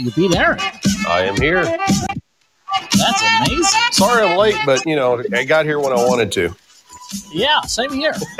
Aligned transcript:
you 0.00 0.10
beat 0.12 0.34
Eric. 0.36 0.60
I 1.06 1.20
am 1.22 1.36
here. 1.40 1.64
That's 1.64 3.22
amazing. 3.22 3.80
Sorry 3.92 4.26
I'm 4.26 4.36
late, 4.36 4.56
but 4.64 4.84
you 4.86 4.96
know 4.96 5.22
I 5.32 5.44
got 5.44 5.64
here 5.64 5.78
when 5.78 5.92
I 5.92 5.96
wanted 5.96 6.32
to. 6.32 6.54
Yeah, 7.32 7.60
same 7.62 7.92
here. 7.92 8.14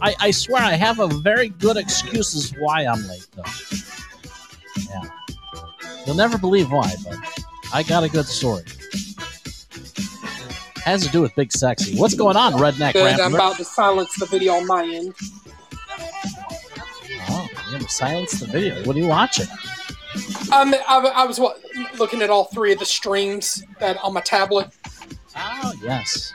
I, 0.00 0.14
I 0.20 0.30
swear 0.30 0.62
I 0.62 0.74
have 0.74 1.00
a 1.00 1.08
very 1.08 1.48
good 1.48 1.76
excuses 1.76 2.54
why 2.58 2.86
I'm 2.86 3.06
late 3.08 3.26
though. 3.34 3.42
Yeah. 4.90 5.02
You'll 6.06 6.16
never 6.16 6.38
believe 6.38 6.70
why, 6.70 6.94
but 7.04 7.18
I 7.72 7.82
got 7.82 8.04
a 8.04 8.08
good 8.08 8.26
story. 8.26 8.62
Has 10.76 11.04
to 11.04 11.12
do 11.12 11.20
with 11.20 11.34
Big 11.34 11.52
Sexy. 11.52 11.98
What's 11.98 12.14
going 12.14 12.36
on, 12.36 12.54
Redneck 12.54 12.94
Good. 12.94 13.20
I'm 13.20 13.34
about 13.34 13.56
to 13.56 13.64
silence 13.64 14.14
the 14.18 14.26
video 14.26 14.54
on 14.54 14.66
my 14.66 14.84
end. 14.84 15.14
Silence 17.98 18.38
the 18.38 18.46
video. 18.46 18.84
What 18.84 18.94
are 18.94 19.00
you 19.00 19.08
watching? 19.08 19.46
Um, 20.52 20.72
I, 20.88 21.10
I 21.16 21.24
was 21.26 21.40
wa- 21.40 21.54
looking 21.98 22.22
at 22.22 22.30
all 22.30 22.44
three 22.44 22.72
of 22.72 22.78
the 22.78 22.86
streams 22.86 23.64
that 23.80 23.96
on 24.04 24.14
my 24.14 24.20
tablet, 24.20 24.68
Oh 25.36 25.72
yes. 25.82 26.32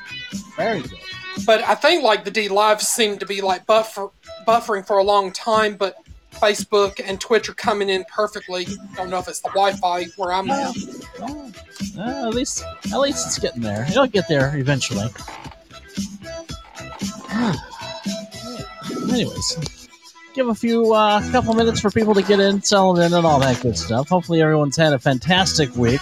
Very 0.58 0.82
good. 0.82 1.00
but 1.46 1.64
I 1.64 1.74
think 1.76 2.04
like 2.04 2.26
the 2.26 2.32
DLive 2.32 2.82
seemed 2.82 3.20
to 3.22 3.26
be 3.26 3.40
like 3.42 3.66
buffer 3.66 4.10
buffering 4.46 4.86
for 4.86 4.98
a 4.98 5.04
long 5.04 5.32
time, 5.32 5.76
but 5.76 5.96
Facebook 6.34 7.00
and 7.04 7.20
Twitch 7.22 7.48
are 7.48 7.54
coming 7.54 7.88
in 7.88 8.04
perfectly. 8.14 8.68
Don't 8.96 9.10
know 9.10 9.20
if 9.20 9.28
it's 9.30 9.40
the 9.40 9.50
Wi-Fi 9.50 10.06
where 10.18 10.34
I'm 10.34 10.50
at. 10.52 10.76
Uh, 11.22 12.28
at 12.28 12.34
least 12.34 12.64
at 12.92 13.00
least 13.00 13.26
it's 13.26 13.40
getting 13.40 13.62
there. 13.62 13.86
It'll 13.90 14.06
get 14.08 14.28
there 14.28 14.56
eventually. 14.58 15.08
Anyways, 19.12 19.83
give 20.34 20.48
a 20.50 20.56
few 20.56 20.94
uh, 20.94 21.22
couple 21.32 21.54
minutes 21.54 21.80
for 21.80 21.90
people 21.92 22.14
to 22.14 22.22
get 22.22 22.40
in, 22.40 22.62
settle 22.62 23.00
in, 23.00 23.14
and 23.14 23.26
all 23.26 23.40
that 23.40 23.62
good 23.62 23.78
stuff. 23.78 24.10
Hopefully, 24.10 24.42
everyone's 24.42 24.76
had 24.76 24.94
a 24.94 25.00
fantastic 25.00 25.76
week. 25.76 26.02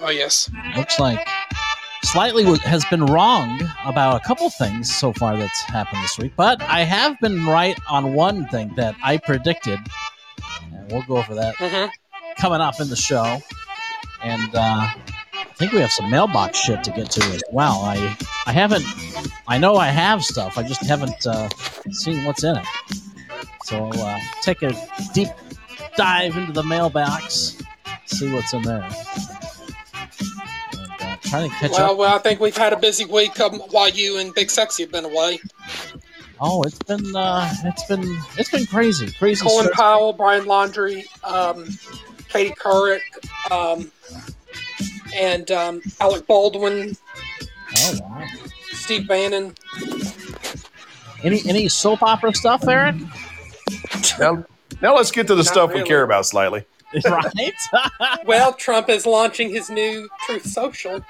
Oh 0.00 0.10
yes. 0.10 0.50
Looks 0.76 0.98
like 0.98 1.26
slightly 2.04 2.44
has 2.60 2.84
been 2.86 3.06
wrong 3.06 3.60
about 3.84 4.20
a 4.20 4.24
couple 4.26 4.50
things 4.50 4.92
so 4.94 5.12
far 5.12 5.36
that's 5.36 5.62
happened 5.62 6.02
this 6.02 6.18
week, 6.18 6.32
but 6.36 6.60
I 6.62 6.80
have 6.80 7.18
been 7.20 7.46
right 7.46 7.78
on 7.88 8.14
one 8.14 8.46
thing 8.48 8.72
that 8.76 8.96
I 9.02 9.16
predicted, 9.18 9.78
and 10.72 10.90
we'll 10.90 11.02
go 11.02 11.16
over 11.18 11.34
that 11.34 11.54
hmm 11.58 11.86
coming 12.38 12.60
up 12.60 12.80
in 12.80 12.88
the 12.88 12.96
show. 12.96 13.40
And 14.22 14.54
uh, 14.54 14.88
I 15.52 15.54
think 15.56 15.72
we 15.72 15.80
have 15.80 15.92
some 15.92 16.10
mailbox 16.10 16.58
shit 16.58 16.82
to 16.84 16.90
get 16.92 17.10
to 17.10 17.22
as 17.34 17.42
well. 17.52 17.82
I 17.82 18.16
I 18.46 18.52
haven't. 18.52 18.84
I 19.46 19.58
know 19.58 19.76
I 19.76 19.88
have 19.88 20.24
stuff. 20.24 20.56
I 20.56 20.62
just 20.62 20.84
haven't 20.86 21.26
uh, 21.26 21.48
seen 21.90 22.24
what's 22.24 22.42
in 22.42 22.56
it. 22.56 22.64
So 23.64 23.84
I'll 23.84 24.00
uh, 24.02 24.18
take 24.40 24.62
a 24.62 24.72
deep 25.12 25.28
dive 25.96 26.36
into 26.36 26.52
the 26.52 26.62
mailbox, 26.62 27.58
see 28.06 28.32
what's 28.32 28.54
in 28.54 28.62
there, 28.62 28.82
and 28.82 28.94
uh, 31.00 31.16
trying 31.22 31.50
to 31.50 31.56
catch 31.56 31.70
Well, 31.72 31.92
up. 31.92 31.98
well, 31.98 32.14
I 32.16 32.18
think 32.18 32.40
we've 32.40 32.56
had 32.56 32.72
a 32.72 32.78
busy 32.78 33.04
week 33.04 33.38
um, 33.38 33.60
while 33.70 33.90
you 33.90 34.18
and 34.18 34.34
Big 34.34 34.50
Sexy 34.50 34.84
have 34.84 34.92
been 34.92 35.04
away. 35.04 35.38
Oh, 36.40 36.62
it's 36.62 36.78
been 36.78 37.14
uh, 37.14 37.52
it's 37.64 37.84
been 37.84 38.18
it's 38.38 38.50
been 38.50 38.66
crazy, 38.66 39.12
crazy. 39.12 39.44
Colin 39.44 39.66
stress- 39.66 39.76
Powell, 39.76 40.12
Brian 40.14 40.44
Laundrie, 40.44 41.04
um, 41.24 41.66
Katie 42.28 42.54
Couric, 42.54 43.00
um, 43.52 43.92
and 45.14 45.50
um, 45.50 45.82
Alec 46.00 46.26
Baldwin, 46.26 46.96
Oh 47.78 47.98
wow! 48.02 48.26
Steve 48.72 49.06
Bannon. 49.08 49.54
Any 51.22 51.40
any 51.48 51.68
soap 51.68 52.02
opera 52.02 52.34
stuff, 52.34 52.66
Eric? 52.66 52.96
Now, 54.18 54.44
now 54.82 54.94
let's 54.96 55.10
get 55.10 55.26
to 55.28 55.34
the 55.34 55.42
Not 55.42 55.46
stuff 55.52 55.74
we 55.74 55.82
care 55.84 56.02
about 56.02 56.26
slightly. 56.26 56.64
right? 57.06 57.52
Well, 58.26 58.52
Trump 58.52 58.88
is 58.90 59.06
launching 59.06 59.48
his 59.50 59.70
new 59.70 60.08
Truth 60.26 60.46
Social. 60.46 61.00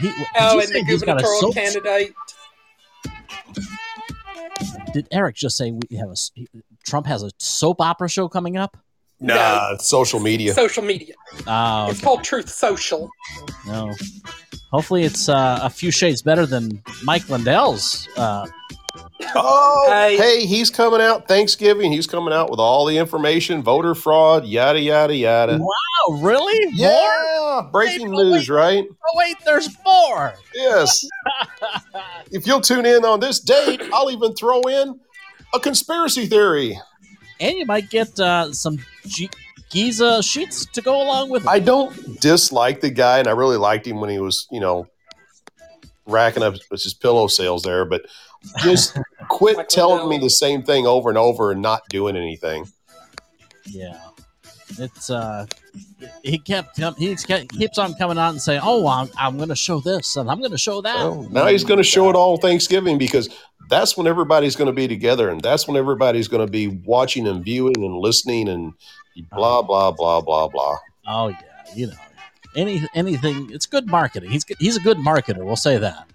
He, 0.00 0.08
did 0.08 0.14
Oh, 0.38 0.54
you 0.54 0.60
and 0.60 0.68
say 0.68 0.80
the 0.80 0.86
he's 0.86 1.02
got 1.02 1.18
a 1.18 1.22
gubernatorial 1.22 1.40
soap? 1.40 1.54
candidate. 1.54 2.14
Did 4.92 5.08
Eric 5.10 5.36
just 5.36 5.56
say 5.56 5.70
we 5.72 5.96
have 5.96 6.08
a 6.08 6.12
s- 6.12 6.32
Trump 6.84 7.06
has 7.06 7.22
a 7.22 7.30
soap 7.38 7.80
opera 7.80 8.08
show 8.08 8.28
coming 8.28 8.56
up? 8.56 8.76
Nah, 9.22 9.72
it's 9.74 9.86
social 9.86 10.20
media. 10.20 10.52
Social 10.54 10.82
media. 10.82 11.14
Oh 11.46 11.88
It's 11.90 12.00
called 12.00 12.24
Truth 12.24 12.48
Social. 12.48 13.10
no. 13.66 13.94
Hopefully, 14.70 15.02
it's 15.02 15.28
uh, 15.28 15.58
a 15.62 15.68
few 15.68 15.90
shades 15.90 16.22
better 16.22 16.46
than 16.46 16.82
Mike 17.04 17.28
Lindell's. 17.28 18.08
Uh, 18.16 18.46
Oh, 19.34 19.86
Hey. 19.90 20.16
hey, 20.16 20.46
he's 20.46 20.68
coming 20.68 21.00
out 21.00 21.28
Thanksgiving. 21.28 21.92
He's 21.92 22.06
coming 22.06 22.34
out 22.34 22.50
with 22.50 22.58
all 22.58 22.84
the 22.84 22.98
information, 22.98 23.62
voter 23.62 23.94
fraud, 23.94 24.44
yada 24.46 24.80
yada 24.80 25.14
yada. 25.14 25.58
Wow, 25.58 26.18
really? 26.20 26.66
More? 26.72 26.88
Yeah, 26.90 27.68
breaking 27.70 28.10
Wait, 28.10 28.24
news, 28.24 28.50
right? 28.50 28.84
Oh, 28.90 29.14
wait, 29.18 29.36
there's 29.44 29.68
more. 29.86 30.34
Yes. 30.54 31.06
if 32.32 32.46
you'll 32.46 32.60
tune 32.60 32.84
in 32.84 33.04
on 33.04 33.20
this 33.20 33.38
date, 33.40 33.80
I'll 33.92 34.10
even 34.10 34.34
throw 34.34 34.60
in 34.62 34.98
a 35.54 35.60
conspiracy 35.60 36.26
theory. 36.26 36.78
And 37.40 37.56
you 37.56 37.66
might 37.66 37.90
get 37.90 38.18
uh, 38.18 38.52
some 38.52 38.78
G- 39.06 39.30
Giza 39.70 40.22
sheets 40.22 40.66
to 40.66 40.82
go 40.82 41.02
along 41.02 41.30
with 41.30 41.42
it. 41.44 41.48
I 41.48 41.58
don't 41.58 42.20
dislike 42.20 42.80
the 42.80 42.90
guy, 42.90 43.18
and 43.18 43.28
I 43.28 43.32
really 43.32 43.56
liked 43.56 43.86
him 43.86 44.00
when 44.00 44.10
he 44.10 44.18
was, 44.18 44.46
you 44.50 44.60
know, 44.60 44.86
racking 46.06 46.42
up 46.42 46.54
his 46.70 46.94
pillow 46.94 47.26
sales 47.26 47.62
there. 47.62 47.84
But 47.84 48.02
just 48.58 48.98
quit 49.28 49.68
telling 49.68 50.08
me 50.08 50.18
the 50.18 50.30
same 50.30 50.62
thing 50.62 50.86
over 50.86 51.08
and 51.08 51.18
over 51.18 51.52
and 51.52 51.62
not 51.62 51.88
doing 51.88 52.16
anything. 52.16 52.66
Yeah, 53.66 53.98
it's 54.78 55.10
uh, 55.10 55.46
he 56.22 56.38
kept 56.38 56.78
he 56.98 57.16
keeps 57.16 57.78
on 57.78 57.94
coming 57.94 58.18
out 58.18 58.30
and 58.30 58.42
saying, 58.42 58.60
"Oh, 58.62 58.86
I'm, 58.86 59.08
I'm 59.16 59.36
going 59.36 59.48
to 59.48 59.56
show 59.56 59.80
this 59.80 60.16
and 60.16 60.30
I'm 60.30 60.38
going 60.38 60.50
to 60.52 60.58
show 60.58 60.80
that." 60.82 60.96
Well, 60.96 61.28
now 61.30 61.46
he's 61.46 61.64
going 61.64 61.78
to 61.78 61.84
show 61.84 62.10
it 62.10 62.16
all 62.16 62.36
Thanksgiving 62.36 62.98
because 62.98 63.28
that's 63.72 63.96
when 63.96 64.06
everybody's 64.06 64.54
going 64.54 64.66
to 64.66 64.72
be 64.72 64.86
together, 64.86 65.30
and 65.30 65.40
that's 65.40 65.66
when 65.66 65.76
everybody's 65.76 66.28
going 66.28 66.44
to 66.46 66.50
be 66.50 66.68
watching 66.68 67.26
and 67.26 67.42
viewing 67.44 67.76
and 67.78 67.96
listening 67.96 68.48
and 68.48 68.74
blah 69.30 69.62
blah 69.62 69.90
blah 69.90 70.20
blah 70.20 70.48
blah. 70.48 70.76
Oh 71.06 71.28
yeah, 71.28 71.36
you 71.74 71.86
know, 71.86 71.94
any 72.54 72.86
anything. 72.94 73.48
It's 73.50 73.66
good 73.66 73.86
marketing. 73.86 74.30
He's 74.30 74.44
he's 74.58 74.76
a 74.76 74.80
good 74.80 74.98
marketer. 74.98 75.44
We'll 75.44 75.56
say 75.56 75.78
that. 75.78 76.06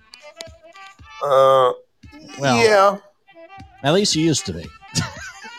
Uh, 1.23 1.73
Well- 2.39 2.63
yeah. 2.63 2.97
At 3.83 3.93
least 3.93 4.13
he 4.15 4.21
used 4.21 4.45
to 4.47 4.53
be. 4.53 4.65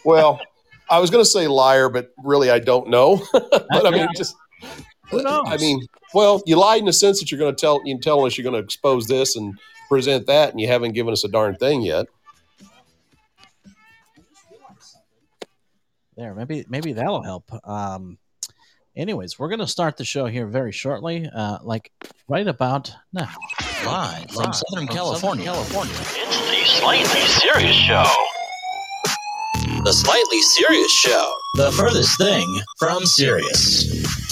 Well, 0.04 0.40
I 0.90 0.98
was 0.98 1.10
going 1.10 1.22
to 1.22 1.28
say 1.28 1.46
liar, 1.46 1.88
but 1.88 2.12
really 2.24 2.50
I 2.50 2.58
don't 2.58 2.88
know. 2.88 3.22
but 3.32 3.86
I 3.86 3.90
mean, 3.90 4.08
just 4.16 4.34
Who 5.10 5.22
knows? 5.22 5.44
I 5.46 5.56
mean, 5.56 5.86
well, 6.14 6.42
you 6.46 6.56
lied 6.56 6.80
in 6.80 6.86
the 6.86 6.92
sense 6.92 7.20
that 7.20 7.30
you're 7.30 7.38
going 7.38 7.54
to 7.54 7.60
tell 7.60 7.80
you 7.84 7.98
tell 8.00 8.24
us 8.24 8.36
you're 8.36 8.42
going 8.44 8.60
to 8.60 8.64
expose 8.64 9.06
this 9.06 9.36
and 9.36 9.54
present 9.88 10.26
that, 10.26 10.50
and 10.50 10.60
you 10.60 10.68
haven't 10.68 10.92
given 10.92 11.12
us 11.12 11.24
a 11.24 11.28
darn 11.28 11.56
thing 11.56 11.82
yet. 11.82 12.06
There, 16.16 16.34
maybe 16.34 16.64
maybe 16.68 16.92
that'll 16.94 17.22
help. 17.22 17.44
Um, 17.66 18.18
anyways, 18.96 19.38
we're 19.38 19.48
gonna 19.48 19.68
start 19.68 19.96
the 19.96 20.04
show 20.04 20.26
here 20.26 20.46
very 20.46 20.72
shortly, 20.72 21.28
uh, 21.32 21.58
like 21.62 21.92
right 22.26 22.46
about 22.46 22.92
now. 23.12 23.30
Live 23.86 24.28
from 24.30 24.52
Southern 24.52 24.88
California. 24.88 25.44
California. 25.44 25.94
It's 25.94 26.50
the 26.50 26.64
Slightly 26.80 27.20
Serious 27.20 27.76
Show. 27.76 28.04
The 29.84 29.92
Slightly 29.92 30.40
Serious 30.40 30.92
Show. 30.92 31.32
The 31.54 31.70
furthest 31.70 32.18
thing 32.18 32.46
from 32.80 33.06
serious. 33.06 34.27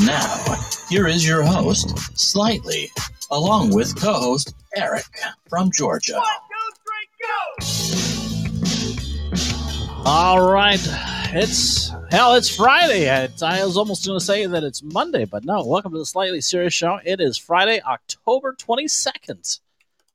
And 0.00 0.06
now, 0.06 0.56
here 0.88 1.06
is 1.06 1.28
your 1.28 1.42
host, 1.42 2.18
Slightly, 2.18 2.90
along 3.30 3.74
with 3.74 4.00
co 4.00 4.14
host 4.14 4.54
Eric 4.74 5.04
from 5.46 5.70
Georgia. 5.70 6.14
One, 6.14 6.24
two, 6.48 6.72
three, 9.28 9.36
go! 9.36 10.02
All 10.06 10.50
right, 10.50 10.80
it's 11.34 11.90
hell, 12.10 12.34
it's 12.34 12.48
Friday. 12.48 13.08
It's, 13.24 13.42
I 13.42 13.62
was 13.62 13.76
almost 13.76 14.06
gonna 14.06 14.20
say 14.20 14.46
that 14.46 14.64
it's 14.64 14.82
Monday, 14.82 15.26
but 15.26 15.44
no. 15.44 15.66
Welcome 15.66 15.92
to 15.92 15.98
the 15.98 16.06
Slightly 16.06 16.40
Serious 16.40 16.72
Show. 16.72 16.98
It 17.04 17.20
is 17.20 17.36
Friday, 17.36 17.82
October 17.82 18.54
twenty 18.54 18.88
second, 18.88 19.58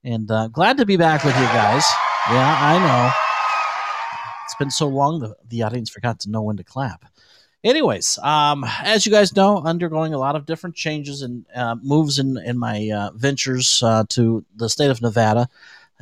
and 0.03 0.31
uh, 0.31 0.47
glad 0.47 0.77
to 0.77 0.87
be 0.87 0.97
back 0.97 1.23
with 1.23 1.35
you 1.35 1.43
guys. 1.45 1.85
Yeah, 2.31 2.57
I 2.59 2.79
know. 2.79 3.11
It's 4.45 4.55
been 4.55 4.71
so 4.71 4.87
long, 4.87 5.19
the, 5.19 5.35
the 5.47 5.61
audience 5.61 5.91
forgot 5.91 6.21
to 6.21 6.31
know 6.31 6.41
when 6.41 6.57
to 6.57 6.63
clap. 6.63 7.05
Anyways, 7.65 8.19
um, 8.19 8.63
as 8.83 9.07
you 9.07 9.11
guys 9.11 9.35
know, 9.35 9.57
undergoing 9.57 10.13
a 10.13 10.19
lot 10.19 10.35
of 10.35 10.45
different 10.45 10.75
changes 10.75 11.23
and 11.23 11.47
uh, 11.55 11.75
moves 11.81 12.19
in, 12.19 12.37
in 12.37 12.59
my 12.59 12.91
uh, 12.91 13.09
ventures 13.15 13.81
uh, 13.81 14.03
to 14.09 14.45
the 14.55 14.69
state 14.69 14.91
of 14.91 15.01
Nevada. 15.01 15.49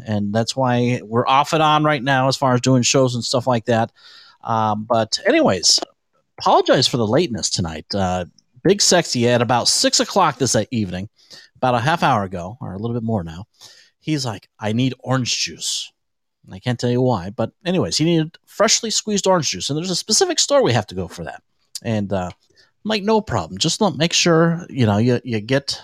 and 0.06 0.34
that's 0.34 0.58
why 0.58 1.00
we're 1.06 1.26
off 1.26 1.54
and 1.54 1.64
on 1.64 1.86
right 1.86 2.04
now 2.04 2.28
as 2.28 2.36
far 2.36 2.54
as 2.54 2.60
doing 2.60 2.84
shows 2.84 3.16
and 3.16 3.24
stuff 3.24 3.48
like 3.48 3.64
that. 3.66 3.94
Um, 4.44 4.84
but 4.84 5.18
anyways, 5.26 5.80
apologize 6.38 6.86
for 6.86 6.98
the 6.98 7.08
lateness 7.08 7.50
tonight. 7.50 7.86
Uh, 7.96 8.26
Big 8.66 8.82
Sexy 8.82 9.30
at 9.30 9.42
about 9.42 9.70
six 9.70 10.02
o'clock 10.02 10.40
this 10.40 10.58
evening, 10.70 11.08
about 11.56 11.76
a 11.76 11.80
half 11.80 12.04
hour 12.04 12.24
ago, 12.24 12.58
or 12.60 12.74
a 12.74 12.78
little 12.78 12.96
bit 12.96 13.04
more 13.04 13.24
now. 13.24 13.46
He's 14.02 14.26
like, 14.26 14.50
I 14.60 14.74
need 14.74 14.96
orange 15.00 15.38
juice. 15.38 15.94
I 16.52 16.60
can't 16.60 16.78
tell 16.78 16.90
you 16.90 17.02
why, 17.02 17.30
but 17.30 17.54
anyways, 17.66 17.96
he 17.96 18.04
needed 18.04 18.38
freshly 18.46 18.92
squeezed 18.92 19.28
orange 19.28 19.50
juice, 19.50 19.70
and 19.70 19.78
there's 19.78 19.90
a 19.90 19.96
specific 19.96 20.40
store 20.40 20.62
we 20.62 20.74
have 20.74 20.88
to 20.88 20.96
go 20.96 21.08
for 21.08 21.24
that. 21.24 21.42
And 21.84 22.12
uh, 22.12 22.30
I'm 22.32 22.90
like, 22.90 23.04
no 23.04 23.22
problem. 23.22 23.58
Just 23.58 23.82
let, 23.82 23.96
make 23.96 24.14
sure 24.14 24.66
you 24.70 24.86
know 24.86 24.98
you 24.98 25.22
you 25.24 25.40
get 25.40 25.80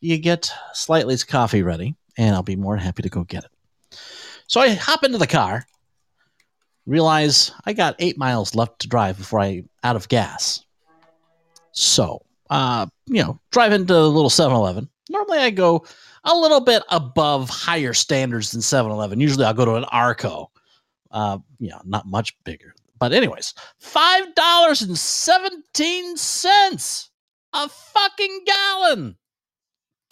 you 0.00 0.18
get 0.18 0.50
Slightly's 0.72 1.24
coffee 1.24 1.62
ready, 1.62 1.94
and 2.16 2.34
I'll 2.34 2.42
be 2.42 2.56
more 2.56 2.74
than 2.74 2.84
happy 2.84 3.02
to 3.02 3.08
go 3.08 3.24
get 3.24 3.44
it. 3.44 3.98
So 4.46 4.60
I 4.60 4.70
hop 4.70 5.04
into 5.04 5.18
the 5.18 5.26
car, 5.26 5.64
realize 6.86 7.52
I 7.64 7.72
got 7.72 7.96
eight 7.98 8.18
miles 8.18 8.54
left 8.54 8.80
to 8.80 8.88
drive 8.88 9.16
before 9.18 9.40
I 9.40 9.64
out 9.82 9.96
of 9.96 10.08
gas. 10.08 10.64
So, 11.72 12.22
uh, 12.50 12.86
you 13.06 13.22
know, 13.22 13.40
drive 13.50 13.72
into 13.72 13.96
a 13.96 14.00
little 14.00 14.28
7-Eleven. 14.28 14.88
Normally 15.08 15.38
I 15.38 15.50
go 15.50 15.86
a 16.24 16.36
little 16.36 16.60
bit 16.60 16.82
above 16.90 17.48
higher 17.48 17.94
standards 17.94 18.52
than 18.52 18.60
7-Eleven. 18.60 19.20
Usually 19.20 19.44
I'll 19.44 19.54
go 19.54 19.64
to 19.64 19.74
an 19.76 19.84
Arco. 19.84 20.50
Uh, 21.10 21.38
you 21.58 21.70
know, 21.70 21.80
not 21.84 22.06
much 22.06 22.36
bigger. 22.44 22.74
But 23.02 23.12
anyways, 23.12 23.54
five 23.80 24.32
dollars 24.36 24.80
and 24.80 24.96
seventeen 24.96 26.16
cents 26.16 27.10
a 27.52 27.68
fucking 27.68 28.42
gallon. 28.46 29.16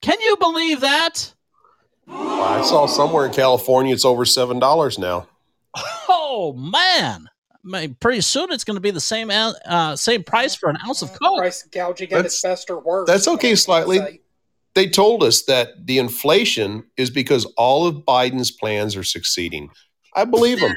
Can 0.03 0.21
you 0.21 0.37
believe 0.37 0.81
that? 0.81 1.33
I 2.09 2.63
saw 2.63 2.87
somewhere 2.87 3.27
in 3.27 3.33
California 3.33 3.95
it's 3.95 4.05
over 4.05 4.25
seven 4.25 4.59
dollars 4.59 4.99
now. 4.99 5.29
Oh 6.09 6.53
man! 6.59 7.29
I 7.53 7.59
mean, 7.63 7.97
pretty 8.01 8.23
soon 8.23 8.51
it's 8.51 8.65
going 8.65 8.75
to 8.77 8.81
be 8.81 8.91
the 8.91 8.99
same 8.99 9.31
uh, 9.31 9.95
same 9.95 10.25
price 10.25 10.57
for 10.57 10.69
an 10.69 10.77
ounce 10.85 11.01
of 11.03 11.13
coke. 11.13 11.39
Price 11.39 11.63
gouging 11.63 12.09
at 12.09 12.17
That's- 12.17 12.33
its 12.33 12.43
best 12.43 12.71
or 12.71 12.81
worst. 12.81 13.07
that's 13.07 13.29
okay, 13.29 13.55
slightly. 13.55 14.21
They 14.75 14.89
told 14.89 15.23
us 15.23 15.45
that 15.45 15.87
the 15.87 15.99
inflation 15.99 16.83
is 16.97 17.09
because 17.09 17.45
all 17.57 17.87
of 17.87 17.99
Biden's 17.99 18.51
plans 18.51 18.97
are 18.97 19.05
succeeding. 19.05 19.71
I 20.17 20.25
believe 20.25 20.59
them. 20.59 20.75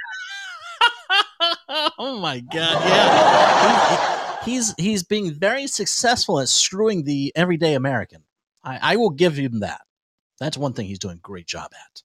oh 1.98 2.20
my 2.20 2.40
god! 2.40 2.86
Yeah, 2.86 4.38
he's 4.46 4.74
he's 4.78 5.04
being 5.04 5.34
very 5.34 5.68
successful 5.68 6.40
at 6.40 6.50
screwing 6.50 7.04
the 7.04 7.32
everyday 7.36 7.76
American. 7.76 8.24
I, 8.64 8.94
I 8.94 8.96
will 8.96 9.10
give 9.10 9.36
him 9.36 9.60
that. 9.62 9.82
That's 10.40 10.58
one 10.58 10.74
thing 10.74 10.88
he's 10.88 11.00
doing 11.00 11.18
a 11.18 11.22
great 11.22 11.48
job 11.48 11.72
at. 11.74 12.02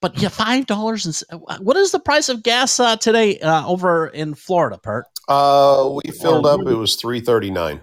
But 0.00 0.18
yeah, 0.18 0.28
five 0.28 0.66
dollars 0.66 1.24
and 1.30 1.40
what 1.60 1.76
is 1.76 1.92
the 1.92 2.00
price 2.00 2.28
of 2.28 2.42
gas 2.42 2.80
uh, 2.80 2.96
today 2.96 3.38
uh, 3.38 3.66
over 3.66 4.08
in 4.08 4.34
Florida, 4.34 4.78
Pert? 4.78 5.06
Uh, 5.28 5.90
we 6.04 6.10
filled 6.10 6.46
up. 6.46 6.60
It 6.60 6.74
was 6.74 6.96
three 6.96 7.20
thirty 7.20 7.50
nine. 7.50 7.80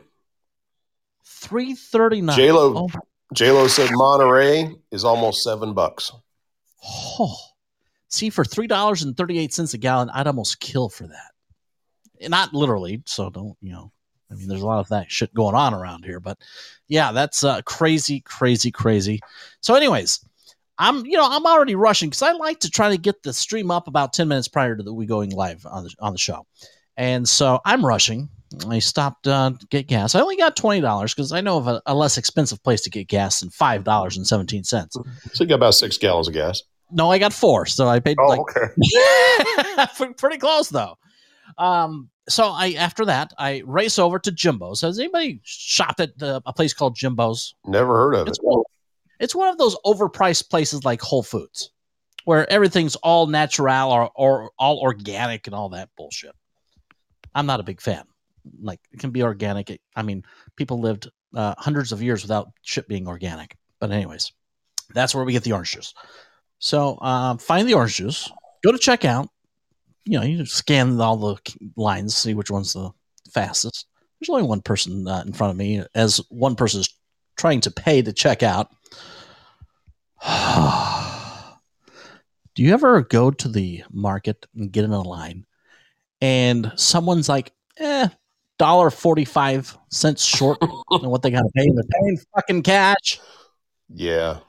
Three 1.25 1.75
thirty 1.75 2.21
nine. 2.21 2.35
J 2.35 2.51
Lo 2.51 2.73
Oh, 2.75 2.99
J 3.33 3.51
Lo 3.51 3.67
said 3.67 3.89
Monterey 3.93 4.75
is 4.91 5.05
almost 5.05 5.43
seven 5.43 5.73
bucks. 5.73 6.11
oh. 6.83 7.37
See, 8.09 8.29
for 8.29 8.43
three 8.43 8.67
dollars 8.67 9.03
and 9.03 9.15
thirty 9.15 9.37
eight 9.37 9.53
cents 9.53 9.73
a 9.73 9.77
gallon, 9.77 10.09
I'd 10.09 10.27
almost 10.27 10.59
kill 10.59 10.89
for 10.89 11.07
that. 11.07 12.29
Not 12.29 12.53
literally, 12.53 13.01
so 13.05 13.29
don't 13.29 13.55
you 13.61 13.71
know? 13.71 13.91
I 14.31 14.35
mean, 14.35 14.47
there's 14.47 14.61
a 14.61 14.65
lot 14.65 14.79
of 14.79 14.89
that 14.89 15.11
shit 15.11 15.33
going 15.33 15.55
on 15.55 15.73
around 15.73 16.05
here, 16.05 16.19
but 16.19 16.37
yeah, 16.87 17.11
that's 17.11 17.43
uh, 17.43 17.61
crazy, 17.63 18.21
crazy, 18.21 18.71
crazy. 18.71 19.19
So, 19.61 19.73
anyways, 19.75 20.19
I'm 20.77 21.05
you 21.05 21.17
know 21.17 21.27
I'm 21.29 21.45
already 21.45 21.75
rushing 21.75 22.09
because 22.09 22.21
I 22.21 22.31
like 22.31 22.59
to 22.61 22.69
try 22.69 22.89
to 22.89 22.97
get 22.97 23.21
the 23.23 23.33
stream 23.33 23.71
up 23.71 23.87
about 23.87 24.13
ten 24.13 24.27
minutes 24.27 24.47
prior 24.47 24.75
to 24.75 24.83
the, 24.83 24.93
we 24.93 25.05
going 25.05 25.31
live 25.31 25.65
on 25.65 25.83
the 25.83 25.93
on 25.99 26.13
the 26.13 26.19
show, 26.19 26.45
and 26.97 27.27
so 27.27 27.59
I'm 27.65 27.85
rushing. 27.85 28.29
I 28.67 28.79
stopped 28.79 29.27
uh, 29.27 29.51
to 29.59 29.67
get 29.67 29.85
gas. 29.85 30.15
I 30.15 30.21
only 30.21 30.37
got 30.37 30.55
twenty 30.55 30.81
dollars 30.81 31.13
because 31.13 31.31
I 31.31 31.41
know 31.41 31.57
of 31.57 31.67
a, 31.67 31.81
a 31.85 31.93
less 31.93 32.17
expensive 32.17 32.63
place 32.63 32.81
to 32.81 32.89
get 32.89 33.07
gas 33.07 33.41
than 33.41 33.51
five 33.51 33.83
dollars 33.83 34.17
and 34.17 34.25
seventeen 34.25 34.63
cents. 34.63 34.95
So 35.33 35.43
you 35.43 35.47
got 35.47 35.55
about 35.55 35.75
six 35.75 35.97
gallons 35.97 36.27
of 36.27 36.33
gas. 36.33 36.63
No, 36.91 37.11
I 37.11 37.19
got 37.19 37.33
four, 37.33 37.65
so 37.65 37.87
I 37.87 37.99
paid 37.99 38.17
like 38.17 38.39
okay. 38.39 40.13
pretty 40.17 40.37
close 40.37 40.69
though. 40.69 40.97
Um, 41.57 42.09
so 42.27 42.45
I 42.49 42.73
after 42.73 43.05
that 43.05 43.33
I 43.37 43.63
race 43.65 43.99
over 43.99 44.19
to 44.19 44.31
Jimbo's. 44.31 44.81
Has 44.81 44.99
anybody 44.99 45.39
shopped 45.43 45.99
at 45.99 46.11
uh, 46.21 46.41
a 46.45 46.53
place 46.53 46.73
called 46.73 46.95
Jimbo's? 46.95 47.55
Never 47.65 47.95
heard 47.95 48.15
of 48.15 48.27
it. 48.27 48.29
It's 48.31 48.39
one, 48.39 48.63
it's 49.19 49.35
one 49.35 49.49
of 49.49 49.57
those 49.57 49.75
overpriced 49.85 50.49
places 50.49 50.83
like 50.85 51.01
Whole 51.01 51.23
Foods, 51.23 51.71
where 52.25 52.49
everything's 52.51 52.95
all 52.97 53.27
natural 53.27 53.91
or, 53.91 54.09
or 54.15 54.51
all 54.57 54.79
organic 54.79 55.47
and 55.47 55.55
all 55.55 55.69
that 55.69 55.89
bullshit. 55.97 56.35
I'm 57.35 57.45
not 57.45 57.59
a 57.59 57.63
big 57.63 57.81
fan. 57.81 58.05
Like 58.61 58.79
it 58.91 58.99
can 58.99 59.11
be 59.11 59.23
organic. 59.23 59.69
It- 59.69 59.81
I 59.95 60.01
mean, 60.01 60.23
people 60.55 60.79
lived 60.79 61.09
uh, 61.35 61.53
hundreds 61.57 61.91
of 61.91 62.01
years 62.01 62.21
without 62.23 62.49
shit 62.63 62.87
being 62.87 63.07
organic. 63.07 63.55
But 63.79 63.91
anyways, 63.91 64.31
that's 64.93 65.13
where 65.13 65.23
we 65.23 65.33
get 65.33 65.43
the 65.43 65.51
orange 65.53 65.71
juice. 65.71 65.93
So 66.59 66.97
uh, 67.01 67.37
find 67.37 67.67
the 67.67 67.73
orange 67.73 67.95
juice. 67.95 68.31
Go 68.63 68.71
to 68.71 68.77
checkout. 68.77 69.29
You 70.05 70.19
know, 70.19 70.25
you 70.25 70.45
scan 70.45 70.99
all 70.99 71.17
the 71.17 71.37
lines, 71.75 72.15
see 72.15 72.33
which 72.33 72.51
one's 72.51 72.73
the 72.73 72.91
fastest. 73.31 73.85
There's 74.19 74.29
only 74.29 74.43
one 74.43 74.61
person 74.61 75.07
uh, 75.07 75.23
in 75.25 75.33
front 75.33 75.51
of 75.51 75.57
me, 75.57 75.83
as 75.95 76.17
one 76.29 76.55
person 76.55 76.81
is 76.81 76.93
trying 77.37 77.61
to 77.61 77.71
pay 77.71 78.01
to 78.01 78.11
check 78.11 78.43
out. 78.43 78.69
Do 82.55 82.63
you 82.63 82.73
ever 82.73 83.01
go 83.01 83.31
to 83.31 83.47
the 83.47 83.83
market 83.89 84.45
and 84.53 84.71
get 84.71 84.83
in 84.83 84.91
a 84.91 85.01
line, 85.01 85.45
and 86.19 86.73
someone's 86.75 87.29
like, 87.29 87.53
"Eh, 87.77 88.09
dollar 88.57 88.89
forty 88.89 89.23
five 89.23 89.77
cents 89.89 90.25
short 90.25 90.59
than 90.91 91.09
what 91.09 91.21
they 91.21 91.31
got 91.31 91.43
to 91.43 91.51
pay, 91.55 91.67
and 91.67 91.77
they're 91.77 92.01
paying 92.01 92.19
fucking 92.35 92.63
cash." 92.63 93.21
Yeah. 93.87 94.39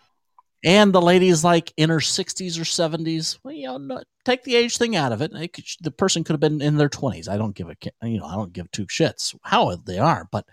And 0.62 0.92
the 0.92 1.00
lady's 1.00 1.42
like 1.42 1.72
in 1.76 1.88
her 1.88 1.98
60s 1.98 2.58
or 2.58 2.64
70s. 2.64 3.38
Well, 3.42 3.54
you 3.54 3.66
know, 3.66 3.78
no, 3.78 4.02
take 4.24 4.44
the 4.44 4.56
age 4.56 4.76
thing 4.76 4.94
out 4.94 5.12
of 5.12 5.22
it. 5.22 5.32
it 5.32 5.52
could, 5.54 5.64
the 5.80 5.90
person 5.90 6.22
could 6.22 6.34
have 6.34 6.40
been 6.40 6.60
in 6.60 6.76
their 6.76 6.90
20s. 6.90 7.28
I 7.28 7.38
don't 7.38 7.54
give 7.54 7.70
a, 7.70 7.76
you 8.02 8.18
know, 8.18 8.26
I 8.26 8.34
don't 8.34 8.52
give 8.52 8.70
two 8.70 8.86
shits 8.86 9.34
how 9.42 9.70
old 9.70 9.86
they 9.86 9.98
are, 9.98 10.28
but 10.30 10.44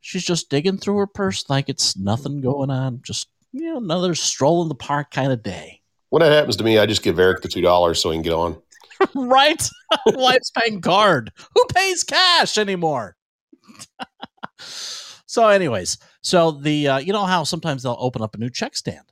she's 0.00 0.24
just 0.24 0.50
digging 0.50 0.78
through 0.78 0.98
her 0.98 1.06
purse 1.06 1.48
like 1.48 1.68
it's 1.68 1.96
nothing 1.96 2.40
going 2.40 2.70
on. 2.70 3.00
Just, 3.02 3.28
you 3.52 3.64
know, 3.64 3.78
another 3.78 4.14
stroll 4.14 4.62
in 4.62 4.68
the 4.68 4.74
park 4.74 5.10
kind 5.10 5.32
of 5.32 5.42
day. 5.42 5.80
When 6.10 6.20
that 6.20 6.32
happens 6.32 6.56
to 6.56 6.64
me, 6.64 6.78
I 6.78 6.86
just 6.86 7.02
give 7.02 7.18
Eric 7.18 7.42
the 7.42 7.48
two 7.48 7.60
dollars 7.60 8.00
so 8.00 8.10
he 8.10 8.16
can 8.16 8.22
get 8.22 8.32
on. 8.32 8.60
right? 9.14 9.68
Wife's 10.06 10.50
paying 10.50 10.80
card. 10.80 11.32
Who 11.54 11.64
pays 11.74 12.04
cash 12.04 12.58
anymore? 12.58 13.16
so, 14.58 15.48
anyways, 15.48 15.98
so 16.22 16.50
the 16.50 16.88
uh, 16.88 16.98
you 16.98 17.12
know 17.12 17.24
how 17.24 17.44
sometimes 17.44 17.82
they'll 17.82 17.96
open 17.98 18.22
up 18.22 18.34
a 18.34 18.38
new 18.38 18.50
check 18.50 18.76
stand. 18.76 19.09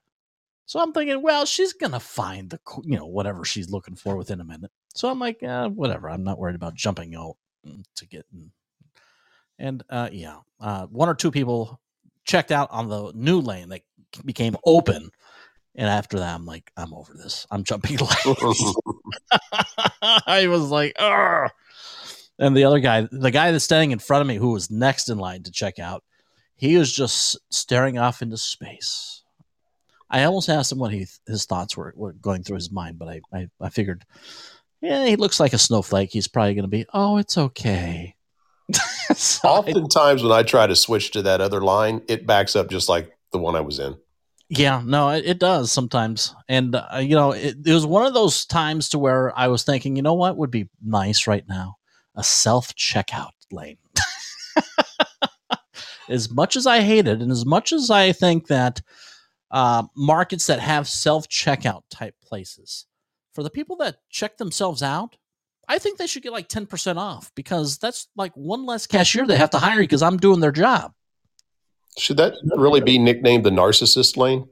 So 0.69 0.81
I'm 0.81 0.93
thinking, 0.93 1.23
well, 1.23 1.47
she's 1.47 1.73
gonna 1.73 1.99
find 1.99 2.51
the 2.51 2.61
you 2.85 2.99
know 2.99 3.07
whatever 3.07 3.43
she's 3.43 3.71
looking 3.71 3.97
for 3.97 4.19
within 4.19 4.39
a 4.43 4.45
minute. 4.45 4.71
So 4.95 5.09
I'm 5.09 5.19
like, 5.19 5.43
uh, 5.43 5.71
whatever. 5.71 6.11
I'm 6.11 6.25
not 6.25 6.39
worried 6.39 6.57
about 6.57 6.75
jumping 6.75 7.15
out 7.15 7.37
mm, 7.67 7.83
to 7.97 8.07
get. 8.07 8.27
in. 8.35 8.51
And 9.59 9.83
uh, 9.89 10.11
yeah, 10.13 10.41
uh, 10.61 10.85
one 10.89 11.09
or 11.09 11.15
two 11.15 11.31
people 11.31 11.81
checked 12.27 12.53
out 12.53 12.69
on 12.71 12.91
the 12.91 13.13
new 13.15 13.41
lane 13.41 13.71
that 13.71 13.81
became 14.27 14.59
open. 14.63 15.09
And 15.75 15.89
after 15.89 16.19
that, 16.19 16.35
I'm 16.35 16.45
like, 16.45 16.71
I'm 16.77 16.93
over 16.93 17.15
this. 17.15 17.47
I'm 17.51 17.65
jumping 17.65 17.97
lanes. 18.27 18.75
I 20.03 20.49
was 20.49 20.65
like, 20.65 20.97
Ugh. 20.99 21.51
and 22.39 22.55
the 22.55 22.65
other 22.65 22.81
guy, 22.81 23.09
the 23.11 23.31
guy 23.31 23.53
that's 23.53 23.65
standing 23.65 23.93
in 23.93 24.01
front 24.01 24.21
of 24.21 24.27
me, 24.27 24.37
who 24.37 24.51
was 24.51 24.71
next 24.71 25.09
in 25.09 25.17
line 25.17 25.45
to 25.45 25.51
check 25.51 25.79
out, 25.79 26.05
he 26.57 26.77
was 26.77 26.93
just 26.93 27.39
staring 27.51 27.97
off 27.97 28.21
into 28.21 28.37
space. 28.37 29.23
I 30.11 30.25
almost 30.25 30.49
asked 30.49 30.73
him 30.73 30.79
what 30.79 30.93
he 30.93 31.07
his 31.27 31.45
thoughts 31.45 31.77
were, 31.77 31.93
were 31.97 32.12
going 32.15 32.43
through 32.43 32.57
his 32.57 32.71
mind, 32.73 32.99
but 32.99 33.09
I, 33.09 33.21
I, 33.33 33.49
I 33.61 33.69
figured, 33.69 34.05
yeah, 34.81 35.05
he 35.07 35.17
looks 35.17 35.38
like 35.41 35.53
a 35.53 35.59
snowflake. 35.59 36.11
He's 36.11 36.29
probably 36.29 36.55
going 36.55 36.62
to 36.65 36.69
be, 36.69 36.87
oh, 36.95 37.19
it's 37.19 37.37
okay. 37.38 38.15
So 39.15 39.49
I- 39.49 39.53
Oftentimes, 39.53 40.23
when 40.23 40.33
I 40.33 40.43
try 40.43 40.67
to 40.67 40.77
switch 40.77 41.12
to 41.12 41.23
that 41.23 41.41
other 41.41 41.62
line, 41.62 42.03
it 42.09 42.27
backs 42.27 42.55
up 42.55 42.69
just 42.69 42.88
like 42.91 43.11
the 43.33 43.38
one 43.38 43.57
I 43.57 43.61
was 43.61 43.79
in. 43.79 43.97
Yeah, 44.50 44.83
no, 44.85 45.09
it, 45.11 45.25
it 45.27 45.38
does 45.38 45.73
sometimes, 45.73 46.35
and 46.49 46.75
uh, 46.75 46.87
you 47.00 47.15
know, 47.15 47.33
it, 47.33 47.57
it 47.67 47.73
was 47.73 47.85
one 47.87 48.07
of 48.07 48.15
those 48.15 48.45
times 48.47 48.88
to 48.91 48.99
where 48.99 49.37
I 49.38 49.49
was 49.49 49.62
thinking, 49.65 49.97
you 49.97 50.03
know, 50.03 50.15
what 50.15 50.37
would 50.37 50.50
be 50.50 50.69
nice 50.85 51.27
right 51.27 51.45
now, 51.49 51.77
a 52.17 52.23
self 52.25 52.75
checkout 52.75 53.31
lane. 53.50 53.77
as 56.09 56.31
much 56.31 56.57
as 56.57 56.67
I 56.67 56.81
hate 56.81 57.07
it, 57.09 57.21
and 57.21 57.31
as 57.31 57.45
much 57.45 57.73
as 57.73 57.91
I 57.91 58.12
think 58.12 58.47
that 58.49 58.81
uh, 59.50 59.85
markets 59.97 60.47
that 60.47 60.61
have 60.61 60.88
self 60.88 61.28
checkout 61.28 61.83
type 61.90 62.14
places, 62.23 62.87
for 63.35 63.43
the 63.43 63.50
people 63.50 63.76
that 63.76 63.97
check 64.11 64.37
themselves 64.37 64.83
out, 64.83 65.17
I 65.69 65.78
think 65.78 65.99
they 65.99 66.07
should 66.07 66.23
get 66.23 66.33
like 66.33 66.49
ten 66.49 66.67
percent 66.67 66.99
off 66.99 67.33
because 67.35 67.78
that's 67.78 68.09
like 68.17 68.33
one 68.35 68.67
less 68.67 68.87
cashier 68.87 69.26
they 69.26 69.37
have 69.37 69.50
to 69.50 69.59
hire 69.59 69.81
because 69.81 70.02
I'm 70.02 70.17
doing 70.17 70.40
their 70.40 70.52
job. 70.52 70.93
Should 71.99 72.17
that 72.19 72.35
really 72.57 72.81
be 72.81 72.99
nicknamed 72.99 73.45
the 73.45 73.50
narcissist 73.50 74.17
lane? 74.17 74.49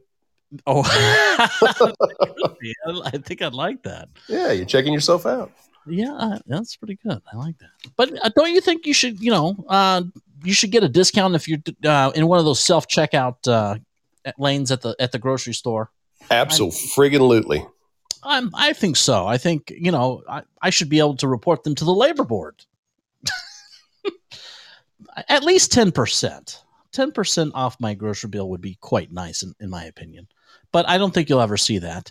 Oh, 0.66 0.82
I 3.04 3.18
think 3.18 3.42
I'd 3.42 3.52
like 3.52 3.82
that. 3.82 4.08
Yeah, 4.28 4.52
you're 4.52 4.66
checking 4.66 4.92
yourself 4.92 5.26
out. 5.26 5.52
Yeah, 5.86 6.14
uh, 6.14 6.38
that's 6.46 6.76
pretty 6.76 6.96
good. 6.96 7.20
I 7.32 7.36
like 7.36 7.58
that. 7.58 7.70
But 7.96 8.12
uh, 8.24 8.30
don't 8.34 8.52
you 8.52 8.60
think 8.60 8.86
you 8.86 8.94
should, 8.94 9.20
you 9.20 9.30
know, 9.30 9.64
uh, 9.68 10.02
you 10.42 10.52
should 10.52 10.70
get 10.70 10.82
a 10.82 10.88
discount 10.88 11.34
if 11.34 11.48
you're 11.48 11.58
uh, 11.84 12.10
in 12.14 12.26
one 12.26 12.38
of 12.38 12.44
those 12.44 12.60
self 12.60 12.88
checkout 12.88 13.46
uh, 14.26 14.32
lanes 14.38 14.70
at 14.70 14.82
the 14.82 14.94
at 14.98 15.12
the 15.12 15.18
grocery 15.18 15.54
store? 15.54 15.90
Absolutely. 16.30 17.64
I'm, 18.22 18.50
I 18.54 18.72
think 18.72 18.96
so. 18.96 19.26
I 19.26 19.38
think 19.38 19.72
you 19.76 19.92
know 19.92 20.22
I, 20.28 20.42
I 20.60 20.70
should 20.70 20.88
be 20.88 20.98
able 20.98 21.16
to 21.16 21.28
report 21.28 21.64
them 21.64 21.74
to 21.76 21.84
the 21.84 21.94
labor 21.94 22.24
board. 22.24 22.64
At 25.28 25.44
least 25.44 25.72
ten 25.72 25.92
percent. 25.92 26.62
Ten 26.92 27.12
percent 27.12 27.52
off 27.54 27.80
my 27.80 27.94
grocery 27.94 28.30
bill 28.30 28.48
would 28.50 28.60
be 28.60 28.76
quite 28.80 29.12
nice, 29.12 29.42
in, 29.42 29.54
in 29.60 29.70
my 29.70 29.84
opinion. 29.84 30.26
But 30.72 30.88
I 30.88 30.98
don't 30.98 31.14
think 31.14 31.28
you'll 31.28 31.40
ever 31.40 31.56
see 31.56 31.78
that. 31.78 32.10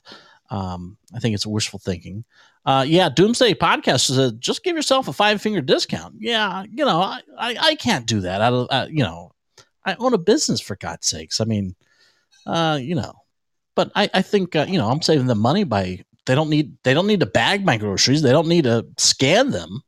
Um, 0.49 0.97
I 1.13 1.19
think 1.19 1.35
it's 1.35 1.45
wishful 1.45 1.79
thinking. 1.79 2.23
Uh, 2.65 2.85
yeah, 2.87 3.09
Doomsday 3.09 3.55
Podcast 3.55 4.13
said 4.13 4.39
just 4.39 4.63
give 4.63 4.75
yourself 4.75 5.07
a 5.07 5.13
five 5.13 5.41
finger 5.41 5.61
discount. 5.61 6.15
Yeah, 6.19 6.63
you 6.71 6.85
know 6.85 6.99
I, 6.99 7.21
I, 7.37 7.55
I 7.59 7.75
can't 7.75 8.05
do 8.05 8.21
that. 8.21 8.41
I. 8.41 8.47
Uh, 8.47 8.87
you 8.89 9.03
know, 9.03 9.33
I 9.85 9.95
own 9.95 10.13
a 10.13 10.19
business 10.19 10.61
for 10.61 10.75
God's 10.75 11.07
sakes. 11.07 11.39
I 11.39 11.45
mean, 11.45 11.75
uh, 12.45 12.77
you 12.81 12.95
know, 12.95 13.13
but 13.75 13.91
I, 13.95 14.09
I 14.13 14.21
think 14.21 14.55
uh, 14.55 14.65
you 14.67 14.77
know 14.77 14.89
I'm 14.89 15.01
saving 15.01 15.27
them 15.27 15.39
money 15.39 15.63
by 15.63 16.03
they 16.25 16.35
don't 16.35 16.49
need 16.49 16.77
they 16.83 16.93
don't 16.93 17.07
need 17.07 17.19
to 17.21 17.25
bag 17.25 17.65
my 17.65 17.77
groceries. 17.77 18.21
They 18.21 18.31
don't 18.31 18.47
need 18.47 18.63
to 18.65 18.85
scan 18.97 19.51
them. 19.51 19.81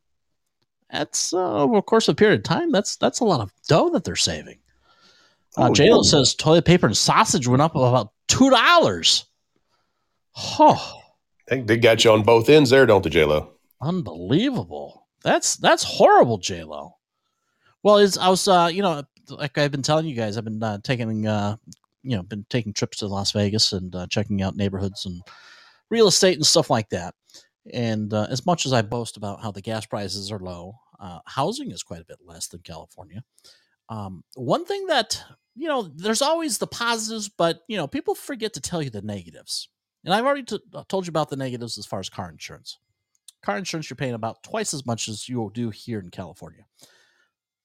That's 0.92 1.34
uh, 1.34 1.64
over 1.64 1.78
a 1.78 1.82
course 1.82 2.08
of 2.08 2.14
a 2.14 2.16
period 2.16 2.40
of 2.40 2.44
time. 2.44 2.72
That's 2.72 2.96
that's 2.98 3.20
a 3.20 3.26
lot 3.26 3.42
of 3.42 3.52
dough 3.68 3.90
that 3.92 4.04
they're 4.04 4.16
saving. 4.16 4.60
Uh, 5.58 5.70
Oh, 5.70 5.72
JLo 5.72 6.04
yeah. 6.04 6.10
says 6.10 6.36
toilet 6.36 6.66
paper 6.66 6.86
and 6.88 6.96
sausage 6.96 7.48
went 7.48 7.62
up 7.62 7.76
about 7.76 8.12
two 8.28 8.50
dollars. 8.50 9.26
Oh, 10.60 11.02
They, 11.48 11.62
they 11.62 11.78
got 11.78 12.04
you 12.04 12.12
on 12.12 12.24
both 12.24 12.48
ends 12.50 12.70
there, 12.70 12.86
don't 12.86 13.04
they, 13.04 13.10
JLo? 13.10 13.50
unbelievable! 13.82 15.08
That's 15.24 15.56
that's 15.58 15.84
horrible, 15.84 16.40
JLo. 16.40 16.92
Well, 17.84 17.98
it's 17.98 18.18
I 18.18 18.30
was 18.30 18.48
uh, 18.48 18.70
you 18.72 18.82
know 18.82 19.04
like 19.30 19.58
I've 19.58 19.72
been 19.72 19.82
telling 19.82 20.06
you 20.06 20.16
guys, 20.16 20.38
I've 20.38 20.44
been 20.46 20.62
uh, 20.64 20.78
taking 20.84 21.26
uh, 21.28 21.58
you 22.08 22.16
know 22.16 22.24
been 22.24 22.46
taking 22.50 22.74
trips 22.74 22.98
to 22.98 23.08
Las 23.08 23.32
Vegas 23.32 23.74
and 23.74 23.96
uh, 23.96 24.08
checking 24.08 24.42
out 24.42 24.56
neighborhoods 24.56 25.06
and 25.06 25.22
real 25.90 26.08
estate 26.08 26.36
and 26.36 26.46
stuff 26.46 26.70
like 26.70 26.90
that. 26.90 27.14
And 27.74 28.14
uh, 28.14 28.28
as 28.30 28.46
much 28.46 28.66
as 28.66 28.74
I 28.74 28.82
boast 28.82 29.18
about 29.18 29.42
how 29.42 29.52
the 29.52 29.62
gas 29.62 29.86
prices 29.86 30.32
are 30.32 30.40
low, 30.40 30.76
uh, 31.00 31.20
housing 31.26 31.72
is 31.72 31.84
quite 31.84 32.02
a 32.02 32.06
bit 32.06 32.20
less 32.26 32.48
than 32.48 32.62
California. 32.62 33.24
Um, 33.90 34.24
one 34.36 34.66
thing 34.66 34.88
that 34.88 35.22
you 35.58 35.68
know, 35.68 35.82
there's 35.82 36.22
always 36.22 36.60
the 36.60 36.68
positives, 36.68 37.28
but 37.28 37.62
you 37.68 37.78
know, 37.78 37.88
people 37.88 38.14
forget 38.14 38.54
to 38.54 38.62
tell 38.62 38.82
you 38.82 38.92
the 38.92 39.02
negatives. 39.02 39.70
And 40.06 40.14
I've 40.14 40.26
already 40.26 40.44
t- 40.44 40.60
uh, 40.74 40.84
told 40.88 41.08
you 41.08 41.10
about 41.10 41.30
the 41.30 41.36
negatives 41.36 41.78
as 41.78 41.86
far 41.86 42.00
as 42.00 42.10
car 42.10 42.30
insurance. 42.30 42.78
Car 43.44 43.58
insurance, 43.58 43.90
you're 43.90 43.98
paying 43.98 44.14
about 44.14 44.44
twice 44.44 44.74
as 44.74 44.86
much 44.86 45.10
as 45.10 45.28
you 45.28 45.52
do 45.54 45.70
here 45.72 46.00
in 46.00 46.10
California. 46.10 46.64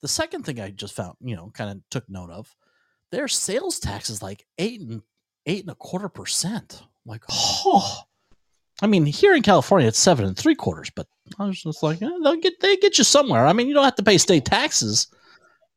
The 0.01 0.09
second 0.09 0.45
thing 0.45 0.59
I 0.59 0.71
just 0.71 0.95
found, 0.95 1.17
you 1.21 1.37
know, 1.37 1.51
kind 1.55 1.71
of 1.71 1.83
took 1.91 2.09
note 2.09 2.31
of, 2.31 2.57
their 3.13 3.29
sales 3.29 3.79
tax 3.79 4.11
is 4.11 4.23
like 4.23 4.45
eight 4.59 4.81
and 4.81 5.03
eight 5.47 5.61
and 5.61 5.71
a 5.71 5.77
quarter 5.77 6.09
percent. 6.09 6.83
Like, 7.07 7.23
oh, 7.31 8.01
I 8.81 8.87
mean, 8.89 9.07
here 9.07 9.35
in 9.35 9.43
California, 9.43 9.87
it's 9.87 9.99
seven 9.99 10.25
and 10.25 10.37
three 10.37 10.57
quarters, 10.57 10.91
but 10.91 11.07
I 11.39 11.47
was 11.47 11.63
just 11.63 11.83
like, 11.83 12.03
eh, 12.03 12.11
they'll 12.23 12.37
get 12.37 12.59
they 12.61 12.77
get 12.77 12.99
you 12.99 13.05
somewhere. 13.05 13.47
I 13.47 13.53
mean, 13.53 13.69
you 13.69 13.75
don't 13.75 13.85
have 13.85 13.95
to 13.97 14.03
pay 14.03 14.19
state 14.19 14.45
taxes, 14.45 15.07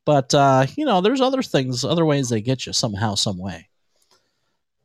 but 0.05 0.33
uh, 0.33 0.65
you 0.75 0.85
know, 0.85 1.01
there's 1.01 1.21
other 1.21 1.43
things, 1.43 1.85
other 1.85 2.05
ways 2.05 2.29
they 2.29 2.41
get 2.41 2.65
you 2.65 2.73
somehow, 2.73 3.13
some 3.13 3.37
way. 3.37 3.69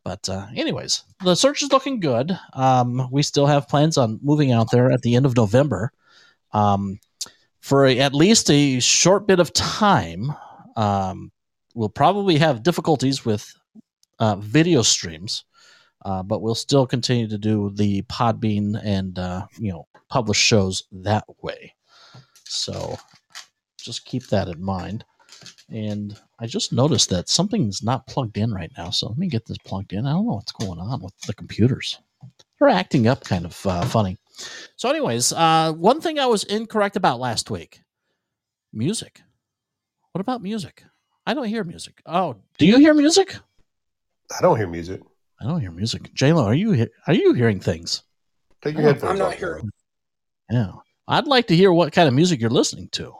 But 0.03 0.27
uh, 0.27 0.47
anyways, 0.55 1.03
the 1.23 1.35
search 1.35 1.61
is 1.61 1.71
looking 1.71 1.99
good. 1.99 2.37
Um, 2.53 3.07
we 3.11 3.23
still 3.23 3.45
have 3.45 3.67
plans 3.69 3.97
on 3.97 4.19
moving 4.21 4.51
out 4.51 4.71
there 4.71 4.91
at 4.91 5.03
the 5.03 5.15
end 5.15 5.25
of 5.25 5.35
November. 5.35 5.91
Um, 6.53 6.99
for 7.59 7.85
a, 7.85 7.99
at 7.99 8.15
least 8.15 8.49
a 8.49 8.79
short 8.79 9.27
bit 9.27 9.39
of 9.39 9.53
time, 9.53 10.33
um, 10.75 11.31
we'll 11.75 11.89
probably 11.89 12.37
have 12.37 12.63
difficulties 12.63 13.25
with 13.25 13.53
uh, 14.19 14.35
video 14.35 14.81
streams, 14.81 15.45
uh, 16.05 16.23
but 16.23 16.41
we'll 16.41 16.55
still 16.55 16.85
continue 16.85 17.27
to 17.27 17.37
do 17.37 17.71
the 17.75 18.01
Podbean 18.03 18.79
and 18.83 19.17
uh, 19.17 19.45
you 19.57 19.71
know 19.71 19.87
publish 20.09 20.37
shows 20.37 20.83
that 20.91 21.25
way. 21.41 21.73
So 22.43 22.97
just 23.77 24.05
keep 24.05 24.27
that 24.27 24.47
in 24.47 24.63
mind. 24.63 25.05
And 25.69 26.19
I 26.39 26.47
just 26.47 26.73
noticed 26.73 27.09
that 27.09 27.29
something's 27.29 27.81
not 27.81 28.05
plugged 28.07 28.37
in 28.37 28.53
right 28.53 28.71
now. 28.77 28.89
So 28.89 29.07
let 29.07 29.17
me 29.17 29.27
get 29.27 29.45
this 29.45 29.57
plugged 29.65 29.93
in. 29.93 30.05
I 30.05 30.11
don't 30.11 30.25
know 30.25 30.33
what's 30.33 30.51
going 30.51 30.79
on 30.79 31.01
with 31.01 31.17
the 31.21 31.33
computers. 31.33 31.97
They're 32.59 32.69
acting 32.69 33.07
up 33.07 33.23
kind 33.23 33.45
of 33.45 33.65
uh, 33.65 33.85
funny. 33.85 34.17
So, 34.75 34.89
anyways, 34.89 35.33
uh, 35.33 35.73
one 35.73 36.01
thing 36.01 36.19
I 36.19 36.27
was 36.27 36.43
incorrect 36.43 36.95
about 36.95 37.19
last 37.19 37.49
week 37.49 37.81
music. 38.73 39.21
What 40.11 40.21
about 40.21 40.41
music? 40.41 40.83
I 41.31 41.33
don't 41.33 41.45
hear 41.45 41.63
music. 41.63 42.01
Oh, 42.05 42.35
do 42.57 42.65
you 42.65 42.77
hear 42.77 42.93
music? 42.93 43.37
I 44.37 44.41
don't 44.41 44.57
hear 44.57 44.67
music. 44.67 44.99
I 45.39 45.45
don't 45.45 45.61
hear 45.61 45.71
music. 45.71 46.13
JLo, 46.13 46.43
are 46.43 46.53
you 46.53 46.71
he- 46.71 46.89
are 47.07 47.13
you 47.13 47.31
hearing 47.31 47.61
things? 47.61 48.03
Take 48.61 48.73
your 48.75 48.81
I'm 48.85 48.93
headphones 48.95 49.19
not 49.19 49.29
off, 49.29 49.39
hearing. 49.39 49.69
Yeah. 50.51 50.73
I'd 51.07 51.27
like 51.27 51.47
to 51.47 51.55
hear 51.55 51.71
what 51.71 51.93
kind 51.93 52.09
of 52.09 52.13
music 52.13 52.41
you're 52.41 52.49
listening 52.49 52.89
to. 52.89 53.15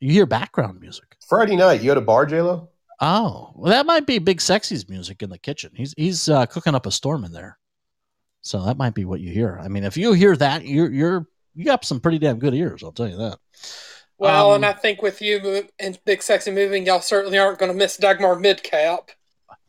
You 0.00 0.12
hear 0.12 0.26
background 0.26 0.78
music. 0.78 1.16
Friday 1.26 1.56
night, 1.56 1.80
you 1.80 1.90
at 1.90 1.96
a 1.96 2.02
bar, 2.02 2.26
JLo? 2.26 2.68
Oh, 3.00 3.52
well, 3.54 3.70
that 3.70 3.86
might 3.86 4.06
be 4.06 4.18
Big 4.18 4.42
Sexy's 4.42 4.86
music 4.90 5.22
in 5.22 5.30
the 5.30 5.38
kitchen. 5.38 5.70
He's 5.74 5.94
he's 5.96 6.28
uh, 6.28 6.44
cooking 6.44 6.74
up 6.74 6.84
a 6.84 6.90
storm 6.90 7.24
in 7.24 7.32
there, 7.32 7.56
so 8.42 8.62
that 8.66 8.76
might 8.76 8.92
be 8.94 9.06
what 9.06 9.20
you 9.20 9.32
hear. 9.32 9.58
I 9.58 9.68
mean, 9.68 9.84
if 9.84 9.96
you 9.96 10.12
hear 10.12 10.36
that, 10.36 10.66
you're 10.66 10.92
you're 10.92 11.26
you 11.54 11.64
got 11.64 11.82
some 11.86 11.98
pretty 11.98 12.18
damn 12.18 12.38
good 12.38 12.52
ears. 12.54 12.82
I'll 12.82 12.92
tell 12.92 13.08
you 13.08 13.16
that. 13.16 13.38
Well, 14.22 14.50
Um, 14.50 14.56
and 14.56 14.66
I 14.66 14.72
think 14.72 15.02
with 15.02 15.20
you 15.20 15.68
and 15.80 15.98
Big 16.04 16.22
Sexy 16.22 16.52
moving, 16.52 16.86
y'all 16.86 17.00
certainly 17.00 17.38
aren't 17.38 17.58
going 17.58 17.72
to 17.72 17.76
miss 17.76 17.96
Dagmar 17.96 18.36
Midcap. 18.36 19.08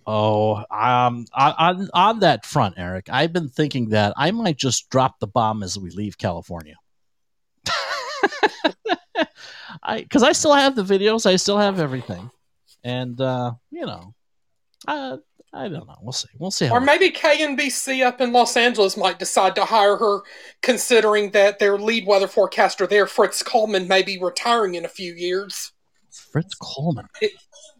Oh, 0.05 0.57
um, 0.69 1.25
on, 1.33 1.89
on 1.91 2.19
that 2.19 2.45
front, 2.45 2.75
Eric, 2.77 3.07
I've 3.09 3.33
been 3.33 3.49
thinking 3.49 3.89
that 3.89 4.13
I 4.15 4.29
might 4.29 4.57
just 4.57 4.91
drop 4.91 5.19
the 5.19 5.25
bomb 5.25 5.63
as 5.63 5.79
we 5.79 5.89
leave 5.89 6.19
California. 6.19 6.75
I 9.81 10.01
because 10.01 10.21
I 10.21 10.33
still 10.33 10.53
have 10.53 10.75
the 10.75 10.83
videos, 10.83 11.25
I 11.25 11.37
still 11.37 11.57
have 11.57 11.79
everything, 11.79 12.29
and 12.83 13.19
uh, 13.19 13.53
you 13.71 13.87
know, 13.87 14.13
I 14.87 15.17
I 15.55 15.67
don't 15.67 15.85
know. 15.87 15.95
We'll 16.01 16.11
see. 16.13 16.29
We'll 16.39 16.49
see. 16.51 16.69
Or 16.69 16.79
maybe 16.81 17.11
KNBC 17.11 18.03
up 18.03 18.19
in 18.21 18.31
Los 18.33 18.57
Angeles 18.57 18.97
might 18.97 19.19
decide 19.19 19.53
to 19.55 19.65
hire 19.65 19.97
her, 19.97 20.21
considering 20.63 21.29
that 21.31 21.59
their 21.59 21.77
lead 21.77 22.07
weather 22.07 22.27
forecaster 22.27 22.87
there, 22.87 23.05
Fritz 23.05 23.43
Coleman, 23.43 23.87
may 23.87 24.01
be 24.01 24.17
retiring 24.17 24.73
in 24.75 24.83
a 24.83 24.89
few 24.89 25.13
years. 25.13 25.71
Fritz 26.11 26.55
Coleman. 26.55 27.07
It- 27.21 27.33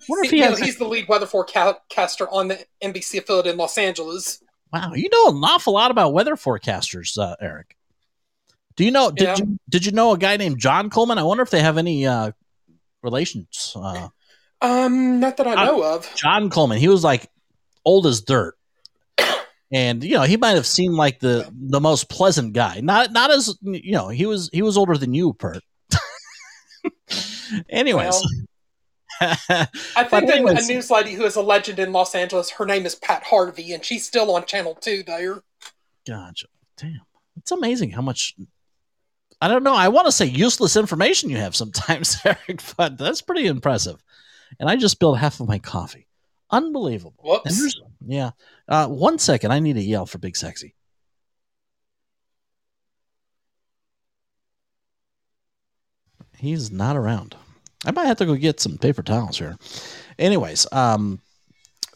Wonder 0.09 0.25
if 0.25 0.31
he 0.31 0.41
know, 0.41 0.53
he's 0.55 0.77
the 0.77 0.85
lead 0.85 1.07
weather 1.07 1.25
forecaster 1.25 2.29
on 2.29 2.49
the 2.49 2.59
NBC 2.83 3.19
affiliate 3.19 3.47
in 3.47 3.55
Los 3.55 3.77
Angeles. 3.77 4.43
Wow, 4.73 4.91
you 4.95 5.07
know 5.09 5.29
an 5.29 5.41
awful 5.43 5.73
lot 5.73 5.91
about 5.91 6.11
weather 6.13 6.35
forecasters, 6.35 7.17
uh, 7.17 7.37
Eric. 7.39 7.77
Do 8.75 8.83
you 8.83 8.91
know? 8.91 9.11
Did 9.11 9.23
Yeah. 9.27 9.35
you 9.37 9.59
did 9.69 9.85
you 9.85 9.93
know 9.93 10.11
a 10.11 10.17
guy 10.17 10.35
named 10.35 10.59
John 10.59 10.89
Coleman? 10.89 11.17
I 11.19 11.23
wonder 11.23 11.41
if 11.41 11.51
they 11.51 11.61
have 11.61 11.77
any 11.77 12.05
uh, 12.05 12.31
relations. 13.01 13.71
Uh, 13.77 14.09
Um, 14.61 15.19
not 15.21 15.37
that 15.37 15.47
I 15.47 15.55
know 15.65 15.81
of. 15.83 16.13
John 16.15 16.49
Coleman. 16.49 16.79
He 16.79 16.89
was 16.89 17.03
like 17.03 17.29
old 17.85 18.05
as 18.07 18.21
dirt, 18.21 18.55
and 19.71 20.03
you 20.03 20.15
know 20.15 20.23
he 20.23 20.37
might 20.37 20.51
have 20.55 20.65
seemed 20.67 20.95
like 20.95 21.19
the 21.19 21.49
the 21.51 21.79
most 21.81 22.09
pleasant 22.09 22.53
guy. 22.53 22.79
Not 22.81 23.11
not 23.11 23.31
as 23.31 23.57
you 23.61 23.91
know 23.93 24.09
he 24.09 24.25
was 24.25 24.49
he 24.53 24.61
was 24.61 24.77
older 24.77 24.97
than 24.97 25.13
you, 25.13 25.33
Pert. 25.33 25.63
Anyways, 27.69 28.21
Well, 29.21 29.37
I 29.95 30.03
think 30.03 30.27
that 30.27 30.37
anyways. 30.37 30.67
a 30.69 30.73
news 30.73 30.89
lady 30.89 31.13
who 31.13 31.23
is 31.23 31.35
a 31.35 31.41
legend 31.41 31.79
in 31.79 31.91
Los 31.91 32.15
Angeles, 32.15 32.49
her 32.51 32.65
name 32.65 32.85
is 32.85 32.95
Pat 32.95 33.23
Harvey, 33.23 33.73
and 33.73 33.83
she's 33.85 34.05
still 34.05 34.33
on 34.35 34.45
Channel 34.45 34.75
2 34.75 35.03
there. 35.03 35.43
gotcha. 36.07 36.47
Damn, 36.77 37.01
it's 37.37 37.51
amazing 37.51 37.91
how 37.91 38.01
much. 38.01 38.35
I 39.39 39.47
don't 39.47 39.63
know. 39.63 39.75
I 39.75 39.89
want 39.89 40.07
to 40.07 40.11
say 40.11 40.25
useless 40.25 40.75
information 40.75 41.29
you 41.29 41.37
have 41.37 41.55
sometimes, 41.55 42.17
Eric, 42.25 42.61
but 42.77 42.97
that's 42.97 43.21
pretty 43.21 43.45
impressive. 43.45 44.01
And 44.59 44.69
I 44.69 44.75
just 44.77 44.93
spilled 44.93 45.17
half 45.19 45.39
of 45.39 45.47
my 45.47 45.59
coffee. 45.59 46.07
Unbelievable. 46.53 47.15
Whoops. 47.23 47.81
yeah. 48.05 48.29
Uh, 48.67 48.87
one 48.87 49.17
second. 49.17 49.51
I 49.51 49.59
need 49.59 49.73
to 49.73 49.81
yell 49.81 50.05
for 50.05 50.19
Big 50.19 50.37
Sexy. 50.37 50.75
He's 56.37 56.71
not 56.71 56.95
around. 56.95 57.35
I 57.85 57.91
might 57.91 58.05
have 58.05 58.17
to 58.17 58.25
go 58.25 58.35
get 58.35 58.59
some 58.59 58.77
paper 58.77 59.01
towels 59.01 59.39
here. 59.39 59.57
Anyways, 60.19 60.67
um, 60.71 61.19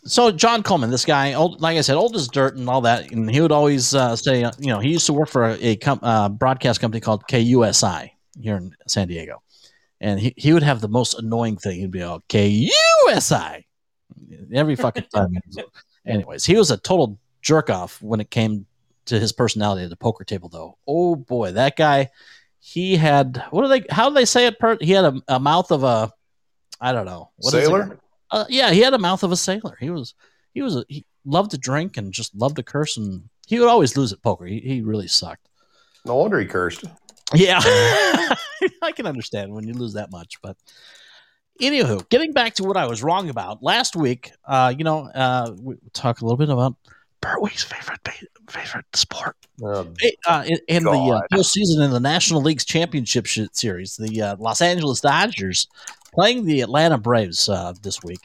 so 0.06 0.32
John 0.32 0.64
Coleman, 0.64 0.90
this 0.90 1.06
guy, 1.06 1.34
old, 1.34 1.62
like 1.62 1.78
I 1.78 1.82
said, 1.82 1.96
old 1.96 2.16
as 2.16 2.28
dirt 2.28 2.56
and 2.56 2.68
all 2.68 2.82
that, 2.82 3.12
and 3.12 3.30
he 3.30 3.42
would 3.42 3.52
always 3.52 3.94
uh, 3.94 4.16
say, 4.16 4.44
uh, 4.44 4.52
you 4.58 4.68
know, 4.68 4.80
he 4.80 4.90
used 4.90 5.06
to 5.06 5.14
work 5.14 5.30
for 5.30 5.50
a, 5.50 5.58
a 5.62 5.76
com- 5.76 6.00
uh, 6.02 6.30
broadcast 6.30 6.82
company 6.82 7.00
called 7.00 7.28
KUSI 7.28 8.10
here 8.42 8.56
in 8.58 8.76
San 8.88 9.08
Diego, 9.08 9.44
and 10.02 10.20
he, 10.20 10.34
he 10.36 10.52
would 10.52 10.64
have 10.64 10.82
the 10.82 10.88
most 10.88 11.20
annoying 11.20 11.58
thing. 11.58 11.80
He'd 11.80 11.92
be 11.92 12.02
all 12.02 12.22
KUSI 12.28 13.66
every 14.54 14.76
fucking 14.76 15.06
time, 15.14 15.38
Anyways, 16.06 16.46
he 16.46 16.56
was 16.56 16.72
a 16.72 16.78
total 16.78 17.20
jerk 17.42 17.70
off 17.70 18.02
when 18.02 18.20
it 18.20 18.32
came 18.32 18.66
to 19.06 19.20
his 19.20 19.32
personality 19.32 19.84
at 19.84 19.90
the 19.90 19.98
poker 19.98 20.24
table, 20.24 20.50
though. 20.50 20.78
Oh 20.88 21.16
boy, 21.16 21.52
that 21.54 21.76
guy. 21.76 22.10
He 22.60 22.98
had 22.98 23.44
what 23.52 23.62
do 23.62 23.68
they? 23.70 23.86
How 23.90 24.10
do 24.10 24.16
they 24.16 24.26
say 24.26 24.48
it? 24.48 24.60
Per, 24.60 24.78
he 24.82 24.92
had 24.92 25.06
a, 25.06 25.22
a 25.28 25.40
mouth 25.40 25.72
of 25.72 25.84
a, 25.84 26.12
I 26.82 26.92
don't 26.92 27.06
know, 27.06 27.32
what? 27.38 27.52
Sailor? 27.52 28.00
Uh, 28.30 28.46
yeah, 28.50 28.72
he 28.72 28.82
had 28.82 28.94
a 28.94 29.00
mouth 29.00 29.24
of 29.24 29.32
a 29.32 29.38
sailor. 29.38 29.78
He 29.80 29.90
was 29.90 30.16
he 30.54 30.62
was 30.62 30.76
a, 30.76 30.86
he 30.90 31.06
loved 31.24 31.52
to 31.52 31.58
drink 31.58 31.98
and 31.98 32.12
just 32.12 32.36
loved 32.36 32.58
to 32.58 32.64
curse, 32.64 32.98
and 32.98 33.30
he 33.48 33.60
would 33.60 33.70
always 33.70 33.96
lose 33.96 34.12
at 34.12 34.22
poker. 34.22 34.46
He, 34.46 34.60
he 34.60 34.82
really 34.82 35.08
sucked. 35.08 35.48
No 36.06 36.16
wonder 36.16 36.40
he 36.40 36.46
cursed. 36.46 36.84
Yeah, 37.34 37.60
I 38.82 38.92
can 38.94 39.06
understand 39.06 39.54
when 39.54 39.68
you 39.68 39.74
lose 39.74 39.94
that 39.94 40.12
much, 40.12 40.42
but 40.42 40.58
anywho, 41.62 42.08
getting 42.10 42.34
back 42.34 42.56
to 42.56 42.64
what 42.64 42.78
I 42.78 42.88
was 42.88 43.04
wrong 43.04 43.30
about 43.30 43.62
last 43.64 43.96
week. 43.96 44.32
Uh, 44.46 44.74
you 44.78 44.84
know, 44.84 45.10
uh, 45.14 45.52
we 45.60 45.76
talk 45.94 46.22
a 46.22 46.26
little 46.26 46.38
bit 46.38 46.50
about 46.50 46.76
Bertweek's 47.22 47.64
favorite 47.64 48.00
favorite 48.50 48.86
sport. 48.96 49.36
Uh, 49.64 49.86
Uh, 50.28 50.44
in, 50.48 50.58
in 50.68 50.84
the 50.84 50.92
uh, 50.92 51.22
postseason 51.36 51.84
in 51.84 51.92
the 51.92 52.00
National 52.00 52.42
League's 52.42 52.66
championship 52.66 53.26
sh- 53.26 53.40
series, 53.52 53.96
the 53.96 54.22
uh, 54.22 54.36
Los 54.40 54.62
Angeles 54.62 55.02
Dodgers 55.02 55.68
playing 56.14 56.46
the 56.46 56.62
Atlanta 56.62 56.98
Braves 56.98 57.50
uh, 57.50 57.74
this 57.82 58.04
week. 58.04 58.20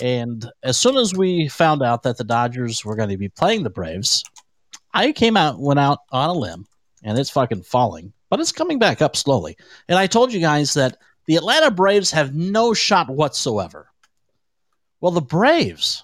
And 0.00 0.50
as 0.62 0.78
soon 0.78 0.96
as 0.96 1.14
we 1.14 1.48
found 1.48 1.82
out 1.82 2.04
that 2.04 2.16
the 2.16 2.24
Dodgers 2.24 2.84
were 2.84 2.96
going 2.96 3.10
to 3.10 3.18
be 3.18 3.28
playing 3.28 3.64
the 3.64 3.70
Braves, 3.70 4.24
I 4.94 5.12
came 5.12 5.36
out, 5.36 5.60
went 5.60 5.78
out 5.80 5.98
on 6.10 6.30
a 6.30 6.32
limb, 6.32 6.66
and 7.02 7.18
it's 7.18 7.30
fucking 7.30 7.62
falling, 7.62 8.12
but 8.30 8.40
it's 8.40 8.52
coming 8.52 8.78
back 8.78 9.02
up 9.02 9.14
slowly. 9.16 9.56
And 9.88 9.98
I 9.98 10.06
told 10.06 10.32
you 10.32 10.40
guys 10.40 10.72
that 10.74 10.96
the 11.30 11.36
Atlanta 11.36 11.70
Braves 11.70 12.10
have 12.10 12.34
no 12.34 12.74
shot 12.74 13.08
whatsoever. 13.08 13.88
Well, 15.00 15.12
the 15.12 15.20
Braves, 15.20 16.02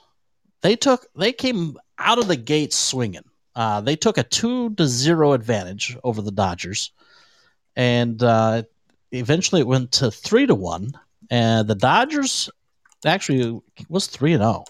they 0.60 0.76
took, 0.76 1.04
they 1.16 1.32
came 1.32 1.76
out 1.98 2.20
of 2.20 2.28
the 2.28 2.36
gates 2.36 2.78
swinging. 2.78 3.24
Uh, 3.56 3.80
they 3.80 3.96
took 3.96 4.18
a 4.18 4.22
two 4.22 4.72
to 4.76 4.86
zero 4.86 5.32
advantage 5.32 5.96
over 6.04 6.22
the 6.22 6.30
Dodgers, 6.30 6.92
and 7.74 8.22
uh, 8.22 8.62
eventually 9.10 9.62
it 9.62 9.66
went 9.66 9.90
to 9.94 10.12
three 10.12 10.46
to 10.46 10.54
one. 10.54 10.92
And 11.28 11.66
the 11.66 11.74
Dodgers 11.74 12.48
actually 13.04 13.60
was 13.88 14.06
three 14.06 14.32
and 14.32 14.44
zero. 14.44 14.62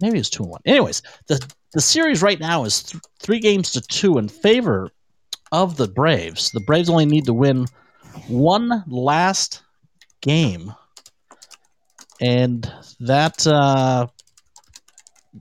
Maybe 0.00 0.18
it's 0.18 0.30
two 0.30 0.44
and 0.44 0.52
one. 0.52 0.62
Anyways, 0.64 1.02
the 1.26 1.46
the 1.74 1.82
series 1.82 2.22
right 2.22 2.40
now 2.40 2.64
is 2.64 2.84
th- 2.84 3.02
three 3.18 3.38
games 3.38 3.70
to 3.72 3.82
two 3.82 4.16
in 4.16 4.28
favor 4.30 4.90
of 5.52 5.76
the 5.76 5.88
Braves. 5.88 6.52
The 6.52 6.60
Braves 6.60 6.88
only 6.88 7.04
need 7.04 7.26
to 7.26 7.34
win 7.34 7.66
one 8.28 8.84
last 8.86 9.62
game, 10.20 10.74
and 12.20 12.70
that 13.00 13.46
uh, 13.46 14.06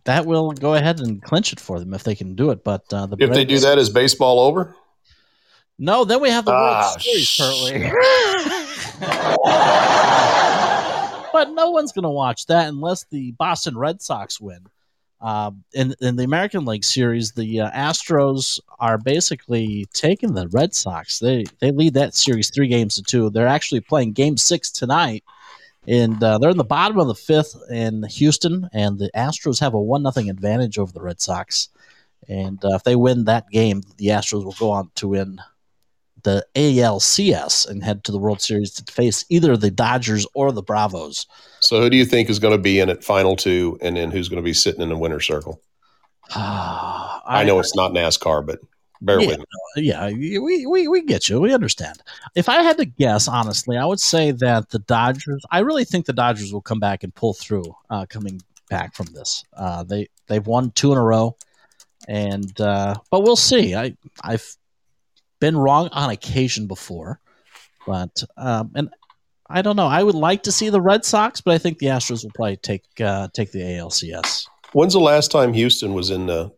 that 0.06 0.26
will 0.26 0.52
go 0.52 0.76
ahead 0.76 1.00
and 1.00 1.22
clinch 1.22 1.54
it 1.54 1.60
for 1.60 1.80
them 1.80 1.94
if 1.94 2.04
they 2.04 2.16
can 2.16 2.36
do 2.36 2.52
it. 2.52 2.64
But 2.64 2.84
uh, 2.94 3.06
the 3.08 3.18
if 3.20 3.32
they 3.32 3.46
do 3.46 3.60
that, 3.60 3.78
is 3.78 3.90
baseball 3.90 4.40
over? 4.40 4.76
no, 5.78 6.04
then 6.04 6.20
we 6.22 6.30
have 6.30 6.46
the 6.46 6.52
World 6.52 6.76
Ah, 6.76 6.96
Series 7.00 7.28
sh- 7.28 7.40
currently. 7.40 7.92
but 11.34 11.52
no 11.52 11.70
one's 11.72 11.92
going 11.92 12.04
to 12.04 12.10
watch 12.10 12.46
that 12.48 12.68
unless 12.68 13.06
the 13.06 13.32
Boston 13.32 13.78
Red 13.78 14.02
Sox 14.02 14.42
win. 14.42 14.68
Um, 15.22 15.64
in 15.74 15.94
in 16.00 16.16
the 16.16 16.24
American 16.24 16.66
League 16.66 16.86
Series, 16.86 17.34
the 17.34 17.62
uh, 17.62 17.72
Astros 17.72 18.60
are 18.80 18.98
basically 18.98 19.86
taking 19.94 20.34
the 20.34 20.48
Red 20.48 20.74
Sox. 20.74 21.20
They 21.20 21.46
they 21.60 21.72
lead 21.72 21.94
that 21.96 22.16
series 22.16 22.50
three 22.50 22.68
games 22.68 22.96
to 22.96 23.04
two. 23.04 23.30
They're 23.30 23.48
actually 23.48 23.82
playing 23.82 24.14
Game 24.14 24.38
Six 24.38 24.72
tonight, 24.72 25.24
and 25.88 26.24
uh, 26.24 26.38
they're 26.38 26.52
in 26.52 26.58
the 26.58 26.64
bottom 26.64 27.00
of 27.00 27.08
the 27.08 27.16
fifth 27.16 27.56
in 27.70 28.04
Houston. 28.04 28.70
And 28.72 28.98
the 28.98 29.12
Astros 29.14 29.60
have 29.60 29.74
a 29.74 29.82
one 29.82 30.04
nothing 30.04 30.30
advantage 30.30 30.78
over 30.78 30.94
the 30.94 31.02
Red 31.02 31.20
Sox. 31.20 31.68
And 32.30 32.64
uh, 32.64 32.76
if 32.76 32.84
they 32.84 32.96
win 32.96 33.26
that 33.26 33.50
game, 33.50 33.82
the 33.98 34.08
Astros 34.08 34.46
will 34.46 34.56
go 34.60 34.70
on 34.70 34.92
to 34.96 35.10
win 35.10 35.42
the 36.24 36.46
ALCS 36.56 37.68
and 37.68 37.84
head 37.84 38.04
to 38.04 38.12
the 38.12 38.18
World 38.18 38.42
Series 38.42 38.72
to 38.74 38.92
face 38.92 39.26
either 39.30 39.56
the 39.58 39.72
Dodgers 39.72 40.26
or 40.34 40.52
the 40.52 40.64
Bravos. 40.64 41.26
So 41.60 41.82
who 41.82 41.90
do 41.90 41.98
you 41.98 42.06
think 42.06 42.30
is 42.30 42.40
going 42.40 42.56
to 42.56 42.62
be 42.62 42.80
in 42.80 42.90
it 42.90 43.04
final 43.04 43.36
two, 43.36 43.78
and 43.82 43.98
then 43.98 44.12
who's 44.12 44.30
going 44.30 44.42
to 44.42 44.46
be 44.46 44.54
sitting 44.54 44.82
in 44.82 44.90
the 44.90 44.98
winner's 44.98 45.26
circle? 45.26 45.62
I, 46.36 47.22
I, 47.26 47.44
know 47.44 47.60
it's 47.60 47.76
not 47.76 47.92
NASCAR, 47.92 48.46
but 48.46 48.60
bear 49.02 49.20
Yeah. 49.20 49.28
with 49.28 49.40
me. 49.40 49.46
yeah, 49.78 50.08
we, 50.12 50.68
we, 50.68 50.88
we 50.88 51.02
get 51.02 51.28
you. 51.30 51.40
We 51.40 51.54
understand. 51.54 52.02
If 52.36 52.50
I 52.50 52.62
had 52.62 52.78
to 52.78 52.86
guess, 52.86 53.28
honestly, 53.28 53.78
I 53.78 53.86
would 53.86 54.00
say 54.00 54.32
that 54.32 54.70
the 54.70 54.80
Dodgers, 54.80 55.44
I 55.52 55.60
really 55.60 55.86
think 55.86 56.06
the 56.06 56.14
Dodgers 56.14 56.54
will 56.54 56.62
come 56.62 56.80
back 56.80 57.04
and 57.04 57.14
pull 57.14 57.34
through 57.34 57.76
uh, 57.90 58.06
coming 58.08 58.42
back 58.70 58.96
from 58.96 59.08
this. 59.08 59.44
Uh, 59.54 59.84
they, 59.84 60.08
they've 60.28 60.46
won 60.46 60.72
two 60.72 60.92
in 60.92 60.98
a 60.98 61.04
row, 61.04 61.36
and 62.08 62.60
uh, 62.62 62.96
but 63.10 63.22
we'll 63.22 63.36
see. 63.36 63.76
I, 63.76 63.96
I've 64.24 64.56
been 65.40 65.58
wrong 65.58 65.90
on 65.92 66.10
occasion 66.10 66.68
before, 66.68 67.20
but 67.86 68.24
um, 68.38 68.72
and 68.76 68.90
I 69.50 69.62
don't 69.62 69.76
know. 69.76 69.88
I 69.88 70.04
would 70.04 70.16
like 70.16 70.44
to 70.44 70.52
see 70.52 70.70
the 70.70 70.82
Red 70.82 71.04
Sox, 71.04 71.42
but 71.42 71.54
I 71.54 71.58
think 71.58 71.80
the 71.80 71.88
Astros 71.88 72.24
will 72.24 72.32
probably 72.36 72.58
take 72.58 72.84
uh, 73.00 73.30
take 73.34 73.52
the 73.52 73.60
ALCS. 73.60 74.46
When's 74.74 74.94
the 74.94 75.00
last 75.00 75.32
time 75.32 75.54
Houston 75.54 75.94
was 75.94 76.12
in 76.12 76.28
the 76.28 76.52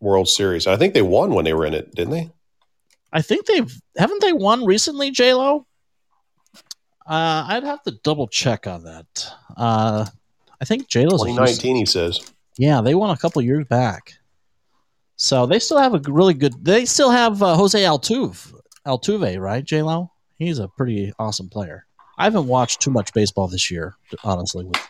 World 0.00 0.28
Series? 0.28 0.66
I 0.66 0.76
think 0.76 0.94
they 0.94 1.02
won 1.02 1.34
when 1.34 1.44
they 1.44 1.54
were 1.54 1.66
in 1.66 1.74
it, 1.74 1.94
didn't 1.94 2.12
they? 2.12 2.30
I 3.12 3.22
think 3.22 3.46
they've 3.46 3.72
haven't 3.96 4.22
they 4.22 4.32
won 4.32 4.64
recently, 4.64 5.10
J 5.10 5.34
Lo. 5.34 5.66
Uh, 7.06 7.46
I'd 7.48 7.64
have 7.64 7.82
to 7.84 7.90
double 7.90 8.28
check 8.28 8.66
on 8.66 8.84
that. 8.84 9.32
Uh, 9.56 10.06
I 10.60 10.64
think 10.64 10.88
J 10.88 11.06
Lo's 11.06 11.22
2019, 11.22 11.76
he 11.76 11.86
says. 11.86 12.20
Yeah, 12.58 12.80
they 12.82 12.94
won 12.94 13.10
a 13.10 13.16
couple 13.16 13.40
years 13.40 13.66
back, 13.66 14.17
so 15.18 15.44
they 15.46 15.58
still 15.58 15.78
have 15.78 15.92
a 15.94 16.00
really 16.10 16.32
good. 16.34 16.64
They 16.64 16.86
still 16.86 17.10
have 17.10 17.42
uh, 17.42 17.56
Jose 17.56 17.78
Altuve, 17.82 18.54
Altuve, 18.86 19.38
right? 19.38 19.62
J 19.62 19.82
Lo, 19.82 20.10
he's 20.38 20.58
a 20.58 20.68
pretty 20.68 21.12
awesome 21.18 21.48
player. 21.50 21.84
I 22.16 22.24
haven't 22.24 22.46
watched 22.46 22.80
too 22.80 22.90
much 22.90 23.12
baseball 23.12 23.48
this 23.48 23.70
year, 23.70 23.96
honestly. 24.24 24.64
With 24.64 24.80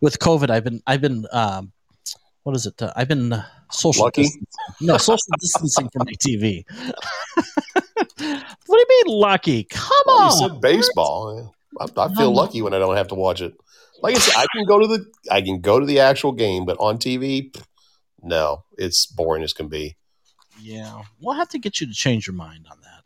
with 0.00 0.18
COVID, 0.20 0.48
I've 0.50 0.64
been 0.64 0.82
I've 0.86 1.00
been 1.02 1.26
um, 1.32 1.72
what 2.44 2.56
is 2.56 2.64
it? 2.66 2.80
Uh, 2.80 2.92
I've 2.96 3.08
been 3.08 3.32
uh, 3.32 3.44
social 3.70 4.04
Lucky? 4.06 4.22
distancing. 4.22 4.46
No, 4.80 4.96
social 4.96 5.26
distancing 5.40 5.88
from 5.92 6.06
my 6.06 6.12
TV. 6.12 6.64
what 7.36 8.16
do 8.16 8.24
you 8.78 8.86
mean 9.06 9.18
lucky? 9.20 9.64
Come 9.64 9.90
Well, 10.06 10.18
on. 10.18 10.30
you 10.30 10.48
said 10.48 10.60
baseball. 10.60 11.54
I, 11.80 11.86
I 11.96 12.14
feel 12.14 12.32
lucky 12.32 12.62
when 12.62 12.72
I 12.74 12.78
don't 12.78 12.96
have 12.96 13.08
to 13.08 13.14
watch 13.16 13.40
it. 13.40 13.54
Like 14.02 14.14
I 14.16 14.18
said, 14.18 14.34
I 14.36 14.46
can 14.54 14.64
go 14.66 14.78
to 14.78 14.86
the 14.86 15.06
I 15.30 15.40
can 15.42 15.60
go 15.60 15.80
to 15.80 15.86
the 15.86 16.00
actual 16.00 16.32
game, 16.32 16.64
but 16.64 16.76
on 16.78 16.98
TV, 16.98 17.54
no, 18.24 18.64
it's 18.78 19.06
boring 19.06 19.42
as 19.42 19.52
can 19.52 19.68
be. 19.68 19.96
Yeah, 20.60 21.02
we'll 21.20 21.34
have 21.34 21.48
to 21.50 21.58
get 21.58 21.80
you 21.80 21.86
to 21.86 21.92
change 21.92 22.26
your 22.26 22.34
mind 22.34 22.66
on 22.70 22.78
that. 22.82 23.02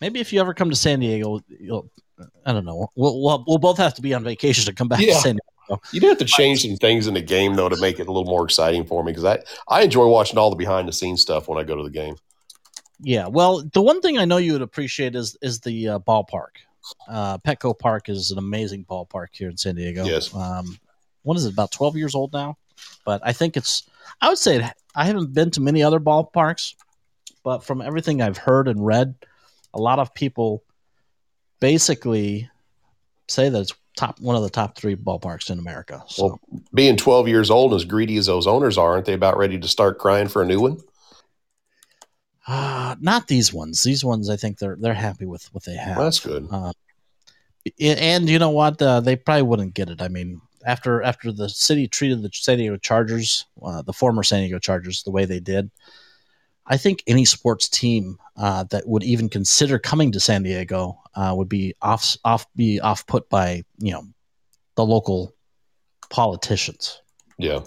Maybe 0.00 0.20
if 0.20 0.32
you 0.32 0.40
ever 0.40 0.54
come 0.54 0.70
to 0.70 0.76
San 0.76 1.00
Diego, 1.00 1.40
you'll. 1.48 1.90
I 2.44 2.52
don't 2.52 2.64
know. 2.66 2.88
We'll 2.96 3.22
we'll, 3.22 3.44
we'll 3.46 3.58
both 3.58 3.78
have 3.78 3.94
to 3.94 4.02
be 4.02 4.12
on 4.12 4.22
vacation 4.24 4.64
to 4.66 4.74
come 4.74 4.88
back 4.88 5.00
Yeah. 5.00 5.14
to 5.14 5.20
San 5.20 5.32
Diego. 5.36 5.80
You 5.92 6.00
do 6.00 6.08
have 6.08 6.18
to 6.18 6.24
change 6.24 6.62
some 6.62 6.76
things 6.76 7.06
in 7.06 7.14
the 7.14 7.22
game 7.22 7.54
though 7.54 7.68
to 7.68 7.76
make 7.80 7.98
it 8.00 8.08
a 8.08 8.12
little 8.12 8.28
more 8.30 8.44
exciting 8.44 8.84
for 8.84 9.02
me 9.04 9.12
because 9.12 9.24
I 9.24 9.38
I 9.68 9.82
enjoy 9.82 10.06
watching 10.06 10.36
all 10.38 10.50
the 10.50 10.56
behind 10.56 10.88
the 10.88 10.92
scenes 10.92 11.22
stuff 11.22 11.48
when 11.48 11.58
I 11.58 11.64
go 11.64 11.76
to 11.76 11.82
the 11.82 11.90
game. 11.90 12.16
Yeah. 13.00 13.28
Well, 13.28 13.62
the 13.72 13.80
one 13.80 14.00
thing 14.02 14.18
I 14.18 14.24
know 14.26 14.36
you 14.38 14.52
would 14.52 14.62
appreciate 14.62 15.14
is 15.14 15.36
is 15.40 15.60
the 15.60 15.88
uh, 15.88 15.98
ballpark. 16.00 16.56
Uh, 17.08 17.38
Petco 17.38 17.78
Park 17.78 18.08
is 18.08 18.30
an 18.32 18.38
amazing 18.38 18.84
ballpark 18.84 19.28
here 19.32 19.48
in 19.48 19.56
San 19.56 19.76
Diego. 19.76 20.04
Yes. 20.04 20.34
Um, 20.34 20.76
what 21.22 21.36
is 21.36 21.44
it? 21.46 21.52
About 21.52 21.70
twelve 21.70 21.96
years 21.96 22.14
old 22.14 22.32
now, 22.32 22.56
but 23.04 23.20
I 23.24 23.32
think 23.32 23.56
it's. 23.56 23.84
I 24.20 24.28
would 24.28 24.38
say 24.38 24.68
I 24.94 25.04
haven't 25.04 25.32
been 25.32 25.50
to 25.52 25.60
many 25.60 25.82
other 25.82 26.00
ballparks, 26.00 26.74
but 27.42 27.64
from 27.64 27.80
everything 27.80 28.20
I've 28.20 28.38
heard 28.38 28.68
and 28.68 28.84
read, 28.84 29.14
a 29.72 29.80
lot 29.80 29.98
of 29.98 30.14
people 30.14 30.62
basically 31.60 32.50
say 33.28 33.48
that 33.48 33.60
it's 33.60 33.74
top 33.96 34.20
one 34.20 34.36
of 34.36 34.42
the 34.42 34.50
top 34.50 34.76
three 34.76 34.96
ballparks 34.96 35.50
in 35.50 35.58
America. 35.58 36.02
So 36.08 36.24
Well, 36.26 36.40
Being 36.74 36.96
12 36.96 37.28
years 37.28 37.50
old 37.50 37.72
and 37.72 37.80
as 37.80 37.84
greedy 37.84 38.16
as 38.16 38.26
those 38.26 38.46
owners 38.46 38.78
are, 38.78 38.92
aren't 38.92 39.06
they 39.06 39.14
about 39.14 39.36
ready 39.36 39.58
to 39.58 39.68
start 39.68 39.98
crying 39.98 40.28
for 40.28 40.42
a 40.42 40.46
new 40.46 40.60
one? 40.60 40.78
uh, 42.46 42.96
not 43.00 43.28
these 43.28 43.52
ones. 43.52 43.82
These 43.82 44.04
ones, 44.04 44.28
I 44.28 44.36
think 44.36 44.58
they're 44.58 44.76
they're 44.76 44.94
happy 44.94 45.24
with 45.26 45.52
what 45.54 45.64
they 45.64 45.76
have. 45.76 45.96
Well, 45.96 46.06
that's 46.06 46.20
good. 46.20 46.48
Uh, 46.50 46.72
and 47.78 48.28
you 48.28 48.38
know 48.38 48.50
what? 48.50 48.80
Uh, 48.82 49.00
they 49.00 49.14
probably 49.14 49.42
wouldn't 49.42 49.74
get 49.74 49.90
it. 49.90 50.02
I 50.02 50.08
mean, 50.08 50.40
after 50.64 51.02
after 51.02 51.32
the 51.32 51.48
city 51.48 51.88
treated 51.88 52.22
the 52.22 52.30
San 52.32 52.58
Diego 52.58 52.76
Chargers, 52.76 53.46
uh, 53.62 53.82
the 53.82 53.92
former 53.92 54.22
San 54.22 54.40
Diego 54.40 54.58
Chargers, 54.58 55.02
the 55.02 55.10
way 55.10 55.24
they 55.24 55.40
did, 55.40 55.70
I 56.66 56.76
think 56.76 57.02
any 57.06 57.24
sports 57.24 57.68
team 57.68 58.18
uh, 58.36 58.64
that 58.70 58.86
would 58.86 59.02
even 59.02 59.28
consider 59.28 59.78
coming 59.78 60.12
to 60.12 60.20
San 60.20 60.42
Diego 60.42 60.98
uh, 61.14 61.34
would 61.36 61.48
be 61.48 61.74
off 61.82 62.16
off 62.24 62.46
be 62.54 62.80
off 62.80 63.06
put 63.06 63.28
by 63.28 63.64
you 63.78 63.92
know 63.92 64.04
the 64.76 64.84
local 64.84 65.34
politicians. 66.10 67.02
Yeah, 67.38 67.60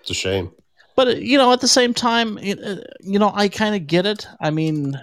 it's 0.00 0.10
a 0.10 0.14
shame. 0.14 0.52
But 0.96 1.08
uh, 1.08 1.10
you 1.12 1.36
know, 1.36 1.52
at 1.52 1.60
the 1.60 1.68
same 1.68 1.92
time, 1.92 2.38
it, 2.38 2.62
uh, 2.62 2.82
you 3.00 3.18
know, 3.18 3.30
I 3.34 3.48
kind 3.48 3.74
of 3.74 3.86
get 3.86 4.06
it. 4.06 4.26
I 4.40 4.50
mean, 4.50 4.98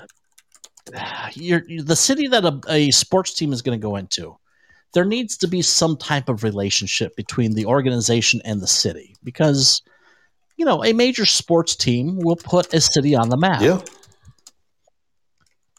you're 1.33 1.63
the 1.83 1.95
city 1.95 2.27
that 2.27 2.43
a, 2.43 2.59
a 2.69 2.91
sports 2.91 3.33
team 3.33 3.53
is 3.53 3.61
going 3.61 3.79
to 3.79 3.81
go 3.81 3.95
into. 3.97 4.37
There 4.97 5.05
needs 5.05 5.37
to 5.37 5.47
be 5.47 5.61
some 5.61 5.95
type 5.95 6.27
of 6.27 6.41
relationship 6.41 7.15
between 7.15 7.53
the 7.53 7.67
organization 7.67 8.41
and 8.43 8.61
the 8.61 8.67
city 8.67 9.15
because 9.23 9.83
you 10.55 10.65
know 10.65 10.83
a 10.83 10.91
major 10.91 11.23
sports 11.23 11.75
team 11.75 12.17
will 12.17 12.35
put 12.35 12.73
a 12.73 12.81
city 12.81 13.13
on 13.15 13.29
the 13.29 13.37
map 13.37 13.61
Yeah. 13.61 13.79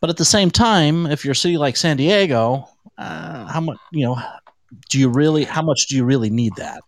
but 0.00 0.09
at 0.09 0.18
the 0.18 0.24
same 0.24 0.52
time 0.52 1.04
if 1.07 1.24
you're 1.24 1.33
a 1.33 1.35
city 1.35 1.57
like 1.57 1.76
san 1.76 1.96
diego 1.96 2.68
uh, 2.96 3.46
how 3.46 3.61
much 3.61 3.76
you 3.90 4.07
know 4.07 4.16
do 4.88 5.00
you 5.00 5.09
really 5.09 5.42
how 5.42 5.62
much 5.62 5.88
do 5.88 5.96
you 5.96 6.04
really 6.04 6.31
need 6.31 6.52
that 6.57 6.83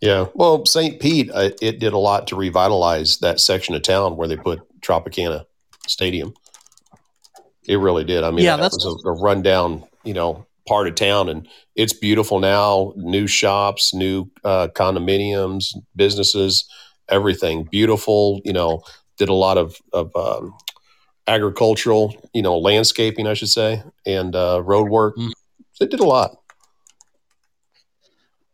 Yeah. 0.00 0.26
Well, 0.34 0.64
St. 0.64 0.98
Pete, 0.98 1.30
uh, 1.30 1.50
it 1.60 1.78
did 1.78 1.92
a 1.92 1.98
lot 1.98 2.26
to 2.28 2.36
revitalize 2.36 3.18
that 3.18 3.38
section 3.38 3.74
of 3.76 3.82
town 3.82 4.16
where 4.16 4.26
they 4.26 4.36
put 4.36 4.60
Tropicana 4.80 5.44
Stadium. 5.86 6.32
It 7.68 7.76
really 7.76 8.04
did. 8.04 8.24
I 8.24 8.30
mean, 8.30 8.46
Yeah, 8.46 8.56
that 8.56 8.72
was 8.72 8.86
a, 8.86 9.08
a 9.08 9.12
rundown, 9.12 9.84
you 10.02 10.14
know, 10.14 10.46
part 10.70 10.86
of 10.86 10.94
town, 10.94 11.28
and 11.28 11.48
it's 11.74 11.92
beautiful 11.92 12.38
now. 12.38 12.92
New 12.96 13.26
shops, 13.26 13.92
new 13.92 14.30
uh, 14.44 14.68
condominiums, 14.68 15.74
businesses, 15.96 16.64
everything 17.08 17.64
beautiful. 17.64 18.40
You 18.44 18.52
know, 18.52 18.82
did 19.18 19.28
a 19.28 19.34
lot 19.34 19.58
of 19.58 19.76
of 19.92 20.14
um, 20.14 20.54
agricultural, 21.26 22.14
you 22.32 22.42
know, 22.42 22.56
landscaping, 22.56 23.26
I 23.26 23.34
should 23.34 23.48
say, 23.48 23.82
and 24.06 24.36
uh, 24.36 24.62
road 24.64 24.88
work. 24.88 25.16
Mm. 25.16 25.32
They 25.80 25.86
did 25.86 26.00
a 26.00 26.04
lot. 26.04 26.36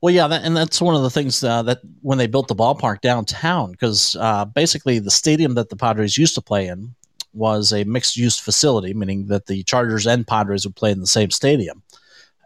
Well, 0.00 0.14
yeah, 0.14 0.28
that, 0.28 0.44
and 0.44 0.56
that's 0.56 0.80
one 0.80 0.94
of 0.94 1.02
the 1.02 1.10
things 1.10 1.42
uh, 1.42 1.62
that 1.64 1.80
when 2.00 2.18
they 2.18 2.26
built 2.26 2.48
the 2.48 2.54
ballpark 2.54 3.00
downtown, 3.00 3.72
because 3.72 4.16
uh, 4.20 4.44
basically 4.44 4.98
the 5.00 5.10
stadium 5.10 5.54
that 5.54 5.68
the 5.68 5.76
Padres 5.76 6.16
used 6.16 6.34
to 6.34 6.42
play 6.42 6.68
in 6.68 6.94
was 7.32 7.72
a 7.72 7.84
mixed 7.84 8.16
use 8.16 8.38
facility, 8.38 8.94
meaning 8.94 9.26
that 9.26 9.46
the 9.46 9.62
Chargers 9.64 10.06
and 10.06 10.26
Padres 10.26 10.64
would 10.64 10.76
play 10.76 10.90
in 10.92 11.00
the 11.00 11.06
same 11.06 11.30
stadium. 11.30 11.82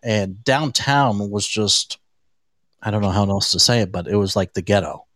And 0.02 0.42
downtown 0.44 1.30
was 1.30 1.46
just, 1.46 1.98
I 2.82 2.90
don't 2.90 3.02
know 3.02 3.10
how 3.10 3.28
else 3.28 3.52
to 3.52 3.60
say 3.60 3.80
it, 3.80 3.92
but 3.92 4.06
it 4.06 4.16
was 4.16 4.34
like 4.36 4.54
the 4.54 4.62
ghetto. 4.62 5.06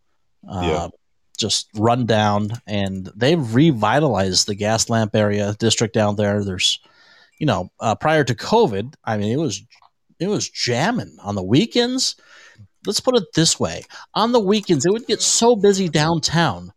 Uh, 0.48 0.60
Yeah. 0.64 0.88
Just 1.36 1.68
run 1.74 2.06
down, 2.06 2.50
and 2.64 3.10
they've 3.16 3.54
revitalized 3.54 4.46
the 4.46 4.54
gas 4.54 4.88
lamp 4.88 5.16
area 5.16 5.56
district 5.58 5.92
down 5.92 6.14
there. 6.14 6.44
There's, 6.44 6.78
you 7.40 7.46
know, 7.46 7.72
uh, 7.80 7.96
prior 7.96 8.22
to 8.22 8.36
COVID, 8.36 8.94
I 9.04 9.16
mean, 9.16 9.32
it 9.32 9.40
was 9.40 9.60
it 10.20 10.28
was 10.28 10.48
jamming 10.48 11.16
on 11.20 11.34
the 11.34 11.42
weekends. 11.42 12.14
Let's 12.86 13.00
put 13.00 13.16
it 13.16 13.32
this 13.34 13.58
way: 13.58 13.82
on 14.14 14.30
the 14.30 14.38
weekends, 14.38 14.86
it 14.86 14.92
would 14.92 15.08
get 15.08 15.20
so 15.20 15.56
busy 15.56 15.88
downtown. 15.88 16.72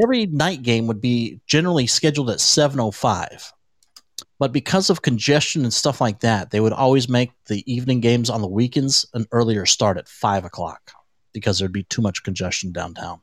Every 0.00 0.26
night 0.26 0.62
game 0.62 0.86
would 0.86 1.00
be 1.00 1.40
generally 1.48 1.88
scheduled 1.88 2.30
at 2.30 2.40
seven 2.40 2.78
o 2.78 2.92
five, 2.92 3.52
but 4.42 4.50
because 4.50 4.90
of 4.90 5.02
congestion 5.02 5.62
and 5.62 5.72
stuff 5.72 6.00
like 6.00 6.18
that, 6.18 6.50
they 6.50 6.58
would 6.58 6.72
always 6.72 7.08
make 7.08 7.30
the 7.46 7.62
evening 7.72 8.00
games 8.00 8.28
on 8.28 8.40
the 8.40 8.48
weekends 8.48 9.06
an 9.14 9.24
earlier 9.30 9.64
start 9.64 9.98
at 9.98 10.08
five 10.08 10.44
o'clock 10.44 10.90
because 11.32 11.60
there'd 11.60 11.72
be 11.72 11.84
too 11.84 12.02
much 12.02 12.24
congestion 12.24 12.72
downtown. 12.72 13.20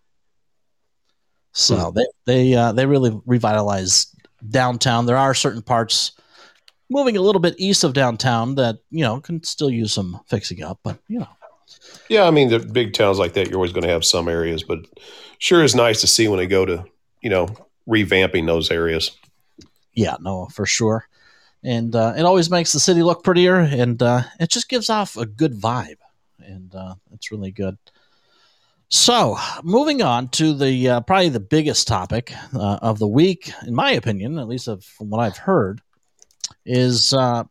So 1.51 1.91
they 1.91 2.05
they 2.25 2.55
uh, 2.55 2.71
they 2.71 2.85
really 2.85 3.19
revitalized 3.25 4.15
downtown. 4.49 5.07
There 5.07 5.17
are 5.17 5.33
certain 5.33 5.61
parts 5.61 6.13
moving 6.89 7.17
a 7.17 7.21
little 7.21 7.41
bit 7.41 7.55
east 7.57 7.83
of 7.83 7.91
downtown 7.91 8.55
that 8.55 8.77
you 8.89 9.03
know 9.03 9.19
can 9.19 9.43
still 9.43 9.69
use 9.69 9.91
some 9.91 10.21
fixing 10.29 10.63
up, 10.63 10.79
but 10.85 10.99
you 11.09 11.19
know. 11.19 11.27
Yeah, 12.07 12.23
I 12.23 12.31
mean, 12.31 12.47
the 12.47 12.59
big 12.59 12.93
towns 12.93 13.19
like 13.19 13.33
that, 13.33 13.47
you're 13.47 13.57
always 13.57 13.73
going 13.73 13.83
to 13.83 13.91
have 13.91 14.05
some 14.05 14.29
areas, 14.29 14.63
but 14.63 14.79
sure 15.37 15.65
is 15.65 15.75
nice 15.75 15.99
to 15.99 16.07
see 16.07 16.29
when 16.29 16.37
they 16.37 16.47
go 16.47 16.63
to, 16.63 16.85
you 17.19 17.29
know, 17.29 17.49
revamping 17.89 18.45
those 18.45 18.71
areas. 18.71 19.11
Yeah, 19.93 20.15
no, 20.19 20.47
for 20.47 20.65
sure. 20.65 21.07
And 21.63 21.95
uh, 21.95 22.13
it 22.17 22.23
always 22.23 22.49
makes 22.49 22.71
the 22.71 22.79
city 22.79 23.03
look 23.03 23.23
prettier, 23.23 23.55
and 23.55 24.01
uh, 24.01 24.21
it 24.39 24.49
just 24.49 24.69
gives 24.69 24.89
off 24.89 25.17
a 25.17 25.25
good 25.25 25.53
vibe, 25.53 25.97
and 26.39 26.73
uh, 26.73 26.95
it's 27.13 27.31
really 27.31 27.51
good. 27.51 27.77
So, 28.87 29.37
moving 29.61 30.01
on 30.01 30.29
to 30.29 30.53
the 30.53 30.89
uh, 30.89 31.01
probably 31.01 31.29
the 31.29 31.39
biggest 31.39 31.87
topic 31.87 32.33
uh, 32.55 32.79
of 32.81 32.97
the 32.97 33.07
week, 33.07 33.51
in 33.67 33.75
my 33.75 33.91
opinion, 33.91 34.39
at 34.39 34.47
least 34.47 34.67
of, 34.67 34.83
from 34.83 35.09
what 35.09 35.19
I've 35.19 35.37
heard, 35.37 35.81
is 36.65 37.13
uh, 37.13 37.43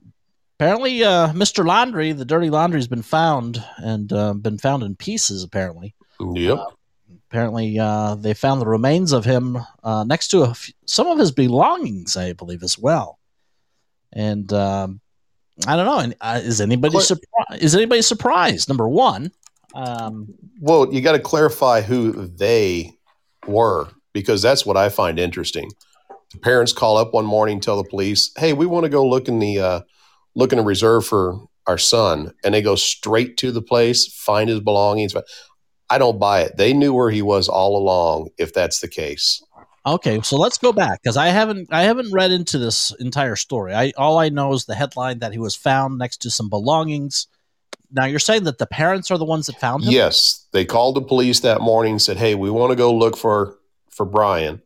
apparently 0.59 1.05
uh, 1.05 1.33
Mr. 1.33 1.65
Laundry, 1.65 2.13
the 2.13 2.25
dirty 2.25 2.51
laundry, 2.51 2.79
has 2.79 2.89
been 2.89 3.03
found 3.03 3.63
and 3.77 4.13
uh, 4.13 4.33
been 4.33 4.59
found 4.59 4.83
in 4.83 4.97
pieces. 4.97 5.45
Apparently, 5.45 5.95
Yep. 6.21 6.59
Apparently 7.31 7.79
uh, 7.79 8.15
they 8.15 8.35
found 8.35 8.61
the 8.61 8.67
remains 8.67 9.13
of 9.13 9.25
him 9.25 9.59
uh, 9.85 10.05
next 10.05 10.29
to 10.29 10.45
f- 10.47 10.71
some 10.87 11.07
of 11.07 11.19
his 11.19 11.31
belongings, 11.31 12.17
I 12.17 12.33
believe, 12.33 12.63
as 12.63 12.79
well. 12.79 13.19
And 14.13 14.51
um, 14.53 15.01
I 15.67 15.77
don't 15.77 15.87
know. 15.87 15.99
and, 15.99 16.15
Uh, 16.21 16.41
is 16.43 16.61
anybody 16.61 16.93
Cla- 16.93 17.03
surprised? 17.03 17.63
Is 17.63 17.75
anybody 17.75 18.03
surprised? 18.03 18.69
Number 18.69 18.89
one, 18.89 19.31
um, 19.75 20.29
Well, 20.61 20.93
you 20.93 21.01
got 21.03 21.13
to 21.13 21.19
clarify 21.19 21.83
who 21.83 22.27
they 22.29 22.93
were 23.47 23.89
because 24.15 24.41
that's 24.41 24.65
what 24.65 24.77
I 24.79 24.89
find 24.89 25.19
interesting. 25.19 25.71
The 26.33 26.39
parents 26.39 26.73
call 26.73 26.97
up 26.97 27.13
one 27.13 27.27
morning, 27.27 27.61
tell 27.61 27.77
the 27.83 27.89
police, 27.89 28.31
"Hey, 28.37 28.53
we 28.55 28.67
want 28.67 28.85
to 28.85 28.91
go 28.91 29.07
look 29.07 29.29
in 29.29 29.39
the 29.39 29.59
uh, 29.61 29.81
look 30.35 30.53
in 30.53 30.59
a 30.59 30.63
reserve 30.63 31.07
for 31.07 31.41
our 31.67 31.79
son," 31.79 32.33
and 32.45 32.55
they 32.55 32.63
go 32.63 32.75
straight 32.75 33.37
to 33.39 33.53
the 33.53 33.63
place, 33.63 34.07
find 34.07 34.49
his 34.51 34.61
belongings. 34.61 35.13
But 35.13 35.25
I 35.91 35.99
don't 35.99 36.19
buy 36.19 36.43
it. 36.43 36.57
They 36.57 36.73
knew 36.73 36.93
where 36.93 37.11
he 37.11 37.23
was 37.23 37.49
all 37.49 37.77
along. 37.77 38.29
If 38.39 38.53
that's 38.53 38.81
the 38.81 38.89
case, 38.89 39.43
okay, 39.87 40.21
so 40.23 40.37
let's 40.37 40.59
go 40.59 40.73
back 40.73 41.03
because 41.03 41.17
I 41.17 41.29
haven't 41.29 41.69
I 41.73 41.83
haven't 41.83 42.13
read 42.13 42.31
into 42.31 42.59
this 42.59 42.95
entire 43.01 43.37
story. 43.37 43.75
I 43.75 43.93
all 43.97 44.19
I 44.19 44.29
know 44.29 44.53
is 44.53 44.67
the 44.67 44.75
headline 44.75 45.21
that 45.21 45.33
he 45.33 45.39
was 45.39 45.55
found 45.55 45.99
next 45.99 46.19
to 46.23 46.31
some 46.31 46.49
belongings. 46.49 47.27
Now 47.91 48.05
you're 48.05 48.19
saying 48.19 48.45
that 48.45 48.59
the 48.59 48.67
parents 48.67 49.11
are 49.11 49.19
the 49.19 49.25
ones 49.25 49.47
that 49.47 49.59
found 49.59 49.85
him. 49.85 49.93
Yes, 49.93 50.47
they 50.53 50.65
called 50.65 50.95
the 50.95 51.03
police 51.03 51.41
that 51.41 51.61
morning 51.61 51.93
and 51.93 52.03
said, 52.03 52.19
"Hey, 52.19 52.35
we 52.35 52.51
want 52.51 52.71
to 52.71 52.77
go 52.77 52.95
look 52.95 53.17
for 53.17 53.59
for 53.91 54.05
Brian." 54.05 54.61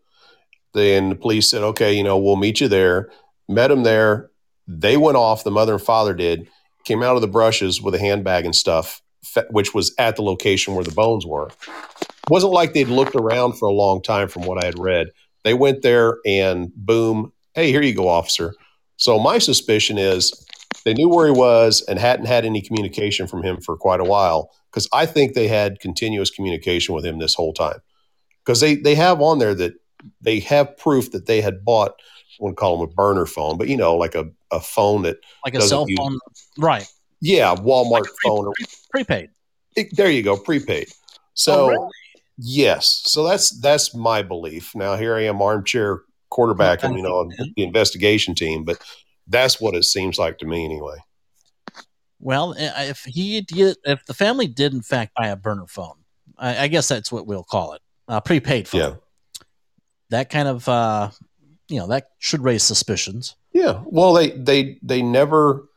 Then 0.75 1.11
the 1.11 1.15
police 1.15 1.51
said, 1.51 1.63
"Okay, 1.63 1.93
you 1.93 2.03
know, 2.03 2.19
we'll 2.19 2.37
meet 2.37 2.61
you 2.61 2.69
there." 2.69 3.11
Met 3.49 3.71
him 3.71 3.83
there. 3.83 4.31
They 4.67 4.97
went 4.97 5.17
off. 5.17 5.45
The 5.45 5.51
mother 5.51 5.75
and 5.75 5.83
father 5.83 6.15
did. 6.15 6.49
Came 6.85 7.03
out 7.03 7.15
of 7.15 7.21
the 7.21 7.29
brushes 7.29 7.81
with 7.81 7.95
a 7.95 7.99
handbag 7.99 8.45
and 8.45 8.57
stuff, 8.57 9.02
which 9.51 9.75
was 9.75 9.95
at 9.99 10.17
the 10.17 10.23
location 10.23 10.75
where 10.75 10.85
the 10.85 10.93
bones 10.93 11.27
were. 11.27 11.51
wasn't 12.29 12.53
like 12.53 12.73
they'd 12.73 12.89
looked 12.89 13.15
around 13.15 13.55
for 13.55 13.67
a 13.67 13.73
long 13.73 14.03
time, 14.03 14.29
from 14.29 14.43
what 14.43 14.63
I 14.63 14.67
had 14.67 14.79
read. 14.79 15.09
They 15.45 15.55
went 15.55 15.83
there 15.83 16.19
and 16.27 16.73
boom, 16.75 17.33
hey, 17.55 17.71
here 17.71 17.83
you 17.83 17.95
go, 17.95 18.09
officer. 18.09 18.55
So 18.97 19.19
my 19.19 19.39
suspicion 19.39 19.99
is 19.99 20.47
they 20.85 20.95
knew 20.95 21.09
where 21.09 21.27
he 21.27 21.33
was 21.33 21.83
and 21.89 21.99
hadn't 21.99 22.27
had 22.27 22.45
any 22.45 22.61
communication 22.61 23.27
from 23.27 23.43
him 23.43 23.61
for 23.61 23.77
quite 23.77 24.01
a 24.01 24.05
while 24.05 24.51
because 24.71 24.89
I 24.93 25.07
think 25.07 25.35
they 25.35 25.49
had 25.49 25.81
continuous 25.81 26.31
communication 26.31 26.95
with 26.95 27.05
him 27.05 27.19
this 27.19 27.35
whole 27.35 27.53
time. 27.53 27.79
Because 28.45 28.61
they 28.61 28.77
they 28.77 28.95
have 28.95 29.21
on 29.21 29.39
there 29.39 29.55
that 29.55 29.75
they 30.21 30.41
have 30.41 30.77
proof 30.77 31.13
that 31.13 31.27
they 31.27 31.41
had 31.41 31.65
bought, 31.65 31.91
I 31.91 32.37
wouldn't 32.41 32.59
call 32.59 32.79
them 32.79 32.89
a 32.89 32.93
burner 32.93 33.27
phone, 33.27 33.57
but 33.57 33.69
you 33.69 33.77
know, 33.77 33.97
like 33.97 34.15
a, 34.15 34.25
a 34.51 34.61
phone 34.61 35.03
that 35.03 35.19
like 35.45 35.55
a 35.55 35.63
cell 35.63 35.89
use- 35.89 35.97
phone, 35.97 36.19
right? 36.59 36.87
Yeah, 37.23 37.55
Walmart 37.55 37.91
Like 37.91 38.03
pre- 38.05 38.13
phone. 38.25 38.53
pre- 38.55 38.67
prepaid. 38.91 39.31
it- 39.77 39.97
there 39.97 40.11
you 40.11 40.23
go, 40.23 40.37
prepaid. 40.37 40.89
So 41.35 41.53
Oh, 41.65 41.69
really? 41.69 41.91
yes, 42.37 43.03
so 43.07 43.25
that's 43.25 43.49
that's 43.61 43.95
my 43.95 44.21
belief. 44.23 44.75
Now 44.75 44.97
here 44.97 45.17
I 45.17 45.23
am, 45.25 45.41
armchair 45.41 46.03
quarterback, 46.29 46.83
and 46.83 46.95
you 46.97 47.03
know 47.03 47.31
the 47.57 47.63
investigation 47.63 48.35
team, 48.35 48.65
but 48.65 48.79
that's 49.29 49.61
what 49.61 49.75
it 49.75 49.85
seems 49.85 50.19
like 50.19 50.37
to 50.39 50.47
me 50.47 50.65
anyway. 50.65 50.97
Well, 52.21 52.55
if 52.59 53.05
he 53.05 53.41
did, 53.41 53.77
if 53.85 54.05
the 54.07 54.15
family 54.15 54.47
did 54.47 54.73
in 54.75 54.83
fact 54.83 55.13
buy 55.17 55.29
a 55.29 55.37
burner 55.37 55.67
phone, 55.67 55.97
I, 56.39 56.65
I 56.65 56.69
guess 56.69 56.87
that's 56.89 57.11
what 57.11 57.27
we'll 57.27 57.43
call 57.45 57.73
it, 57.73 57.81
a 58.09 58.21
prepaid 58.21 58.69
phone. 58.69 58.81
Yeah. 58.81 58.95
That 60.11 60.29
kind 60.31 60.47
of, 60.49 60.69
uh, 60.69 61.11
you 61.69 61.79
know, 61.79 61.87
that 61.89 62.11
should 62.19 62.43
raise 62.45 62.63
suspicions. 62.63 63.35
Yeah. 63.53 63.83
Well, 63.87 64.13
they 64.13 64.31
they 64.31 64.79
they 64.83 65.03
never 65.03 65.69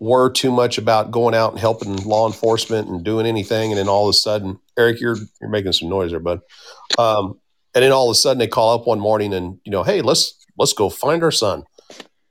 were 0.00 0.30
too 0.30 0.50
much 0.50 0.78
about 0.78 1.10
going 1.10 1.34
out 1.34 1.52
and 1.52 1.60
helping 1.60 1.94
law 1.98 2.26
enforcement 2.26 2.88
and 2.88 3.04
doing 3.04 3.26
anything, 3.26 3.70
and 3.70 3.78
then 3.78 3.88
all 3.88 4.08
of 4.08 4.10
a 4.10 4.14
sudden, 4.14 4.58
Eric, 4.78 5.00
you're 5.00 5.16
you're 5.40 5.50
making 5.50 5.72
some 5.72 5.88
noise 5.88 6.10
there, 6.10 6.20
bud. 6.20 6.40
Um, 6.98 7.38
and 7.74 7.84
then 7.84 7.92
all 7.92 8.08
of 8.08 8.12
a 8.12 8.16
sudden, 8.16 8.38
they 8.38 8.48
call 8.48 8.74
up 8.74 8.86
one 8.86 8.98
morning 8.98 9.32
and 9.32 9.60
you 9.64 9.70
know, 9.70 9.84
hey, 9.84 10.00
let's 10.00 10.34
let's 10.58 10.72
go 10.72 10.88
find 10.88 11.22
our 11.22 11.30
son. 11.30 11.64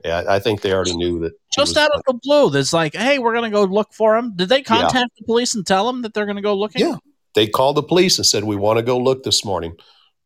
Yeah, 0.03 0.23
I 0.27 0.39
think 0.39 0.62
they 0.62 0.73
already 0.73 0.95
knew 0.95 1.19
that. 1.19 1.34
Just 1.53 1.77
out 1.77 1.91
of 1.93 2.01
the 2.08 2.13
blue, 2.23 2.49
there's 2.49 2.73
like, 2.73 2.95
hey, 2.95 3.19
we're 3.19 3.34
gonna 3.34 3.49
go 3.49 3.63
look 3.63 3.93
for 3.93 4.17
him. 4.17 4.36
Did 4.36 4.49
they 4.49 4.62
contact 4.62 5.12
the 5.17 5.25
police 5.25 5.53
and 5.53 5.65
tell 5.65 5.86
them 5.88 6.01
that 6.01 6.13
they're 6.13 6.25
gonna 6.25 6.41
go 6.41 6.55
looking? 6.55 6.82
Yeah. 6.82 6.95
they 7.36 7.47
called 7.47 7.77
the 7.77 7.84
police 7.84 8.17
and 8.17 8.25
said 8.25 8.43
we 8.43 8.55
want 8.55 8.77
to 8.77 8.84
go 8.84 8.97
look 8.97 9.23
this 9.23 9.45
morning, 9.45 9.75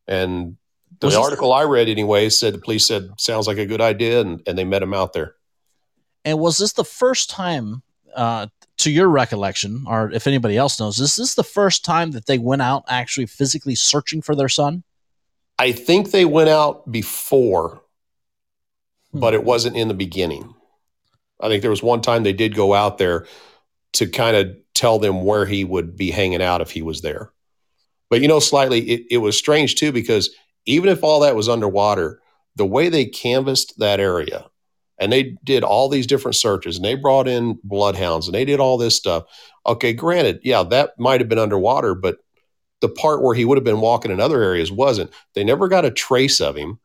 and 0.08 0.58
the 1.00 1.08
Was 1.08 1.16
article 1.16 1.52
I 1.52 1.64
read 1.64 1.90
anyway 1.90 2.30
said 2.30 2.54
the 2.54 2.60
police 2.60 2.88
said 2.88 3.10
sounds 3.18 3.48
like 3.48 3.58
a 3.58 3.66
good 3.66 3.82
idea, 3.82 4.22
and, 4.22 4.42
and 4.48 4.58
they 4.58 4.64
met 4.64 4.84
him 4.84 4.94
out 4.94 5.12
there. 5.12 5.36
And 6.26 6.40
was 6.40 6.58
this 6.58 6.74
the 6.74 6.86
first 6.86 7.30
time, 7.30 7.84
uh, 8.16 8.48
to 8.78 8.92
your 8.92 9.08
recollection, 9.08 9.86
or 9.88 10.12
if 10.12 10.28
anybody 10.28 10.58
else 10.58 10.80
knows, 10.80 11.00
is 11.00 11.16
this 11.16 11.36
the 11.36 11.44
first 11.44 11.86
time 11.86 12.12
that 12.12 12.26
they 12.26 12.38
went 12.38 12.62
out 12.62 12.84
actually 12.88 13.26
physically 13.28 13.76
searching 13.76 14.22
for 14.22 14.36
their 14.36 14.50
son? 14.50 14.84
I 15.60 15.72
think 15.72 16.12
they 16.12 16.26
went 16.26 16.50
out 16.50 16.92
before, 16.92 17.82
Hmm. 19.12 19.20
but 19.20 19.34
it 19.34 19.44
wasn't 19.44 19.78
in 19.78 19.88
the 19.88 19.94
beginning. 19.94 20.54
I 21.40 21.48
think 21.48 21.62
there 21.62 21.72
was 21.72 21.84
one 21.84 22.02
time 22.02 22.24
they 22.24 22.34
did 22.34 22.56
go 22.56 22.74
out 22.74 22.98
there 22.98 23.28
to 23.94 24.08
kind 24.08 24.36
of 24.36 24.56
tell 24.74 24.98
them 24.98 25.24
where 25.24 25.46
he 25.46 25.64
would 25.64 25.96
be 25.96 26.10
hanging 26.10 26.42
out 26.42 26.62
if 26.62 26.72
he 26.72 26.82
was 26.82 27.02
there. 27.02 27.32
But 28.10 28.22
you 28.22 28.28
know, 28.28 28.40
slightly, 28.40 28.80
it, 28.82 29.06
it 29.12 29.18
was 29.18 29.38
strange 29.38 29.76
too 29.76 29.92
because 29.92 30.30
even 30.66 30.90
if 30.90 31.04
all 31.04 31.20
that 31.20 31.36
was 31.36 31.50
underwater, 31.50 32.22
the 32.56 32.66
way 32.66 32.90
they 32.90 33.06
canvassed 33.06 33.78
that 33.80 34.00
area 34.00 34.46
and 35.04 35.12
they 35.12 35.36
did 35.44 35.64
all 35.64 35.90
these 35.90 36.08
different 36.08 36.36
searches 36.36 36.78
and 36.78 36.86
they 36.86 36.96
brought 36.96 37.28
in 37.28 37.60
bloodhounds 37.66 38.26
and 38.26 38.34
they 38.34 38.46
did 38.46 38.62
all 38.62 38.78
this 38.78 38.96
stuff. 38.96 39.26
Okay, 39.66 39.92
granted, 39.92 40.40
yeah, 40.44 40.64
that 40.64 40.98
might 40.98 41.20
have 41.20 41.28
been 41.28 41.38
underwater, 41.38 41.94
but 41.94 42.18
the 42.80 42.88
part 42.88 43.22
where 43.22 43.36
he 43.36 43.44
would 43.44 43.58
have 43.58 43.66
been 43.66 43.82
walking 43.82 44.12
in 44.12 44.22
other 44.22 44.42
areas 44.42 44.72
wasn't. 44.72 45.12
They 45.36 45.44
never 45.44 45.68
got 45.68 45.84
a 45.84 45.92
trace 45.92 46.40
of 46.40 46.56
him. 46.56 46.80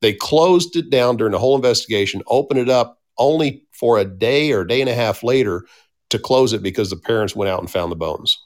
They 0.00 0.14
closed 0.14 0.76
it 0.76 0.88
down 0.88 1.18
during 1.18 1.32
the 1.32 1.38
whole 1.38 1.56
investigation, 1.56 2.22
opened 2.26 2.60
it 2.60 2.70
up 2.70 3.00
only 3.18 3.64
for 3.72 3.98
a 3.98 4.04
day 4.04 4.52
or 4.52 4.64
day 4.64 4.80
and 4.80 4.90
a 4.90 4.94
half 4.94 5.22
later 5.22 5.66
to 6.08 6.18
close 6.18 6.54
it 6.54 6.62
because 6.62 6.88
the 6.88 6.96
parents 6.96 7.36
went 7.36 7.50
out 7.50 7.60
and 7.60 7.70
found 7.70 7.92
the 7.92 7.96
bones. 7.96 8.38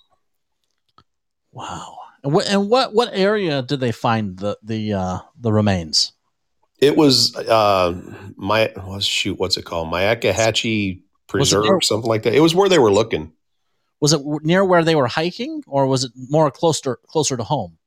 Wow. 1.52 1.96
And 2.24 2.32
what 2.32 2.46
and 2.48 2.68
what 2.68 2.92
what 2.92 3.10
area 3.12 3.62
did 3.62 3.80
they 3.80 3.92
find 3.92 4.36
the 4.36 4.58
the 4.62 4.92
uh, 4.94 5.18
the 5.38 5.52
remains? 5.52 6.12
It 6.80 6.96
was 6.96 7.36
uh, 7.36 8.00
my 8.36 8.72
well, 8.76 9.00
shoot, 9.00 9.38
what's 9.38 9.56
it 9.56 9.64
called? 9.64 9.92
Myakkahatchee 9.92 11.02
Preserve, 11.26 11.64
near- 11.64 11.80
something 11.80 12.08
like 12.08 12.22
that. 12.24 12.34
It 12.34 12.40
was 12.40 12.54
where 12.54 12.68
they 12.68 12.78
were 12.78 12.92
looking. 12.92 13.32
Was 14.00 14.12
it 14.12 14.22
near 14.42 14.64
where 14.64 14.82
they 14.82 14.94
were 14.94 15.06
hiking, 15.06 15.62
or 15.66 15.86
was 15.86 16.04
it 16.04 16.12
more 16.16 16.50
closer 16.50 16.98
closer 17.06 17.36
to 17.36 17.44
home? 17.44 17.78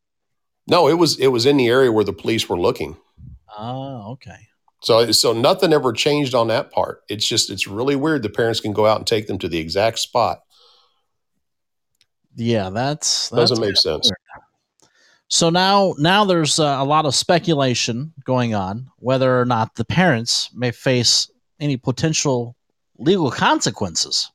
No, 0.67 0.87
it 0.87 0.93
was 0.93 1.19
it 1.19 1.27
was 1.27 1.45
in 1.45 1.57
the 1.57 1.67
area 1.67 1.91
where 1.91 2.03
the 2.03 2.13
police 2.13 2.47
were 2.47 2.59
looking. 2.59 2.97
Oh, 3.57 4.11
okay. 4.13 4.47
So 4.83 5.11
so 5.11 5.33
nothing 5.33 5.73
ever 5.73 5.91
changed 5.91 6.35
on 6.35 6.47
that 6.49 6.71
part. 6.71 7.01
It's 7.09 7.27
just 7.27 7.49
it's 7.49 7.67
really 7.67 7.95
weird. 7.95 8.21
The 8.21 8.29
parents 8.29 8.59
can 8.59 8.73
go 8.73 8.85
out 8.85 8.97
and 8.97 9.07
take 9.07 9.27
them 9.27 9.39
to 9.39 9.47
the 9.47 9.57
exact 9.57 9.99
spot. 9.99 10.39
Yeah, 12.35 12.69
that's, 12.71 13.29
that's 13.29 13.51
Doesn't 13.51 13.63
make 13.63 13.77
sense. 13.77 14.09
So 15.33 15.49
now, 15.49 15.95
now 15.97 16.25
there's 16.25 16.59
uh, 16.59 16.77
a 16.79 16.85
lot 16.85 17.07
of 17.07 17.15
speculation 17.15 18.13
going 18.23 18.53
on 18.53 18.91
whether 18.99 19.41
or 19.41 19.45
not 19.45 19.73
the 19.73 19.83
parents 19.83 20.51
may 20.53 20.69
face 20.69 21.27
any 21.59 21.75
potential 21.75 22.55
legal 22.99 23.31
consequences. 23.31 24.29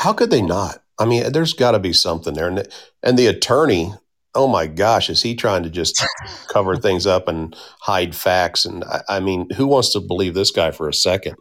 How 0.00 0.12
could 0.12 0.30
they 0.30 0.42
not? 0.42 0.82
I 0.98 1.04
mean, 1.04 1.30
there's 1.30 1.52
got 1.52 1.70
to 1.70 1.78
be 1.78 1.92
something 1.92 2.34
there. 2.34 2.48
And 2.48 2.58
the, 2.58 2.72
and 3.04 3.16
the 3.16 3.28
attorney, 3.28 3.94
oh 4.34 4.48
my 4.48 4.66
gosh, 4.66 5.08
is 5.08 5.22
he 5.22 5.36
trying 5.36 5.62
to 5.62 5.70
just 5.70 6.04
cover 6.48 6.74
things 6.74 7.06
up 7.06 7.28
and 7.28 7.54
hide 7.78 8.16
facts? 8.16 8.64
And 8.64 8.82
I, 8.82 9.02
I 9.08 9.20
mean, 9.20 9.50
who 9.50 9.68
wants 9.68 9.92
to 9.92 10.00
believe 10.00 10.34
this 10.34 10.50
guy 10.50 10.72
for 10.72 10.88
a 10.88 10.94
second? 10.94 11.36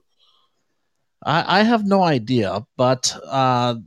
I, 1.24 1.62
I 1.62 1.64
have 1.64 1.84
no 1.84 2.04
idea, 2.04 2.64
but 2.78 3.18
uh, 3.26 3.78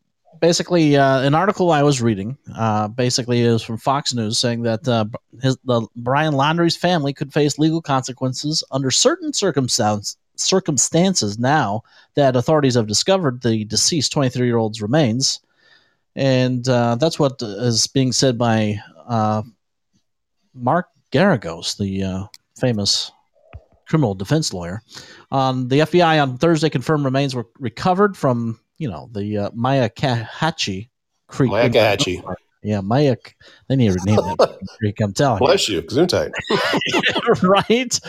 basically, 0.44 0.94
uh, 0.94 1.20
an 1.20 1.35
article 1.35 1.72
I 1.72 1.83
was 1.83 2.02
reading 2.02 2.37
uh, 2.54 2.87
basically 2.88 3.40
is 3.40 3.62
from 3.62 3.78
Fox 3.78 4.12
News 4.12 4.38
saying 4.38 4.61
that 4.64 4.87
uh, 4.87 5.07
his, 5.40 5.57
the 5.64 5.87
Brian 5.96 6.35
Laundrie's 6.35 6.76
family 6.76 7.14
could 7.14 7.33
face 7.33 7.59
legal 7.59 7.80
consequences 7.80 8.62
under 8.70 8.90
certain 8.90 9.33
circumstance, 9.33 10.18
circumstances 10.37 11.38
now 11.38 11.83
that 12.14 12.37
authorities 12.37 12.74
have 12.74 12.87
discovered 12.87 13.40
the 13.40 13.64
deceased 13.64 14.12
23 14.12 14.46
year 14.46 14.59
old's 14.59 14.83
remains. 14.83 15.40
And 16.14 16.68
uh, 16.68 16.96
that's 16.96 17.18
what 17.18 17.40
is 17.40 17.87
being 17.87 18.12
said 18.12 18.37
by 18.37 18.78
uh, 19.09 19.44
Mark 20.52 20.88
Geragos, 21.11 21.78
the 21.78 22.02
uh, 22.02 22.24
famous 22.61 23.11
criminal 23.88 24.14
defense 24.14 24.52
lawyer. 24.52 24.83
Um, 25.33 25.68
the 25.68 25.80
FBI 25.80 26.22
on 26.22 26.37
Thursday 26.37 26.68
confirmed 26.68 27.07
remains 27.07 27.35
were 27.35 27.46
recovered 27.59 28.14
from, 28.14 28.61
you 28.78 28.88
know, 28.88 29.08
the 29.12 29.38
uh, 29.38 29.50
Myakkahatchee 29.50 30.88
Creek. 31.28 31.50
Myakkahatchee. 31.50 32.22
Yeah, 32.62 32.80
Maya. 32.80 33.16
They 33.68 33.76
need 33.76 33.92
to 33.92 33.98
rename 34.04 34.37
that 34.38 34.58
creek. 34.78 34.98
I'm 35.02 35.12
telling 35.12 35.40
you. 35.40 35.46
Bless 35.46 35.68
you, 35.68 35.82
Gesundheit. 35.82 36.32
right? 37.42 38.00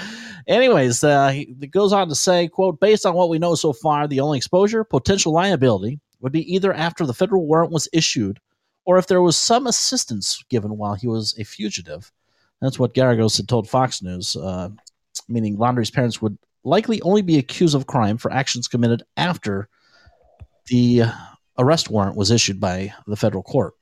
Anyways, 0.47 1.03
uh, 1.03 1.27
he 1.29 1.55
it 1.61 1.71
goes 1.71 1.91
on 1.91 2.07
to 2.07 2.15
say, 2.15 2.47
quote, 2.47 2.79
based 2.79 3.05
on 3.05 3.15
what 3.15 3.27
we 3.27 3.37
know 3.37 3.55
so 3.55 3.73
far, 3.73 4.07
the 4.07 4.21
only 4.21 4.37
exposure, 4.37 4.85
potential 4.85 5.33
liability 5.33 5.99
would 6.21 6.31
be 6.31 6.53
either 6.53 6.73
after 6.73 7.05
the 7.05 7.13
federal 7.13 7.45
warrant 7.45 7.71
was 7.71 7.89
issued 7.91 8.39
or 8.85 8.97
if 8.97 9.07
there 9.07 9.21
was 9.21 9.35
some 9.35 9.67
assistance 9.67 10.43
given 10.49 10.77
while 10.77 10.93
he 10.93 11.07
was 11.07 11.35
a 11.37 11.43
fugitive. 11.43 12.11
That's 12.61 12.79
what 12.79 12.93
Geragos 12.93 13.35
had 13.35 13.49
told 13.49 13.67
Fox 13.67 14.01
News, 14.01 14.37
uh, 14.37 14.69
meaning 15.27 15.57
Laundrie's 15.57 15.91
parents 15.91 16.21
would 16.21 16.37
likely 16.63 17.01
only 17.01 17.21
be 17.21 17.37
accused 17.37 17.75
of 17.75 17.87
crime 17.87 18.17
for 18.17 18.31
actions 18.31 18.69
committed 18.69 19.03
after 19.17 19.67
the 20.67 21.03
arrest 21.57 21.89
warrant 21.89 22.15
was 22.15 22.31
issued 22.31 22.59
by 22.59 22.93
the 23.07 23.15
federal 23.15 23.43
court. 23.43 23.73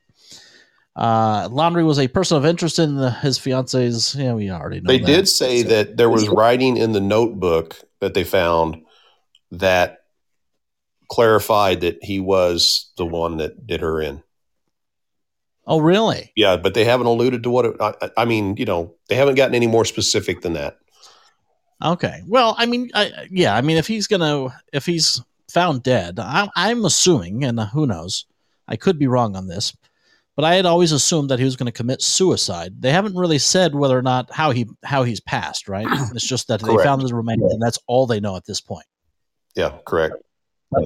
Uh, 0.95 1.49
Laundrie 1.49 1.85
was 1.85 1.97
a 1.97 2.07
person 2.07 2.37
of 2.37 2.45
interest 2.45 2.77
in 2.77 2.95
the, 2.95 3.09
his 3.09 3.37
fiance's. 3.37 4.15
Yeah, 4.15 4.33
we 4.33 4.51
already 4.51 4.79
know. 4.79 4.87
They 4.87 4.99
that. 4.99 5.07
did 5.07 5.27
say 5.27 5.63
that 5.63 5.97
there 5.97 6.09
was 6.09 6.29
writing 6.29 6.77
in 6.77 6.91
the 6.91 7.01
notebook 7.01 7.79
that 7.99 8.13
they 8.13 8.23
found 8.23 8.83
that 9.51 9.99
clarified 11.09 11.81
that 11.81 12.03
he 12.03 12.19
was 12.19 12.91
the 12.97 13.05
one 13.05 13.37
that 13.37 13.65
did 13.65 13.81
her 13.81 14.01
in. 14.01 14.21
Oh, 15.65 15.79
really? 15.79 16.31
Yeah, 16.35 16.57
but 16.57 16.73
they 16.73 16.83
haven't 16.83 17.07
alluded 17.07 17.43
to 17.43 17.49
what 17.49 17.65
it, 17.65 17.75
I, 17.79 17.93
I 18.17 18.25
mean, 18.25 18.57
you 18.57 18.65
know, 18.65 18.95
they 19.07 19.15
haven't 19.15 19.35
gotten 19.35 19.55
any 19.55 19.67
more 19.67 19.85
specific 19.85 20.41
than 20.41 20.53
that. 20.53 20.77
Okay. 21.83 22.21
Well, 22.27 22.55
I 22.57 22.65
mean, 22.65 22.89
I, 22.93 23.27
yeah. 23.29 23.55
I 23.55 23.61
mean, 23.61 23.77
if 23.77 23.87
he's 23.87 24.07
gonna, 24.07 24.53
if 24.71 24.85
he's 24.85 25.21
found 25.51 25.83
dead, 25.83 26.19
I'm, 26.19 26.49
I'm 26.55 26.85
assuming, 26.85 27.43
and 27.43 27.59
who 27.59 27.85
knows, 27.87 28.25
I 28.67 28.75
could 28.75 28.97
be 28.97 29.07
wrong 29.07 29.35
on 29.35 29.47
this, 29.47 29.75
but 30.35 30.45
I 30.45 30.55
had 30.55 30.65
always 30.65 30.91
assumed 30.91 31.29
that 31.29 31.39
he 31.39 31.45
was 31.45 31.55
going 31.55 31.67
to 31.67 31.71
commit 31.71 32.01
suicide. 32.01 32.81
They 32.81 32.91
haven't 32.91 33.15
really 33.15 33.37
said 33.37 33.75
whether 33.75 33.97
or 33.97 34.01
not 34.01 34.31
how 34.31 34.51
he 34.51 34.67
how 34.83 35.03
he's 35.03 35.19
passed. 35.19 35.67
Right? 35.67 35.87
It's 36.13 36.27
just 36.27 36.47
that 36.47 36.61
they 36.61 36.75
found 36.83 37.01
his 37.01 37.13
remains, 37.13 37.41
and 37.41 37.61
that's 37.61 37.79
all 37.87 38.07
they 38.07 38.19
know 38.19 38.35
at 38.35 38.45
this 38.45 38.61
point. 38.61 38.85
Yeah, 39.55 39.77
correct. 39.85 40.15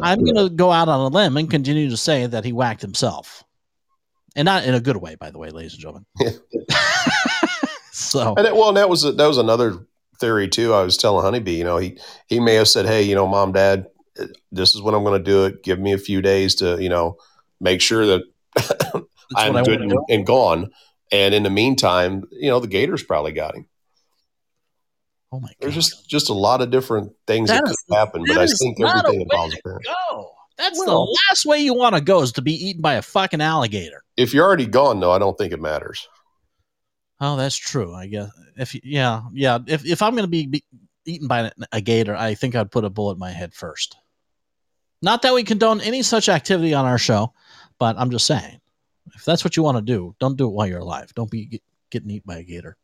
I'm 0.02 0.24
going 0.24 0.36
to 0.36 0.54
go 0.54 0.70
out 0.72 0.90
on 0.90 1.00
a 1.00 1.08
limb 1.08 1.38
and 1.38 1.50
continue 1.50 1.90
to 1.90 1.96
say 1.96 2.26
that 2.26 2.44
he 2.44 2.52
whacked 2.52 2.82
himself, 2.82 3.44
and 4.36 4.46
not 4.46 4.66
in 4.66 4.74
a 4.74 4.82
good 4.82 4.98
way, 4.98 5.16
by 5.16 5.32
the 5.32 5.38
way, 5.38 5.50
ladies 5.50 5.74
and 5.74 5.82
gentlemen. 5.82 6.06
so 7.94 8.36
And 8.36 8.46
well, 8.58 8.74
that 8.74 8.90
was 8.90 9.04
that 9.04 9.26
was 9.26 9.38
another 9.38 9.86
theory 10.20 10.50
too. 10.50 10.74
I 10.74 10.84
was 10.84 10.98
telling 10.98 11.24
Honeybee, 11.24 11.56
you 11.56 11.64
know, 11.64 11.78
he 11.78 11.98
he 12.28 12.42
may 12.42 12.56
have 12.56 12.68
said, 12.68 12.86
"Hey, 12.86 13.04
you 13.04 13.16
know, 13.16 13.28
mom, 13.28 13.54
dad, 13.54 13.88
this 14.52 14.76
is 14.76 14.82
what 14.82 14.94
I'm 14.94 15.04
going 15.04 15.22
to 15.22 15.24
do 15.32 15.46
it. 15.46 15.64
Give 15.64 15.80
me 15.80 15.94
a 15.94 15.98
few 15.98 16.22
days 16.22 16.56
to, 16.56 16.82
you 16.82 16.90
know, 16.90 17.18
make 17.60 17.82
sure 17.82 18.06
that 18.06 18.24
I'm 19.36 19.54
what 19.54 19.66
good 19.66 19.82
and, 19.82 19.94
and 20.10 20.26
gone." 20.26 20.72
And 21.12 21.34
in 21.34 21.44
the 21.44 21.50
meantime, 21.50 22.24
you 22.32 22.50
know, 22.50 22.60
the 22.60 22.68
Gators 22.68 23.04
probably 23.04 23.32
got 23.32 23.56
him. 23.56 23.68
Oh 25.32 25.40
my 25.40 25.48
god! 25.50 25.56
There's 25.62 25.76
just 25.76 26.10
just 26.10 26.30
a 26.30 26.34
lot 26.34 26.62
of 26.62 26.72
different 26.72 27.12
things 27.28 27.50
That 27.50 27.64
that, 27.64 27.72
is- 27.72 27.84
could 27.90 27.98
happen, 27.98 28.24
but 28.28 28.38
I 28.38 28.48
think 28.48 28.80
everything 28.82 29.18
way 29.20 29.22
involves 29.30 29.54
to 29.54 29.60
a 29.60 29.64
parent. 29.64 29.86
go. 29.86 30.32
That's 30.58 30.80
Well- 30.80 31.06
the 31.06 31.18
last 31.30 31.46
way 31.46 31.60
you 31.60 31.74
want 31.74 31.96
to 31.96 32.02
go 32.02 32.22
is 32.22 32.32
to 32.34 32.42
be 32.42 32.54
eaten 32.54 32.82
by 32.82 32.96
a 32.96 33.02
fucking 33.02 33.42
alligator. 33.42 34.04
If 34.16 34.34
you're 34.34 34.46
already 34.46 34.66
gone, 34.66 35.00
though, 35.00 35.12
I 35.12 35.20
don't 35.20 35.38
think 35.38 35.54
it 35.54 35.62
matters. 35.62 36.08
Oh, 37.20 37.36
that's 37.36 37.56
true. 37.58 37.94
I 37.94 38.08
guess 38.08 38.30
if 38.58 38.74
you- 38.74 38.82
yeah, 38.84 39.22
yeah. 39.34 39.60
If 39.68 39.86
if 39.86 40.02
I'm 40.02 40.16
gonna 40.16 40.28
be, 40.28 40.48
be 40.48 40.64
eaten 41.06 41.28
by 41.28 41.40
a, 41.42 41.52
a 41.74 41.82
gator, 41.82 42.16
I 42.16 42.34
think 42.34 42.56
I'd 42.56 42.72
put 42.72 42.86
a 42.86 42.90
bullet 42.90 43.14
in 43.14 43.20
my 43.20 43.32
head 43.32 43.54
first. 43.54 43.98
Not 45.02 45.22
that 45.22 45.34
we 45.34 45.44
condone 45.44 45.82
any 45.82 46.02
such 46.02 46.30
activity 46.30 46.74
on 46.74 46.86
our 46.86 46.98
show, 46.98 47.34
but 47.80 47.96
I'm 47.98 48.10
just 48.10 48.26
saying, 48.26 48.60
if 49.16 49.24
that's 49.26 49.44
what 49.44 49.56
you 49.56 49.64
want 49.64 49.78
to 49.78 49.84
do, 49.84 50.16
don't 50.20 50.38
do 50.38 50.48
it 50.48 50.52
while 50.54 50.68
you're 50.68 50.80
alive. 50.80 51.14
Don't 51.16 51.30
be 51.30 51.46
get, 51.46 51.62
getting 51.92 52.10
eaten 52.10 52.24
by 52.26 52.38
a 52.38 52.44
gator. 52.44 52.78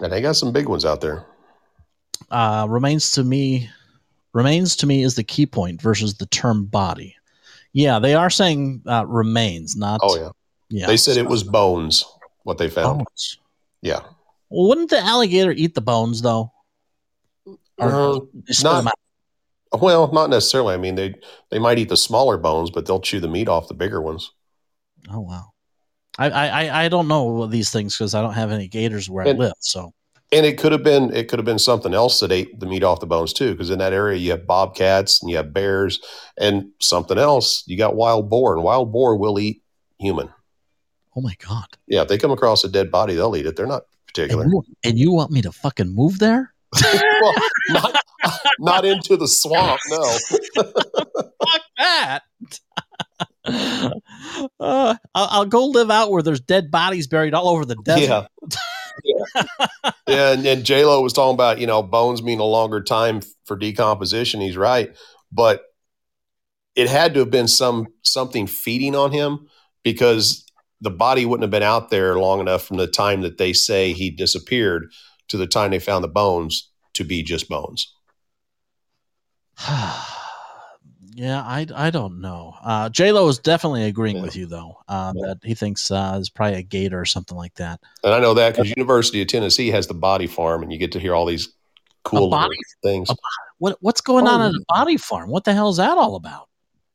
And 0.00 0.12
they 0.12 0.20
got 0.20 0.36
some 0.36 0.52
big 0.52 0.68
ones 0.68 0.84
out 0.84 1.00
there. 1.00 1.24
Uh, 2.30 2.66
remains 2.68 3.10
to 3.12 3.24
me, 3.24 3.68
remains 4.32 4.76
to 4.76 4.86
me 4.86 5.02
is 5.02 5.14
the 5.14 5.24
key 5.24 5.46
point 5.46 5.80
versus 5.80 6.14
the 6.16 6.26
term 6.26 6.66
body. 6.66 7.16
Yeah, 7.72 7.98
they 7.98 8.14
are 8.14 8.30
saying 8.30 8.82
uh, 8.86 9.06
remains, 9.06 9.76
not. 9.76 10.00
Oh 10.02 10.16
yeah, 10.18 10.30
yeah. 10.68 10.86
they 10.86 10.96
said 10.96 11.16
it 11.16 11.26
was 11.26 11.42
bones. 11.42 12.04
What 12.44 12.58
they 12.58 12.68
found. 12.70 12.98
bones. 12.98 13.38
Yeah. 13.82 14.00
Well, 14.48 14.68
wouldn't 14.68 14.90
the 14.90 14.98
alligator 15.00 15.52
eat 15.52 15.74
the 15.74 15.80
bones 15.80 16.22
though? 16.22 16.50
Or 17.46 17.56
Uh, 17.78 18.18
not- 18.62 18.76
them 18.78 18.88
out? 18.88 18.94
Well, 19.72 20.10
not 20.12 20.30
necessarily. 20.30 20.74
I 20.74 20.78
mean, 20.78 20.94
they 20.94 21.14
they 21.50 21.58
might 21.58 21.78
eat 21.78 21.88
the 21.88 21.96
smaller 21.96 22.38
bones, 22.38 22.70
but 22.70 22.86
they'll 22.86 23.00
chew 23.00 23.20
the 23.20 23.28
meat 23.28 23.48
off 23.48 23.68
the 23.68 23.74
bigger 23.74 24.00
ones. 24.00 24.30
Oh 25.10 25.20
wow. 25.20 25.46
I 26.18 26.30
I 26.30 26.84
I- 26.84 26.88
don't 26.88 27.06
know 27.08 27.46
these 27.46 27.70
things 27.70 27.96
because 27.96 28.14
I 28.14 28.22
don't 28.22 28.32
have 28.34 28.50
any 28.50 28.66
gators 28.68 29.08
where 29.08 29.26
And- 29.26 29.38
I 29.40 29.46
live. 29.46 29.52
So 29.60 29.92
And 30.32 30.44
it 30.44 30.58
could 30.58 30.72
have 30.72 30.82
been 30.82 31.14
it 31.14 31.28
could 31.28 31.38
have 31.38 31.46
been 31.46 31.58
something 31.58 31.94
else 31.94 32.20
that 32.20 32.32
ate 32.32 32.58
the 32.60 32.66
meat 32.66 32.82
off 32.82 33.00
the 33.00 33.06
bones 33.06 33.32
too, 33.32 33.52
because 33.52 33.70
in 33.70 33.78
that 33.78 33.92
area 33.92 34.16
you 34.18 34.30
have 34.32 34.46
bobcats 34.46 35.22
and 35.22 35.30
you 35.30 35.36
have 35.36 35.52
bears 35.52 36.00
and 36.36 36.70
something 36.80 37.18
else. 37.18 37.62
You 37.66 37.76
got 37.78 37.94
wild 37.96 38.28
boar, 38.28 38.54
and 38.54 38.62
wild 38.64 38.90
boar 38.92 39.16
will 39.16 39.38
eat 39.38 39.62
human. 39.98 40.28
oh 41.16 41.20
my 41.20 41.34
god. 41.46 41.66
Yeah, 41.86 42.02
if 42.02 42.08
they 42.08 42.18
come 42.18 42.30
across 42.32 42.62
a 42.64 42.68
dead 42.68 42.90
body, 42.90 43.14
they'll 43.14 43.36
eat 43.36 43.46
it. 43.46 43.56
They're 43.56 43.66
not 43.66 43.82
particular. 44.06 44.42
And 44.44 44.52
you, 44.52 44.62
and 44.84 44.98
you 44.98 45.12
want 45.12 45.30
me 45.30 45.42
to 45.42 45.52
fucking 45.52 45.94
move 45.94 46.18
there? 46.18 46.52
well, 47.20 47.34
not, 47.70 48.02
not 48.58 48.84
into 48.84 49.16
the 49.16 49.28
swamp. 49.28 49.80
No. 49.88 50.18
Fuck 50.56 51.62
that. 51.78 52.22
uh, 53.44 53.92
I'll, 54.60 54.96
I'll 55.14 55.46
go 55.46 55.66
live 55.66 55.90
out 55.90 56.10
where 56.10 56.22
there's 56.22 56.40
dead 56.40 56.70
bodies 56.70 57.06
buried 57.06 57.34
all 57.34 57.48
over 57.48 57.64
the 57.64 57.76
desert. 57.76 58.28
Yeah. 59.04 59.14
yeah. 60.06 60.32
And, 60.32 60.46
and 60.46 60.64
J 60.64 60.84
Lo 60.84 61.00
was 61.00 61.12
talking 61.12 61.34
about, 61.34 61.58
you 61.58 61.66
know, 61.66 61.82
bones 61.82 62.22
mean 62.22 62.40
a 62.40 62.44
longer 62.44 62.82
time 62.82 63.22
for 63.46 63.56
decomposition. 63.56 64.40
He's 64.40 64.56
right. 64.56 64.94
But 65.32 65.62
it 66.74 66.88
had 66.88 67.14
to 67.14 67.20
have 67.20 67.30
been 67.30 67.48
some 67.48 67.88
something 68.04 68.46
feeding 68.46 68.94
on 68.94 69.12
him 69.12 69.48
because 69.82 70.44
the 70.80 70.90
body 70.90 71.24
wouldn't 71.24 71.42
have 71.42 71.50
been 71.50 71.62
out 71.62 71.90
there 71.90 72.18
long 72.18 72.40
enough 72.40 72.62
from 72.64 72.76
the 72.76 72.86
time 72.86 73.22
that 73.22 73.38
they 73.38 73.52
say 73.52 73.92
he 73.92 74.10
disappeared 74.10 74.92
to 75.28 75.36
the 75.36 75.46
time 75.46 75.70
they 75.70 75.78
found 75.78 76.02
the 76.04 76.08
bones 76.08 76.70
to 76.94 77.04
be 77.04 77.22
just 77.22 77.48
bones. 77.48 77.94
yeah, 81.14 81.42
I, 81.42 81.66
I 81.74 81.90
don't 81.90 82.20
know. 82.20 82.54
Uh, 82.62 82.88
J 82.88 83.12
Lo 83.12 83.26
is 83.28 83.38
definitely 83.38 83.84
agreeing 83.84 84.16
Yeah. 84.16 84.22
with 84.22 84.36
you 84.36 84.46
though. 84.46 84.78
Uh, 84.88 85.12
Yeah. 85.16 85.26
That 85.28 85.38
he 85.42 85.54
thinks 85.54 85.90
uh, 85.90 86.16
is 86.20 86.30
probably 86.30 86.58
a 86.58 86.62
gator 86.62 87.00
or 87.00 87.04
something 87.04 87.36
like 87.36 87.54
that. 87.54 87.80
And 88.04 88.14
I 88.14 88.20
know 88.20 88.34
that 88.34 88.54
because 88.54 88.70
University 88.76 89.20
of 89.22 89.28
Tennessee 89.28 89.68
has 89.70 89.86
the 89.86 89.94
body 89.94 90.26
farm, 90.26 90.62
and 90.62 90.72
you 90.72 90.78
get 90.78 90.92
to 90.92 91.00
hear 91.00 91.14
all 91.14 91.26
these 91.26 91.48
cool 92.04 92.30
body- 92.30 92.56
things. 92.82 93.10
a 93.10 93.16
What 93.58 93.78
what's 93.80 94.00
going 94.00 94.26
on 94.28 94.40
Oh. 94.40 94.46
at 94.46 94.52
a 94.54 94.64
body 94.68 94.96
farm? 94.96 95.30
What 95.30 95.44
the 95.44 95.54
hell 95.54 95.68
is 95.70 95.76
that 95.78 95.98
all 95.98 96.14
about? 96.16 96.44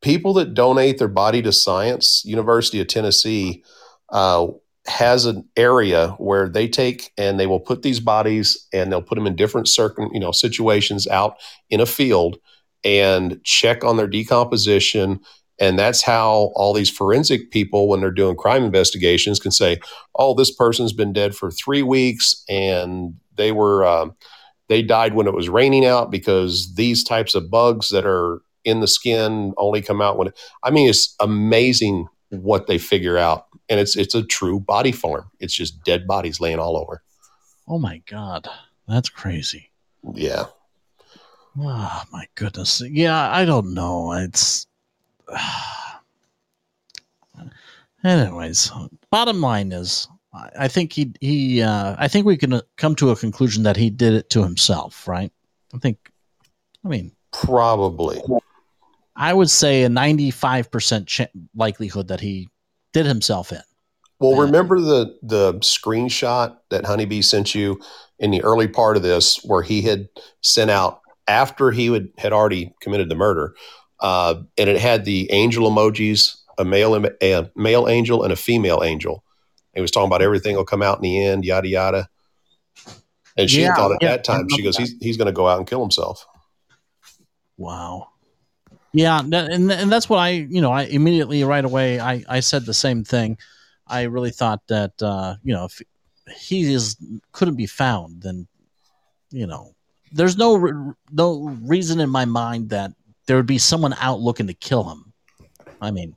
people 0.01 0.33
that 0.33 0.53
donate 0.53 0.97
their 0.97 1.07
body 1.07 1.41
to 1.41 1.49
science, 1.53 2.23
University 2.25 2.81
of 2.81 2.87
Tennessee 2.87 3.63
uh, 4.09 4.45
has 4.85 5.25
an 5.25 5.47
area 5.55 6.09
where 6.17 6.49
they 6.49 6.67
take 6.67 7.11
and 7.17 7.39
they 7.39 7.47
will 7.47 7.59
put 7.59 7.83
these 7.83 7.99
bodies 7.99 8.67
and 8.73 8.91
they'll 8.91 9.01
put 9.01 9.15
them 9.15 9.27
in 9.27 9.35
different 9.35 9.67
certain 9.67 10.09
you 10.13 10.19
know 10.19 10.31
situations 10.31 11.07
out 11.07 11.37
in 11.69 11.79
a 11.79 11.85
field 11.85 12.37
and 12.83 13.41
check 13.43 13.83
on 13.83 13.97
their 13.97 14.07
decomposition. 14.07 15.19
And 15.59 15.79
that's 15.79 16.01
how 16.01 16.51
all 16.55 16.73
these 16.73 16.89
forensic 16.89 17.51
people, 17.51 17.87
when 17.87 18.01
they're 18.01 18.11
doing 18.11 18.35
crime 18.35 18.63
investigations, 18.63 19.39
can 19.39 19.51
say, 19.51 19.79
"Oh, 20.15 20.33
this 20.33 20.51
person's 20.51 20.93
been 20.93 21.13
dead 21.13 21.35
for 21.35 21.51
three 21.51 21.83
weeks, 21.83 22.43
and 22.49 23.13
they 23.37 23.51
were 23.51 23.85
um, 23.85 24.15
they 24.69 24.81
died 24.81 25.13
when 25.13 25.27
it 25.27 25.33
was 25.33 25.49
raining 25.49 25.85
out 25.85 26.11
because 26.11 26.73
these 26.75 27.03
types 27.03 27.35
of 27.35 27.49
bugs 27.49 27.89
that 27.89 28.05
are 28.05 28.41
in 28.65 28.79
the 28.79 28.87
skin 28.87 29.53
only 29.57 29.81
come 29.81 30.01
out 30.01 30.17
when 30.17 30.29
it, 30.29 30.39
I 30.63 30.71
mean 30.71 30.89
it's 30.89 31.15
amazing 31.19 32.07
what 32.29 32.67
they 32.67 32.77
figure 32.77 33.17
out 33.17 33.45
and 33.73 33.79
it's 33.81 33.95
it's 33.97 34.13
a 34.15 34.21
true 34.23 34.59
body 34.59 34.91
farm 34.91 35.25
it's 35.39 35.53
just 35.53 35.83
dead 35.83 36.05
bodies 36.07 36.39
laying 36.39 36.59
all 36.59 36.77
over 36.77 37.01
Oh 37.67 37.79
my 37.79 38.01
god, 38.05 38.47
that's 38.87 39.09
crazy. 39.09 39.71
yeah 40.13 40.45
Oh 41.59 42.01
my 42.11 42.25
goodness. 42.35 42.81
Yeah, 42.81 43.29
I 43.29 43.45
don't 43.45 43.73
know. 43.73 44.11
It's 44.13 44.65
anyways. 48.03 48.71
Bottom 49.11 49.41
line 49.41 49.71
is, 49.71 50.07
I 50.33 50.67
think 50.67 50.91
he 50.93 51.13
he. 51.21 51.61
Uh, 51.61 51.95
I 51.97 52.07
think 52.07 52.25
we 52.25 52.37
can 52.37 52.53
uh, 52.53 52.61
come 52.77 52.95
to 52.95 53.11
a 53.11 53.15
conclusion 53.15 53.63
that 53.63 53.77
he 53.77 53.89
did 53.89 54.13
it 54.13 54.29
to 54.31 54.43
himself, 54.43 55.07
right? 55.07 55.31
I 55.73 55.77
think. 55.77 55.97
I 56.83 56.89
mean, 56.89 57.11
probably 57.31 58.21
I 59.15 59.31
would 59.33 59.49
say 59.49 59.83
a 59.83 59.89
ninety-five 59.89 60.71
percent 60.71 61.07
ch- 61.07 61.21
likelihood 61.55 62.07
that 62.07 62.19
he 62.19 62.49
did 62.93 63.05
himself 63.05 63.51
in. 63.51 63.61
well 64.19 64.31
Yeah. 64.31 64.41
remember 64.45 64.79
the 64.79 65.17
the 65.21 65.53
screenshot 65.55 66.57
that 66.69 66.85
honeybee 66.85 67.21
sent 67.21 67.53
you 67.55 67.79
in 68.19 68.31
the 68.31 68.41
early 68.43 68.67
part 68.67 68.95
of 68.95 69.03
this 69.03 69.37
where 69.43 69.61
he 69.61 69.81
had 69.81 70.07
sent 70.41 70.71
out 70.71 71.01
after 71.27 71.71
he 71.71 71.89
would, 71.89 72.09
had 72.17 72.33
already 72.33 72.73
committed 72.81 73.09
the 73.09 73.15
murder 73.15 73.55
uh, 74.01 74.35
and 74.57 74.69
it 74.69 74.77
had 74.79 75.05
the 75.05 75.31
angel 75.31 75.69
emojis 75.69 76.35
a 76.57 76.65
male 76.65 76.93
a 77.21 77.49
male 77.55 77.87
angel 77.87 78.23
and 78.23 78.31
a 78.31 78.35
female 78.35 78.83
angel 78.83 79.23
he 79.73 79.81
was 79.81 79.89
talking 79.91 80.07
about 80.07 80.21
everything 80.21 80.55
will 80.55 80.65
come 80.65 80.81
out 80.83 80.97
in 80.97 81.01
the 81.03 81.25
end 81.25 81.43
yada 81.45 81.67
yada 81.67 82.07
and 83.35 83.49
she 83.49 83.61
Yeah, 83.61 83.73
thought 83.75 83.91
at 83.91 84.01
yeah, 84.01 84.09
that 84.11 84.23
time 84.23 84.47
she 84.49 84.61
goes 84.61 84.77
remember 84.77 84.91
he's, 84.93 85.01
he's 85.01 85.17
going 85.17 85.25
to 85.25 85.31
go 85.31 85.47
out 85.47 85.57
and 85.57 85.67
kill 85.67 85.81
himself 85.81 86.27
Wow. 87.57 88.09
Yeah, 88.93 89.19
and 89.19 89.33
and 89.71 89.91
that's 89.91 90.07
what 90.07 90.19
I, 90.19 90.29
you 90.29 90.61
know, 90.61 90.71
I 90.71 90.83
immediately 90.83 91.43
right 91.43 91.65
away 91.65 91.99
I 91.99 92.23
I 92.29 92.39
said 92.41 92.65
the 92.65 92.73
same 92.73 93.03
thing. 93.03 93.37
I 93.87 94.03
really 94.03 94.31
thought 94.31 94.61
that 94.67 94.93
uh, 95.01 95.35
you 95.43 95.53
know, 95.53 95.65
if 95.65 95.81
he 96.37 96.71
is 96.71 96.95
couldn't 97.31 97.55
be 97.55 97.65
found, 97.65 98.21
then 98.21 98.47
you 99.31 99.47
know, 99.47 99.73
there's 100.11 100.37
no 100.37 100.93
no 101.11 101.57
reason 101.63 101.99
in 101.99 102.09
my 102.09 102.25
mind 102.25 102.69
that 102.69 102.91
there 103.25 103.35
would 103.35 103.47
be 103.47 103.57
someone 103.57 103.93
out 103.99 104.19
looking 104.19 104.47
to 104.47 104.53
kill 104.53 104.83
him. 104.83 105.13
I 105.81 105.89
mean, 105.91 106.15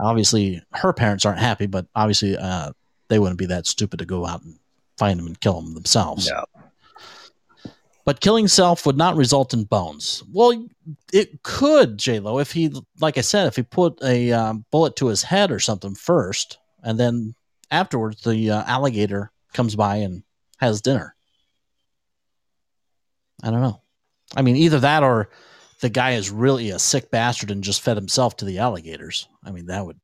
obviously 0.00 0.62
her 0.72 0.92
parents 0.92 1.26
aren't 1.26 1.38
happy, 1.38 1.66
but 1.66 1.86
obviously 1.94 2.36
uh, 2.36 2.72
they 3.08 3.18
wouldn't 3.18 3.38
be 3.38 3.46
that 3.46 3.66
stupid 3.66 3.98
to 3.98 4.06
go 4.06 4.26
out 4.26 4.42
and 4.42 4.58
find 4.96 5.20
him 5.20 5.26
and 5.26 5.40
kill 5.40 5.58
him 5.60 5.74
themselves. 5.74 6.28
But 8.06 8.20
killing 8.20 8.48
self 8.48 8.86
would 8.86 8.96
not 8.96 9.16
result 9.16 9.52
in 9.52 9.64
bones. 9.64 10.22
Well, 10.32 10.66
it 11.12 11.42
could, 11.42 11.98
J 11.98 12.20
Lo, 12.20 12.38
if 12.38 12.52
he, 12.52 12.72
like 13.00 13.18
I 13.18 13.20
said, 13.20 13.46
if 13.46 13.56
he 13.56 13.62
put 13.62 14.02
a 14.02 14.32
um, 14.32 14.64
bullet 14.70 14.96
to 14.96 15.08
his 15.08 15.22
head 15.22 15.50
or 15.50 15.60
something 15.60 15.94
first, 15.94 16.58
and 16.82 16.98
then 16.98 17.34
afterwards 17.70 18.22
the 18.22 18.52
uh, 18.52 18.64
alligator 18.64 19.32
comes 19.52 19.76
by 19.76 19.96
and 19.96 20.22
has 20.58 20.80
dinner. 20.80 21.14
I 23.42 23.50
don't 23.50 23.60
know. 23.60 23.82
I 24.34 24.42
mean, 24.42 24.56
either 24.56 24.80
that 24.80 25.02
or 25.02 25.28
the 25.80 25.90
guy 25.90 26.12
is 26.12 26.30
really 26.30 26.70
a 26.70 26.78
sick 26.78 27.10
bastard 27.10 27.50
and 27.50 27.62
just 27.62 27.82
fed 27.82 27.96
himself 27.96 28.36
to 28.38 28.46
the 28.46 28.60
alligators. 28.60 29.28
I 29.44 29.50
mean, 29.50 29.66
that 29.66 29.84
would. 29.84 30.00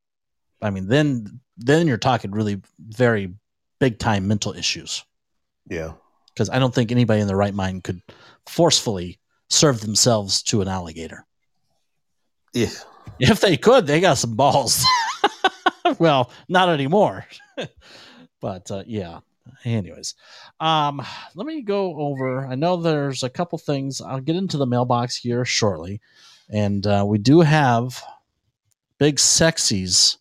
I 0.61 0.69
mean, 0.69 0.87
then 0.87 1.39
then 1.57 1.87
you're 1.87 1.97
talking 1.97 2.31
really 2.31 2.61
very 2.79 3.33
big 3.79 3.99
time 3.99 4.27
mental 4.27 4.53
issues 4.53 5.03
yeah 5.69 5.93
because 6.33 6.49
I 6.49 6.59
don't 6.59 6.73
think 6.73 6.91
anybody 6.91 7.21
in 7.21 7.27
their 7.27 7.37
right 7.37 7.53
mind 7.53 7.83
could 7.83 8.01
forcefully 8.47 9.19
serve 9.49 9.81
themselves 9.81 10.41
to 10.43 10.61
an 10.61 10.67
alligator. 10.67 11.25
yeah 12.53 12.69
If 13.19 13.41
they 13.41 13.57
could, 13.57 13.85
they 13.85 13.99
got 13.99 14.17
some 14.17 14.35
balls. 14.35 14.83
well, 15.99 16.31
not 16.49 16.69
anymore. 16.69 17.25
but 18.41 18.69
uh, 18.71 18.83
yeah. 18.87 19.19
Anyways, 19.65 20.15
um, 20.59 21.01
let 21.35 21.45
me 21.45 21.61
go 21.61 21.97
over. 21.97 22.45
I 22.45 22.55
know 22.55 22.77
there's 22.77 23.23
a 23.23 23.29
couple 23.29 23.57
things. 23.57 24.01
I'll 24.01 24.21
get 24.21 24.37
into 24.37 24.57
the 24.57 24.65
mailbox 24.65 25.17
here 25.17 25.43
shortly, 25.43 25.99
and 26.49 26.85
uh, 26.87 27.03
we 27.05 27.17
do 27.17 27.41
have 27.41 28.01
Big 28.99 29.19
Sexy's 29.19 30.17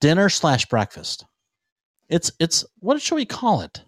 dinner 0.00 0.28
slash 0.28 0.66
breakfast. 0.66 1.26
It's 2.08 2.30
it's 2.38 2.64
what 2.78 3.02
should 3.02 3.16
we 3.16 3.24
call 3.24 3.62
it? 3.62 3.82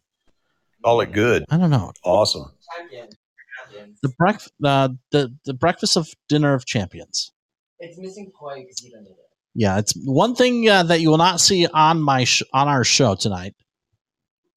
Call 0.84 1.00
it 1.00 1.12
good 1.12 1.44
I 1.50 1.56
don't 1.58 1.70
know. 1.70 1.92
awesome 2.04 2.52
The 4.02 4.08
breakfast, 4.18 4.52
uh, 4.64 4.88
the 5.12 5.34
the 5.44 5.54
breakfast 5.54 5.96
of 5.96 6.08
dinner 6.28 6.54
of 6.54 6.64
champions. 6.66 7.32
It's 7.78 7.98
missing 7.98 8.32
poi 8.38 8.62
because 8.62 8.82
you 8.82 8.90
don't 8.92 9.04
need 9.04 9.10
it. 9.10 9.16
Yeah, 9.54 9.78
it's 9.78 9.92
one 10.04 10.34
thing 10.34 10.68
uh, 10.68 10.82
that 10.84 11.00
you 11.00 11.10
will 11.10 11.18
not 11.18 11.40
see 11.40 11.66
on 11.66 12.00
my 12.00 12.24
sh- 12.24 12.42
on 12.52 12.68
our 12.68 12.84
show 12.84 13.14
tonight. 13.14 13.54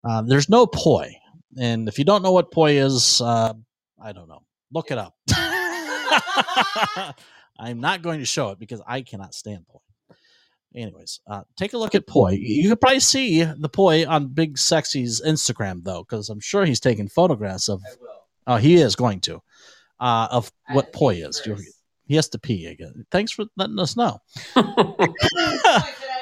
Uh, 0.03 0.21
there's 0.21 0.49
no 0.49 0.65
poi, 0.67 1.15
and 1.57 1.87
if 1.87 1.97
you 1.97 2.05
don't 2.05 2.23
know 2.23 2.31
what 2.31 2.51
poi 2.51 2.77
is, 2.77 3.21
uh, 3.21 3.53
I 4.01 4.11
don't 4.11 4.27
know. 4.27 4.43
Look 4.71 4.91
it 4.91 4.97
up. 4.97 5.15
I'm 7.59 7.79
not 7.79 8.01
going 8.01 8.19
to 8.19 8.25
show 8.25 8.49
it 8.49 8.59
because 8.59 8.81
I 8.85 9.01
cannot 9.01 9.33
stand 9.33 9.65
poi. 9.67 9.79
Anyways, 10.75 11.19
uh, 11.27 11.43
take 11.55 11.73
a 11.73 11.77
look 11.77 11.93
at 11.95 12.07
poi. 12.07 12.31
You 12.31 12.69
can 12.69 12.77
probably 12.77 12.99
see 12.99 13.43
the 13.43 13.69
poi 13.69 14.05
on 14.07 14.27
Big 14.27 14.57
Sexy's 14.57 15.21
Instagram 15.21 15.83
though, 15.83 16.03
because 16.03 16.29
I'm 16.29 16.39
sure 16.39 16.65
he's 16.65 16.79
taking 16.79 17.07
photographs 17.07 17.69
of. 17.69 17.81
Oh, 18.47 18.55
he 18.57 18.75
is 18.75 18.95
going 18.95 19.19
to. 19.21 19.41
Uh, 19.99 20.27
of 20.31 20.51
I 20.67 20.73
what 20.75 20.91
poi 20.91 21.15
is. 21.15 21.37
first. 21.37 21.45
You're- 21.45 21.61
He 22.05 22.15
has 22.15 22.27
to 22.29 22.39
pee 22.39 22.65
again. 22.65 23.05
Thanks 23.11 23.31
for 23.31 23.45
letting 23.55 23.79
us 23.79 23.95
know. 23.95 24.19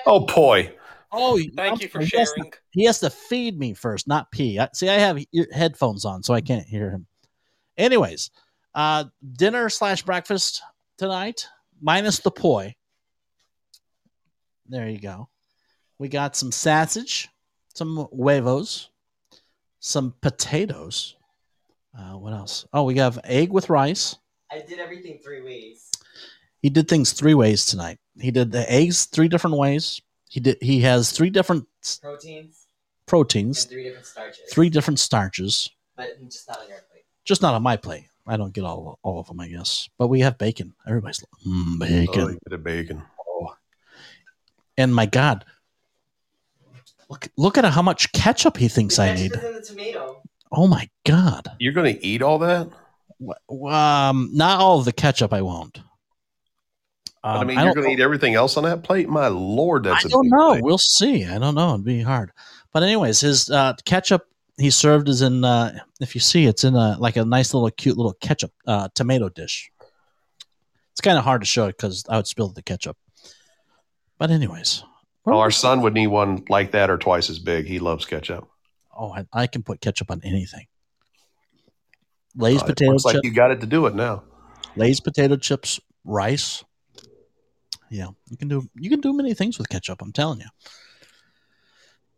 oh 0.06 0.26
Poi. 0.28 0.72
Oh, 1.12 1.40
Thank 1.56 1.82
you 1.82 1.88
for 1.90 2.00
he 2.00 2.06
has 2.18 2.32
to- 2.32 2.36
sharing. 2.38 2.54
He 2.72 2.86
has 2.86 3.00
to 3.00 3.10
feed 3.10 3.58
me 3.60 3.74
first, 3.74 4.08
not 4.08 4.32
pee. 4.32 4.60
I, 4.60 4.70
see, 4.74 4.88
I 4.90 4.94
have 4.94 5.18
ear, 5.34 5.48
headphones 5.52 6.06
on, 6.06 6.24
so 6.24 6.34
I 6.34 6.42
can't 6.42 6.66
hear 6.66 6.90
him. 6.92 7.06
Anyways, 7.78 8.30
uh, 8.76 9.06
dinner 9.34 9.70
slash 9.70 10.04
breakfast 10.04 10.62
tonight, 10.98 11.48
minus 11.82 12.20
the 12.20 12.32
poi. 12.32 12.76
There 14.68 14.88
you 14.90 15.00
go. 15.00 15.30
We 16.00 16.08
got 16.10 16.36
some 16.36 16.52
sausage, 16.52 17.30
some 17.74 18.08
huevos, 18.12 18.90
some 19.80 20.14
potatoes. 20.22 21.16
Uh, 21.98 22.18
what 22.18 22.34
else? 22.34 22.66
Oh, 22.74 22.84
we 22.84 22.96
have 22.98 23.20
egg 23.24 23.52
with 23.52 23.70
rice. 23.70 24.16
I 24.52 24.60
did 24.60 24.80
everything 24.80 25.20
three 25.24 25.42
ways. 25.42 25.90
He 26.62 26.70
did 26.70 26.88
things 26.88 27.12
three 27.14 27.34
ways 27.34 27.66
tonight. 27.66 27.98
He 28.20 28.32
did 28.32 28.52
the 28.52 28.70
eggs 28.72 29.06
three 29.06 29.28
different 29.28 29.58
ways. 29.58 30.02
He 30.30 30.40
did. 30.40 30.58
He 30.62 30.82
has 30.82 31.12
three 31.12 31.30
different 31.30 31.68
Proteins 32.02 32.68
proteins, 33.08 33.64
and 33.66 33.72
three 33.72 33.84
different 33.84 34.06
starches. 34.06 34.40
three 34.50 34.70
different 34.70 35.00
starches. 35.00 35.70
but 35.98 36.08
just 36.30 36.48
not 36.48 36.60
on 36.60 36.70
your 36.70 36.78
plate. 36.90 37.04
Just 37.26 37.42
not 37.42 37.54
on 37.54 37.64
my 37.64 37.76
plate. 37.76 38.06
I 38.28 38.38
don't 38.38 38.54
get 38.54 38.64
all 38.64 39.00
all 39.04 39.20
of 39.20 39.28
them, 39.28 39.40
I 39.40 39.48
guess. 39.50 39.90
But 39.98 40.08
we 40.08 40.22
have 40.22 40.38
bacon. 40.38 40.74
Everybody's 40.88 41.22
like, 41.22 41.46
mm, 41.46 41.76
Oh, 41.76 41.80
bacon. 41.80 42.30
you 42.30 42.40
get 42.48 42.54
a 42.54 42.58
bacon. 42.58 43.04
And 44.82 44.94
my 44.94 45.06
God, 45.06 45.46
look 47.10 47.28
look 47.38 47.58
at 47.58 47.66
how 47.66 47.82
much 47.82 48.12
ketchup 48.12 48.58
he 48.58 48.68
thinks 48.68 48.98
The 48.98 49.04
I 49.04 49.16
need. 49.16 49.32
is 49.34 49.70
the. 49.70 50.16
Oh 50.52 50.68
my 50.68 50.90
God. 51.06 51.48
You're 51.60 51.74
going 51.74 51.96
to 51.96 52.06
eat 52.06 52.22
all 52.22 52.40
that? 52.40 52.68
Um, 53.50 54.30
not 54.34 54.60
all 54.60 54.80
of 54.80 54.86
the 54.86 54.92
ketchup. 54.92 55.32
I 55.34 55.42
won't. 55.42 55.80
But, 57.24 57.30
I 57.30 57.42
Um, 57.42 57.48
mean, 57.48 57.58
I 57.58 57.64
you're 57.66 57.74
going 57.74 57.88
to 57.88 57.94
eat 57.94 58.00
everything 58.00 58.34
else 58.36 58.58
on 58.58 58.64
that 58.64 58.84
plate? 58.84 59.08
My 59.08 59.28
lord, 59.28 59.84
that's 59.84 60.06
I 60.06 60.08
a 60.08 60.12
don't 60.12 60.24
big 60.24 60.32
know. 60.32 60.52
plate. 60.54 60.64
We'll 60.64 60.78
see. 60.80 61.26
I 61.26 61.38
don't 61.38 61.56
know. 61.56 61.74
It'd 61.76 61.86
be 61.86 62.02
hard. 62.02 62.32
But 62.74 62.84
anyways, 62.84 63.20
his 63.22 63.50
uh, 63.50 63.74
ketchup 63.86 64.26
he 64.58 64.70
served 64.72 65.08
is 65.08 65.22
in. 65.22 65.44
Uh, 65.46 65.78
if 66.00 66.16
you 66.16 66.22
see, 66.22 66.46
it's 66.48 66.64
in 66.64 66.76
a 66.76 66.98
like 67.00 67.16
a 67.18 67.24
nice 67.26 67.54
little 67.54 67.70
cute 67.72 67.96
little 67.98 68.14
ketchup 68.22 68.52
uh, 68.68 68.90
tomato 68.96 69.30
dish. 69.30 69.72
It's 70.92 71.02
kind 71.02 71.18
of 71.18 71.24
hard 71.24 71.42
to 71.42 71.48
show 71.48 71.68
it 71.68 71.78
because 71.78 72.04
I 72.10 72.18
would 72.18 72.28
spill 72.28 72.50
the 72.50 72.62
ketchup. 72.62 72.98
But 74.22 74.30
anyways, 74.30 74.84
Well, 75.26 75.40
our 75.40 75.50
son 75.50 75.82
would 75.82 75.96
need 75.96 76.06
one 76.06 76.44
like 76.48 76.74
that 76.74 76.92
or 76.92 76.98
twice 77.00 77.28
as 77.32 77.40
big. 77.40 77.66
He 77.66 77.80
loves 77.80 78.06
ketchup. 78.06 78.48
oh, 78.96 79.12
I, 79.12 79.26
I 79.34 79.48
can 79.48 79.64
put 79.64 79.82
ketchup 79.82 80.12
on 80.12 80.22
anything. 80.24 80.68
Lay's 82.36 82.62
Uh, 82.62 82.66
potato 82.68 82.92
looks 82.92 83.04
like 83.04 83.16
chips. 83.16 83.26
you 83.26 83.32
got 83.34 83.50
it 83.50 83.62
to 83.62 83.66
do 83.66 83.88
it 83.88 83.96
now. 83.96 84.22
Lay's 84.76 85.00
potato 85.00 85.38
chips, 85.38 85.80
rice. 86.06 86.64
Yeah, 87.90 88.10
you 88.30 88.38
can 88.38 88.48
do 88.48 88.70
you 88.76 88.92
can 88.92 89.02
do 89.02 89.12
many 89.12 89.34
things 89.34 89.58
with 89.58 89.70
ketchup. 89.70 90.04
I'm 90.04 90.12
telling 90.12 90.42
you. 90.42 90.50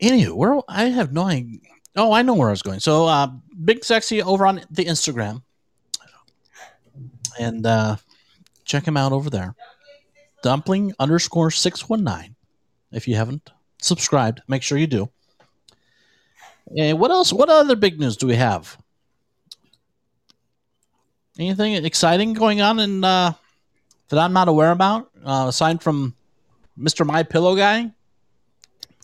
Anywho, 0.01 0.33
where 0.33 0.59
I 0.67 0.89
have 0.89 1.13
no 1.13 1.23
idea. 1.23 1.59
Oh, 1.95 2.11
I 2.11 2.21
know 2.21 2.33
where 2.33 2.49
I 2.49 2.51
was 2.51 2.63
going. 2.63 2.81
So, 2.81 3.05
uh, 3.07 3.27
Big 3.63 3.85
Sexy 3.85 4.21
over 4.21 4.45
on 4.45 4.59
the 4.69 4.83
Instagram, 4.83 5.41
and 7.39 7.65
uh, 7.65 7.95
check 8.65 8.85
him 8.85 8.97
out 8.97 9.13
over 9.13 9.29
there. 9.29 9.55
Dumpling 10.43 10.93
underscore 10.99 11.49
six 11.49 11.89
one 11.89 12.03
nine. 12.03 12.35
If 12.91 13.07
you 13.07 13.15
haven't 13.15 13.49
subscribed, 13.81 14.41
make 14.47 14.61
sure 14.61 14.77
you 14.77 14.85
do. 14.85 15.09
And 16.77 16.99
what 16.99 17.09
else? 17.09 17.33
What 17.33 17.49
other 17.49 17.75
big 17.75 17.99
news 17.99 18.17
do 18.17 18.27
we 18.27 18.35
have? 18.35 18.77
Anything 21.39 21.73
exciting 21.83 22.33
going 22.33 22.61
on 22.61 22.79
in 22.79 23.03
uh, 23.03 23.33
that 24.09 24.19
I'm 24.19 24.33
not 24.33 24.47
aware 24.47 24.71
about, 24.71 25.09
uh, 25.25 25.45
aside 25.47 25.81
from 25.81 26.13
Mister 26.77 27.03
My 27.03 27.23
Pillow 27.23 27.55
guy 27.55 27.91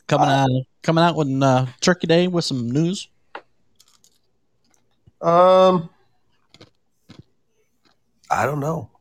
coming 0.08 0.30
out 0.30 0.50
coming 0.84 1.04
out 1.04 1.16
with 1.16 1.42
uh, 1.42 1.66
Turkey 1.82 2.06
Day 2.06 2.28
with 2.28 2.46
some 2.46 2.70
news? 2.70 3.08
Um, 5.22 5.90
I 8.30 8.46
don't 8.46 8.60
know. 8.60 8.92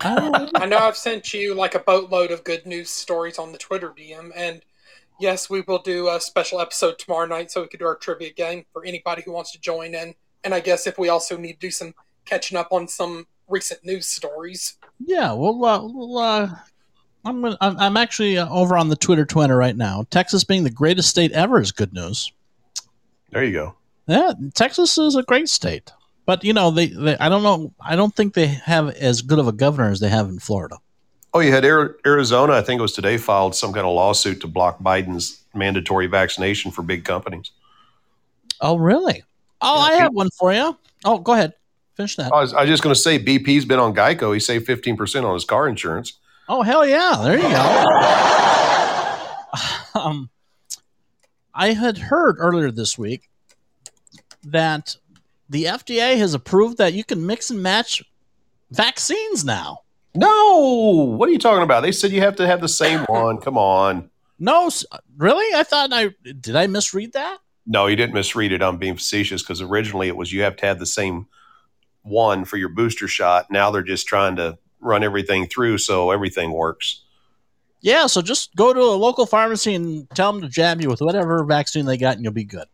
I 0.00 0.14
know. 0.14 0.50
I 0.54 0.66
know 0.66 0.78
I've 0.78 0.96
sent 0.96 1.34
you 1.34 1.54
like 1.54 1.74
a 1.74 1.80
boatload 1.80 2.30
of 2.30 2.44
good 2.44 2.66
news 2.66 2.90
stories 2.90 3.38
on 3.38 3.52
the 3.52 3.58
Twitter 3.58 3.90
DM, 3.90 4.30
and 4.36 4.62
yes, 5.18 5.50
we 5.50 5.60
will 5.62 5.80
do 5.80 6.08
a 6.08 6.20
special 6.20 6.60
episode 6.60 6.98
tomorrow 6.98 7.26
night 7.26 7.50
so 7.50 7.62
we 7.62 7.68
could 7.68 7.80
do 7.80 7.86
our 7.86 7.96
trivia 7.96 8.32
game 8.32 8.64
for 8.72 8.84
anybody 8.84 9.22
who 9.22 9.32
wants 9.32 9.52
to 9.52 9.60
join 9.60 9.94
in. 9.94 10.14
And 10.44 10.54
I 10.54 10.60
guess 10.60 10.86
if 10.86 10.98
we 10.98 11.08
also 11.08 11.36
need 11.36 11.54
to 11.54 11.58
do 11.58 11.70
some 11.70 11.94
catching 12.24 12.56
up 12.56 12.68
on 12.72 12.86
some 12.86 13.26
recent 13.48 13.84
news 13.84 14.06
stories. 14.06 14.76
yeah, 15.00 15.32
well, 15.32 15.64
uh, 15.64 15.82
well 15.82 16.18
uh, 16.18 16.54
I'm, 17.24 17.42
gonna, 17.42 17.56
I'm 17.60 17.78
I'm 17.78 17.96
actually 17.96 18.38
uh, 18.38 18.48
over 18.50 18.76
on 18.76 18.88
the 18.88 18.96
Twitter 18.96 19.24
Twitter 19.24 19.56
right 19.56 19.76
now. 19.76 20.04
Texas 20.10 20.44
being 20.44 20.64
the 20.64 20.70
greatest 20.70 21.08
state 21.08 21.32
ever 21.32 21.60
is 21.60 21.72
good 21.72 21.92
news. 21.92 22.32
There 23.30 23.44
you 23.44 23.52
go. 23.52 23.74
Yeah, 24.06 24.32
Texas 24.54 24.96
is 24.96 25.16
a 25.16 25.22
great 25.22 25.48
state, 25.48 25.92
but 26.28 26.44
you 26.44 26.52
know 26.52 26.70
they, 26.70 26.88
they 26.88 27.16
I 27.16 27.30
don't 27.30 27.42
know 27.42 27.72
I 27.80 27.96
don't 27.96 28.14
think 28.14 28.34
they 28.34 28.48
have 28.48 28.90
as 28.90 29.22
good 29.22 29.38
of 29.38 29.48
a 29.48 29.52
governor 29.52 29.90
as 29.90 29.98
they 29.98 30.10
have 30.10 30.28
in 30.28 30.38
Florida. 30.38 30.76
Oh, 31.32 31.40
you 31.40 31.50
had 31.52 31.64
Arizona, 31.64 32.52
I 32.52 32.60
think 32.60 32.78
it 32.78 32.82
was 32.82 32.92
today, 32.92 33.16
filed 33.16 33.54
some 33.56 33.72
kind 33.72 33.86
of 33.86 33.94
lawsuit 33.94 34.42
to 34.42 34.46
block 34.46 34.78
Biden's 34.80 35.42
mandatory 35.54 36.06
vaccination 36.06 36.70
for 36.70 36.82
big 36.82 37.04
companies. 37.04 37.50
Oh, 38.60 38.76
really? 38.76 39.22
Oh, 39.60 39.76
Yeah, 39.76 39.82
I 39.82 39.92
have 40.02 40.12
one 40.14 40.28
for 40.30 40.52
you. 40.52 40.76
Oh, 41.04 41.18
go 41.18 41.32
ahead, 41.32 41.54
finish 41.96 42.16
that. 42.16 42.32
I 42.32 42.40
was, 42.40 42.52
I 42.54 42.62
was 42.62 42.70
just 42.70 42.82
going 42.82 42.94
to 42.94 43.00
say 43.00 43.18
BP's 43.18 43.64
been 43.64 43.78
on 43.78 43.94
Geico. 43.94 44.32
He 44.34 44.40
saved 44.40 44.66
15% 44.66 45.24
on 45.24 45.34
his 45.34 45.44
car 45.44 45.66
insurance. 45.68 46.14
Oh 46.48 46.62
hell 46.62 46.86
yeah! 46.86 47.20
There 47.22 47.36
you 47.36 47.42
go. 49.94 50.00
um, 50.00 50.30
I 51.54 51.72
had 51.74 51.98
heard 51.98 52.36
earlier 52.38 52.70
this 52.70 52.96
week 52.98 53.28
that 54.44 54.96
the 55.48 55.64
FDA 55.64 56.16
has 56.18 56.34
approved 56.34 56.78
that 56.78 56.92
you 56.92 57.04
can 57.04 57.26
mix 57.26 57.50
and 57.50 57.62
match 57.62 58.02
vaccines 58.70 59.44
now. 59.44 59.80
No, 60.14 61.14
what 61.16 61.28
are 61.28 61.32
you 61.32 61.38
talking 61.38 61.62
about? 61.62 61.82
They 61.82 61.92
said 61.92 62.10
you 62.10 62.20
have 62.20 62.36
to 62.36 62.46
have 62.46 62.60
the 62.60 62.68
same 62.68 63.00
one. 63.08 63.38
Come 63.38 63.56
on. 63.58 64.10
No, 64.38 64.70
really? 65.16 65.54
I 65.54 65.64
thought 65.64 65.92
I 65.92 66.10
did. 66.40 66.56
I 66.56 66.66
misread 66.66 67.12
that. 67.12 67.38
No, 67.66 67.86
you 67.86 67.96
didn't 67.96 68.14
misread 68.14 68.52
it. 68.52 68.62
I'm 68.62 68.78
being 68.78 68.96
facetious 68.96 69.42
because 69.42 69.60
originally 69.60 70.08
it 70.08 70.16
was 70.16 70.32
you 70.32 70.42
have 70.42 70.56
to 70.56 70.66
have 70.66 70.78
the 70.78 70.86
same 70.86 71.26
one 72.02 72.44
for 72.44 72.56
your 72.56 72.70
booster 72.70 73.08
shot. 73.08 73.50
Now 73.50 73.70
they're 73.70 73.82
just 73.82 74.06
trying 74.06 74.36
to 74.36 74.58
run 74.80 75.02
everything 75.02 75.46
through 75.46 75.78
so 75.78 76.10
everything 76.10 76.52
works. 76.52 77.02
Yeah, 77.80 78.06
so 78.06 78.22
just 78.22 78.54
go 78.56 78.72
to 78.72 78.80
a 78.80 78.96
local 78.96 79.26
pharmacy 79.26 79.74
and 79.74 80.08
tell 80.10 80.32
them 80.32 80.42
to 80.42 80.48
jab 80.48 80.80
you 80.80 80.88
with 80.88 81.00
whatever 81.00 81.44
vaccine 81.44 81.84
they 81.84 81.96
got, 81.96 82.16
and 82.16 82.24
you'll 82.24 82.32
be 82.32 82.44
good. 82.44 82.66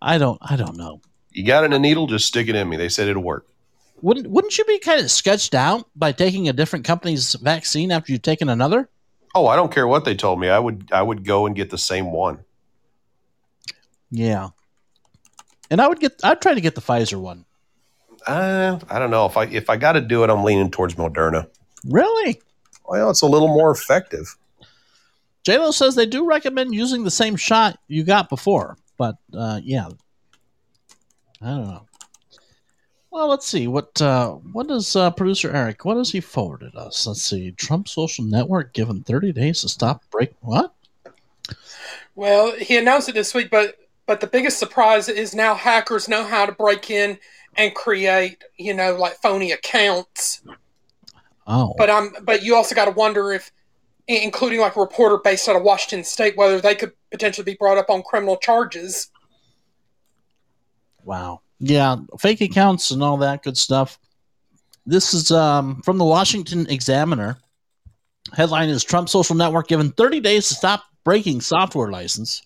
I 0.00 0.18
don't. 0.18 0.38
I 0.42 0.56
don't 0.56 0.76
know. 0.76 1.00
You 1.30 1.46
got 1.46 1.64
it 1.64 1.66
in 1.66 1.72
a 1.72 1.78
needle, 1.78 2.06
just 2.06 2.26
stick 2.26 2.48
it 2.48 2.56
in 2.56 2.68
me. 2.68 2.76
They 2.76 2.88
said 2.88 3.08
it'll 3.08 3.22
work. 3.22 3.46
Wouldn't 4.02 4.28
Wouldn't 4.28 4.56
you 4.56 4.64
be 4.64 4.78
kind 4.78 5.00
of 5.00 5.10
sketched 5.10 5.54
out 5.54 5.88
by 5.94 6.12
taking 6.12 6.48
a 6.48 6.52
different 6.52 6.84
company's 6.84 7.34
vaccine 7.34 7.92
after 7.92 8.12
you've 8.12 8.22
taken 8.22 8.48
another? 8.48 8.88
Oh, 9.34 9.46
I 9.46 9.56
don't 9.56 9.72
care 9.72 9.86
what 9.86 10.04
they 10.04 10.14
told 10.14 10.40
me. 10.40 10.48
I 10.48 10.58
would 10.58 10.90
I 10.92 11.02
would 11.02 11.24
go 11.24 11.46
and 11.46 11.54
get 11.54 11.70
the 11.70 11.78
same 11.78 12.12
one. 12.12 12.40
Yeah. 14.10 14.48
And 15.70 15.80
I 15.80 15.86
would 15.86 16.00
get. 16.00 16.20
I'd 16.24 16.40
try 16.40 16.54
to 16.54 16.60
get 16.60 16.74
the 16.74 16.80
Pfizer 16.80 17.20
one. 17.20 17.44
Uh, 18.26 18.78
I 18.88 18.98
don't 18.98 19.10
know 19.10 19.26
if 19.26 19.36
I 19.36 19.44
if 19.44 19.70
I 19.70 19.76
got 19.76 19.92
to 19.92 20.00
do 20.00 20.24
it, 20.24 20.30
I'm 20.30 20.44
leaning 20.44 20.70
towards 20.70 20.94
Moderna. 20.96 21.48
Really? 21.86 22.40
Well, 22.88 23.10
it's 23.10 23.22
a 23.22 23.26
little 23.26 23.48
more 23.48 23.70
effective. 23.70 24.36
JLo 25.46 25.72
says 25.72 25.94
they 25.94 26.06
do 26.06 26.26
recommend 26.26 26.74
using 26.74 27.04
the 27.04 27.10
same 27.10 27.36
shot 27.36 27.78
you 27.88 28.04
got 28.04 28.28
before, 28.28 28.76
but 29.00 29.16
uh, 29.32 29.58
yeah, 29.64 29.88
I 31.40 31.46
don't 31.46 31.68
know. 31.68 31.86
Well, 33.10 33.28
let's 33.28 33.46
see 33.46 33.66
what 33.66 33.98
uh, 34.02 34.32
what 34.32 34.68
does 34.68 34.94
uh, 34.94 35.10
producer 35.12 35.50
Eric? 35.50 35.86
What 35.86 35.96
has 35.96 36.10
he 36.10 36.20
forwarded 36.20 36.76
us? 36.76 37.06
Let's 37.06 37.22
see. 37.22 37.50
Trump 37.52 37.88
social 37.88 38.26
network 38.26 38.74
given 38.74 39.02
30 39.02 39.32
days 39.32 39.62
to 39.62 39.70
stop 39.70 40.02
break. 40.10 40.34
What? 40.40 40.74
Well, 42.14 42.52
he 42.52 42.76
announced 42.76 43.08
it 43.08 43.14
this 43.14 43.32
week, 43.32 43.48
but 43.50 43.78
but 44.04 44.20
the 44.20 44.26
biggest 44.26 44.58
surprise 44.58 45.08
is 45.08 45.34
now 45.34 45.54
hackers 45.54 46.06
know 46.06 46.22
how 46.22 46.44
to 46.44 46.52
break 46.52 46.90
in 46.90 47.18
and 47.56 47.74
create, 47.74 48.44
you 48.58 48.74
know, 48.74 48.96
like 48.96 49.14
phony 49.22 49.52
accounts. 49.52 50.42
Oh, 51.46 51.72
But 51.78 51.88
I'm 51.88 52.14
but 52.24 52.42
you 52.42 52.54
also 52.54 52.74
got 52.74 52.84
to 52.84 52.90
wonder 52.90 53.32
if, 53.32 53.50
including 54.10 54.60
like 54.60 54.76
a 54.76 54.80
reporter 54.80 55.18
based 55.22 55.48
out 55.48 55.56
of 55.56 55.62
Washington 55.62 56.04
State, 56.04 56.36
whether 56.36 56.60
they 56.60 56.74
could 56.74 56.92
potentially 57.10 57.44
be 57.44 57.56
brought 57.58 57.78
up 57.78 57.90
on 57.90 58.02
criminal 58.02 58.36
charges. 58.36 59.10
Wow. 61.04 61.40
Yeah, 61.58 61.96
fake 62.18 62.40
accounts 62.40 62.90
and 62.90 63.02
all 63.02 63.18
that 63.18 63.42
good 63.42 63.56
stuff. 63.56 63.98
This 64.86 65.12
is 65.12 65.30
um, 65.30 65.82
from 65.82 65.98
the 65.98 66.04
Washington 66.04 66.66
Examiner. 66.70 67.38
Headline 68.32 68.68
is 68.68 68.84
Trump 68.84 69.08
social 69.08 69.36
network 69.36 69.68
given 69.68 69.92
30 69.92 70.20
days 70.20 70.48
to 70.48 70.54
stop 70.54 70.84
breaking 71.04 71.40
software 71.40 71.90
license. 71.90 72.42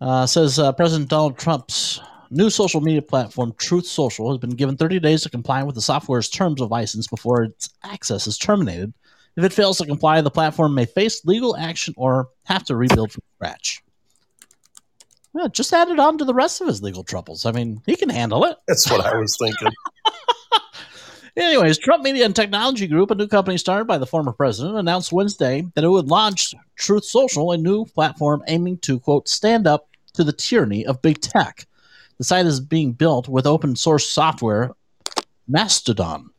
Uh, 0.00 0.26
says 0.26 0.58
uh, 0.58 0.70
President 0.72 1.10
Donald 1.10 1.36
Trump's 1.36 2.00
new 2.30 2.50
social 2.50 2.80
media 2.80 3.02
platform, 3.02 3.52
Truth 3.58 3.86
Social, 3.86 4.30
has 4.30 4.38
been 4.38 4.50
given 4.50 4.76
30 4.76 5.00
days 5.00 5.22
to 5.22 5.30
comply 5.30 5.62
with 5.62 5.74
the 5.74 5.80
software's 5.80 6.28
terms 6.28 6.60
of 6.60 6.70
license 6.70 7.06
before 7.08 7.42
its 7.42 7.70
access 7.82 8.26
is 8.26 8.38
terminated. 8.38 8.92
If 9.38 9.44
it 9.44 9.52
fails 9.52 9.78
to 9.78 9.86
comply, 9.86 10.20
the 10.20 10.32
platform 10.32 10.74
may 10.74 10.84
face 10.84 11.24
legal 11.24 11.56
action 11.56 11.94
or 11.96 12.28
have 12.46 12.64
to 12.64 12.74
rebuild 12.74 13.12
from 13.12 13.22
scratch. 13.36 13.80
Well, 15.32 15.48
just 15.48 15.72
add 15.72 15.90
it 15.90 16.00
on 16.00 16.18
to 16.18 16.24
the 16.24 16.34
rest 16.34 16.60
of 16.60 16.66
his 16.66 16.82
legal 16.82 17.04
troubles. 17.04 17.46
I 17.46 17.52
mean, 17.52 17.80
he 17.86 17.94
can 17.94 18.08
handle 18.08 18.44
it. 18.46 18.56
That's 18.66 18.90
what 18.90 19.06
I 19.06 19.16
was 19.16 19.36
thinking. 19.40 19.70
Anyways, 21.36 21.78
Trump 21.78 22.02
Media 22.02 22.24
and 22.24 22.34
Technology 22.34 22.88
Group, 22.88 23.12
a 23.12 23.14
new 23.14 23.28
company 23.28 23.58
started 23.58 23.84
by 23.84 23.96
the 23.96 24.06
former 24.06 24.32
president, 24.32 24.76
announced 24.76 25.12
Wednesday 25.12 25.64
that 25.76 25.84
it 25.84 25.88
would 25.88 26.08
launch 26.08 26.52
Truth 26.74 27.04
Social, 27.04 27.52
a 27.52 27.56
new 27.56 27.84
platform 27.84 28.42
aiming 28.48 28.78
to, 28.78 28.98
quote, 28.98 29.28
stand 29.28 29.68
up 29.68 29.88
to 30.14 30.24
the 30.24 30.32
tyranny 30.32 30.84
of 30.84 31.00
big 31.00 31.20
tech. 31.20 31.64
The 32.16 32.24
site 32.24 32.46
is 32.46 32.58
being 32.58 32.90
built 32.90 33.28
with 33.28 33.46
open 33.46 33.76
source 33.76 34.08
software, 34.08 34.72
Mastodon. 35.46 36.30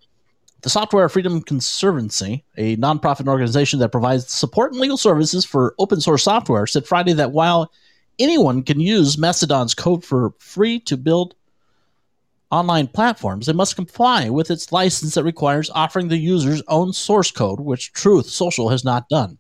The 0.62 0.70
Software 0.70 1.08
Freedom 1.08 1.42
Conservancy, 1.42 2.44
a 2.58 2.76
nonprofit 2.76 3.30
organization 3.30 3.80
that 3.80 3.94
provides 3.94 4.30
support 4.30 4.74
and 4.74 4.82
legal 4.82 4.98
services 4.98 5.46
for 5.46 5.74
open 5.80 6.02
source 6.02 6.24
software, 6.24 6.68
said 6.68 6.86
Friday 6.86 7.14
that 7.14 7.32
while 7.32 7.72
anyone 8.18 8.64
can 8.64 8.82
use 8.82 9.18
Mastodon's 9.18 9.74
code 9.74 10.04
for 10.04 10.34
free 10.38 10.82
to 10.82 10.98
build 10.98 11.36
online 12.52 12.88
platforms, 12.88 13.46
they 13.46 13.54
must 13.54 13.78
comply 13.78 14.30
with 14.30 14.52
its 14.52 14.74
license 14.74 15.14
that 15.16 15.24
requires 15.24 15.70
offering 15.70 16.10
the 16.10 16.18
user's 16.18 16.62
own 16.68 16.92
source 16.92 17.32
code, 17.32 17.62
which 17.62 17.94
Truth 17.94 18.26
Social 18.26 18.68
has 18.68 18.84
not 18.84 19.08
done. 19.08 19.38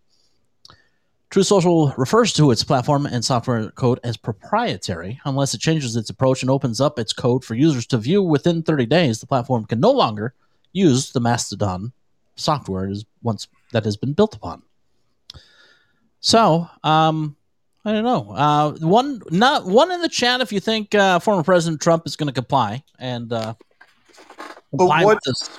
Truth 1.32 1.47
Social 1.47 1.93
refers 1.97 2.32
to 2.34 2.49
its 2.49 2.63
platform 2.63 3.05
and 3.05 3.26
software 3.26 3.72
code 3.72 3.99
as 4.05 4.15
proprietary. 4.15 5.20
Unless 5.26 5.53
it 5.53 5.59
changes 5.59 5.97
its 5.97 6.09
approach 6.09 6.43
and 6.43 6.49
opens 6.49 6.80
up 6.80 6.97
its 6.97 7.11
code 7.11 7.43
for 7.43 7.55
users 7.55 7.86
to 7.88 7.97
view 7.97 8.24
within 8.24 8.63
30 8.63 8.86
days, 8.86 9.20
the 9.20 9.28
platform 9.28 9.65
can 9.65 9.82
no 9.82 9.91
longer 9.91 10.34
use 10.72 11.11
the 11.11 11.20
Mastodon 11.20 11.91
software 12.36 12.89
is 12.89 13.05
once 13.22 13.47
that 13.72 13.86
has 13.86 13.97
been 13.97 14.13
built 14.13 14.36
upon. 14.36 14.61
So, 16.22 16.67
um, 16.84 17.36
I 17.86 17.93
don't 17.93 18.03
know. 18.03 18.32
Uh, 18.32 18.72
one, 18.80 19.22
not 19.32 19.65
one 19.65 19.91
in 19.91 20.01
the 20.01 20.09
chat. 20.09 20.41
If 20.41 20.51
you 20.51 20.59
think 20.59 20.93
uh, 20.93 21.20
former 21.20 21.43
President 21.43 21.82
Trump 21.82 22.05
is 22.05 22.15
going 22.15 22.28
to 22.28 22.34
comply 22.34 22.84
and 22.97 23.32
uh, 23.32 23.53
But 24.38 24.78
comply 24.78 25.05
what- 25.05 25.15
with 25.15 25.24
this, 25.26 25.49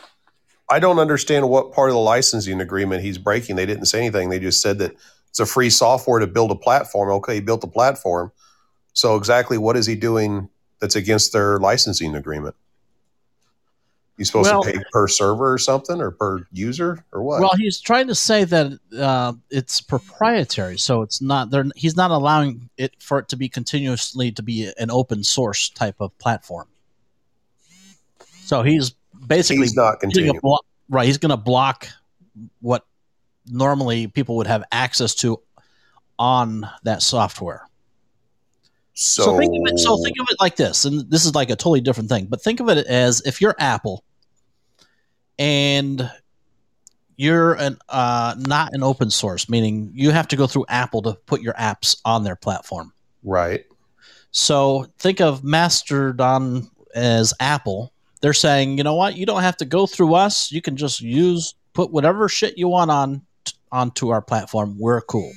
I 0.72 0.78
don't 0.78 1.00
understand 1.00 1.48
what 1.48 1.72
part 1.72 1.90
of 1.90 1.94
the 1.94 2.00
licensing 2.00 2.60
agreement 2.60 3.02
he's 3.02 3.18
breaking. 3.18 3.56
They 3.56 3.66
didn't 3.66 3.86
say 3.86 3.98
anything. 3.98 4.28
They 4.30 4.38
just 4.38 4.62
said 4.62 4.78
that 4.78 4.94
it's 5.28 5.40
a 5.40 5.46
free 5.46 5.68
software 5.68 6.20
to 6.20 6.28
build 6.28 6.52
a 6.52 6.54
platform. 6.54 7.10
Okay, 7.10 7.34
he 7.34 7.40
built 7.40 7.64
a 7.64 7.68
platform. 7.68 8.30
So 8.92 9.16
exactly 9.16 9.58
what 9.58 9.76
is 9.76 9.86
he 9.86 9.96
doing 9.96 10.48
that's 10.78 10.94
against 10.94 11.32
their 11.32 11.58
licensing 11.58 12.14
agreement? 12.14 12.54
He's 14.20 14.26
supposed 14.26 14.50
Well- 14.50 14.62
to 14.64 14.72
pay 14.72 14.78
per 14.92 15.08
server 15.08 15.50
or 15.50 15.56
something 15.56 15.98
or 15.98 16.10
per 16.10 16.46
user 16.52 17.02
or 17.10 17.22
what? 17.22 17.40
well, 17.40 17.52
he's 17.56 17.80
trying 17.80 18.06
to 18.08 18.14
say 18.14 18.44
that 18.44 18.78
uh, 18.98 19.32
it's 19.48 19.80
proprietary, 19.80 20.76
so 20.76 21.00
it's 21.00 21.22
not. 21.22 21.48
They're, 21.48 21.64
he's 21.74 21.96
not 21.96 22.10
allowing 22.10 22.68
it 22.76 22.92
for 23.02 23.18
it 23.18 23.30
to 23.30 23.36
be 23.36 23.48
continuously 23.48 24.30
to 24.32 24.42
be 24.42 24.70
an 24.76 24.90
open 24.90 25.24
source 25.24 25.70
type 25.70 25.96
of 26.00 26.16
platform. 26.18 26.68
So 28.44 28.62
he's 28.62 28.90
basically 29.26 29.62
he's 29.62 29.74
not 29.74 30.00
continuing. 30.00 30.38
blo- 30.42 30.58
right. 30.90 31.06
He's 31.06 31.16
going 31.16 31.30
to 31.30 31.38
block 31.38 31.88
what 32.60 32.84
normally 33.46 34.06
people 34.06 34.36
would 34.36 34.48
have 34.48 34.64
access 34.70 35.14
to 35.14 35.40
on 36.18 36.68
that 36.82 37.00
software. 37.00 37.66
So, 38.92 39.22
So, 39.22 39.38
think 39.38 39.54
of 39.54 39.72
it. 39.72 39.78
So 39.78 39.96
think 40.04 40.18
of 40.20 40.26
it 40.28 40.36
like 40.40 40.56
this, 40.56 40.84
and 40.84 41.10
this 41.10 41.24
is 41.24 41.34
like 41.34 41.48
a 41.48 41.56
totally 41.56 41.80
different 41.80 42.10
thing. 42.10 42.26
But 42.26 42.42
think 42.42 42.60
of 42.60 42.68
it 42.68 42.86
as 42.86 43.22
if 43.24 43.40
you're 43.40 43.56
Apple, 43.58 44.04
and 45.40 46.08
you're 47.16 47.54
an 47.54 47.78
uh, 47.88 48.34
not 48.38 48.72
an 48.74 48.84
open 48.84 49.10
source, 49.10 49.48
meaning 49.48 49.90
you 49.92 50.10
have 50.10 50.28
to 50.28 50.36
go 50.36 50.46
through 50.46 50.66
Apple 50.68 51.02
to 51.02 51.14
put 51.26 51.40
your 51.40 51.54
apps 51.54 51.96
on 52.04 52.22
their 52.22 52.36
platform. 52.36 52.92
right. 53.24 53.64
So 54.32 54.86
think 55.00 55.20
of 55.20 55.42
Mastodon 55.42 56.70
as 56.94 57.34
Apple. 57.40 57.92
They're 58.20 58.32
saying, 58.32 58.78
you 58.78 58.84
know 58.84 58.94
what? 58.94 59.16
You 59.16 59.26
don't 59.26 59.42
have 59.42 59.56
to 59.56 59.64
go 59.64 59.88
through 59.88 60.14
us. 60.14 60.52
You 60.52 60.62
can 60.62 60.76
just 60.76 61.00
use 61.00 61.54
put 61.72 61.90
whatever 61.90 62.28
shit 62.28 62.56
you 62.56 62.68
want 62.68 62.92
on 62.92 63.22
onto 63.72 64.10
our 64.10 64.22
platform. 64.22 64.76
We're 64.78 65.00
cool. 65.00 65.32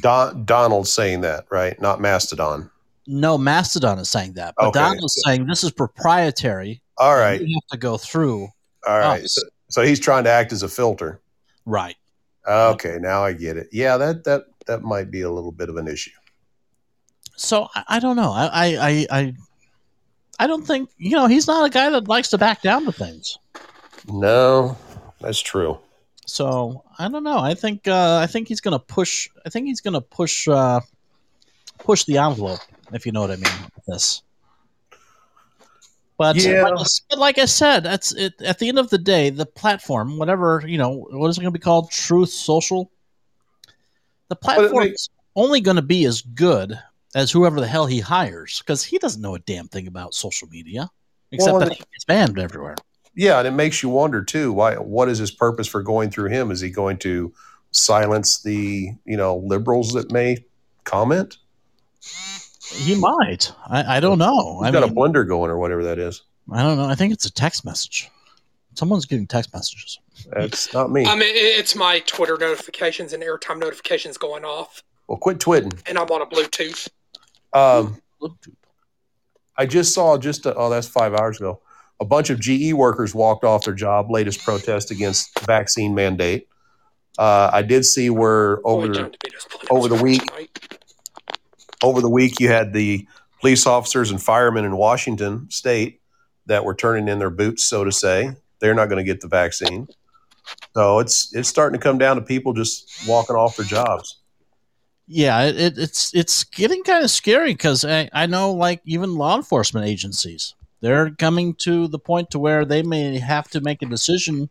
Don, 0.00 0.44
Donald's 0.44 0.90
saying 0.90 1.20
that, 1.20 1.44
right? 1.48 1.80
Not 1.80 2.00
Mastodon. 2.00 2.70
No, 3.06 3.38
Mastodon 3.38 3.98
is 3.98 4.08
saying 4.08 4.32
that, 4.32 4.54
but 4.56 4.68
Okay. 4.68 4.80
Donald's 4.80 5.22
saying 5.24 5.46
this 5.46 5.62
is 5.62 5.70
proprietary. 5.70 6.82
All 6.98 7.14
right. 7.16 7.40
You 7.40 7.54
have 7.54 7.68
to 7.70 7.78
go 7.78 7.98
through. 7.98 8.48
All 8.86 8.98
right. 8.98 9.24
us. 9.24 9.34
So, 9.34 9.42
so 9.68 9.82
he's 9.82 10.00
trying 10.00 10.24
to 10.24 10.30
act 10.30 10.52
as 10.52 10.62
a 10.62 10.68
filter. 10.68 11.20
Right. 11.66 11.96
Okay, 12.46 12.98
now 13.00 13.24
I 13.24 13.32
get 13.32 13.56
it. 13.56 13.68
Yeah, 13.72 13.96
that 13.96 14.24
that 14.24 14.44
that 14.66 14.82
might 14.82 15.10
be 15.10 15.22
a 15.22 15.30
little 15.30 15.52
bit 15.52 15.68
of 15.68 15.76
an 15.76 15.88
issue. 15.88 16.10
So 17.36 17.68
I, 17.74 17.84
I 17.88 17.98
don't 17.98 18.16
know. 18.16 18.32
I, 18.32 18.48
I 18.52 19.06
I 19.10 19.34
I 20.38 20.46
don't 20.46 20.66
think 20.66 20.90
you 20.98 21.12
know 21.12 21.26
he's 21.26 21.46
not 21.46 21.64
a 21.64 21.70
guy 21.70 21.88
that 21.90 22.08
likes 22.08 22.28
to 22.30 22.38
back 22.38 22.62
down 22.62 22.84
to 22.84 22.92
things. 22.92 23.38
No, 24.08 24.76
that's 25.20 25.40
true. 25.40 25.78
So 26.26 26.84
I 26.98 27.08
don't 27.08 27.24
know. 27.24 27.38
I 27.38 27.54
think 27.54 27.88
uh, 27.88 28.18
I 28.22 28.26
think 28.26 28.48
he's 28.48 28.60
gonna 28.60 28.78
push. 28.78 29.28
I 29.46 29.48
think 29.48 29.66
he's 29.66 29.80
gonna 29.80 30.00
push 30.00 30.46
uh, 30.48 30.80
push 31.78 32.04
the 32.04 32.18
envelope, 32.18 32.60
if 32.92 33.06
you 33.06 33.12
know 33.12 33.20
what 33.20 33.30
I 33.30 33.36
mean. 33.36 33.52
With 33.74 33.84
this. 33.86 34.22
But, 36.16 36.36
Yeah. 36.36 36.62
like, 36.62 36.74
I- 36.80 36.84
but 37.10 37.18
like 37.18 37.38
I 37.38 37.44
said, 37.44 37.80
that's 37.82 38.12
it. 38.12 38.40
At 38.40 38.58
the 38.58 38.68
end 38.68 38.78
of 38.78 38.90
the 38.90 38.98
day, 38.98 39.30
the 39.30 39.46
platform, 39.46 40.16
whatever 40.18 40.62
you 40.66 40.78
know, 40.78 41.06
what 41.10 41.28
is 41.28 41.36
it 41.38 41.40
going 41.40 41.52
to 41.52 41.58
be 41.58 41.62
called? 41.62 41.90
Truth 41.90 42.30
Social. 42.30 42.90
The 44.28 44.36
platform 44.36 44.88
is 44.88 45.08
only 45.36 45.60
going 45.60 45.76
to 45.76 45.82
be 45.82 46.04
as 46.04 46.22
good 46.22 46.78
as 47.14 47.30
whoever 47.30 47.60
the 47.60 47.66
hell 47.66 47.86
he 47.86 48.00
hires, 48.00 48.60
because 48.60 48.82
he 48.84 48.98
doesn't 48.98 49.22
know 49.22 49.34
a 49.34 49.38
damn 49.40 49.68
thing 49.68 49.86
about 49.86 50.14
social 50.14 50.48
media, 50.48 50.90
except 51.32 51.52
Well, 51.52 51.60
that 51.60 51.78
gets 51.78 52.04
banned 52.06 52.38
everywhere. 52.38 52.76
Yeah, 53.14 53.38
and 53.38 53.46
it 53.46 53.52
makes 53.52 53.82
you 53.82 53.88
wonder 53.88 54.22
too. 54.22 54.52
Why? 54.52 54.74
What 54.74 55.08
is 55.08 55.18
his 55.18 55.30
purpose 55.30 55.68
for 55.68 55.82
going 55.82 56.10
through 56.10 56.30
him? 56.30 56.50
Is 56.50 56.60
he 56.60 56.70
going 56.70 56.98
to 56.98 57.32
silence 57.70 58.42
the 58.42 58.92
you 59.04 59.16
know 59.16 59.36
liberals 59.36 59.92
that 59.92 60.10
may 60.10 60.44
comment? 60.84 61.38
He 62.74 62.94
might. 62.94 63.52
I, 63.68 63.96
I 63.96 64.00
don't 64.00 64.18
know. 64.18 64.60
He's 64.60 64.68
I 64.68 64.70
got 64.72 64.82
mean, 64.82 64.92
a 64.92 64.94
blender 64.94 65.26
going 65.26 65.50
or 65.50 65.58
whatever 65.58 65.84
that 65.84 65.98
is. 65.98 66.22
I 66.52 66.62
don't 66.62 66.76
know. 66.76 66.84
I 66.86 66.94
think 66.94 67.12
it's 67.12 67.24
a 67.26 67.32
text 67.32 67.64
message. 67.64 68.10
Someone's 68.74 69.06
getting 69.06 69.26
text 69.26 69.52
messages. 69.54 70.00
That's 70.32 70.72
not 70.74 70.90
me. 70.90 71.06
I 71.06 71.14
mean, 71.14 71.22
it- 71.34 71.58
it's 71.58 71.74
my 71.76 72.00
Twitter 72.00 72.36
notifications 72.38 73.12
and 73.12 73.22
airtime 73.22 73.58
notifications 73.60 74.18
going 74.18 74.44
off, 74.44 74.82
well, 75.06 75.18
quit 75.18 75.38
twitting. 75.40 75.72
and 75.86 75.96
I'm 75.98 76.08
on 76.10 76.22
a 76.22 76.26
Bluetooth. 76.26 76.88
Um, 77.52 78.00
I 79.56 79.66
just 79.66 79.94
saw 79.94 80.18
just 80.18 80.46
a, 80.46 80.54
oh 80.56 80.68
that's 80.70 80.88
five 80.88 81.14
hours 81.14 81.36
ago. 81.38 81.60
A 82.00 82.04
bunch 82.04 82.30
of 82.30 82.40
GE 82.40 82.72
workers 82.72 83.14
walked 83.14 83.44
off 83.44 83.64
their 83.64 83.74
job. 83.74 84.10
Latest 84.10 84.42
protest 84.44 84.90
against 84.90 85.38
vaccine 85.46 85.94
mandate. 85.94 86.48
Uh, 87.16 87.48
I 87.52 87.62
did 87.62 87.84
see 87.84 88.10
where 88.10 88.58
over 88.66 88.88
Boy, 88.88 88.94
John 88.94 89.12
over 89.70 89.88
the 89.88 90.02
week- 90.02 90.26
tonight. 90.26 90.78
Over 91.84 92.00
the 92.00 92.08
week 92.08 92.40
you 92.40 92.48
had 92.48 92.72
the 92.72 93.06
police 93.40 93.66
officers 93.66 94.10
and 94.10 94.22
firemen 94.22 94.64
in 94.64 94.76
Washington 94.76 95.48
state 95.50 96.00
that 96.46 96.64
were 96.64 96.74
turning 96.74 97.08
in 97.08 97.18
their 97.18 97.30
boots, 97.30 97.64
so 97.64 97.84
to 97.84 97.92
say. 97.92 98.32
They're 98.60 98.74
not 98.74 98.88
going 98.88 99.04
to 99.04 99.04
get 99.04 99.20
the 99.20 99.28
vaccine. 99.28 99.88
So 100.74 100.98
it's 100.98 101.34
it's 101.34 101.48
starting 101.48 101.78
to 101.78 101.82
come 101.82 101.98
down 101.98 102.16
to 102.16 102.22
people 102.22 102.52
just 102.52 103.08
walking 103.08 103.36
off 103.36 103.56
their 103.56 103.66
jobs. 103.66 104.18
Yeah, 105.06 105.42
it, 105.42 105.56
it, 105.56 105.78
it's 105.78 106.14
it's 106.14 106.44
getting 106.44 106.82
kind 106.82 107.04
of 107.04 107.10
scary 107.10 107.52
because 107.52 107.84
I, 107.84 108.08
I 108.12 108.26
know 108.26 108.52
like 108.52 108.80
even 108.84 109.14
law 109.14 109.36
enforcement 109.36 109.86
agencies 109.86 110.54
they're 110.84 111.10
coming 111.12 111.54
to 111.54 111.88
the 111.88 111.98
point 111.98 112.30
to 112.30 112.38
where 112.38 112.66
they 112.66 112.82
may 112.82 113.18
have 113.18 113.48
to 113.48 113.62
make 113.62 113.80
a 113.80 113.86
decision 113.86 114.50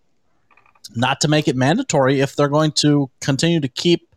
not 0.96 1.22
to 1.22 1.28
make 1.28 1.48
it 1.48 1.56
mandatory 1.56 2.22
if 2.22 2.36
they're 2.36 2.48
going 2.48 2.72
to 2.72 3.12
continue 3.22 3.60
to 3.60 3.68
keep 3.68 4.16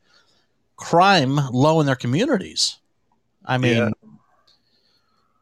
crime 0.76 1.36
low 1.52 1.78
in 1.78 1.84
their 1.84 1.94
communities. 1.94 2.78
I 3.46 3.58
mean, 3.58 3.76
Yeah. 3.76 3.90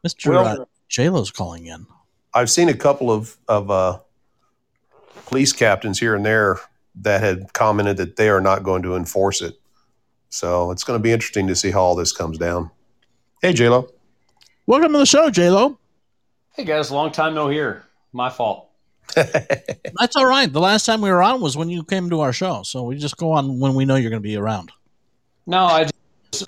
Mr. 0.05 0.29
Well- 0.29 0.61
uh, 0.61 0.65
JLo's 0.89 1.31
calling 1.31 1.65
in. 1.65 1.87
I've 2.33 2.49
seen 2.49 2.69
a 2.69 2.73
couple 2.73 3.11
of 3.11 3.37
of 3.47 3.71
uh, 3.71 3.99
police 5.25 5.53
captains 5.53 5.99
here 5.99 6.15
and 6.15 6.25
there 6.25 6.59
that 7.01 7.21
had 7.21 7.51
commented 7.53 7.97
that 7.97 8.15
they 8.15 8.29
are 8.29 8.41
not 8.41 8.63
going 8.63 8.83
to 8.83 8.95
enforce 8.95 9.41
it. 9.41 9.59
So 10.29 10.71
it's 10.71 10.83
going 10.83 10.99
to 10.99 11.01
be 11.03 11.11
interesting 11.11 11.47
to 11.47 11.55
see 11.55 11.71
how 11.71 11.81
all 11.81 11.95
this 11.95 12.11
comes 12.11 12.37
down. 12.37 12.69
Hey, 13.41 13.53
JLo. 13.53 13.89
Welcome 14.67 14.91
to 14.93 14.97
the 14.99 15.05
show, 15.05 15.29
JLo. 15.29 15.77
Hey 16.53 16.63
guys, 16.63 16.89
long 16.91 17.11
time 17.11 17.33
no 17.33 17.47
here. 17.49 17.83
My 18.13 18.29
fault. 18.29 18.69
That's 19.15 20.15
all 20.15 20.25
right. 20.25 20.51
The 20.51 20.59
last 20.61 20.85
time 20.85 21.01
we 21.01 21.09
were 21.09 21.21
on 21.21 21.41
was 21.41 21.55
when 21.57 21.69
you 21.69 21.83
came 21.83 22.09
to 22.09 22.21
our 22.21 22.33
show, 22.33 22.63
so 22.63 22.83
we 22.83 22.97
just 22.97 23.17
go 23.17 23.31
on 23.31 23.59
when 23.59 23.75
we 23.75 23.85
know 23.85 23.95
you're 23.95 24.09
going 24.09 24.21
to 24.21 24.27
be 24.27 24.35
around. 24.37 24.71
No, 25.45 25.65
I 25.65 25.89
just 26.31 26.47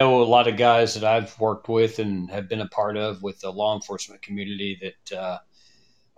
know 0.00 0.22
a 0.22 0.24
lot 0.24 0.48
of 0.48 0.56
guys 0.56 0.94
that 0.94 1.04
I've 1.04 1.38
worked 1.38 1.68
with 1.68 1.98
and 1.98 2.30
have 2.30 2.48
been 2.48 2.60
a 2.60 2.68
part 2.68 2.96
of 2.96 3.22
with 3.22 3.40
the 3.40 3.50
law 3.50 3.74
enforcement 3.74 4.22
community 4.22 4.78
that 4.80 5.18
uh, 5.18 5.38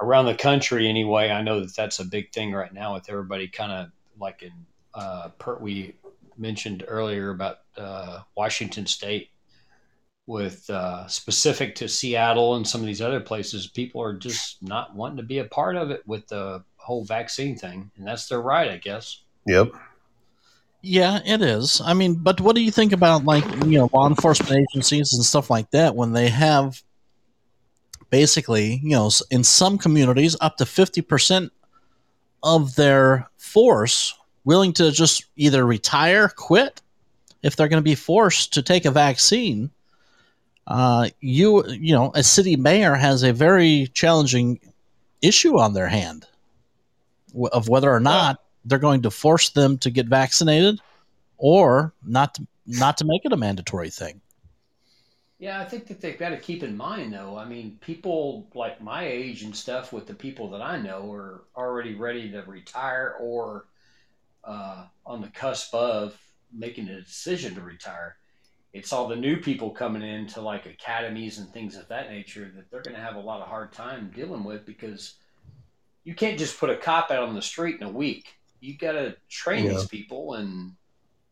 around 0.01 0.27
the 0.27 0.35
country 0.35 0.89
anyway. 0.89 1.31
I 1.31 1.43
know 1.43 1.61
that 1.61 1.75
that's 1.75 1.99
a 1.99 2.05
big 2.05 2.33
thing 2.33 2.53
right 2.53 2.73
now 2.73 2.95
with 2.95 3.09
everybody 3.09 3.49
kind 3.49 3.73
of 3.73 3.89
like 4.19 4.43
in 4.43 4.53
uh, 4.95 5.29
per, 5.39 5.59
we 5.59 5.97
mentioned 6.37 6.85
earlier 6.87 7.31
about 7.31 7.59
uh, 7.77 8.21
Washington 8.37 8.87
State 8.87 9.31
with 10.27 10.69
uh, 10.71 11.07
specific 11.09 11.75
to 11.77 11.89
Seattle 11.89 12.55
and 12.55 12.67
some 12.67 12.81
of 12.81 12.87
these 12.87 13.03
other 13.03 13.21
places. 13.21 13.67
People 13.67 14.03
are 14.03 14.15
just 14.15 14.63
not 14.63 14.95
wanting 14.95 15.17
to 15.17 15.23
be 15.23 15.39
a 15.39 15.45
part 15.45 15.77
of 15.77 15.91
it 15.91 16.07
with 16.07 16.27
the 16.29 16.63
whole 16.77 17.05
vaccine 17.05 17.57
thing, 17.57 17.91
and 17.97 18.07
that's 18.07 18.29
their 18.29 18.41
right, 18.41 18.71
I 18.71 18.77
guess. 18.77 19.23
Yep. 19.47 19.73
Yeah, 20.83 21.21
it 21.25 21.43
is. 21.43 21.81
I 21.85 21.95
mean, 21.95 22.15
but 22.15 22.41
what 22.41 22.57
do 22.57 22.63
you 22.63 22.73
think 22.73 22.93
about 22.93 23.25
like 23.25 23.45
you 23.65 23.79
know 23.79 23.89
law 23.93 24.09
enforcement 24.09 24.67
agencies 24.73 25.13
and 25.13 25.25
stuff 25.25 25.49
like 25.49 25.71
that 25.71 25.95
when 25.95 26.13
they 26.13 26.29
have 26.29 26.83
basically 28.11 28.81
you 28.83 28.91
know 28.91 29.11
in 29.31 29.45
some 29.45 29.79
communities 29.79 30.37
up 30.41 30.57
to 30.57 30.67
fifty 30.67 31.01
percent 31.01 31.53
of 32.43 32.75
their 32.75 33.29
force 33.39 34.15
willing 34.45 34.73
to 34.73 34.91
just 34.91 35.27
either 35.37 35.65
retire, 35.65 36.29
quit, 36.29 36.83
if 37.45 37.55
they're 37.55 37.69
going 37.69 37.81
to 37.81 37.85
be 37.85 37.95
forced 37.95 38.55
to 38.55 38.63
take 38.63 38.85
a 38.85 38.91
vaccine, 38.91 39.71
uh, 40.67 41.09
you 41.21 41.65
you 41.69 41.95
know, 41.95 42.11
a 42.17 42.25
city 42.25 42.57
mayor 42.57 42.97
has 42.97 43.23
a 43.23 43.33
very 43.33 43.89
challenging 43.95 44.59
issue 45.21 45.59
on 45.59 45.75
their 45.75 45.89
hand 45.89 46.27
of 47.53 47.69
whether 47.69 47.93
or 47.93 48.01
not 48.01 48.41
they're 48.65 48.79
going 48.79 49.03
to 49.03 49.11
force 49.11 49.51
them 49.51 49.79
to 49.79 49.91
get 49.91 50.07
vaccinated 50.07 50.81
or 51.39 51.93
not 52.05 52.35
to, 52.35 52.47
not 52.67 52.99
to 52.99 53.05
make 53.05 53.25
it 53.25 53.33
a 53.33 53.37
mandatory 53.37 53.91
thing. 53.91 54.21
Yeah, 55.39 55.61
I 55.61 55.65
think 55.65 55.89
that 55.89 56.01
they've 56.01 56.19
got 56.19 56.29
to 56.29 56.37
keep 56.37 56.63
in 56.63 56.77
mind, 56.77 57.13
though. 57.13 57.37
I 57.37 57.45
mean, 57.45 57.77
people 57.81 58.49
like 58.55 58.81
my 58.81 59.05
age 59.05 59.43
and 59.43 59.55
stuff, 59.55 59.93
with 59.93 60.07
the 60.07 60.15
people 60.15 60.49
that 60.51 60.63
I 60.63 60.81
know, 60.81 61.13
are 61.13 61.43
already 61.57 61.97
ready 61.97 62.31
to 62.31 62.43
retire 62.43 63.17
or 63.19 63.67
uh, 64.45 64.85
on 65.05 65.21
the 65.21 65.27
cusp 65.29 65.75
of 65.75 66.17
making 66.53 66.89
a 66.89 67.01
decision 67.01 67.57
to 67.57 67.61
retire. 67.61 68.19
It's 68.73 68.93
all 68.93 69.09
the 69.09 69.17
new 69.17 69.37
people 69.37 69.71
coming 69.71 70.03
into 70.03 70.41
like 70.41 70.67
academies 70.67 71.39
and 71.39 71.53
things 71.53 71.77
of 71.77 71.89
that 71.89 72.11
nature 72.11 72.53
that 72.55 72.71
they're 72.71 72.83
going 72.83 72.97
to 72.97 73.03
have 73.03 73.17
a 73.17 73.21
lot 73.21 73.41
of 73.41 73.49
hard 73.49 73.73
time 73.73 74.13
dealing 74.15 74.45
with 74.45 74.65
because 74.65 75.15
you 76.05 76.15
can't 76.15 76.39
just 76.39 76.59
put 76.59 76.71
a 76.71 76.77
cop 76.77 77.11
out 77.11 77.29
on 77.29 77.35
the 77.35 77.43
street 77.43 77.81
in 77.81 77.87
a 77.87 77.91
week. 77.91 78.35
You 78.63 78.79
got 78.79 78.93
to 78.93 79.17
train 79.29 79.65
Yeah. 79.67 79.73
these 79.73 79.87
people, 79.87 80.35
and 80.35 80.77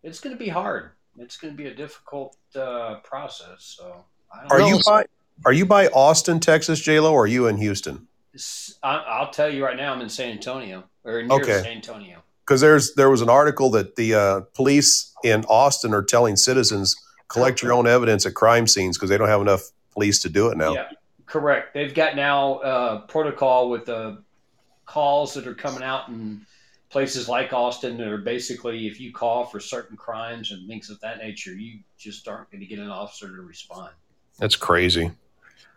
it's 0.02 0.18
going 0.18 0.34
to 0.34 0.38
be 0.38 0.48
hard. 0.48 0.90
It's 1.16 1.36
going 1.36 1.54
to 1.54 1.56
be 1.56 1.68
a 1.68 1.74
difficult 1.74 2.36
uh, 2.56 2.96
process. 3.04 3.76
So 3.78 4.04
I 4.34 4.42
don't 4.42 4.52
Are 4.52 4.58
know. 4.58 4.66
you 4.66 4.80
by 4.84 5.04
Are 5.44 5.52
you 5.52 5.64
by 5.64 5.86
Austin, 5.88 6.40
Texas, 6.40 6.80
J 6.80 6.98
Lo, 6.98 7.12
or 7.12 7.24
are 7.24 7.26
you 7.28 7.46
in 7.46 7.56
Houston? 7.58 8.08
I, 8.82 9.20
will 9.20 9.30
tell 9.30 9.48
you 9.48 9.64
right 9.64 9.76
now, 9.76 9.92
I'm 9.92 10.00
in 10.00 10.08
San 10.08 10.32
Antonio 10.32 10.84
or 11.04 11.22
near 11.22 11.40
Okay. 11.40 11.62
San 11.62 11.72
Antonio. 11.72 12.22
Because 12.44 12.60
there's 12.60 12.94
there 12.94 13.10
was 13.10 13.22
an 13.22 13.30
article 13.30 13.70
that 13.70 13.94
the 13.94 14.14
uh, 14.14 14.40
police 14.54 15.14
in 15.22 15.44
Austin 15.44 15.94
are 15.94 16.02
telling 16.02 16.34
citizens 16.34 16.96
collect 17.28 17.62
your 17.62 17.72
own 17.72 17.86
evidence 17.86 18.26
at 18.26 18.34
crime 18.34 18.66
scenes 18.66 18.98
because 18.98 19.08
they 19.08 19.16
don't 19.16 19.28
have 19.28 19.40
enough 19.40 19.70
police 19.92 20.20
to 20.22 20.28
do 20.28 20.48
it 20.48 20.56
now. 20.56 20.72
Yeah, 20.72 20.88
correct. 21.26 21.74
They've 21.74 21.94
got 21.94 22.16
now 22.16 22.54
uh, 22.54 23.00
protocol 23.02 23.70
with 23.70 23.86
the 23.86 24.24
calls 24.84 25.34
that 25.34 25.46
are 25.46 25.54
coming 25.54 25.84
out 25.84 26.08
in 26.08 26.44
places 26.90 27.28
like 27.28 27.52
Austin 27.52 27.96
that 27.98 28.08
are 28.08 28.18
basically 28.18 28.86
if 28.86 29.00
you 29.00 29.12
call 29.12 29.44
for 29.44 29.60
certain 29.60 29.96
crimes 29.96 30.50
and 30.50 30.68
things 30.68 30.90
of 30.90 31.00
that 31.00 31.18
nature, 31.18 31.52
you 31.52 31.78
just 31.96 32.26
aren't 32.28 32.50
going 32.50 32.60
to 32.60 32.66
get 32.66 32.78
an 32.78 32.90
officer 32.90 33.28
to 33.28 33.42
respond. 33.42 33.90
That's 34.38 34.56
crazy. 34.56 35.12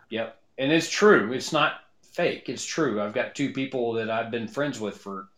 Yep, 0.10 0.40
and 0.58 0.72
it's 0.72 0.90
true. 0.90 1.32
It's 1.32 1.54
not 1.54 1.82
fake. 2.02 2.50
It's 2.50 2.66
true. 2.66 3.02
I've 3.02 3.14
got 3.14 3.36
two 3.36 3.52
people 3.54 3.94
that 3.94 4.10
I've 4.10 4.32
been 4.32 4.48
friends 4.48 4.80
with 4.80 4.98
for. 4.98 5.30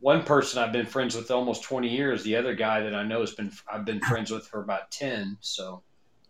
One 0.00 0.22
person 0.22 0.62
I've 0.62 0.72
been 0.72 0.86
friends 0.86 1.16
with 1.16 1.32
almost 1.32 1.64
twenty 1.64 1.88
years. 1.88 2.22
The 2.22 2.36
other 2.36 2.54
guy 2.54 2.82
that 2.82 2.94
I 2.94 3.02
know 3.02 3.18
has 3.20 3.32
been 3.32 3.50
I've 3.72 3.84
been 3.84 3.98
friends 4.00 4.30
with 4.30 4.46
for 4.46 4.62
about 4.62 4.92
ten. 4.92 5.36
So 5.40 5.82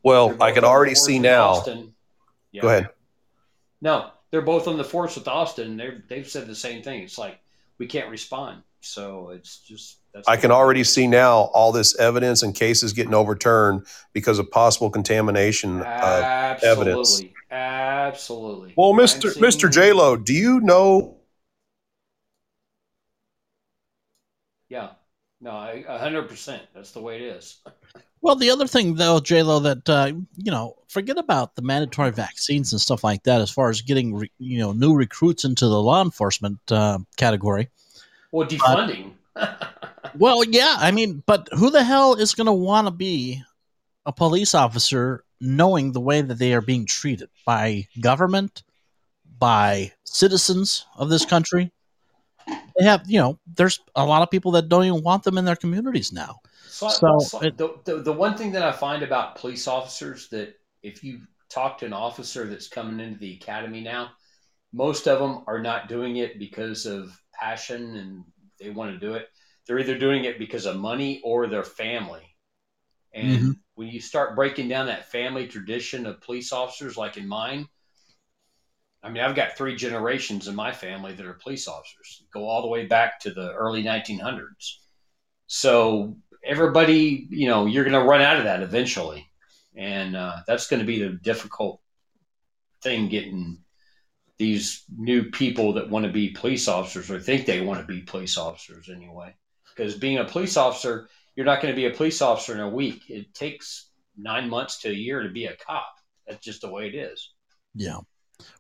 Well, 0.03 0.35
I 0.41 0.53
can 0.53 0.65
already 0.65 0.95
see 0.95 1.19
now. 1.19 1.49
Austin. 1.49 1.93
Yeah. 2.51 2.63
Go 2.63 2.69
ahead. 2.69 2.89
No, 3.83 4.11
they're 4.31 4.41
both 4.41 4.69
on 4.69 4.79
the 4.79 4.85
force 4.85 5.17
with 5.17 5.29
Austin. 5.29 5.77
They 5.77 5.99
they've 6.09 6.29
said 6.29 6.47
the 6.47 6.55
same 6.55 6.83
thing. 6.83 7.03
It's 7.03 7.19
like 7.19 7.39
we 7.79 7.87
can't 7.87 8.11
respond. 8.11 8.63
So 8.81 9.31
it's 9.31 9.59
just 9.59 9.99
that's 10.13 10.29
I 10.29 10.37
can 10.37 10.51
already 10.51 10.85
see 10.85 11.07
now 11.07 11.51
all 11.53 11.73
this 11.73 11.99
evidence 11.99 12.43
and 12.43 12.55
cases 12.55 12.93
getting 12.93 13.15
overturned 13.15 13.87
because 14.13 14.39
of 14.39 14.51
possible 14.51 14.91
contamination. 14.91 15.83
Of, 15.83 16.63
evidence. 16.63 17.23
absolutely. 17.51 18.75
well, 18.77 18.93
Mister 18.95 19.33
Mister 19.41 19.69
J 19.69 19.93
Lo, 19.93 20.17
do 20.17 20.33
you 20.33 20.61
know? 20.61 21.17
Yeah, 24.69 24.91
no, 25.41 25.83
hundred 25.89 26.29
percent. 26.29 26.63
That's 26.75 26.93
the 26.93 27.01
way 27.01 27.17
it 27.17 27.23
is. 27.23 27.59
Well, 28.21 28.37
the 28.37 28.51
other 28.51 28.67
thing 28.67 28.95
though, 28.95 29.21
J 29.21 29.43
Lo, 29.43 29.61
that 29.61 29.89
uh, 29.89 30.13
you 30.37 30.51
know, 30.51 30.77
forget 30.89 31.19
about 31.19 31.55
the 31.55 31.63
mandatory 31.63 32.11
vaccines 32.11 32.73
and 32.73 32.81
stuff 32.81 33.05
like 33.05 33.23
that. 33.25 33.41
As 33.41 33.51
far 33.51 33.71
as 33.71 33.81
getting 33.81 34.15
re- 34.15 34.33
you 34.39 34.59
know 34.59 34.73
new 34.73 34.95
recruits 34.95 35.45
into 35.45 35.67
the 35.67 35.81
law 35.81 36.03
enforcement 36.03 36.59
uh, 36.71 36.99
category. 37.17 37.69
Well, 38.33 38.49
defunding. 38.49 39.13
Well, 40.17 40.43
yeah, 40.45 40.77
I 40.79 40.91
mean, 40.91 41.23
but 41.27 41.49
who 41.53 41.71
the 41.71 41.85
hell 41.85 42.15
is 42.15 42.35
going 42.35 42.47
to 42.47 42.53
want 42.53 42.87
to 42.87 42.91
be 42.91 43.43
a 44.07 44.13
police 44.13 44.55
officer 44.55 45.25
knowing 45.41 45.93
the 45.93 46.01
way 46.01 46.23
that 46.23 46.39
they 46.39 46.55
are 46.55 46.61
being 46.61 46.87
treated 46.87 47.29
by 47.45 47.87
government, 48.01 48.63
by 49.39 49.93
citizens 50.05 50.87
of 50.97 51.09
this 51.09 51.25
country? 51.25 51.71
They 52.47 52.85
have, 52.85 53.03
you 53.07 53.19
know, 53.19 53.39
there's 53.55 53.81
a 53.95 54.05
lot 54.05 54.23
of 54.23 54.31
people 54.31 54.53
that 54.53 54.69
don't 54.69 54.85
even 54.85 55.03
want 55.03 55.25
them 55.25 55.37
in 55.37 55.45
their 55.45 55.57
communities 55.57 56.13
now. 56.13 56.37
So, 56.69 57.01
So, 57.01 57.19
so 57.19 57.41
it- 57.41 57.55
the, 57.57 57.81
the 57.85 58.03
the 58.03 58.13
one 58.13 58.37
thing 58.37 58.53
that 58.53 58.63
I 58.63 58.73
find 58.73 59.03
about 59.03 59.37
police 59.37 59.67
officers 59.67 60.29
that 60.31 60.55
if 60.83 61.03
you 61.03 61.23
talk 61.49 61.79
to 61.79 61.87
an 61.87 61.93
officer 61.93 62.47
that's 62.47 62.69
coming 62.69 63.01
into 63.01 63.19
the 63.19 63.35
academy 63.35 63.81
now, 63.81 64.11
most 64.73 65.09
of 65.09 65.19
them 65.21 65.45
are 65.47 65.61
not 65.61 65.89
doing 65.89 66.17
it 66.19 66.39
because 66.39 66.87
of 66.87 67.19
passion 67.35 67.97
and 67.97 68.25
they 68.61 68.71
want 68.71 68.93
to 68.93 68.99
do 69.07 69.15
it. 69.15 69.29
They're 69.67 69.79
either 69.81 69.99
doing 69.99 70.25
it 70.25 70.39
because 70.39 70.67
of 70.67 70.77
money 70.77 71.21
or 71.25 71.47
their 71.49 71.65
family. 71.65 72.25
And 73.15 73.51
Mhm. 73.51 73.61
when 73.75 73.89
you 73.89 74.01
start 74.01 74.37
breaking 74.37 74.69
down 74.69 74.87
that 74.87 75.11
family 75.11 75.49
tradition 75.49 76.07
of 76.07 76.21
police 76.23 76.53
officers, 76.53 76.97
like 76.97 77.17
in 77.19 77.29
mine, 77.29 77.69
I 79.03 79.11
mean, 79.11 79.23
I've 79.23 79.37
got 79.37 79.57
three 79.57 79.77
generations 79.77 80.49
in 80.49 80.55
my 80.57 80.73
family 80.73 81.15
that 81.15 81.25
are 81.27 81.35
police 81.35 81.69
officers, 81.69 82.25
go 82.33 82.49
all 82.49 82.63
the 82.63 82.69
way 82.69 82.87
back 82.87 83.21
to 83.21 83.31
the 83.33 83.53
early 83.53 83.83
1900s. 83.83 84.81
So 85.47 86.17
everybody, 86.49 87.27
you 87.31 87.47
know, 87.47 87.67
you're 87.67 87.85
going 87.85 88.01
to 88.01 88.09
run 88.09 88.23
out 88.23 88.39
of 88.39 88.45
that 88.45 88.63
eventually, 88.63 89.29
and 89.77 90.17
uh, 90.17 90.39
that's 90.47 90.67
going 90.67 90.81
to 90.81 90.87
be 90.87 91.03
the 91.03 91.11
difficult 91.11 91.81
thing 92.83 93.09
getting 93.09 93.59
these 94.39 94.85
new 94.97 95.31
people 95.31 95.75
that 95.75 95.91
want 95.91 96.07
to 96.07 96.13
be 96.13 96.31
police 96.31 96.69
officers 96.69 97.11
or 97.11 97.21
think 97.21 97.45
they 97.45 97.61
want 97.61 97.81
to 97.81 97.87
be 97.87 98.01
police 98.01 98.39
officers 98.39 98.89
anyway. 98.89 99.35
Because 99.69 99.97
being 99.97 100.19
a 100.19 100.25
police 100.25 100.57
officer, 100.57 101.09
you're 101.37 101.47
not 101.47 101.61
going 101.61 101.73
to 101.73 101.77
be 101.77 101.87
a 101.87 101.95
police 101.95 102.23
officer 102.23 102.55
in 102.55 102.61
a 102.61 102.69
week. 102.69 103.03
It 103.09 103.35
takes 103.35 103.91
nine 104.17 104.49
months 104.49 104.81
to 104.81 104.89
a 104.89 104.93
year 104.93 105.23
to 105.23 105.29
be 105.29 105.47
a 105.47 105.57
cop. 105.57 105.93
That's 106.27 106.45
just 106.45 106.63
the 106.63 106.71
way 106.71 106.89
it 106.89 106.95
is. 106.95 107.33
Yeah. 107.75 107.99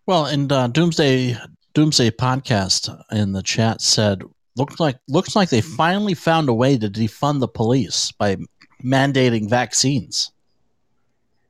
Well, 0.06 0.26
and 0.26 0.50
uh, 0.50 0.68
Doomsday 0.68 1.36
Doomsday 1.74 2.10
podcast 2.10 2.90
in 3.12 3.32
the 3.32 3.42
chat 3.42 3.80
said 3.80 4.22
looks 4.58 4.80
like 4.80 4.98
looks 5.08 5.34
like 5.36 5.48
they 5.48 5.60
finally 5.60 6.14
found 6.14 6.48
a 6.48 6.54
way 6.54 6.76
to 6.76 6.88
defund 6.88 7.40
the 7.40 7.48
police 7.48 8.12
by 8.12 8.36
mandating 8.82 9.48
vaccines. 9.48 10.32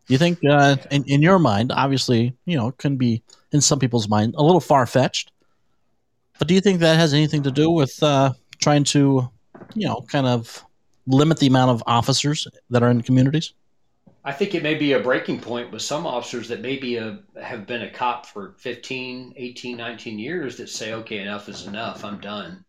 Do 0.07 0.15
you 0.15 0.19
think, 0.19 0.39
uh, 0.49 0.77
in, 0.91 1.05
in 1.05 1.21
your 1.21 1.39
mind, 1.39 1.71
obviously, 1.71 2.35
you 2.47 2.57
know, 2.57 2.69
it 2.69 2.79
can 2.79 2.97
be 2.97 3.23
in 3.53 3.61
some 3.61 3.79
people's 3.79 4.09
mind 4.09 4.35
a 4.39 4.43
little 4.43 4.61
far 4.61 4.87
fetched, 4.87 5.33
but 6.39 6.49
do 6.49 6.55
you 6.55 6.63
think 6.63 6.81
that 6.81 6.97
has 6.97 7.13
anything 7.13 7.43
to 7.43 7.51
do 7.51 7.71
with 7.71 8.03
uh, 8.03 8.33
trying 8.61 8.85
to, 8.85 9.29
you 9.75 9.87
know, 9.87 10.07
kind 10.09 10.27
of 10.27 10.65
limit 11.07 11.39
the 11.39 11.47
amount 11.47 11.73
of 11.73 11.83
officers 11.87 12.47
that 12.71 12.83
are 12.83 12.91
in 12.91 13.03
communities? 13.03 13.53
I 14.25 14.33
think 14.33 14.55
it 14.55 14.63
may 14.63 14.75
be 14.75 14.93
a 14.93 15.01
breaking 15.01 15.41
point 15.41 15.73
with 15.73 15.83
some 15.83 16.07
officers 16.07 16.49
that 16.49 16.61
maybe 16.61 16.97
a, 16.97 17.21
have 17.43 17.67
been 17.67 17.83
a 17.83 17.91
cop 17.91 18.27
for 18.27 18.55
15, 18.59 19.35
18, 19.37 19.77
19 19.77 20.19
years 20.19 20.57
that 20.57 20.69
say, 20.69 20.93
okay, 20.93 21.19
enough 21.19 21.49
is 21.49 21.67
enough. 21.67 22.05
I'm 22.05 22.21
done. 22.21 22.65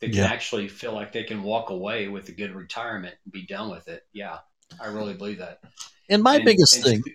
They 0.00 0.08
can 0.08 0.16
Yeah. 0.18 0.26
actually 0.26 0.68
feel 0.68 0.92
like 0.92 1.12
they 1.12 1.24
can 1.24 1.42
walk 1.42 1.70
away 1.70 2.08
with 2.08 2.28
a 2.28 2.32
good 2.32 2.54
retirement 2.54 3.14
and 3.24 3.32
be 3.32 3.46
done 3.46 3.70
with 3.70 3.88
it. 3.88 4.06
Yeah, 4.12 4.38
I 4.80 4.86
really 4.88 5.14
believe 5.14 5.38
that. 5.38 5.60
And 6.08 6.22
my 6.22 6.36
And- 6.36 6.44
biggest 6.44 6.74
and 6.76 6.84
thing, 6.84 7.02
To, 7.02 7.10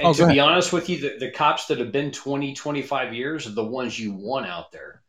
and 0.00 0.08
Oh, 0.08 0.14
to 0.14 0.26
be 0.26 0.40
honest 0.40 0.72
with 0.72 0.88
you, 0.88 0.98
the, 0.98 1.18
the 1.18 1.30
cops 1.30 1.66
that 1.66 1.78
have 1.78 1.92
been 1.92 2.10
20, 2.10 2.54
25 2.54 3.14
years 3.14 3.46
are 3.46 3.50
the 3.52 3.64
ones 3.64 3.98
you 3.98 4.12
want 4.12 4.46
out 4.46 4.72
there. 4.72 5.00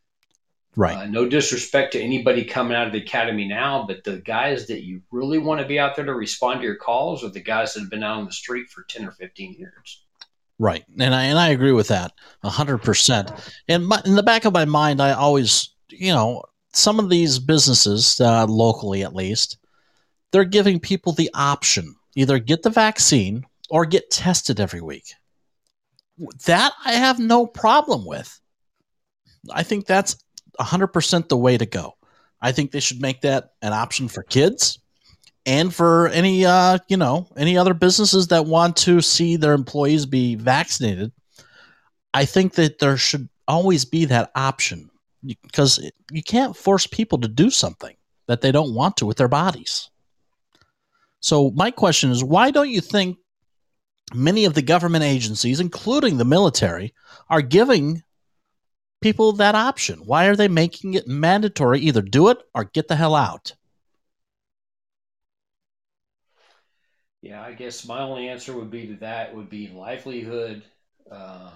right? 0.78 0.98
Uh, 0.98 1.06
no 1.06 1.26
disrespect 1.26 1.94
to 1.94 2.02
anybody 2.02 2.44
coming 2.44 2.76
out 2.76 2.86
of 2.86 2.92
the 2.92 3.00
academy 3.00 3.48
now, 3.48 3.86
but 3.88 4.04
the 4.04 4.18
guys 4.18 4.68
that 4.68 4.84
you 4.84 5.02
really 5.10 5.38
want 5.38 5.62
to 5.62 5.66
be 5.66 5.80
out 5.80 5.96
there 5.96 6.04
to 6.04 6.14
respond 6.14 6.60
to 6.60 6.66
your 6.66 6.76
calls 6.76 7.24
are 7.24 7.30
the 7.30 7.40
guys 7.40 7.74
that 7.74 7.80
have 7.80 7.90
been 7.90 8.04
out 8.04 8.18
on 8.18 8.26
the 8.26 8.32
street 8.34 8.70
for 8.70 8.84
10 8.84 9.06
or 9.06 9.12
15 9.12 9.54
years. 9.54 10.04
Right, 10.60 10.84
and 11.00 11.16
I 11.16 11.24
and 11.26 11.40
I 11.40 11.50
agree 11.50 11.72
with 11.72 11.88
that 11.88 12.12
a 12.44 12.50
hundred 12.50 12.80
percent. 12.80 13.32
And 13.70 13.88
my, 13.88 14.02
in 14.06 14.16
the 14.16 14.24
back 14.24 14.44
of 14.44 14.52
my 14.54 14.66
mind, 14.66 15.02
I 15.02 15.12
always, 15.14 15.70
you 15.90 16.12
know, 16.14 16.44
some 16.76 17.00
of 17.00 17.10
these 17.10 17.40
businesses, 17.40 18.20
uh, 18.20 18.46
locally 18.48 19.04
at 19.04 19.16
least, 19.16 19.58
they're 20.32 20.44
giving 20.44 20.80
people 20.80 21.14
the 21.14 21.30
option 21.34 21.96
either 22.16 22.40
get 22.40 22.64
the 22.64 22.70
vaccine 22.70 23.46
or 23.70 23.86
get 23.86 24.12
tested 24.12 24.60
every 24.60 24.82
week. 24.82 25.14
That 26.46 26.74
I 26.86 26.94
have 26.94 27.20
no 27.20 27.46
problem 27.46 28.06
with. 28.06 28.40
I 29.52 29.64
think 29.64 29.86
that's 29.86 30.18
a 30.60 30.64
hundred 30.64 30.88
percent 30.88 31.30
the 31.30 31.38
way 31.38 31.58
to 31.58 31.66
go. 31.66 31.96
I 32.42 32.52
think 32.52 32.72
they 32.72 32.80
should 32.80 33.02
make 33.02 33.22
that 33.22 33.52
an 33.62 33.74
option 33.74 34.08
for 34.08 34.24
kids 34.24 34.80
and 35.46 35.74
for 35.74 36.08
any 36.10 36.46
uh, 36.46 36.78
you 36.88 36.98
know 36.98 37.28
any 37.38 37.58
other 37.58 37.74
businesses 37.74 38.28
that 38.28 38.46
want 38.46 38.76
to 38.78 39.02
see 39.02 39.36
their 39.36 39.54
employees 39.54 40.06
be 40.06 40.36
vaccinated 40.36 41.12
i 42.14 42.26
think 42.26 42.54
that 42.54 42.80
there 42.80 42.98
should 42.98 43.30
always 43.48 43.86
be 43.86 44.06
that 44.06 44.32
option 44.36 44.90
because 45.44 45.80
you 46.12 46.24
can't 46.24 46.56
force 46.56 46.88
people 46.88 47.20
to 47.20 47.28
do 47.28 47.50
something 47.50 47.96
that 48.28 48.42
they 48.42 48.52
don't 48.52 48.74
want 48.76 48.98
to 48.98 49.06
with 49.06 49.18
their 49.18 49.28
bodies 49.28 49.90
So 51.22 51.52
my 51.52 51.72
question 51.72 52.12
is, 52.12 52.24
why 52.24 52.52
don't 52.52 52.70
you 52.70 52.82
think 52.82 53.18
many 54.14 54.46
of 54.46 54.54
the 54.54 54.62
government 54.62 55.04
agencies, 55.04 55.60
including 55.60 56.18
the 56.18 56.26
military, 56.26 56.94
are 57.30 57.42
giving 57.42 58.04
people 59.02 59.34
that 59.34 59.56
option? 59.56 60.00
Why 60.06 60.26
are 60.28 60.36
they 60.36 60.48
making 60.48 60.94
it 60.96 61.08
mandatory? 61.08 61.80
Either 61.82 62.02
do 62.02 62.30
it 62.30 62.40
or 62.54 62.66
get 62.66 62.88
the 62.88 62.96
hell 62.96 63.16
out. 63.16 63.56
Yeah, 67.22 67.42
I 67.42 67.54
guess 67.54 67.86
my 67.88 68.02
only 68.02 68.30
answer 68.30 68.56
would 68.56 68.70
be 68.70 68.88
to 68.88 68.96
that 68.98 69.36
would 69.36 69.50
be 69.50 69.68
livelihood. 69.70 70.64
Uh, 71.12 71.52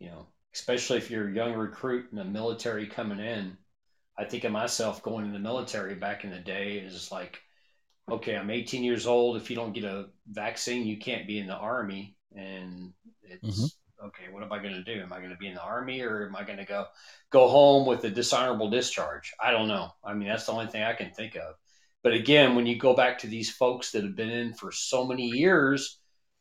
you 0.00 0.08
know, 0.08 0.26
especially 0.54 0.98
if 0.98 1.10
you're 1.10 1.28
a 1.28 1.34
young 1.34 1.54
recruit 1.54 2.08
in 2.10 2.18
the 2.18 2.24
military 2.24 2.86
coming 2.86 3.20
in. 3.20 3.56
I 4.18 4.24
think 4.24 4.44
of 4.44 4.52
myself 4.52 5.02
going 5.02 5.26
in 5.26 5.32
the 5.32 5.38
military 5.38 5.94
back 5.94 6.24
in 6.24 6.30
the 6.30 6.38
day 6.40 6.78
is 6.78 7.12
like, 7.12 7.40
okay, 8.10 8.36
I'm 8.36 8.50
18 8.50 8.84
years 8.84 9.06
old. 9.06 9.36
If 9.36 9.50
you 9.50 9.56
don't 9.56 9.72
get 9.72 9.84
a 9.84 10.06
vaccine, 10.28 10.86
you 10.86 10.98
can't 10.98 11.26
be 11.26 11.38
in 11.38 11.46
the 11.46 11.56
army. 11.56 12.16
And 12.34 12.92
it's 13.22 13.76
Mhm. 14.00 14.06
okay. 14.06 14.28
What 14.30 14.42
am 14.42 14.52
I 14.52 14.58
going 14.58 14.74
to 14.74 14.84
do? 14.84 15.00
Am 15.00 15.12
I 15.12 15.18
going 15.18 15.30
to 15.30 15.36
be 15.36 15.48
in 15.48 15.54
the 15.54 15.62
army 15.62 16.00
or 16.02 16.26
am 16.26 16.36
I 16.36 16.44
going 16.44 16.58
to 16.58 16.64
go 16.64 16.86
go 17.30 17.48
home 17.48 17.86
with 17.86 18.04
a 18.04 18.10
dishonorable 18.10 18.70
discharge? 18.70 19.32
I 19.40 19.50
don't 19.50 19.68
know. 19.68 19.92
I 20.04 20.14
mean, 20.14 20.28
that's 20.28 20.46
the 20.46 20.52
only 20.52 20.66
thing 20.66 20.82
I 20.82 20.94
can 20.94 21.10
think 21.12 21.36
of. 21.36 21.54
But 22.02 22.14
again, 22.14 22.54
when 22.54 22.66
you 22.66 22.76
go 22.76 22.94
back 22.94 23.18
to 23.18 23.26
these 23.26 23.50
folks 23.50 23.92
that 23.92 24.04
have 24.04 24.16
been 24.16 24.30
in 24.30 24.54
for 24.54 24.72
so 24.72 25.04
many 25.04 25.26
years, 25.26 25.97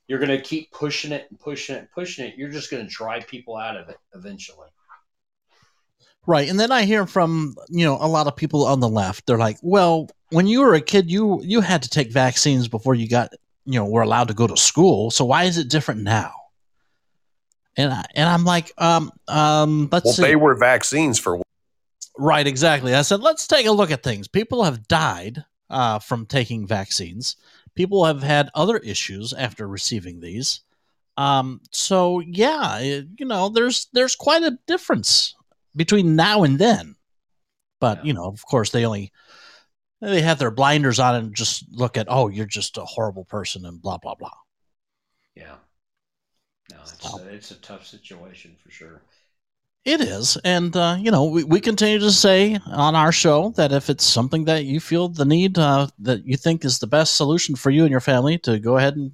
you're 0.07 0.19
going 0.19 0.29
to 0.29 0.41
keep 0.41 0.71
pushing 0.71 1.11
it 1.11 1.27
and 1.29 1.39
pushing 1.39 1.75
it 1.75 1.79
and 1.79 1.91
pushing 1.91 2.25
it. 2.25 2.35
You're 2.37 2.49
just 2.49 2.71
going 2.71 2.85
to 2.85 2.89
drive 2.89 3.27
people 3.27 3.57
out 3.57 3.77
of 3.77 3.89
it 3.89 3.97
eventually. 4.15 4.69
Right. 6.25 6.49
And 6.49 6.59
then 6.59 6.71
I 6.71 6.83
hear 6.83 7.05
from, 7.05 7.55
you 7.69 7.85
know, 7.85 7.97
a 7.99 8.07
lot 8.07 8.27
of 8.27 8.35
people 8.35 8.65
on 8.65 8.79
the 8.79 8.89
left. 8.89 9.25
They're 9.25 9.37
like, 9.37 9.57
well, 9.61 10.09
when 10.31 10.45
you 10.45 10.61
were 10.61 10.73
a 10.73 10.81
kid, 10.81 11.09
you 11.09 11.41
you 11.41 11.61
had 11.61 11.83
to 11.83 11.89
take 11.89 12.11
vaccines 12.11 12.67
before 12.67 12.95
you 12.95 13.07
got, 13.07 13.31
you 13.65 13.79
know, 13.79 13.85
were 13.85 14.01
allowed 14.01 14.27
to 14.27 14.33
go 14.33 14.45
to 14.47 14.57
school. 14.57 15.09
So 15.09 15.23
why 15.23 15.45
is 15.45 15.57
it 15.57 15.69
different 15.69 16.01
now? 16.01 16.33
And 17.77 17.93
I, 17.93 18.05
and 18.15 18.27
I'm 18.27 18.43
like, 18.43 18.71
um, 18.77 19.11
um, 19.27 19.87
let's 19.91 20.05
Well, 20.05 20.13
see. 20.15 20.23
they 20.23 20.35
were 20.35 20.55
vaccines 20.55 21.19
for 21.19 21.39
Right, 22.17 22.47
exactly. 22.47 22.95
I 22.95 23.03
said, 23.03 23.21
let's 23.21 23.45
take 23.45 23.67
a 23.67 23.71
look 23.71 23.91
at 23.91 24.01
things. 24.01 24.27
People 24.27 24.63
have 24.63 24.87
died 24.87 25.45
uh, 25.69 25.99
from 25.99 26.25
taking 26.25 26.65
vaccines. 26.65 27.35
People 27.77 28.03
have 28.05 28.21
had 28.23 28.49
other 28.55 28.77
issues 28.77 29.31
after 29.33 29.67
receiving 29.67 30.19
these. 30.19 30.61
Um, 31.15 31.61
so 31.71 32.19
yeah, 32.19 32.79
it- 32.79 33.07
you 33.17 33.25
know, 33.25 33.49
there's 33.49 33.87
there's 33.93 34.15
quite 34.15 34.43
a 34.43 34.57
difference 34.67 35.35
between 35.75 36.15
now 36.15 36.43
and 36.43 36.59
then. 36.59 36.95
But 37.79 37.99
Yeah. 37.99 38.03
you 38.05 38.13
know, 38.13 38.25
of 38.25 38.43
course, 38.45 38.71
they 38.71 38.85
only 38.85 39.11
they 40.01 40.21
have 40.21 40.37
their 40.39 40.51
blinders 40.51 40.99
on 40.99 41.15
and 41.15 41.35
just 41.35 41.65
look 41.71 41.97
at, 41.97 42.05
oh, 42.09 42.27
you're 42.27 42.45
just 42.45 42.77
a 42.77 42.85
horrible 42.85 43.25
person 43.25 43.65
and 43.65 43.81
blah 43.81 43.97
blah 43.97 44.15
blah. 44.15 44.37
Yeah. 45.35 45.57
No, 46.71 46.81
it's 46.81 47.09
So- 47.09 47.19
a, 47.19 47.25
it's 47.27 47.51
a 47.51 47.55
tough 47.55 47.85
situation 47.87 48.55
for 48.63 48.69
sure. 48.71 49.01
It 49.87 50.01
is. 50.01 50.35
And, 50.43 50.75
uh, 50.75 50.97
you 50.99 51.11
know, 51.11 51.23
we, 51.23 51.45
we 51.45 51.61
continue 51.61 51.97
to 51.99 52.11
say 52.11 52.59
on 52.65 52.93
our 52.93 53.13
show 53.13 53.51
that 53.51 53.71
if 53.71 53.89
it's 53.89 54.03
something 54.03 54.43
that 54.43 54.65
you 54.65 54.81
feel 54.81 55.07
the 55.07 55.23
need, 55.23 55.57
uh, 55.57 55.87
that 55.99 56.25
you 56.25 56.35
think 56.35 56.65
is 56.65 56.79
the 56.79 56.87
best 56.87 57.15
solution 57.15 57.55
for 57.55 57.69
you 57.69 57.83
and 57.83 57.91
your 57.91 58.01
family, 58.01 58.37
to 58.39 58.59
go 58.59 58.75
ahead 58.75 58.97
and 58.97 59.13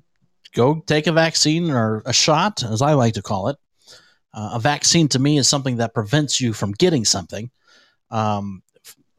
go 0.56 0.82
take 0.88 1.06
a 1.06 1.12
vaccine 1.12 1.70
or 1.70 2.02
a 2.08 2.12
shot, 2.12 2.64
as 2.64 2.82
I 2.82 2.94
like 2.94 3.14
to 3.14 3.22
call 3.22 3.50
it. 3.50 3.58
Uh, 4.34 4.54
a 4.54 4.60
vaccine 4.60 5.08
to 5.10 5.20
me 5.20 5.38
is 5.38 5.48
something 5.48 5.78
that 5.78 5.94
prevents 5.94 6.42
you 6.42 6.54
from 6.54 6.72
getting 6.72 7.06
something. 7.06 7.52
Um, 8.10 8.64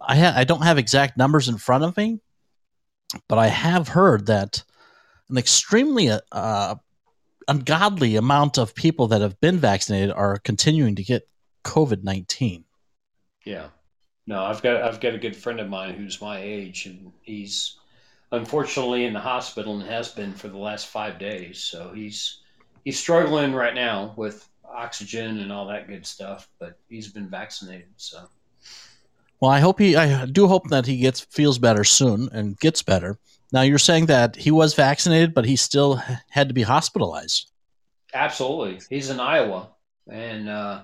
I, 0.00 0.16
ha- 0.16 0.34
I 0.34 0.42
don't 0.42 0.62
have 0.62 0.76
exact 0.76 1.16
numbers 1.16 1.48
in 1.48 1.58
front 1.58 1.84
of 1.84 1.96
me, 1.96 2.18
but 3.28 3.38
I 3.38 3.46
have 3.46 3.86
heard 3.86 4.26
that 4.26 4.64
an 5.28 5.38
extremely 5.38 6.10
uh, 6.32 6.74
ungodly 7.46 8.16
amount 8.16 8.58
of 8.58 8.74
people 8.74 9.06
that 9.06 9.20
have 9.20 9.40
been 9.40 9.58
vaccinated 9.58 10.10
are 10.10 10.38
continuing 10.38 10.96
to 10.96 11.04
get 11.04 11.28
COVID 11.64 12.04
19. 12.04 12.64
Yeah. 13.44 13.68
No, 14.26 14.42
I've 14.44 14.62
got 14.62 14.82
I've 14.82 15.00
got 15.00 15.14
a 15.14 15.18
good 15.18 15.36
friend 15.36 15.60
of 15.60 15.68
mine 15.68 15.94
who's 15.94 16.20
my 16.20 16.40
age, 16.40 16.86
and 16.86 17.12
he's 17.22 17.76
unfortunately 18.32 19.04
in 19.04 19.12
the 19.12 19.20
hospital 19.20 19.78
and 19.78 19.88
has 19.88 20.08
been 20.10 20.32
for 20.32 20.48
the 20.48 20.58
last 20.58 20.86
five 20.86 21.18
days. 21.18 21.58
So 21.58 21.92
he's 21.94 22.40
he's 22.84 22.98
struggling 22.98 23.52
right 23.52 23.74
now 23.74 24.14
with 24.16 24.48
oxygen 24.64 25.38
and 25.38 25.52
all 25.52 25.66
that 25.68 25.88
good 25.88 26.06
stuff, 26.06 26.48
but 26.58 26.78
he's 26.88 27.12
been 27.12 27.28
vaccinated. 27.28 27.88
So 27.96 28.28
Well, 29.40 29.50
I 29.50 29.60
hope 29.60 29.78
he, 29.78 29.96
I 29.96 30.26
do 30.26 30.46
hope 30.46 30.68
that 30.70 30.86
he 30.86 30.96
gets, 30.98 31.20
feels 31.20 31.58
better 31.58 31.84
soon 31.84 32.28
and 32.32 32.58
gets 32.58 32.82
better. 32.82 33.18
Now, 33.52 33.62
you're 33.62 33.78
saying 33.78 34.06
that 34.06 34.36
he 34.36 34.50
was 34.50 34.74
vaccinated, 34.74 35.34
but 35.34 35.44
he 35.44 35.56
still 35.56 36.02
had 36.30 36.48
to 36.48 36.54
be 36.54 36.62
hospitalized. 36.62 37.50
absolutely, 38.12 38.80
he's 38.88 39.10
in 39.10 39.20
Iowa, 39.20 39.70
and 40.08 40.48
uh, 40.48 40.82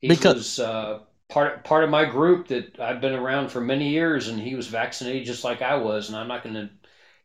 he 0.00 0.08
Because- 0.08 0.34
was 0.34 0.58
uh, 0.60 1.00
part 1.28 1.64
part 1.64 1.84
of 1.84 1.90
my 1.90 2.04
group 2.04 2.48
that 2.48 2.78
I've 2.80 3.00
been 3.00 3.12
around 3.14 3.50
for 3.50 3.60
many 3.60 3.88
years, 3.90 4.28
and 4.28 4.40
he 4.40 4.54
was 4.54 4.66
vaccinated 4.66 5.26
just 5.26 5.44
like 5.44 5.62
I 5.62 5.76
was, 5.76 6.08
and 6.08 6.16
I'm 6.16 6.28
not 6.28 6.42
going 6.42 6.54
to. 6.54 6.68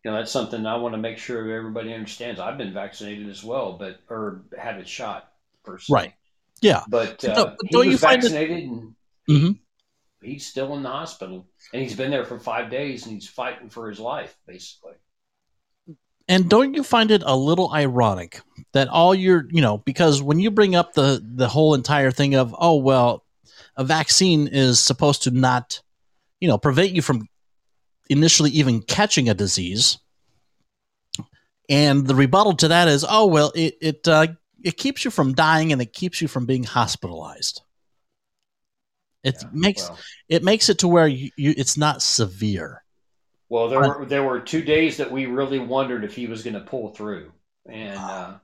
You 0.04 0.12
know, 0.12 0.18
that's 0.18 0.32
something 0.32 0.68
I 0.68 0.76
want 0.76 0.94
to 0.94 1.00
make 1.00 1.18
sure 1.18 1.52
everybody 1.52 1.92
understands. 1.92 2.40
I've 2.40 2.60
been 2.60 2.72
vaccinated 2.74 3.28
as 3.28 3.44
well, 3.44 3.74
but 3.80 4.02
or 4.08 4.44
had 4.56 4.78
a 4.78 4.86
shot 4.86 5.32
personally. 5.64 6.00
Right. 6.04 6.14
Yeah. 6.62 6.84
But 6.88 7.26
uh, 7.26 7.34
No, 7.34 7.46
but 7.46 7.58
don't 7.72 7.86
you 7.86 7.92
was 7.94 8.02
find 8.02 8.24
it- 8.24 8.30
vaccinated, 8.30 8.64
and 8.70 8.96
Mhm. 9.28 9.60
he's 10.22 10.46
still 10.46 10.76
in 10.76 10.84
the 10.84 10.90
hospital, 10.90 11.48
and 11.74 11.82
he's 11.82 11.96
been 11.96 12.12
there 12.12 12.24
for 12.24 12.38
five 12.38 12.70
days, 12.70 13.06
and 13.08 13.16
he's 13.16 13.28
fighting 13.28 13.68
for 13.70 13.90
his 13.90 14.00
life, 14.00 14.38
basically. 14.46 14.94
And 16.28 16.50
don't 16.50 16.74
you 16.74 16.84
find 16.84 17.12
it 17.12 17.22
a 17.26 17.36
little 17.36 17.72
ironic 17.72 18.42
that 18.74 18.88
all 18.88 19.14
your, 19.14 19.46
you 19.52 19.62
know, 19.62 19.78
because 19.78 20.22
when 20.24 20.40
you 20.40 20.50
bring 20.50 20.76
up 20.76 20.94
the 20.94 21.22
the 21.24 21.48
whole 21.48 21.76
entire 21.76 22.12
thing 22.12 22.36
of, 22.36 22.56
oh 22.58 22.78
well, 22.78 23.24
a 23.78 23.84
vaccine 23.84 24.48
is 24.48 24.80
supposed 24.80 25.24
to 25.24 25.32
not, 25.32 25.82
you 26.40 26.48
know, 26.48 26.58
prevent 26.58 26.92
you 26.92 27.02
from 27.02 27.28
initially 28.10 28.50
even 28.52 28.82
catching 28.82 29.30
a 29.30 29.34
disease, 29.34 30.00
and 31.70 32.08
the 32.08 32.16
rebuttal 32.16 32.56
to 32.58 32.68
that 32.70 32.88
is, 32.88 33.06
oh 33.08 33.28
well, 33.28 33.52
it 33.56 33.76
it 33.82 34.08
uh, 34.08 34.28
it 34.64 34.78
keeps 34.78 35.06
you 35.06 35.12
from 35.12 35.34
dying 35.34 35.72
and 35.72 35.82
it 35.82 35.94
keeps 35.94 36.22
you 36.22 36.28
from 36.28 36.46
being 36.48 36.64
hospitalized. 36.64 37.62
It 39.24 39.36
Yeah, 39.42 39.50
makes 39.54 39.90
well. 39.90 40.00
it 40.30 40.44
makes 40.44 40.70
it 40.70 40.80
to 40.80 40.88
where 40.88 41.08
you, 41.08 41.30
you 41.38 41.54
it's 41.58 41.78
not 41.78 42.02
severe. 42.02 42.84
Well, 43.50 43.70
there 43.70 43.80
were 43.82 44.06
there 44.06 44.24
were 44.24 44.40
two 44.42 44.64
days 44.64 44.98
that 44.98 45.12
we 45.12 45.26
really 45.28 45.60
wondered 45.60 46.04
if 46.04 46.16
he 46.16 46.28
was 46.28 46.44
going 46.44 46.56
to 46.56 46.62
pull 46.62 46.90
through, 46.90 47.32
and 47.68 48.10
uh, 48.10 48.38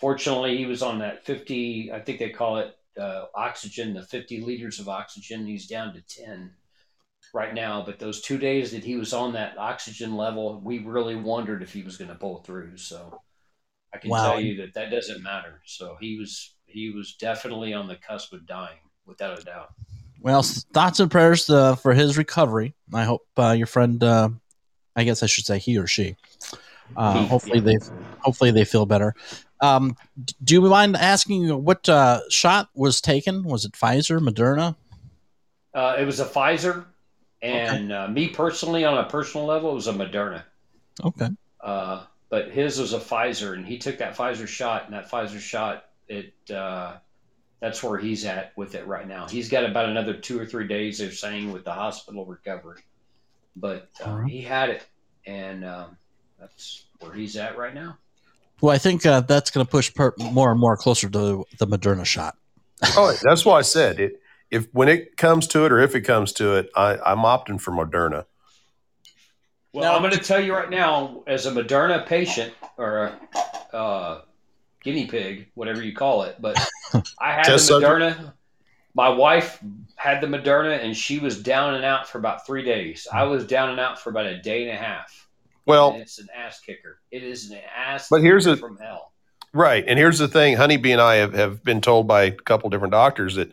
fortunately, 0.00 0.56
he 0.58 0.66
was 0.66 0.82
on 0.82 0.98
that 1.00 1.24
fifty. 1.24 1.92
I 1.92 2.00
think 2.00 2.18
they 2.18 2.30
call 2.30 2.58
it 2.58 2.76
uh, 2.98 3.26
oxygen, 3.34 3.94
the 3.94 4.02
fifty 4.02 4.40
liters 4.40 4.80
of 4.80 4.88
oxygen. 4.88 5.46
He's 5.46 5.68
down 5.68 5.94
to 5.94 6.02
ten 6.02 6.52
right 7.34 7.54
now. 7.54 7.82
But 7.84 7.98
those 7.98 8.22
two 8.22 8.38
days 8.38 8.72
that 8.72 8.84
he 8.84 8.96
was 8.96 9.12
on 9.12 9.32
that 9.34 9.58
oxygen 9.58 10.16
level, 10.16 10.60
we 10.60 10.78
really 10.80 11.16
wondered 11.16 11.62
if 11.62 11.72
he 11.72 11.82
was 11.82 11.96
going 11.96 12.10
to 12.10 12.16
pull 12.16 12.38
through. 12.42 12.76
So 12.78 13.20
I 13.94 13.98
can 13.98 14.10
Wow. 14.10 14.22
tell 14.22 14.40
you 14.40 14.56
that 14.62 14.74
that 14.74 14.90
doesn't 14.90 15.22
matter. 15.22 15.62
So 15.66 15.96
he 16.00 16.18
was 16.18 16.56
he 16.66 16.90
was 16.90 17.14
definitely 17.16 17.72
on 17.74 17.88
the 17.88 17.96
cusp 17.96 18.32
of 18.32 18.46
dying, 18.46 18.80
without 19.06 19.38
a 19.38 19.44
doubt. 19.44 19.70
Well, 20.24 20.42
thoughts 20.42 21.00
and 21.00 21.10
prayers 21.10 21.50
uh, 21.50 21.76
for 21.76 21.92
his 21.92 22.16
recovery. 22.16 22.74
I 22.94 23.04
hope 23.04 23.26
uh, 23.36 23.50
your 23.50 23.66
friend, 23.66 24.02
uh, 24.02 24.30
I 24.96 25.04
guess 25.04 25.22
I 25.22 25.26
should 25.26 25.44
say 25.44 25.58
he 25.58 25.76
or 25.76 25.86
she. 25.86 26.16
Uh, 26.96 27.20
He, 27.20 27.26
hopefully 27.26 27.58
yeah. 27.58 27.64
they 27.64 27.76
hopefully 28.20 28.50
they 28.50 28.64
feel 28.64 28.86
better. 28.86 29.14
Um, 29.60 29.98
do 30.42 30.54
you 30.54 30.62
mind 30.62 30.96
asking 30.96 31.62
what 31.62 31.86
uh, 31.90 32.22
shot 32.30 32.70
was 32.74 33.02
taken? 33.02 33.42
Was 33.42 33.66
it 33.66 33.72
Pfizer, 33.72 34.18
Moderna? 34.18 34.76
Uh, 35.74 35.96
it 35.98 36.06
was 36.06 36.20
a 36.20 36.24
Pfizer, 36.24 36.86
and 37.42 37.92
uh, 37.92 38.08
me 38.08 38.28
personally, 38.28 38.86
on 38.86 38.96
a 38.96 39.04
personal 39.04 39.46
level, 39.46 39.72
it 39.72 39.74
was 39.74 39.88
a 39.88 39.92
Moderna. 39.92 40.42
Okay. 41.04 41.28
Uh, 41.60 42.04
but 42.30 42.50
his 42.50 42.80
was 42.80 42.94
a 42.94 42.98
Pfizer, 42.98 43.52
and 43.52 43.66
he 43.66 43.76
took 43.76 43.98
that 43.98 44.16
Pfizer 44.16 44.48
shot, 44.48 44.86
and 44.86 44.94
that 44.94 45.10
Pfizer 45.10 45.38
shot, 45.38 45.84
it 46.08 46.32
uh, 46.50 46.94
that's 47.64 47.82
where 47.82 47.98
he's 47.98 48.26
at 48.26 48.52
with 48.56 48.74
it 48.74 48.86
right 48.86 49.08
now. 49.08 49.26
He's 49.26 49.48
got 49.48 49.64
about 49.64 49.88
another 49.88 50.12
two 50.12 50.38
or 50.38 50.44
three 50.44 50.68
days, 50.68 50.98
they're 50.98 51.10
saying, 51.10 51.50
with 51.50 51.64
the 51.64 51.72
hospital 51.72 52.26
recovery. 52.26 52.82
But 53.56 53.88
uh, 54.04 54.10
Alright. 54.10 54.30
he 54.30 54.42
had 54.42 54.68
it, 54.68 54.86
and 55.26 55.64
um, 55.64 55.96
that's 56.38 56.84
where 57.00 57.14
he's 57.14 57.38
at 57.38 57.56
right 57.56 57.72
now. 57.72 57.96
Well, 58.60 58.74
I 58.74 58.76
think 58.76 59.06
uh, 59.06 59.20
that's 59.20 59.50
going 59.50 59.64
to 59.64 59.70
push 59.70 59.94
per- 59.94 60.12
more 60.18 60.50
and 60.50 60.60
more 60.60 60.76
closer 60.76 61.08
to 61.08 61.46
the 61.58 61.66
Moderna 61.66 62.04
shot. 62.04 62.36
Oh, 62.98 63.16
that's 63.22 63.46
why 63.46 63.56
I 63.56 63.62
said 63.62 63.98
it. 63.98 64.20
If 64.50 64.68
when 64.72 64.88
it 64.88 65.16
comes 65.16 65.46
to 65.48 65.64
it, 65.64 65.72
or 65.72 65.80
if 65.80 65.94
it 65.94 66.02
comes 66.02 66.34
to 66.34 66.56
it, 66.56 66.68
I, 66.76 66.98
I'm 66.98 67.20
opting 67.20 67.58
for 67.58 67.70
Moderna. 67.70 68.26
Well, 69.72 69.84
Now- 69.90 69.96
I'm 69.96 70.02
going 70.02 70.12
to 70.12 70.22
tell 70.22 70.40
you 70.40 70.54
right 70.54 70.68
now, 70.68 71.22
as 71.26 71.46
a 71.46 71.50
Moderna 71.50 72.04
patient 72.06 72.52
or 72.76 73.18
a 73.72 73.74
uh, 73.74 74.20
guinea 74.84 75.06
pig, 75.06 75.48
whatever 75.54 75.82
you 75.82 75.94
call 75.94 76.22
it, 76.22 76.36
but 76.40 76.56
I 77.20 77.32
had 77.32 77.44
Test 77.44 77.68
the 77.68 77.80
subject? 77.80 78.18
Moderna. 78.18 78.32
My 78.96 79.08
wife 79.08 79.58
had 79.96 80.20
the 80.20 80.28
Moderna, 80.28 80.82
and 80.82 80.96
she 80.96 81.18
was 81.18 81.42
down 81.42 81.74
and 81.74 81.84
out 81.84 82.08
for 82.08 82.18
about 82.18 82.46
three 82.46 82.62
days. 82.62 83.08
I 83.12 83.24
hmm. 83.24 83.30
was 83.30 83.46
down 83.46 83.70
and 83.70 83.80
out 83.80 83.98
for 83.98 84.10
about 84.10 84.26
a 84.26 84.40
day 84.40 84.62
and 84.68 84.70
a 84.70 84.80
half. 84.80 85.28
Well, 85.66 85.92
and 85.92 86.02
it's 86.02 86.18
an 86.18 86.28
ass 86.36 86.60
kicker. 86.60 87.00
It 87.10 87.24
is 87.24 87.50
an 87.50 87.58
ass. 87.76 88.08
But 88.08 88.20
here's 88.20 88.44
kicker 88.44 88.54
a- 88.66 88.68
from 88.68 88.76
hell. 88.76 89.10
Right. 89.54 89.84
And 89.86 89.98
here's 90.00 90.18
the 90.18 90.26
thing 90.26 90.56
Honeybee 90.56 90.90
and 90.90 91.00
I 91.00 91.14
have, 91.16 91.32
have 91.32 91.62
been 91.62 91.80
told 91.80 92.08
by 92.08 92.24
a 92.24 92.32
couple 92.32 92.68
different 92.70 92.90
doctors 92.90 93.36
that 93.36 93.52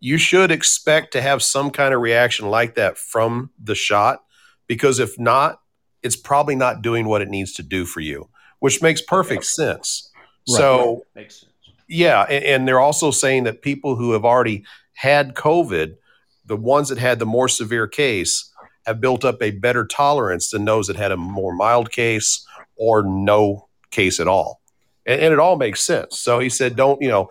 you 0.00 0.18
should 0.18 0.50
expect 0.50 1.12
to 1.12 1.22
have 1.22 1.40
some 1.40 1.70
kind 1.70 1.94
of 1.94 2.00
reaction 2.00 2.50
like 2.50 2.74
that 2.74 2.98
from 2.98 3.50
the 3.62 3.76
shot 3.76 4.24
because 4.66 4.98
if 4.98 5.18
not, 5.20 5.60
it's 6.02 6.16
probably 6.16 6.56
not 6.56 6.82
doing 6.82 7.06
what 7.06 7.22
it 7.22 7.28
needs 7.28 7.52
to 7.54 7.62
do 7.62 7.84
for 7.84 8.00
you, 8.00 8.28
which 8.58 8.82
makes 8.82 9.00
perfect 9.00 9.44
sense. 9.44 10.09
Right. 10.48 10.58
So, 10.58 11.06
Makes 11.14 11.40
sense. 11.40 11.52
yeah. 11.88 12.22
And, 12.22 12.44
and 12.44 12.68
they're 12.68 12.80
also 12.80 13.10
saying 13.10 13.44
that 13.44 13.62
people 13.62 13.96
who 13.96 14.12
have 14.12 14.24
already 14.24 14.64
had 14.94 15.34
COVID, 15.34 15.96
the 16.44 16.56
ones 16.56 16.88
that 16.88 16.98
had 16.98 17.18
the 17.18 17.26
more 17.26 17.48
severe 17.48 17.86
case, 17.86 18.50
have 18.86 19.00
built 19.00 19.24
up 19.24 19.42
a 19.42 19.50
better 19.50 19.86
tolerance 19.86 20.50
than 20.50 20.64
those 20.64 20.86
that 20.86 20.96
had 20.96 21.12
a 21.12 21.16
more 21.16 21.54
mild 21.54 21.90
case 21.90 22.44
or 22.76 23.02
no 23.02 23.68
case 23.90 24.18
at 24.18 24.26
all 24.26 24.60
and, 25.06 25.20
and 25.20 25.32
it 25.32 25.38
all 25.38 25.56
makes 25.56 25.82
sense. 25.82 26.18
So 26.18 26.38
he 26.38 26.48
said, 26.48 26.76
don't 26.76 27.00
you 27.02 27.08
know, 27.08 27.30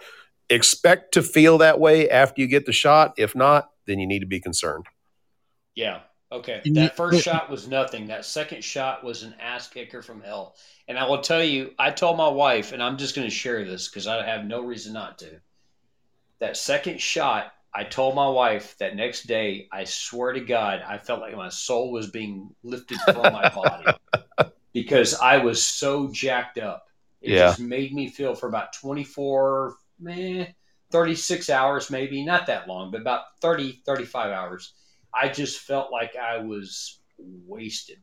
expect 0.50 1.14
to 1.14 1.22
feel 1.24 1.60
that 1.60 1.80
way 1.80 2.10
after 2.10 2.42
you 2.42 2.48
get 2.48 2.66
the 2.66 2.74
shot. 2.74 3.14
If 3.18 3.36
not, 3.36 3.70
then 3.88 4.00
you 4.00 4.08
need 4.08 4.20
to 4.20 4.26
be 4.26 4.40
concerned. 4.40 4.86
Yeah. 5.76 6.02
Okay. 6.32 6.62
And 6.64 6.76
That 6.76 6.84
you- 6.84 6.90
first 6.96 7.24
shot 7.24 7.50
was 7.50 7.68
nothing. 7.68 8.08
That 8.08 8.24
second 8.26 8.64
shot 8.64 9.04
was 9.04 9.24
an 9.24 9.36
ass 9.40 9.68
kicker 9.68 10.02
from 10.02 10.22
hell. 10.22 10.56
And 10.88 10.98
I 10.98 11.08
will 11.08 11.22
tell 11.22 11.44
you, 11.44 11.74
I 11.80 11.90
told 11.92 12.18
my 12.18 12.28
wife, 12.28 12.72
and 12.72 12.84
I'm 12.84 12.98
just 12.98 13.16
going 13.16 13.28
to 13.28 13.34
share 13.34 13.64
this 13.66 13.88
because 13.88 14.06
I 14.08 14.24
have 14.26 14.46
no 14.46 14.62
reason 14.62 14.94
not 14.94 15.18
to. 15.20 15.42
That 16.40 16.56
second 16.56 17.02
shot, 17.02 17.52
I 17.74 17.84
told 17.84 18.16
my 18.16 18.28
wife 18.28 18.76
that 18.80 18.96
next 18.96 19.24
day, 19.28 19.68
I 19.72 19.84
swear 19.86 20.34
to 20.34 20.40
God, 20.40 20.84
I 20.88 20.98
felt 20.98 21.22
like 21.22 21.36
my 21.36 21.50
soul 21.50 21.92
was 21.92 22.10
being 22.12 22.56
lifted 22.64 23.00
from 23.02 23.22
my 23.34 23.50
body 23.56 23.98
because 24.74 25.16
I 25.20 25.38
was 25.38 25.64
so 25.66 26.10
jacked 26.12 26.58
up. 26.60 26.86
It 27.22 27.32
Yeah. 27.34 27.48
just 27.48 27.60
made 27.60 27.94
me 27.94 28.08
feel 28.08 28.34
for 28.36 28.48
about 28.48 28.74
24, 28.74 29.76
meh, 30.00 30.46
36 30.92 31.50
hours, 31.50 31.90
maybe, 31.92 32.24
not 32.24 32.46
that 32.48 32.68
long, 32.68 32.92
but 32.92 33.02
about 33.02 33.24
30, 33.42 33.82
35 33.86 34.32
hours. 34.32 34.74
I 35.14 35.30
just 35.30 35.60
felt 35.60 35.92
like 35.92 36.16
I 36.16 36.38
was 36.38 37.00
wasted. 37.18 37.98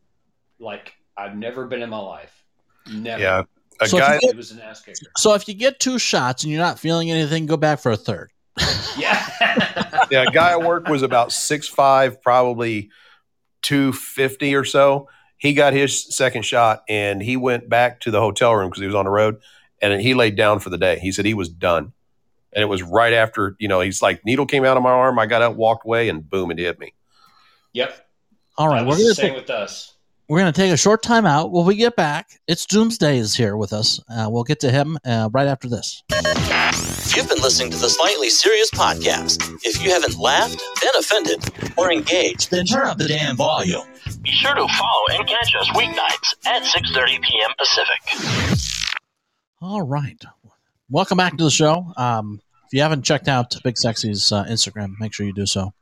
Like 0.59 0.95
I've 1.17 1.37
never 1.37 1.67
been 1.67 1.83
in 1.83 1.91
my 1.91 1.99
life. 1.99 2.45
Never. 2.93 3.23
Yeah. 3.23 3.43
A 3.81 3.89
So 3.89 3.99
if 3.99 4.03
you 4.03 4.09
guy, 4.09 4.19
get- 4.19 4.31
It 4.31 4.37
was 4.37 4.51
an 4.53 4.61
ass 4.61 4.81
kicker. 4.81 4.99
So 5.17 5.35
if 5.35 5.47
you 5.49 5.55
get 5.55 5.79
two 5.81 5.99
shots 5.99 6.43
and 6.45 6.53
you're 6.53 6.63
not 6.63 6.79
feeling 6.79 7.11
anything, 7.11 7.47
go 7.47 7.57
back 7.57 7.79
for 7.81 7.93
a 7.93 7.97
third. 7.97 8.31
Yeah. 8.97 9.23
yeah, 10.11 10.23
a 10.27 10.31
guy 10.31 10.53
at 10.53 10.63
work 10.63 10.89
was 10.89 11.03
about 11.03 11.31
six 11.31 11.69
five, 11.69 12.23
probably 12.23 12.89
two 13.61 13.93
fifty 13.93 14.55
or 14.55 14.65
so. 14.65 15.09
He 15.37 15.53
got 15.53 15.75
his 15.75 16.17
second 16.17 16.47
shot 16.47 16.81
and 16.89 17.23
he 17.23 17.37
went 17.37 17.69
back 17.69 18.01
to 18.01 18.11
the 18.11 18.21
hotel 18.21 18.55
room 18.55 18.71
because 18.71 18.81
he 18.81 18.87
was 18.87 18.95
on 18.95 19.05
the 19.05 19.11
road, 19.11 19.37
and 19.83 20.01
he 20.01 20.15
laid 20.15 20.35
down 20.35 20.61
for 20.61 20.71
the 20.71 20.79
day. 20.79 20.99
He 20.99 21.13
said 21.13 21.27
he 21.27 21.35
was 21.35 21.51
done, 21.51 21.93
and 22.53 22.63
it 22.63 22.67
was 22.67 22.83
right 22.83 23.13
after 23.13 23.57
you 23.59 23.69
know 23.69 23.81
he's 23.81 24.03
like 24.03 24.25
needle 24.25 24.47
came 24.47 24.65
out 24.65 24.77
of 24.77 24.83
my 24.83 24.91
arm. 24.91 25.19
I 25.19 25.27
got 25.27 25.43
out, 25.43 25.57
walked 25.57 25.85
away, 25.85 26.09
and 26.09 26.29
boom, 26.29 26.51
it 26.51 26.59
hit 26.59 26.79
me. 26.79 26.95
yep. 27.73 28.03
All 28.59 28.69
right, 28.69 28.87
we're 28.87 28.93
gonna 28.97 29.09
the 29.09 29.15
same 29.15 29.31
take, 29.33 29.41
with 29.41 29.51
us. 29.51 29.95
we're 30.29 30.39
gonna 30.39 30.51
take 30.53 30.73
a 30.73 30.79
short 30.79 31.03
time 31.03 31.27
out. 31.27 31.53
When 31.53 31.67
we 31.67 31.77
get 31.77 31.95
back, 31.95 32.41
it's 32.47 32.65
Doomsday 32.65 33.19
is 33.19 33.35
here 33.35 33.57
with 33.57 33.73
us. 33.75 34.01
Uh, 34.09 34.29
we'll 34.31 34.45
get 34.45 34.61
to 34.61 34.71
him 34.71 34.97
uh, 35.05 35.29
right 35.33 35.47
after 35.47 35.69
this. 35.69 36.03
You've 37.15 37.29
been 37.29 37.43
listening 37.43 37.71
to 37.71 37.79
the 37.79 37.89
Slightly 37.89 38.29
Serious 38.31 38.71
Podcast. 38.71 39.59
If 39.63 39.83
you 39.83 39.91
haven't 39.91 40.19
laughed, 40.19 40.63
been 40.81 40.91
offended, 40.99 41.45
or 41.77 41.93
engaged, 41.93 42.51
Then 42.51 42.65
turn 42.67 42.89
up 42.89 42.99
the 42.99 43.09
damn 43.09 43.37
volume. 43.37 43.83
Be 44.23 44.31
sure 44.31 44.55
to 44.55 44.67
follow 44.67 45.19
and 45.19 45.27
catch 45.29 45.55
us 45.55 45.69
weeknights 45.71 46.35
at 46.47 46.63
6.30 46.63 47.23
p.m. 47.23 47.51
Pacific. 47.59 48.61
All 49.61 49.83
right, 49.83 50.23
welcome 50.91 51.17
back 51.19 51.37
to 51.37 51.45
the 51.45 51.51
show. 51.51 51.93
Um, 51.97 52.41
if 52.67 52.73
you 52.73 52.83
haven't 52.83 53.03
checked 53.03 53.29
out 53.29 53.55
Big 53.63 53.77
Sexy's 53.79 54.33
uh, 54.33 54.45
Instagram, 54.45 54.95
make 54.99 55.13
sure 55.15 55.27
you 55.27 55.33
do 55.33 55.47
so. 55.47 55.73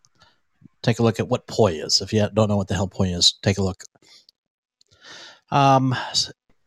Take 0.82 0.98
a 0.98 1.02
look 1.02 1.18
at 1.18 1.28
what 1.28 1.46
poi 1.46 1.72
is. 1.72 2.00
If 2.02 2.12
you 2.12 2.28
don't 2.34 2.48
know 2.48 2.56
what 2.56 2.68
the 2.68 2.74
hell 2.74 2.88
poi 2.88 3.08
is, 3.08 3.34
take 3.42 3.58
a 3.58 3.62
look. 3.62 3.84
Um, 5.50 5.94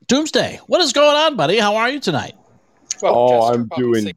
Doomsday, 0.07 0.59
what 0.67 0.81
is 0.81 0.93
going 0.93 1.15
on, 1.15 1.35
buddy? 1.35 1.59
How 1.59 1.75
are 1.75 1.89
you 1.89 1.99
tonight? 1.99 2.35
Well, 3.01 3.13
Oh, 3.15 3.27
Chester, 3.29 3.53
I'm 3.61 3.67
obviously. 3.71 4.01
doing. 4.03 4.15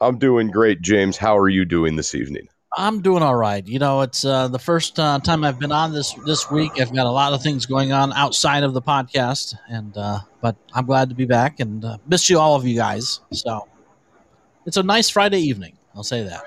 I'm 0.00 0.18
doing 0.18 0.50
great, 0.50 0.82
James. 0.82 1.16
How 1.16 1.38
are 1.38 1.48
you 1.48 1.64
doing 1.64 1.96
this 1.96 2.14
evening? 2.14 2.48
I'm 2.76 3.02
doing 3.02 3.22
all 3.22 3.34
right. 3.34 3.66
You 3.66 3.78
know, 3.78 4.00
it's 4.00 4.24
uh, 4.24 4.48
the 4.48 4.58
first 4.58 4.98
uh, 4.98 5.18
time 5.20 5.44
I've 5.44 5.58
been 5.58 5.72
on 5.72 5.92
this 5.92 6.12
this 6.26 6.50
week. 6.50 6.80
I've 6.80 6.92
got 6.92 7.06
a 7.06 7.10
lot 7.10 7.32
of 7.32 7.42
things 7.42 7.66
going 7.66 7.92
on 7.92 8.12
outside 8.12 8.64
of 8.64 8.74
the 8.74 8.82
podcast, 8.82 9.54
and 9.68 9.96
uh, 9.96 10.20
but 10.40 10.56
I'm 10.72 10.86
glad 10.86 11.08
to 11.08 11.14
be 11.14 11.24
back 11.24 11.60
and 11.60 11.84
uh, 11.84 11.98
miss 12.06 12.28
you 12.28 12.38
all 12.38 12.56
of 12.56 12.66
you 12.66 12.76
guys. 12.76 13.20
So 13.32 13.68
it's 14.66 14.76
a 14.76 14.82
nice 14.82 15.08
Friday 15.08 15.40
evening. 15.40 15.76
I'll 15.94 16.02
say 16.02 16.24
that. 16.24 16.42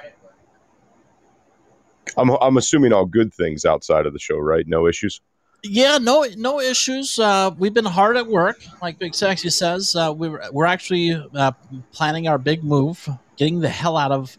I'm 2.17 2.30
I'm 2.30 2.57
assuming 2.57 2.93
all 2.93 3.05
good 3.05 3.34
things 3.34 3.63
outside 3.63 4.05
of 4.05 4.13
the 4.13 4.19
show, 4.19 4.38
right? 4.38 4.67
No 4.67 4.88
issues. 4.88 5.21
Yeah, 5.63 5.97
no, 5.97 6.25
no 6.38 6.59
issues. 6.59 7.17
Uh, 7.17 7.51
we've 7.57 7.73
been 7.73 7.86
hard 7.86 8.15
at 8.15 8.28
work, 8.28 8.57
like 8.82 8.99
Big 8.99 9.15
Sexy 9.15 9.49
says. 9.49 9.95
Uh, 9.95 10.13
we 10.15 10.30
we're, 10.30 10.51
we're 10.51 10.65
actually 10.65 11.13
uh, 11.36 11.51
planning 11.91 12.28
our 12.28 12.38
big 12.38 12.63
move, 12.63 13.09
getting 13.38 13.59
the 13.59 13.69
hell 13.69 13.97
out 13.97 14.11
of 14.11 14.38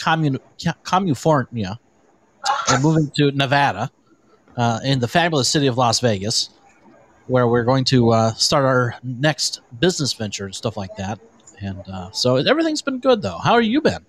commun 0.00 0.38
California 0.84 1.78
and 2.68 2.82
moving 2.82 3.10
to 3.16 3.30
Nevada, 3.32 3.90
uh, 4.56 4.80
in 4.84 4.98
the 5.00 5.08
fabulous 5.08 5.48
city 5.48 5.66
of 5.66 5.78
Las 5.78 6.00
Vegas, 6.00 6.50
where 7.26 7.46
we're 7.46 7.64
going 7.64 7.84
to 7.84 8.10
uh, 8.10 8.32
start 8.34 8.64
our 8.64 8.94
next 9.02 9.60
business 9.78 10.12
venture 10.12 10.46
and 10.46 10.54
stuff 10.54 10.76
like 10.76 10.96
that. 10.96 11.20
And 11.60 11.82
uh, 11.88 12.10
so 12.10 12.36
everything's 12.36 12.82
been 12.82 12.98
good, 12.98 13.22
though. 13.22 13.38
How 13.38 13.52
are 13.52 13.60
you 13.60 13.80
been? 13.80 14.04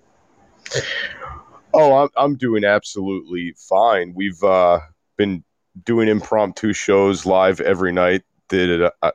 Oh, 1.74 2.02
I'm 2.02 2.08
I'm 2.16 2.36
doing 2.36 2.64
absolutely 2.64 3.54
fine. 3.56 4.12
We've 4.14 4.42
uh, 4.42 4.80
been 5.16 5.44
doing 5.84 6.08
impromptu 6.08 6.72
shows 6.72 7.24
live 7.26 7.60
every 7.60 7.92
night. 7.92 8.22
That 8.48 8.92
uh, 9.02 9.10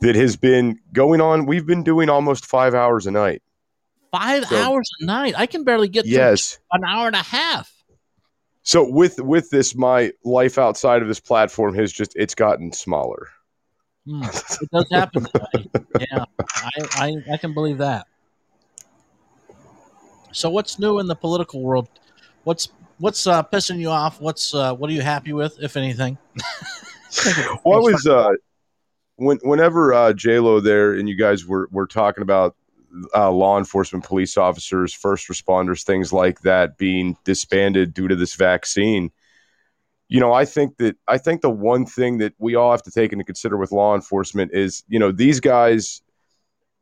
that 0.00 0.16
has 0.16 0.36
been 0.36 0.78
going 0.92 1.20
on. 1.20 1.46
We've 1.46 1.66
been 1.66 1.82
doing 1.82 2.10
almost 2.10 2.46
five 2.46 2.74
hours 2.74 3.06
a 3.06 3.10
night. 3.10 3.42
Five 4.12 4.46
So- 4.46 4.56
hours 4.56 4.88
a 5.00 5.04
night. 5.04 5.34
I 5.36 5.46
can 5.46 5.64
barely 5.64 5.88
get 5.88 6.06
Yes. 6.06 6.58
an 6.72 6.84
hour 6.84 7.06
and 7.06 7.16
a 7.16 7.22
half. 7.22 7.72
So 8.62 8.88
with 8.88 9.18
with 9.20 9.50
this, 9.50 9.74
my 9.74 10.12
life 10.24 10.58
outside 10.58 11.02
of 11.02 11.08
this 11.08 11.20
platform 11.20 11.74
has 11.74 11.92
just 11.92 12.12
it's 12.16 12.34
gotten 12.34 12.72
smaller. 12.72 13.28
Hmm, 14.06 14.22
it 14.24 14.70
does 14.72 14.86
happen. 14.92 15.26
Yeah, 15.98 16.24
I, 16.40 16.70
I, 16.94 17.32
I 17.32 17.36
can 17.36 17.54
believe 17.54 17.78
that. 17.78 18.06
So, 20.32 20.50
what's 20.50 20.78
new 20.78 20.98
in 21.00 21.06
the 21.06 21.14
political 21.16 21.62
world? 21.62 21.88
What's 22.44 22.68
what's 22.98 23.26
uh, 23.26 23.42
pissing 23.42 23.78
you 23.78 23.88
off? 23.88 24.20
What's 24.20 24.54
uh, 24.54 24.74
what 24.74 24.90
are 24.90 24.92
you 24.92 25.02
happy 25.02 25.32
with, 25.32 25.58
if 25.60 25.76
anything? 25.76 26.18
what 27.62 27.82
was 27.82 28.06
uh, 28.06 28.30
when 29.16 29.38
whenever 29.42 29.92
uh, 29.92 30.12
J 30.12 30.38
Lo 30.38 30.60
there 30.60 30.94
and 30.94 31.08
you 31.08 31.16
guys 31.16 31.44
were 31.46 31.68
were 31.72 31.86
talking 31.86 32.22
about 32.22 32.54
uh, 33.14 33.30
law 33.30 33.58
enforcement, 33.58 34.04
police 34.04 34.36
officers, 34.36 34.92
first 34.92 35.28
responders, 35.28 35.84
things 35.84 36.12
like 36.12 36.40
that 36.40 36.76
being 36.78 37.16
disbanded 37.24 37.94
due 37.94 38.08
to 38.08 38.16
this 38.16 38.34
vaccine. 38.34 39.10
You 40.08 40.20
know, 40.20 40.32
I 40.32 40.44
think 40.44 40.76
that 40.78 40.96
I 41.06 41.18
think 41.18 41.40
the 41.40 41.50
one 41.50 41.86
thing 41.86 42.18
that 42.18 42.34
we 42.38 42.54
all 42.54 42.72
have 42.72 42.82
to 42.82 42.90
take 42.90 43.12
into 43.12 43.24
consider 43.24 43.56
with 43.56 43.72
law 43.72 43.94
enforcement 43.94 44.50
is, 44.52 44.82
you 44.88 44.98
know, 44.98 45.12
these 45.12 45.40
guys. 45.40 46.02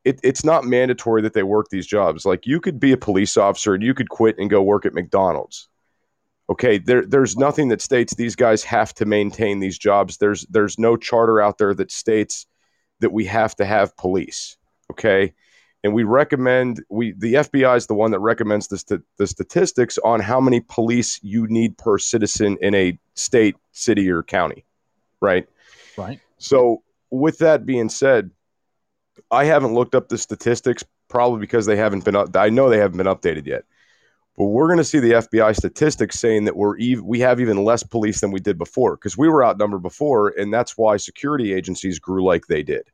It, 0.04 0.20
it's 0.22 0.44
not 0.44 0.64
mandatory 0.64 1.20
that 1.22 1.34
they 1.34 1.42
work 1.42 1.66
these 1.70 1.86
jobs. 1.86 2.24
Like 2.24 2.46
you 2.46 2.60
could 2.60 2.80
be 2.80 2.92
a 2.92 2.96
police 2.96 3.36
officer 3.36 3.74
and 3.74 3.82
you 3.82 3.92
could 3.92 4.08
quit 4.08 4.38
and 4.38 4.48
go 4.48 4.62
work 4.62 4.86
at 4.86 4.94
McDonald's 4.94 5.68
okay 6.50 6.78
there 6.78 7.04
there's 7.04 7.36
nothing 7.36 7.68
that 7.68 7.82
states 7.82 8.14
these 8.14 8.34
guys 8.34 8.64
have 8.64 8.94
to 8.94 9.04
maintain 9.04 9.60
these 9.60 9.78
jobs 9.78 10.16
there's 10.16 10.46
there's 10.46 10.78
no 10.78 10.96
charter 10.96 11.40
out 11.40 11.58
there 11.58 11.74
that 11.74 11.90
states 11.90 12.46
that 13.00 13.12
we 13.12 13.24
have 13.24 13.54
to 13.54 13.64
have 13.64 13.96
police 13.96 14.56
okay 14.90 15.32
and 15.84 15.94
we 15.94 16.04
recommend 16.04 16.82
we 16.88 17.12
the 17.12 17.34
FBI 17.34 17.76
is 17.76 17.86
the 17.86 17.94
one 17.94 18.10
that 18.10 18.18
recommends 18.18 18.68
the, 18.68 18.78
st- 18.78 19.02
the 19.16 19.26
statistics 19.26 19.98
on 19.98 20.20
how 20.20 20.40
many 20.40 20.60
police 20.60 21.20
you 21.22 21.46
need 21.46 21.76
per 21.78 21.98
citizen 21.98 22.56
in 22.60 22.74
a 22.74 22.98
state 23.14 23.56
city 23.72 24.10
or 24.10 24.22
county 24.22 24.64
right 25.20 25.48
right. 25.96 26.20
so 26.38 26.82
with 27.10 27.38
that 27.38 27.66
being 27.66 27.88
said 27.88 28.30
I 29.30 29.44
haven't 29.44 29.74
looked 29.74 29.94
up 29.94 30.08
the 30.08 30.18
statistics 30.18 30.84
probably 31.08 31.40
because 31.40 31.66
they 31.66 31.76
haven't 31.76 32.04
been 32.04 32.16
up 32.16 32.36
I 32.36 32.48
know 32.48 32.68
they 32.68 32.78
haven't 32.78 32.98
been 32.98 33.06
updated 33.06 33.46
yet 33.46 33.64
but 34.36 34.44
we're 34.44 34.68
going 34.68 34.78
to 34.78 34.84
see 34.84 35.00
the 35.00 35.10
FBI 35.10 35.56
statistics 35.56 36.16
saying 36.20 36.44
that 36.44 36.54
we're 36.54 36.78
ev- 36.80 37.02
we 37.02 37.18
have 37.18 37.40
even 37.40 37.64
less 37.64 37.82
police 37.82 38.20
than 38.20 38.30
we 38.30 38.38
did 38.38 38.56
before 38.56 38.94
because 38.94 39.18
we 39.18 39.28
were 39.28 39.44
outnumbered 39.44 39.82
before, 39.82 40.28
and 40.28 40.54
that's 40.54 40.78
why 40.78 40.96
security 40.96 41.52
agencies 41.52 41.98
grew 41.98 42.24
like 42.24 42.46
they 42.46 42.62
did. 42.62 42.84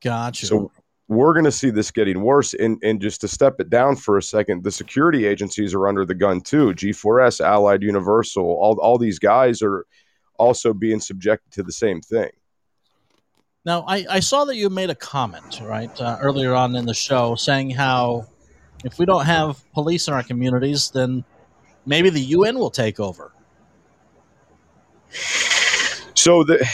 Gotcha. 0.00 0.46
So 0.46 0.70
we're 1.10 1.32
going 1.32 1.44
to 1.44 1.52
see 1.52 1.70
this 1.70 1.90
getting 1.90 2.22
worse. 2.22 2.54
And 2.54 2.78
and 2.84 3.00
just 3.00 3.20
to 3.22 3.28
step 3.28 3.56
it 3.58 3.68
down 3.68 3.96
for 3.96 4.16
a 4.16 4.22
second, 4.22 4.62
the 4.62 4.70
security 4.70 5.26
agencies 5.26 5.74
are 5.74 5.88
under 5.88 6.06
the 6.06 6.14
gun 6.14 6.40
too. 6.40 6.68
G4S, 6.68 7.44
Allied 7.44 7.82
Universal, 7.82 8.44
all 8.44 8.78
all 8.80 8.96
these 8.96 9.18
guys 9.18 9.60
are 9.60 9.84
also 10.38 10.72
being 10.72 11.00
subjected 11.00 11.52
to 11.52 11.62
the 11.64 11.72
same 11.72 12.00
thing. 12.00 12.30
Now, 13.66 13.84
I, 13.86 14.06
I 14.08 14.20
saw 14.20 14.46
that 14.46 14.56
you 14.56 14.70
made 14.70 14.88
a 14.88 14.94
comment, 14.94 15.60
right, 15.62 16.00
uh, 16.00 16.16
earlier 16.20 16.54
on 16.54 16.74
in 16.76 16.86
the 16.86 16.94
show 16.94 17.34
saying 17.34 17.70
how 17.70 18.26
if 18.84 18.98
we 18.98 19.04
don't 19.04 19.26
have 19.26 19.60
police 19.74 20.08
in 20.08 20.14
our 20.14 20.22
communities, 20.22 20.90
then 20.90 21.24
maybe 21.84 22.08
the 22.08 22.22
UN 22.22 22.58
will 22.58 22.70
take 22.70 23.00
over. 23.00 23.32
So 26.14 26.44
the 26.44 26.64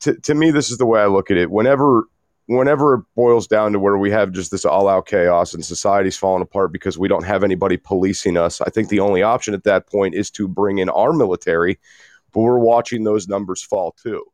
to, 0.00 0.14
to 0.14 0.34
me, 0.34 0.50
this 0.50 0.70
is 0.70 0.76
the 0.76 0.86
way 0.86 1.00
I 1.00 1.06
look 1.06 1.30
at 1.30 1.38
it. 1.38 1.50
Whenever 1.50 2.04
whenever 2.48 2.94
it 2.94 3.04
boils 3.14 3.46
down 3.46 3.72
to 3.72 3.78
where 3.78 3.98
we 3.98 4.10
have 4.10 4.32
just 4.32 4.50
this 4.50 4.64
all 4.64 4.88
out 4.88 5.06
chaos 5.06 5.52
and 5.52 5.62
society's 5.62 6.16
falling 6.16 6.42
apart 6.42 6.72
because 6.72 6.98
we 6.98 7.06
don't 7.06 7.24
have 7.24 7.44
anybody 7.44 7.76
policing 7.76 8.38
us, 8.38 8.60
I 8.62 8.70
think 8.70 8.88
the 8.88 9.00
only 9.00 9.22
option 9.22 9.52
at 9.52 9.64
that 9.64 9.86
point 9.86 10.14
is 10.14 10.30
to 10.32 10.48
bring 10.48 10.78
in 10.78 10.88
our 10.88 11.12
military, 11.12 11.78
but 12.32 12.40
we're 12.40 12.58
watching 12.58 13.04
those 13.04 13.28
numbers 13.28 13.62
fall 13.62 13.92
too. 14.02 14.24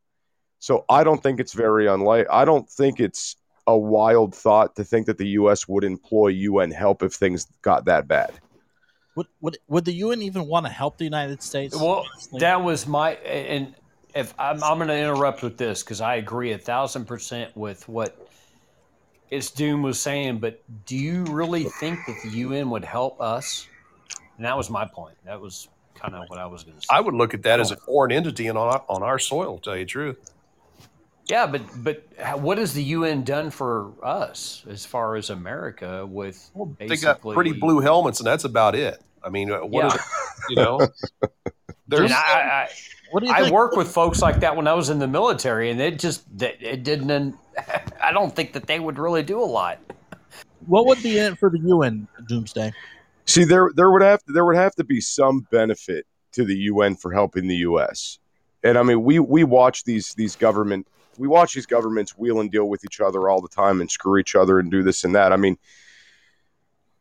So 0.61 0.85
I 0.89 1.03
don't 1.03 1.23
think 1.23 1.41
it's 1.41 1.53
very 1.53 1.89
unlikely. 1.89 2.29
I 2.31 2.45
don't 2.45 2.71
think 2.71 3.01
it's 3.01 3.37
a 3.67 3.77
wild 3.77 4.33
thought 4.35 4.77
to 4.77 4.85
think 4.85 5.07
that 5.07 5.19
the 5.19 5.29
U.S. 5.29 5.67
would 5.67 5.83
employ 5.83 6.29
UN 6.29 6.71
help 6.71 7.03
if 7.03 7.15
things 7.15 7.47
got 7.63 7.87
that 7.87 8.07
bad. 8.07 8.33
Would, 9.17 9.27
would, 9.41 9.59
would 9.67 9.85
the 9.85 9.93
UN 9.93 10.23
even 10.23 10.47
want 10.47 10.67
to 10.67 10.73
help 10.73 10.99
the 10.99 11.05
United 11.05 11.43
States? 11.43 11.77
Well, 11.77 12.07
that 12.39 12.63
was 12.63 12.87
my 12.87 13.13
and 13.15 13.75
if 14.15 14.35
I'm, 14.39 14.63
I'm 14.63 14.79
going 14.79 14.89
to 14.89 14.99
interrupt 14.99 15.43
with 15.43 15.57
this 15.57 15.83
because 15.83 16.01
I 16.01 16.17
agree 16.17 16.53
a 16.53 16.59
thousand 16.59 17.07
percent 17.07 17.57
with 17.57 17.89
what 17.89 18.29
it's 19.31 19.51
Doom 19.51 19.83
was 19.83 20.01
saying. 20.01 20.39
But 20.39 20.63
do 20.87 20.97
you 20.97 21.25
really 21.25 21.65
think 21.65 21.99
that 22.07 22.17
the 22.23 22.31
UN 22.39 22.71
would 22.71 22.85
help 22.85 23.21
us? 23.21 23.67
And 24.37 24.45
that 24.45 24.57
was 24.57 24.71
my 24.71 24.85
point. 24.85 25.17
That 25.25 25.41
was 25.41 25.69
kind 25.95 26.15
of 26.15 26.25
what 26.29 26.39
I 26.39 26.47
was 26.47 26.65
going 26.65 26.77
to 26.77 26.83
say. 26.83 26.87
I 26.91 27.01
would 27.01 27.15
look 27.15 27.35
at 27.35 27.43
that 27.43 27.61
as 27.61 27.71
a 27.71 27.77
foreign 27.77 28.13
entity 28.13 28.49
on 28.49 28.57
our, 28.57 28.85
on 28.89 29.03
our 29.03 29.19
soil. 29.19 29.59
To 29.59 29.63
tell 29.63 29.77
you 29.77 29.85
the 29.85 29.91
truth. 29.91 30.31
Yeah, 31.27 31.47
but 31.47 31.63
but 31.83 32.05
what 32.41 32.59
has 32.59 32.75
the 32.75 32.83
UN 32.83 33.25
done 33.25 33.49
for 33.51 33.93
us 34.03 34.63
as 34.69 34.85
far 34.85 35.17
as 35.17 35.31
America 35.31 36.05
with 36.05 36.51
well, 36.53 36.77
they 36.79 36.97
got 36.97 37.23
pretty 37.23 37.53
blue 37.53 37.81
helmets 37.81 38.21
and 38.21 38.27
that's 38.27 38.45
about 38.45 38.75
it. 38.75 39.01
I 39.23 39.31
mean, 39.31 39.51
uh, 39.51 39.61
what 39.61 39.85
yeah. 39.85 39.87
is 39.87 39.95
it, 39.95 40.01
you 40.51 40.57
know? 40.57 40.81
There's 41.89 42.13
I, 42.13 42.17
I, 42.17 42.61
what 42.63 42.71
do 42.71 42.83
you 42.83 42.94
I 43.31 43.51
work 43.51 43.77
with 43.77 43.89
folks 43.89 44.23
like 44.23 44.41
that 44.41 44.57
when 44.57 44.67
I 44.67 44.75
was 44.75 44.91
in 44.91 44.99
the 44.99 45.07
military, 45.07 45.71
and 45.71 45.81
it 45.81 45.99
just 45.99 46.25
it 46.41 46.83
didn't. 46.83 47.37
I 48.03 48.13
don't 48.13 48.35
think 48.35 48.53
that 48.53 48.67
they 48.67 48.81
would 48.81 48.99
really 48.99 49.23
do 49.23 49.41
a 49.41 49.45
lot. 49.45 49.79
What 50.67 50.87
would 50.87 51.03
be 51.03 51.19
in 51.19 51.33
it 51.33 51.39
for 51.39 51.51
the 51.51 51.59
UN 51.61 52.09
Doomsday? 52.29 52.73
See, 53.27 53.45
there 53.45 53.71
there 53.75 53.91
would 53.91 54.03
have 54.03 54.23
to, 54.25 54.33
there 54.33 54.45
would 54.45 54.57
have 54.57 54.75
to 54.77 54.85
be 54.85 55.01
some 55.01 55.47
benefit 55.51 56.07
to 56.33 56.45
the 56.45 56.57
UN 56.57 56.97
for 56.97 57.13
helping 57.13 57.47
the 57.47 57.57
U.S. 57.57 58.19
And 58.63 58.79
I 58.79 58.83
mean, 58.83 59.03
we 59.03 59.19
we 59.19 59.45
watch 59.45 59.85
these 59.85 60.15
these 60.15 60.37
government 60.37 60.87
we 61.19 61.29
watch 61.29 61.55
these 61.55 61.67
governments 61.67 62.17
wheel 62.17 62.41
and 62.41 62.51
deal 62.51 62.69
with 62.69 62.85
each 62.85 63.01
other 63.01 63.29
all 63.29 63.41
the 63.41 63.49
time 63.49 63.81
and 63.81 63.91
screw 63.91 64.19
each 64.19 64.35
other 64.35 64.59
and 64.59 64.71
do 64.71 64.83
this 64.83 65.05
and 65.05 65.15
that. 65.15 65.33
I 65.33 65.37
mean, 65.37 65.59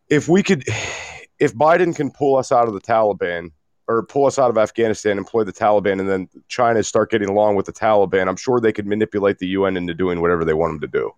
if 0.10 0.28
we 0.28 0.44
could, 0.44 0.64
if 1.40 1.54
Biden 1.56 1.96
can 1.96 2.12
pull 2.12 2.36
us 2.36 2.52
out 2.52 2.68
of 2.68 2.74
the 2.74 2.82
Taliban 2.82 3.52
or 3.88 4.04
pull 4.04 4.26
us 4.26 4.40
out 4.40 4.50
of 4.50 4.58
Afghanistan, 4.58 5.18
employ 5.18 5.44
the 5.44 5.54
Taliban, 5.54 6.00
and 6.00 6.10
then 6.10 6.30
China 6.48 6.82
start 6.84 7.12
getting 7.12 7.30
along 7.30 7.56
with 7.56 7.66
the 7.66 7.74
Taliban, 7.74 8.28
I'm 8.28 8.36
sure 8.36 8.60
they 8.60 8.72
could 8.72 8.88
manipulate 8.88 9.40
the 9.40 9.48
UN 9.48 9.76
into 9.76 9.94
doing 9.94 10.22
whatever 10.22 10.46
they 10.46 10.54
want 10.54 10.74
them 10.74 10.82
to 10.82 11.00
do. 11.00 11.12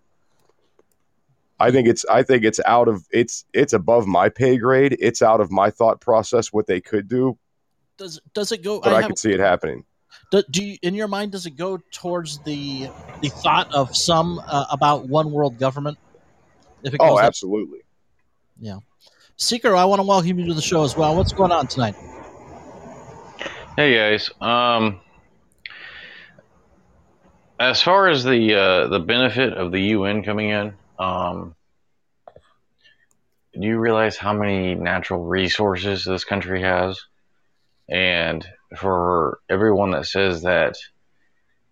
I 1.58 1.70
think 1.70 1.88
it's 1.88 2.04
I 2.06 2.22
think 2.22 2.44
it's 2.44 2.60
out 2.66 2.86
of 2.88 3.06
it's 3.10 3.44
it's 3.54 3.72
above 3.72 4.06
my 4.06 4.28
pay 4.28 4.58
grade. 4.58 4.96
It's 5.00 5.22
out 5.22 5.40
of 5.40 5.50
my 5.50 5.70
thought 5.70 6.00
process 6.00 6.52
what 6.52 6.66
they 6.66 6.80
could 6.80 7.08
do. 7.08 7.38
Does 7.96 8.20
does 8.34 8.52
it 8.52 8.62
go? 8.62 8.80
But 8.80 8.92
I, 8.92 8.98
I 8.98 9.02
could 9.06 9.18
see 9.18 9.32
it 9.32 9.40
happening. 9.40 9.84
Do, 10.32 10.42
do 10.50 10.64
you, 10.64 10.78
in 10.82 10.94
your 10.94 11.08
mind 11.08 11.32
does 11.32 11.46
it 11.46 11.56
go 11.56 11.78
towards 11.92 12.40
the 12.40 12.90
the 13.22 13.28
thought 13.28 13.72
of 13.74 13.96
some 13.96 14.38
uh, 14.46 14.66
about 14.70 15.08
one 15.08 15.30
world 15.32 15.58
government? 15.58 15.96
If 16.82 16.92
it 16.92 17.00
oh, 17.00 17.18
absolutely. 17.18 17.78
Up? 17.78 17.84
Yeah, 18.58 18.78
Seeker, 19.36 19.74
I 19.74 19.84
want 19.86 20.00
to 20.00 20.06
welcome 20.06 20.38
you 20.38 20.46
to 20.46 20.54
the 20.54 20.62
show 20.62 20.84
as 20.84 20.96
well. 20.96 21.16
What's 21.16 21.32
going 21.32 21.52
on 21.52 21.68
tonight? 21.68 21.94
Hey 23.76 23.94
guys. 23.94 24.30
Um, 24.40 25.00
as 27.60 27.82
far 27.82 28.08
as 28.08 28.24
the 28.24 28.54
uh, 28.54 28.88
the 28.88 29.00
benefit 29.00 29.52
of 29.52 29.70
the 29.70 29.80
UN 29.92 30.22
coming 30.22 30.48
in, 30.48 30.72
um, 30.98 31.54
do 33.52 33.68
you 33.68 33.78
realize 33.78 34.16
how 34.16 34.32
many 34.32 34.74
natural 34.74 35.22
resources 35.22 36.06
this 36.06 36.24
country 36.24 36.62
has? 36.62 37.04
And 37.86 38.48
for 38.78 39.40
everyone 39.50 39.90
that 39.90 40.06
says 40.06 40.40
that, 40.44 40.78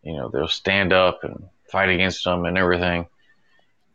you 0.03 0.15
know, 0.15 0.29
they'll 0.29 0.47
stand 0.47 0.93
up 0.93 1.21
and 1.25 1.49
fight 1.71 1.89
against 1.89 2.23
them 2.25 2.45
and 2.45 2.59
everything, 2.59 3.07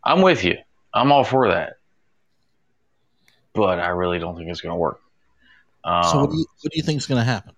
I'm 0.03 0.23
with 0.23 0.43
you. 0.43 0.57
I'm 0.91 1.11
all 1.11 1.23
for 1.23 1.49
that. 1.49 1.73
But 3.53 3.77
I 3.77 3.89
really 3.89 4.17
don't 4.17 4.35
think 4.35 4.49
it's 4.49 4.61
going 4.61 4.73
to 4.73 4.79
work. 4.79 4.99
Um, 5.83 6.03
so, 6.05 6.21
what 6.21 6.31
do, 6.31 6.37
you, 6.37 6.45
what 6.61 6.71
do 6.71 6.77
you 6.77 6.83
think 6.83 6.97
is 6.97 7.05
going 7.05 7.19
to 7.19 7.23
happen? 7.23 7.53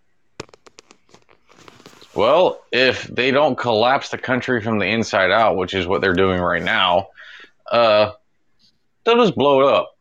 Well, 2.13 2.61
if 2.71 3.03
they 3.03 3.31
don't 3.31 3.57
collapse 3.57 4.09
the 4.09 4.17
country 4.17 4.61
from 4.61 4.79
the 4.79 4.85
inside 4.85 5.31
out, 5.31 5.55
which 5.55 5.73
is 5.73 5.87
what 5.87 6.01
they're 6.01 6.13
doing 6.13 6.41
right 6.41 6.61
now, 6.61 7.07
uh, 7.71 8.11
they'll 9.05 9.23
just 9.23 9.35
blow 9.35 9.61
it 9.61 9.73
up. 9.73 9.97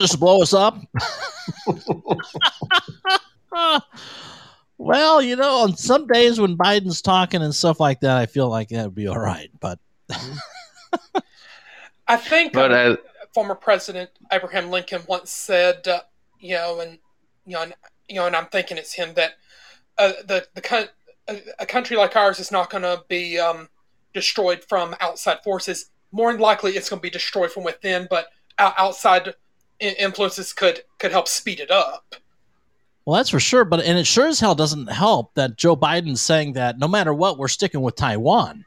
Just 0.00 0.18
blow 0.18 0.42
us 0.42 0.52
up? 0.52 0.80
well, 4.78 5.22
you 5.22 5.36
know, 5.36 5.58
on 5.58 5.76
some 5.76 6.06
days 6.06 6.40
when 6.40 6.56
Biden's 6.56 7.02
talking 7.02 7.42
and 7.42 7.54
stuff 7.54 7.80
like 7.80 8.00
that, 8.00 8.16
I 8.16 8.26
feel 8.26 8.48
like 8.48 8.68
that 8.70 8.86
would 8.86 8.94
be 8.94 9.06
all 9.06 9.18
right. 9.18 9.50
But 9.60 9.78
I 12.08 12.16
think 12.16 12.52
but 12.52 12.72
um, 12.72 12.98
former 13.32 13.54
President 13.54 14.10
Abraham 14.32 14.70
Lincoln 14.70 15.02
once 15.06 15.30
said, 15.30 15.86
uh, 15.86 16.00
you 16.40 16.54
know, 16.54 16.80
and 16.80 16.98
you 17.46 17.54
know, 17.54 17.62
and, 17.62 17.74
you 18.08 18.16
know, 18.16 18.26
and 18.26 18.36
I'm 18.36 18.46
thinking 18.46 18.76
it's 18.76 18.94
him 18.94 19.14
that 19.14 19.34
the 19.98 20.46
the 20.54 20.90
a 21.58 21.66
country 21.66 21.96
like 21.96 22.16
ours 22.16 22.40
is 22.40 22.50
not 22.50 22.70
going 22.70 22.82
to 22.82 23.04
be 23.08 23.38
um, 23.38 23.68
destroyed 24.12 24.64
from 24.68 24.96
outside 25.00 25.38
forces. 25.44 25.90
More 26.10 26.32
than 26.32 26.40
likely, 26.40 26.72
it's 26.72 26.88
going 26.88 26.98
to 26.98 27.02
be 27.02 27.10
destroyed 27.10 27.52
from 27.52 27.64
within, 27.64 28.06
but 28.10 28.26
outside 28.58 29.34
influences 29.78 30.52
could 30.52 30.82
could 30.98 31.12
help 31.12 31.28
speed 31.28 31.60
it 31.60 31.70
up. 31.70 32.14
Well, 33.04 33.16
that's 33.16 33.30
for 33.30 33.40
sure. 33.40 33.64
But 33.64 33.80
and 33.84 33.98
it 33.98 34.06
sure 34.06 34.28
as 34.28 34.40
hell 34.40 34.54
doesn't 34.54 34.88
help 34.88 35.34
that 35.34 35.56
Joe 35.56 35.76
Biden's 35.76 36.22
saying 36.22 36.52
that 36.54 36.78
no 36.78 36.88
matter 36.88 37.12
what, 37.14 37.38
we're 37.38 37.48
sticking 37.48 37.80
with 37.80 37.96
Taiwan. 37.96 38.64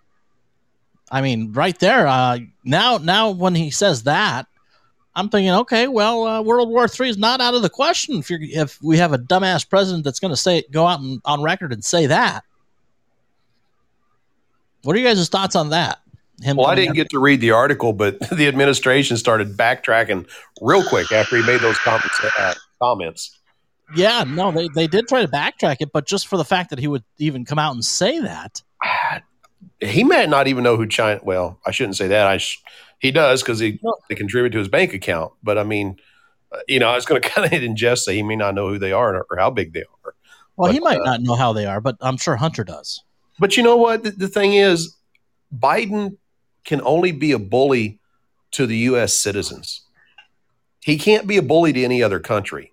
I 1.12 1.22
mean, 1.22 1.54
right 1.54 1.78
there. 1.80 2.08
Uh, 2.08 2.40
now, 2.64 2.98
now 2.98 3.30
when 3.30 3.56
he 3.56 3.70
says 3.70 4.04
that, 4.04 4.48
I'm 5.16 5.30
thinking, 5.30 5.52
okay, 5.52 5.88
well, 5.88 6.26
uh, 6.26 6.42
World 6.42 6.70
War 6.70 6.88
III 6.88 7.10
is 7.10 7.18
not 7.18 7.40
out 7.40 7.54
of 7.54 7.62
the 7.62 7.70
question 7.70 8.20
if, 8.20 8.30
if 8.30 8.82
we 8.84 8.98
have 8.98 9.14
a 9.14 9.18
dumbass 9.18 9.68
president 9.68 10.04
that's 10.04 10.20
going 10.20 10.34
to 10.34 10.38
say 10.38 10.64
go 10.72 10.86
out 10.86 11.00
and, 11.00 11.22
on 11.24 11.42
record 11.42 11.72
and 11.72 11.84
say 11.84 12.08
that. 12.08 12.44
What 14.84 14.96
are 14.96 15.00
you 15.00 15.06
guys' 15.06 15.30
thoughts 15.30 15.56
on 15.56 15.70
that? 15.70 16.00
Him 16.42 16.58
well, 16.58 16.68
I 16.68 16.76
didn't 16.76 16.96
get 16.96 17.10
to 17.12 17.20
read 17.20 17.40
the 17.40 17.52
article, 17.52 17.94
but 17.94 18.20
the 18.30 18.48
administration 18.48 19.16
started 19.16 19.56
backtracking 19.56 20.28
real 20.62 20.84
quick 20.84 21.12
after 21.12 21.38
he 21.38 21.44
made 21.44 21.62
those 21.62 21.78
comments. 21.78 22.20
Uh, 22.38 22.54
comments. 22.82 23.40
Yeah, 23.96 24.26
no, 24.28 24.52
they, 24.52 24.68
they 24.70 24.88
did 24.88 25.08
try 25.08 25.22
to 25.22 25.28
backtrack 25.28 25.78
it, 25.80 25.92
but 25.94 26.06
just 26.06 26.28
for 26.28 26.38
the 26.38 26.44
fact 26.44 26.72
that 26.72 26.80
he 26.80 26.88
would 26.88 27.04
even 27.20 27.46
come 27.46 27.60
out 27.60 27.74
and 27.74 27.84
say 27.84 28.20
that. 28.20 28.62
He 29.82 30.06
might 30.06 30.30
not 30.30 30.48
even 30.48 30.64
know 30.64 30.78
who 30.78 30.88
China. 30.88 31.20
Well, 31.22 31.60
I 31.66 31.72
shouldn't 31.72 31.98
say 31.98 32.08
that. 32.08 32.28
I 32.28 32.38
sh- 32.38 32.64
he 33.06 33.12
does 33.12 33.44
because 33.44 33.60
he 33.60 33.80
no. 33.84 33.96
they 34.10 34.16
contribute 34.16 34.50
to 34.50 34.58
his 34.58 34.68
bank 34.68 34.94
account. 34.94 35.32
But 35.44 35.60
I 35.60 35.64
mean, 35.64 35.98
uh, 36.52 36.58
you 36.68 36.80
know, 36.80 36.90
I 36.90 36.96
was 36.96 37.06
going 37.06 37.22
to 37.22 37.30
kind 37.30 37.46
of 37.46 37.60
ingest 37.62 38.00
say 38.00 38.16
he 38.16 38.24
may 38.24 38.36
not 38.36 38.56
know 38.56 38.68
who 38.68 38.80
they 38.80 38.92
are 38.92 39.16
or, 39.16 39.28
or 39.30 39.38
how 39.38 39.52
big 39.52 39.74
they 39.74 39.82
are. 39.82 40.16
Well, 40.58 40.70
but, 40.70 40.74
he 40.74 40.80
might 40.80 41.00
uh, 41.00 41.04
not 41.04 41.22
know 41.22 41.36
how 41.36 41.54
they 41.54 41.66
are, 41.66 41.80
but 41.80 41.98
I'm 42.02 42.18
sure 42.18 42.36
Hunter 42.36 42.64
does. 42.64 43.04
But 43.38 43.58
you 43.58 43.64
know 43.64 43.78
what? 43.78 44.04
The, 44.04 44.12
the 44.12 44.28
thing 44.28 44.54
is, 44.54 44.96
Biden 45.56 46.18
can 46.64 46.82
only 46.82 47.12
be 47.12 47.32
a 47.32 47.40
bully 47.40 48.00
to 48.52 48.66
the 48.66 48.78
U.S. 48.78 49.14
citizens. 49.14 49.82
He 50.82 50.98
can't 50.98 51.28
be 51.28 51.38
a 51.38 51.42
bully 51.42 51.74
to 51.74 51.84
any 51.84 52.02
other 52.02 52.20
country 52.20 52.72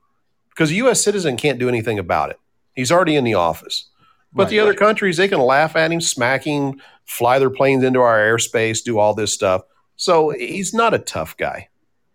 because 0.50 0.70
a 0.70 0.74
U.S. 0.74 1.02
citizen 1.02 1.36
can't 1.36 1.58
do 1.58 1.68
anything 1.68 1.98
about 1.98 2.30
it. 2.30 2.38
He's 2.74 2.92
already 2.92 3.16
in 3.16 3.24
the 3.24 3.34
office. 3.34 3.90
But 4.32 4.44
right, 4.44 4.50
the 4.50 4.60
other 4.60 4.70
right. 4.70 4.78
countries, 4.78 5.18
they 5.18 5.28
can 5.28 5.40
laugh 5.40 5.76
at 5.76 5.92
him, 5.92 6.00
smack 6.00 6.44
him, 6.44 6.80
fly 7.04 7.38
their 7.38 7.50
planes 7.50 7.84
into 7.84 8.00
our 8.00 8.18
airspace, 8.18 8.82
do 8.82 8.98
all 8.98 9.12
this 9.12 9.34
stuff. 9.34 9.62
So 9.96 10.30
he's 10.30 10.74
not 10.74 10.94
a 10.94 10.98
tough 10.98 11.36
guy. 11.36 11.68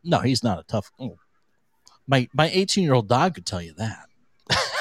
No, 0.04 0.20
he's 0.20 0.44
not 0.44 0.60
a 0.60 0.64
tough. 0.64 0.92
Oh. 1.00 1.18
My 2.08 2.28
my 2.34 2.50
18 2.50 2.84
year 2.84 2.94
old 2.94 3.08
dog 3.08 3.36
could 3.36 3.46
tell 3.46 3.62
you 3.62 3.74
that. 3.78 4.06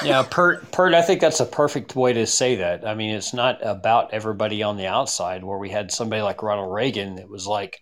yeah, 0.03 0.23
Pert, 0.23 0.71
Pert, 0.71 0.93
I 0.93 1.01
think 1.01 1.19
that's 1.19 1.41
a 1.41 1.45
perfect 1.45 1.95
way 1.95 2.13
to 2.13 2.25
say 2.25 2.55
that. 2.55 2.87
I 2.87 2.95
mean, 2.95 3.09
it's 3.13 3.33
not 3.33 3.59
about 3.61 4.13
everybody 4.13 4.63
on 4.63 4.77
the 4.77 4.87
outside 4.87 5.43
where 5.43 5.57
we 5.57 5.69
had 5.69 5.91
somebody 5.91 6.21
like 6.21 6.41
Ronald 6.41 6.73
Reagan 6.73 7.17
It 7.17 7.27
was 7.27 7.45
like 7.45 7.81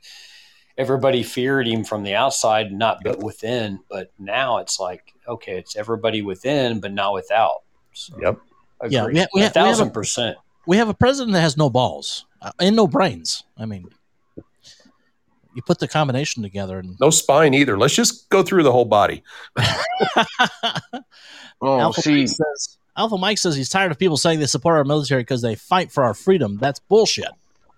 everybody 0.77 1.21
feared 1.21 1.67
him 1.67 1.83
from 1.83 2.03
the 2.03 2.15
outside, 2.15 2.71
not 2.71 2.99
but 3.03 3.19
within. 3.19 3.79
But 3.89 4.11
now 4.17 4.57
it's 4.57 4.79
like, 4.79 5.13
okay, 5.27 5.57
it's 5.57 5.75
everybody 5.75 6.21
within, 6.23 6.79
but 6.79 6.91
not 6.91 7.13
without. 7.13 7.61
So, 7.93 8.17
yep. 8.19 8.39
Agree. 8.81 8.95
Yeah, 8.95 9.05
we 9.05 9.19
ha- 9.19 9.27
we 9.33 9.41
a 9.41 9.43
ha- 9.45 9.49
we 9.49 9.53
thousand 9.53 9.87
a- 9.89 9.91
percent. 9.91 10.37
We 10.65 10.77
have 10.77 10.89
a 10.89 10.93
president 10.95 11.33
that 11.33 11.41
has 11.41 11.57
no 11.57 11.69
balls 11.69 12.25
uh, 12.41 12.51
and 12.59 12.75
no 12.75 12.87
brains. 12.87 13.43
I 13.55 13.65
mean, 13.65 13.85
you 15.55 15.61
put 15.61 15.79
the 15.79 15.87
combination 15.87 16.43
together, 16.43 16.77
and 16.79 16.95
No 16.99 17.09
spine 17.09 17.53
either. 17.53 17.77
Let's 17.77 17.95
just 17.95 18.29
go 18.29 18.43
through 18.43 18.63
the 18.63 18.71
whole 18.71 18.85
body. 18.85 19.23
Well, 21.61 21.79
Alpha 21.81 22.01
see, 22.01 22.19
Mike 22.21 22.27
says 22.29 22.77
Alpha 22.97 23.17
Mike 23.17 23.37
says 23.37 23.55
he's 23.55 23.69
tired 23.69 23.91
of 23.91 23.97
people 23.99 24.17
saying 24.17 24.39
they 24.39 24.45
support 24.45 24.75
our 24.75 24.83
military 24.83 25.21
because 25.21 25.41
they 25.41 25.55
fight 25.55 25.91
for 25.91 26.03
our 26.03 26.13
freedom. 26.13 26.57
That's 26.57 26.79
bullshit. 26.79 27.29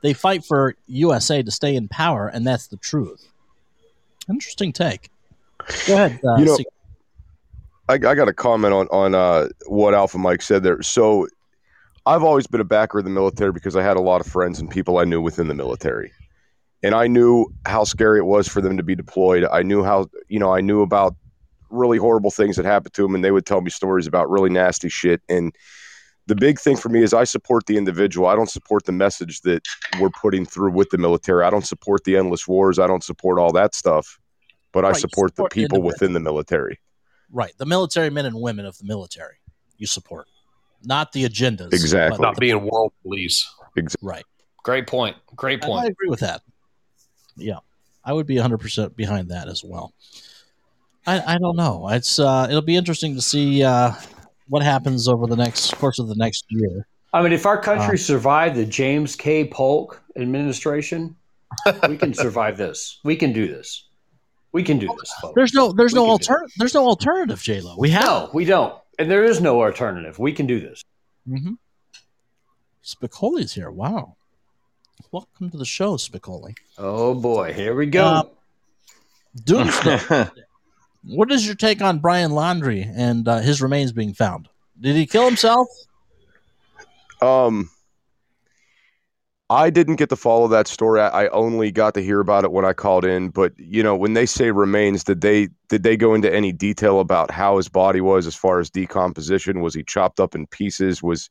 They 0.04 0.14
fight 0.14 0.46
for 0.46 0.76
USA 0.88 1.42
to 1.42 1.52
stay 1.52 1.76
in 1.76 1.88
power, 1.88 2.28
and 2.28 2.46
that's 2.46 2.68
the 2.68 2.78
truth. 2.78 3.28
Interesting 4.30 4.74
take. 4.74 5.10
Go 5.88 5.94
ahead. 5.94 6.20
Uh, 6.24 6.36
You 6.38 6.46
know- 6.46 6.56
Secret. 6.56 6.74
I, 7.90 7.94
I 7.94 8.16
got 8.16 8.28
a 8.28 8.34
comment 8.34 8.74
on 8.74 8.88
on 8.88 9.16
uh, 9.16 9.48
what 9.68 9.94
Alpha 9.94 10.18
Mike 10.18 10.42
said 10.42 10.62
there. 10.62 10.82
So, 10.82 11.28
I've 12.06 12.22
always 12.24 12.46
been 12.46 12.60
a 12.60 12.66
backer 12.66 13.00
of 13.00 13.06
the 13.06 13.10
military 13.10 13.54
because 13.54 13.78
I 13.78 13.82
had 13.82 13.96
a 13.96 14.02
lot 14.02 14.20
of 14.20 14.28
friends 14.28 14.60
and 14.60 14.70
people 14.70 14.98
I 14.98 15.06
knew 15.06 15.22
within 15.22 15.48
the 15.48 15.54
military, 15.54 16.12
and 16.84 16.94
I 16.94 17.08
knew 17.08 17.48
how 17.66 17.84
scary 17.84 18.20
it 18.20 18.26
was 18.26 18.48
for 18.48 18.62
them 18.62 18.78
to 18.78 18.84
be 18.84 18.96
deployed. 18.96 19.46
I 19.52 19.64
knew 19.64 19.84
how 19.84 20.10
you 20.28 20.40
know 20.40 20.54
I 20.54 20.62
knew 20.62 20.82
about 20.82 21.16
really 21.70 21.98
horrible 21.98 22.32
things 22.32 22.56
that 22.56 22.66
happened 22.66 22.94
to 22.94 23.02
them, 23.02 23.16
and 23.16 23.24
they 23.24 23.32
would 23.32 23.46
tell 23.46 23.62
me 23.62 23.70
stories 23.70 24.08
about 24.08 24.30
really 24.30 24.50
nasty 24.50 24.90
shit. 24.90 25.22
And 25.28 25.56
the 26.28 26.36
big 26.36 26.60
thing 26.60 26.78
for 26.78 26.90
me 26.90 27.04
is 27.04 27.14
I 27.14 27.24
support 27.24 27.66
the 27.66 27.78
individual. 27.78 28.28
I 28.28 28.36
don't 28.36 28.50
support 28.50 28.86
the 28.86 28.92
message 28.92 29.42
that 29.42 29.64
we're 30.00 30.10
putting 30.10 30.46
through 30.46 30.72
with 30.72 30.90
the 30.90 30.98
military. 30.98 31.44
I 31.44 31.50
don't 31.50 31.66
support 31.66 32.04
the 32.04 32.18
endless 32.18 32.48
wars. 32.48 32.80
I 32.80 32.88
don't 32.88 33.04
support 33.04 33.40
all 33.40 33.52
that 33.54 33.76
stuff. 33.76 34.20
But 34.74 34.86
I 34.86 34.90
Right, 34.90 34.98
you 34.98 35.02
support 35.02 35.32
the 35.32 35.36
support 35.38 35.52
the 35.52 35.62
people 35.62 35.78
individual. 35.78 35.88
within 35.88 36.14
the 36.14 36.20
military. 36.20 36.80
right, 37.32 37.54
the 37.58 37.66
military 37.66 38.10
men 38.10 38.26
and 38.26 38.40
women 38.40 38.66
of 38.66 38.78
the 38.78 38.86
military 38.86 39.36
you 39.78 39.88
support, 39.88 40.28
not 40.84 41.12
the 41.12 41.24
agendas. 41.28 41.74
Exactly. 41.74 42.20
Not 42.20 42.36
the- 42.36 42.42
being 42.42 42.62
world 42.62 42.94
police. 43.04 43.50
Exactly. 43.76 44.08
right. 44.08 44.26
Great 44.64 44.88
point. 44.88 45.16
Great 45.36 45.64
I, 45.64 45.70
I 45.70 45.86
agree 45.86 46.10
with 46.10 46.20
that. 46.20 46.42
Yeah, 47.38 47.60
I 48.04 48.14
would 48.14 48.28
be 48.28 48.36
100 48.36 48.58
percent 48.60 48.96
behind 48.96 49.30
that 49.30 49.48
as 49.48 49.64
well. 49.64 49.94
I, 51.06 51.36
I 51.36 51.38
don't 51.38 51.56
know. 51.56 51.88
It's 51.90 52.20
uh, 52.20 52.48
it'll 52.50 52.62
be 52.62 52.76
interesting 52.76 53.16
to 53.16 53.22
see 53.22 53.64
uh, 53.64 53.94
what 54.50 54.62
happens 54.64 55.08
over 55.08 55.26
the 55.28 55.36
next 55.38 55.74
course 55.76 56.00
of 56.00 56.08
the 56.08 56.16
next 56.16 56.46
year. 56.50 56.86
I 57.14 57.22
mean, 57.22 57.32
if 57.32 57.46
our 57.46 57.58
country 57.62 57.96
Uh, 57.96 57.98
survived 57.98 58.56
the 58.58 58.66
James 58.66 59.16
K. 59.16 59.46
Polk 59.48 60.02
administration, 60.18 61.16
we 61.88 61.98
can 61.98 62.14
survive 62.26 62.58
this. 62.58 63.00
We 63.06 63.16
can 63.16 63.32
do 63.32 63.48
this. 63.48 63.86
We 64.52 64.64
can 64.64 64.78
do 64.80 64.88
this, 65.00 65.14
folks. 65.22 65.34
There's 65.36 65.54
no 65.54 65.72
there's 65.72 65.94
We 65.94 66.00
no 66.00 66.04
can 66.04 66.08
do 66.08 66.10
it. 66.10 66.12
alternative. 66.14 66.54
There's 66.58 66.74
no 66.74 66.86
alternative, 66.88 67.42
J 67.42 67.62
Lo. 67.62 67.76
We 67.78 67.90
have 67.92 68.04
No, 68.04 68.30
we 68.34 68.44
don't. 68.44 68.74
And 69.00 69.10
there 69.10 69.24
is 69.24 69.40
no 69.40 69.62
alternative. 69.64 70.20
We 70.20 70.34
can 70.34 70.46
do 70.48 70.60
this. 70.60 70.84
Mm-hmm. 71.30 71.54
Spicoli's 72.84 73.54
here. 73.54 73.72
Wow. 73.72 74.17
Welcome 75.12 75.50
to 75.52 75.58
the 75.58 75.66
show, 75.66 75.96
Spicoli. 75.96 76.56
Oh 76.78 77.14
boy, 77.14 77.54
here 77.54 77.76
we 77.76 77.86
go. 77.86 78.06
Uh, 78.06 78.24
Doomsday. 79.44 80.30
what 81.04 81.32
is 81.32 81.46
your 81.46 81.56
take 81.56 81.82
on 81.82 82.00
Brian 82.00 82.32
Laundrie 82.32 82.92
and 82.96 83.28
uh, 83.28 83.40
his 83.40 83.62
remains 83.62 83.92
being 83.92 84.14
found? 84.14 84.50
Did 84.80 84.96
he 84.96 85.06
kill 85.06 85.26
himself? 85.26 85.68
Um, 87.22 87.70
I 89.50 89.70
didn't 89.70 89.96
get 89.96 90.10
to 90.10 90.16
follow 90.16 90.48
that 90.50 90.68
story. 90.68 91.00
I, 91.00 91.26
I 91.26 91.30
only 91.30 91.72
got 91.72 91.94
to 91.94 92.04
hear 92.04 92.20
about 92.20 92.44
it 92.44 92.52
when 92.52 92.66
I 92.66 92.74
called 92.74 93.06
in. 93.06 93.30
But 93.30 93.54
you 93.58 93.82
know, 93.82 93.96
when 93.96 94.14
they 94.14 94.26
say 94.26 94.52
remains, 94.52 95.04
did 95.04 95.22
they 95.22 95.50
did 95.70 95.84
they 95.84 95.96
go 95.96 96.14
into 96.14 96.34
any 96.34 96.52
detail 96.52 97.00
about 97.00 97.32
how 97.32 97.58
his 97.58 97.70
body 97.70 98.02
was 98.02 98.28
as 98.28 98.36
far 98.36 98.60
as 98.60 98.70
decomposition? 98.70 99.62
Was 99.62 99.74
he 99.74 99.84
chopped 99.84 100.20
up 100.20 100.36
in 100.36 100.48
pieces? 100.48 101.02
Was 101.02 101.30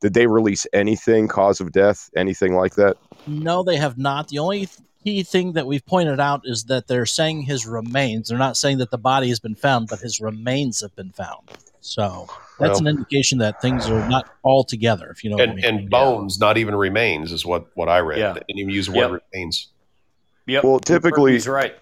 did 0.00 0.14
they 0.14 0.26
release 0.26 0.66
anything 0.72 1.28
cause 1.28 1.60
of 1.60 1.72
death? 1.72 2.08
Anything 2.16 2.54
like 2.54 2.74
that? 2.76 2.96
No, 3.28 3.62
they 3.62 3.76
have 3.76 3.98
not. 3.98 4.28
The 4.28 4.38
only 4.38 4.68
key 5.04 5.22
thing 5.22 5.52
that 5.52 5.66
we've 5.66 5.84
pointed 5.86 6.18
out 6.20 6.42
is 6.44 6.64
that 6.64 6.86
they're 6.88 7.06
saying 7.06 7.42
his 7.42 7.66
remains. 7.66 8.28
They're 8.28 8.38
not 8.38 8.56
saying 8.56 8.78
that 8.78 8.90
the 8.90 8.98
body 8.98 9.28
has 9.28 9.38
been 9.40 9.54
found, 9.54 9.88
but 9.88 10.00
his 10.00 10.20
remains 10.20 10.80
have 10.80 10.94
been 10.96 11.12
found. 11.12 11.48
So 11.80 12.28
that's 12.58 12.80
Well- 12.80 12.80
an 12.80 12.86
indication 12.88 13.38
that 13.38 13.62
things 13.62 13.88
are 13.88 14.08
not 14.08 14.28
all 14.42 14.64
together. 14.64 15.08
If 15.10 15.22
you 15.22 15.30
know 15.30 15.36
what 15.36 15.48
I 15.48 15.52
And, 15.52 15.56
mean. 15.56 15.64
and 15.64 15.90
bones, 15.90 16.40
not 16.40 16.58
even 16.58 16.74
remains, 16.74 17.32
is 17.32 17.46
what, 17.46 17.66
what 17.76 17.88
I 17.88 17.98
read. 18.00 18.18
Yeah. 18.18 18.32
They 18.32 18.40
didn't 18.48 18.58
even 18.60 18.74
use 18.74 18.86
the 18.86 18.94
Yep. 18.94 19.10
word 19.10 19.20
remains. 19.32 19.68
Yep. 20.46 20.64
Well, 20.64 20.78
typically- 20.80 21.32
he's 21.32 21.46
right. 21.46 21.74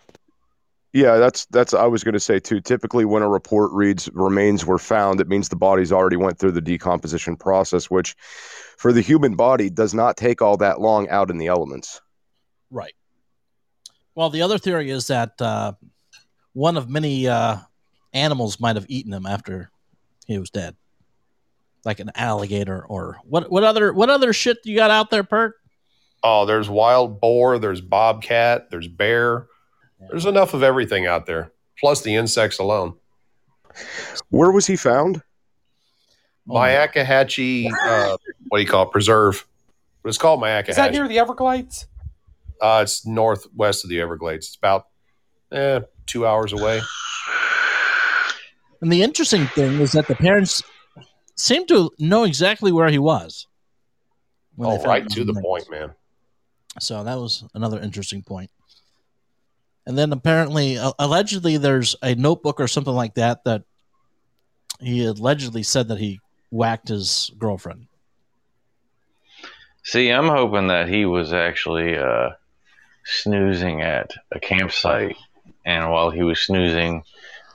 Yeah, 0.92 1.16
that's 1.16 1.46
that's 1.46 1.74
I 1.74 1.86
was 1.86 2.04
going 2.04 2.14
to 2.14 2.20
say 2.20 2.38
too. 2.38 2.60
Typically, 2.60 3.04
when 3.04 3.22
a 3.22 3.28
report 3.28 3.70
reads 3.72 4.08
remains 4.14 4.64
were 4.64 4.78
found, 4.78 5.20
it 5.20 5.28
means 5.28 5.48
the 5.48 5.56
body's 5.56 5.92
already 5.92 6.16
went 6.16 6.38
through 6.38 6.52
the 6.52 6.60
decomposition 6.60 7.36
process, 7.36 7.90
which 7.90 8.16
for 8.78 8.92
the 8.92 9.02
human 9.02 9.34
body 9.34 9.68
does 9.68 9.92
not 9.92 10.16
take 10.16 10.40
all 10.40 10.56
that 10.56 10.80
long 10.80 11.08
out 11.08 11.30
in 11.30 11.38
the 11.38 11.48
elements. 11.48 12.00
Right. 12.70 12.94
Well, 14.14 14.30
the 14.30 14.42
other 14.42 14.58
theory 14.58 14.90
is 14.90 15.08
that 15.08 15.40
uh, 15.40 15.74
one 16.54 16.78
of 16.78 16.88
many 16.88 17.28
uh, 17.28 17.58
animals 18.14 18.58
might 18.58 18.76
have 18.76 18.86
eaten 18.88 19.12
him 19.12 19.26
after 19.26 19.70
he 20.26 20.38
was 20.38 20.48
dead, 20.48 20.74
like 21.84 22.00
an 22.00 22.10
alligator 22.14 22.84
or 22.86 23.18
what? 23.24 23.50
What 23.50 23.64
other 23.64 23.92
what 23.92 24.08
other 24.08 24.32
shit 24.32 24.58
you 24.64 24.76
got 24.76 24.90
out 24.90 25.10
there, 25.10 25.24
Pert? 25.24 25.56
Oh, 26.22 26.46
there's 26.46 26.70
wild 26.70 27.20
boar, 27.20 27.58
there's 27.58 27.82
bobcat, 27.82 28.70
there's 28.70 28.88
bear. 28.88 29.48
There's 30.08 30.26
enough 30.26 30.54
of 30.54 30.62
everything 30.62 31.06
out 31.06 31.26
there, 31.26 31.52
plus 31.78 32.02
the 32.02 32.14
insects 32.14 32.58
alone. 32.58 32.94
Where 34.30 34.50
was 34.50 34.66
he 34.66 34.76
found? 34.76 35.22
Myakkahatchee, 36.48 37.70
uh, 37.86 38.16
what 38.48 38.58
do 38.58 38.62
you 38.62 38.68
call 38.68 38.84
it? 38.84 38.92
Preserve. 38.92 39.46
But 40.02 40.10
it's 40.10 40.18
called 40.18 40.40
Myakkahatchee. 40.40 40.68
Is 40.70 40.76
that 40.76 40.92
near 40.92 41.08
the 41.08 41.18
Everglades? 41.18 41.86
Uh, 42.60 42.80
it's 42.82 43.04
northwest 43.06 43.84
of 43.84 43.90
the 43.90 44.00
Everglades. 44.00 44.46
It's 44.46 44.56
about 44.56 44.86
eh, 45.52 45.80
two 46.06 46.26
hours 46.26 46.52
away. 46.52 46.80
And 48.80 48.92
the 48.92 49.02
interesting 49.02 49.46
thing 49.48 49.80
is 49.80 49.92
that 49.92 50.06
the 50.06 50.14
parents 50.14 50.62
seem 51.34 51.66
to 51.66 51.90
know 51.98 52.24
exactly 52.24 52.70
where 52.72 52.88
he 52.88 52.98
was. 52.98 53.46
when 54.54 54.70
Oh, 54.70 54.82
right 54.84 55.08
to 55.08 55.24
the 55.24 55.32
remains. 55.32 55.44
point, 55.44 55.70
man. 55.70 55.94
So 56.78 57.02
that 57.02 57.16
was 57.16 57.42
another 57.54 57.80
interesting 57.80 58.22
point. 58.22 58.50
And 59.86 59.96
then 59.96 60.12
apparently, 60.12 60.78
uh, 60.78 60.92
allegedly, 60.98 61.58
there's 61.58 61.94
a 62.02 62.14
notebook 62.14 62.60
or 62.60 62.66
something 62.66 62.92
like 62.92 63.14
that 63.14 63.44
that 63.44 63.62
he 64.80 65.04
allegedly 65.04 65.62
said 65.62 65.88
that 65.88 65.98
he 65.98 66.20
whacked 66.50 66.88
his 66.88 67.30
girlfriend. 67.38 67.86
See, 69.84 70.10
I'm 70.10 70.28
hoping 70.28 70.66
that 70.66 70.88
he 70.88 71.06
was 71.06 71.32
actually 71.32 71.96
uh, 71.96 72.30
snoozing 73.04 73.82
at 73.82 74.12
a 74.32 74.40
campsite, 74.40 75.16
and 75.64 75.88
while 75.90 76.10
he 76.10 76.24
was 76.24 76.40
snoozing, 76.40 77.04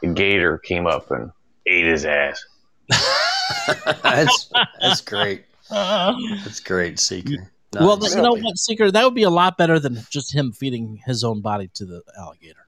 a 0.01 0.07
gator 0.07 0.57
came 0.57 0.87
up 0.87 1.11
and 1.11 1.31
ate 1.65 1.85
his 1.85 2.05
ass. 2.05 2.45
that's 4.03 4.49
that's 4.79 5.01
great. 5.01 5.43
That's 5.69 6.61
great, 6.61 6.99
Seeker. 6.99 7.51
Well, 7.73 7.97
Nice. 7.97 8.15
you 8.15 8.21
know 8.21 8.33
what, 8.33 8.57
Seeker? 8.57 8.91
That 8.91 9.03
would 9.05 9.15
be 9.15 9.23
a 9.23 9.29
lot 9.29 9.57
better 9.57 9.79
than 9.79 9.99
just 10.09 10.33
him 10.35 10.51
feeding 10.51 11.01
his 11.05 11.23
own 11.23 11.41
body 11.41 11.69
to 11.75 11.85
the 11.85 12.01
alligator. 12.17 12.67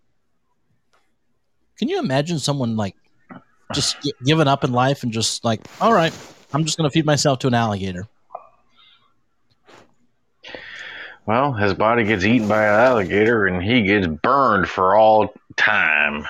Can 1.77 1.89
you 1.89 1.99
imagine 1.99 2.39
someone 2.39 2.77
like 2.77 2.95
just 3.73 4.01
gi- 4.01 4.13
giving 4.25 4.47
up 4.47 4.63
in 4.63 4.71
life 4.71 5.03
and 5.03 5.11
just 5.11 5.43
like, 5.43 5.59
all 5.81 5.91
right, 5.93 6.13
I'm 6.53 6.63
just 6.63 6.77
going 6.77 6.89
to 6.89 6.93
feed 6.93 7.05
myself 7.05 7.39
to 7.39 7.47
an 7.47 7.53
alligator? 7.53 8.07
Well, 11.25 11.53
his 11.53 11.73
body 11.73 12.03
gets 12.03 12.25
eaten 12.25 12.47
by 12.47 12.63
an 12.65 12.79
alligator, 12.79 13.45
and 13.47 13.63
he 13.63 13.83
gets 13.83 14.07
burned 14.07 14.67
for 14.67 14.95
all 14.95 15.33
time. 15.55 16.25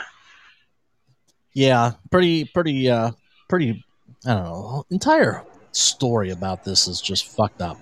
Yeah, 1.54 1.94
pretty, 2.12 2.46
pretty, 2.46 2.90
uh, 2.90 3.12
pretty. 3.50 3.84
I 4.26 4.34
don't 4.36 4.44
know. 4.44 4.86
Entire 4.92 5.44
story 5.72 6.30
about 6.30 6.64
this 6.64 6.88
is 6.88 7.02
just 7.02 7.28
fucked 7.28 7.62
up, 7.62 7.78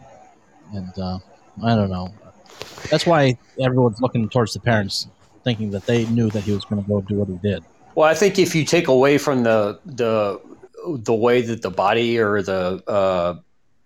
and 0.73 0.97
uh, 0.97 1.19
I 1.63 1.75
don't 1.75 1.89
know. 1.89 2.13
That's 2.89 3.05
why 3.05 3.37
everyone's 3.59 4.01
looking 4.01 4.27
towards 4.29 4.53
the 4.53 4.59
parents, 4.59 5.07
thinking 5.43 5.71
that 5.71 5.85
they 5.85 6.05
knew 6.07 6.29
that 6.31 6.43
he 6.43 6.51
was 6.51 6.65
going 6.65 6.81
to 6.81 6.87
go 6.87 7.01
do 7.01 7.15
what 7.15 7.27
he 7.27 7.35
did. 7.37 7.63
Well, 7.95 8.09
I 8.09 8.13
think 8.13 8.39
if 8.39 8.55
you 8.55 8.65
take 8.65 8.87
away 8.87 9.17
from 9.17 9.43
the 9.43 9.79
the 9.85 10.41
the 10.85 11.13
way 11.13 11.41
that 11.41 11.61
the 11.61 11.69
body 11.69 12.17
or 12.17 12.41
the 12.41 12.81
uh, 12.87 13.35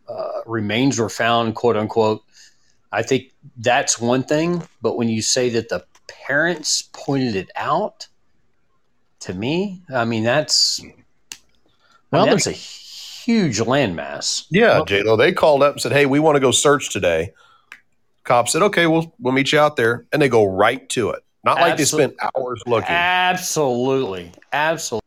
uh, 0.08 0.42
remains 0.46 1.00
were 1.00 1.10
found, 1.10 1.56
quote 1.56 1.76
unquote, 1.76 2.24
I 2.92 3.02
think 3.02 3.34
that's 3.58 4.00
one 4.00 4.24
thing. 4.24 4.64
But 4.82 4.98
when 4.98 5.10
you 5.10 5.22
say 5.22 5.50
that 5.52 5.70
the 5.70 5.86
parents 6.28 6.90
pointed 6.94 7.36
it 7.36 7.50
out, 7.56 8.08
to 9.22 9.34
me, 9.34 9.82
I 9.94 10.06
mean 10.06 10.24
that's 10.24 10.80
Well, 12.12 12.26
well, 12.26 12.26
that's 12.28 12.48
a 12.48 12.52
huge 13.26 13.60
landmass. 13.60 14.46
Yeah, 14.50 14.82
J 14.86 15.04
Lo. 15.04 15.16
They 15.16 15.32
called 15.32 15.64
up 15.64 15.74
and 15.74 15.82
said, 15.82 15.92
"Hey, 15.92 16.06
we 16.06 16.20
want 16.20 16.36
to 16.36 16.40
go 16.40 16.52
search 16.52 16.92
today." 16.92 17.34
Cop 18.24 18.48
said, 18.48 18.62
"Okay, 18.62 18.88
we'll 18.88 19.14
we'll 19.20 19.34
meet 19.34 19.52
you 19.52 19.60
out 19.60 19.76
there," 19.76 20.06
and 20.12 20.22
they 20.22 20.30
go 20.30 20.46
right 20.46 20.88
to 20.90 21.12
it. 21.12 21.24
Not 21.44 21.60
like 21.60 21.78
they 21.78 21.86
spent 21.86 22.16
hours 22.36 22.62
looking. 22.66 22.90
Absolutely, 22.90 24.32
absolutely. 24.52 25.06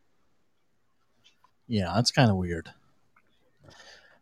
Yeah, 1.66 1.92
that's 1.94 2.10
kind 2.10 2.30
of 2.30 2.36
weird. 2.36 2.70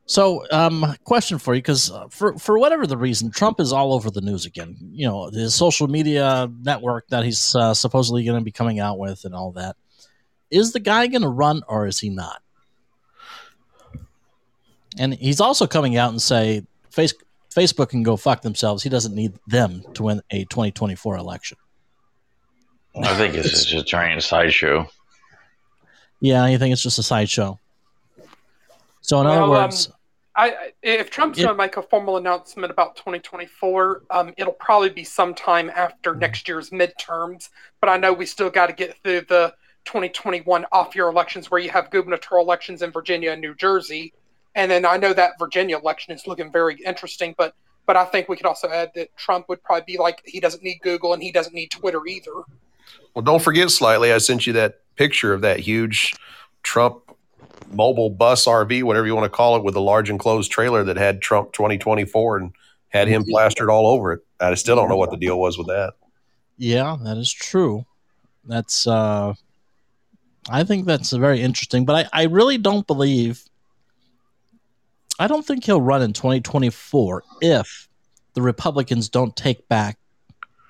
So, 0.06 0.44
um, 0.52 0.94
question 1.04 1.38
for 1.38 1.54
you, 1.54 1.60
because 1.60 1.92
for 2.10 2.38
for 2.38 2.58
whatever 2.58 2.86
the 2.86 2.96
reason, 2.96 3.30
Trump 3.30 3.60
is 3.60 3.72
all 3.72 3.92
over 3.92 4.10
the 4.10 4.20
news 4.20 4.46
again. 4.46 4.76
You 4.92 5.08
know, 5.08 5.30
his 5.30 5.54
social 5.54 5.88
media 5.88 6.50
network 6.62 7.08
that 7.08 7.24
he's 7.24 7.54
uh, 7.56 7.74
supposedly 7.74 8.24
going 8.24 8.38
to 8.38 8.44
be 8.44 8.52
coming 8.52 8.78
out 8.78 8.98
with, 8.98 9.24
and 9.24 9.34
all 9.34 9.52
that. 9.52 9.76
Is 10.50 10.72
the 10.72 10.80
guy 10.80 11.08
going 11.08 11.22
to 11.22 11.28
run, 11.28 11.62
or 11.66 11.86
is 11.86 11.98
he 11.98 12.08
not? 12.08 12.40
And 14.98 15.14
he's 15.14 15.40
also 15.40 15.66
coming 15.66 15.96
out 15.96 16.10
and 16.10 16.20
say 16.20 16.62
face, 16.90 17.14
Facebook 17.54 17.90
can 17.90 18.02
go 18.02 18.16
fuck 18.16 18.42
themselves. 18.42 18.82
He 18.82 18.88
doesn't 18.88 19.14
need 19.14 19.34
them 19.46 19.82
to 19.94 20.02
win 20.04 20.20
a 20.30 20.44
2024 20.44 21.16
election. 21.16 21.58
I 23.02 23.14
think 23.16 23.34
it's 23.34 23.50
just 23.66 23.72
a 23.74 23.82
giant 23.82 24.22
sideshow. 24.22 24.88
Yeah, 26.20 26.46
you 26.46 26.58
think 26.58 26.72
it's 26.72 26.82
just 26.82 26.98
a 26.98 27.02
sideshow. 27.02 27.58
So, 29.02 29.20
in 29.20 29.26
other 29.26 29.42
Well, 29.42 29.54
um, 29.54 29.64
words, 29.64 29.90
I, 30.34 30.50
I- 30.50 30.72
if 30.82 31.10
Trump's 31.10 31.38
going 31.38 31.48
to 31.48 31.54
make 31.54 31.76
a 31.76 31.82
formal 31.82 32.16
announcement 32.16 32.70
about 32.70 32.96
2024, 32.96 34.02
um, 34.10 34.34
it'll 34.38 34.52
probably 34.54 34.88
be 34.90 35.04
sometime 35.04 35.70
after 35.70 36.14
next 36.14 36.48
year's 36.48 36.70
midterms. 36.70 37.50
But 37.80 37.90
I 37.90 37.98
know 37.98 38.12
we 38.14 38.24
still 38.26 38.50
got 38.50 38.66
to 38.68 38.72
get 38.72 38.96
through 39.02 39.22
the 39.22 39.54
2021 39.84 40.64
off-year 40.72 41.06
elections, 41.08 41.50
where 41.50 41.60
you 41.60 41.70
have 41.70 41.90
gubernatorial 41.90 42.46
elections 42.46 42.80
in 42.82 42.90
Virginia 42.92 43.30
and 43.32 43.40
New 43.42 43.54
Jersey, 43.54 44.12
and 44.56 44.70
then 44.70 44.84
I 44.84 44.96
know 44.96 45.12
that 45.12 45.38
Virginia 45.38 45.78
election 45.78 46.12
is 46.12 46.26
looking 46.26 46.50
very 46.50 46.76
interesting. 46.84 47.34
But 47.38 47.54
but 47.84 47.96
I 47.96 48.04
think 48.06 48.28
we 48.28 48.36
could 48.36 48.46
also 48.46 48.68
add 48.68 48.90
that 48.96 49.16
Trump 49.16 49.48
would 49.48 49.62
probably 49.62 49.84
be 49.86 49.98
like 49.98 50.22
he 50.24 50.40
doesn't 50.40 50.64
need 50.64 50.80
Google 50.82 51.12
and 51.12 51.22
he 51.22 51.30
doesn't 51.30 51.54
need 51.54 51.70
Twitter 51.70 52.04
either. 52.06 52.32
Well, 53.14 53.22
don't 53.22 53.42
forget 53.42 53.70
slightly. 53.70 54.12
I 54.12 54.18
sent 54.18 54.46
you 54.46 54.52
that 54.54 54.80
picture 54.96 55.32
of 55.32 55.42
that 55.42 55.60
huge 55.60 56.14
Trump 56.62 57.02
mobile 57.70 58.10
bus 58.10 58.46
RV, 58.46 58.82
whatever 58.82 59.06
you 59.06 59.14
want 59.14 59.30
to 59.30 59.36
call 59.36 59.56
it, 59.56 59.62
with 59.62 59.76
a 59.76 59.80
large 59.80 60.10
enclosed 60.10 60.50
trailer 60.50 60.82
that 60.84 60.96
had 60.96 61.20
Trump 61.20 61.52
2024 61.52 62.38
and 62.38 62.52
had 62.88 63.08
him 63.08 63.24
plastered 63.24 63.70
all 63.70 63.86
over 63.86 64.12
it. 64.12 64.20
I 64.40 64.54
still 64.54 64.76
don't 64.76 64.88
know 64.88 64.96
what 64.96 65.10
the 65.10 65.16
deal 65.16 65.38
was 65.38 65.58
with 65.58 65.66
that. 65.68 65.94
Yeah, 66.56 66.96
that 67.02 67.18
is 67.18 67.30
true. 67.30 67.84
That's 68.44 68.86
uh 68.86 69.34
I 70.48 70.64
think 70.64 70.86
that's 70.86 71.12
very 71.12 71.42
interesting, 71.42 71.84
but 71.84 72.08
I, 72.12 72.22
I 72.22 72.24
really 72.24 72.56
don't 72.56 72.86
believe 72.86 73.44
I 75.18 75.26
don't 75.26 75.44
think 75.46 75.64
he'll 75.64 75.80
run 75.80 76.02
in 76.02 76.12
2024 76.12 77.22
if 77.40 77.88
the 78.34 78.42
Republicans 78.42 79.08
don't 79.08 79.34
take 79.36 79.66
back 79.68 79.98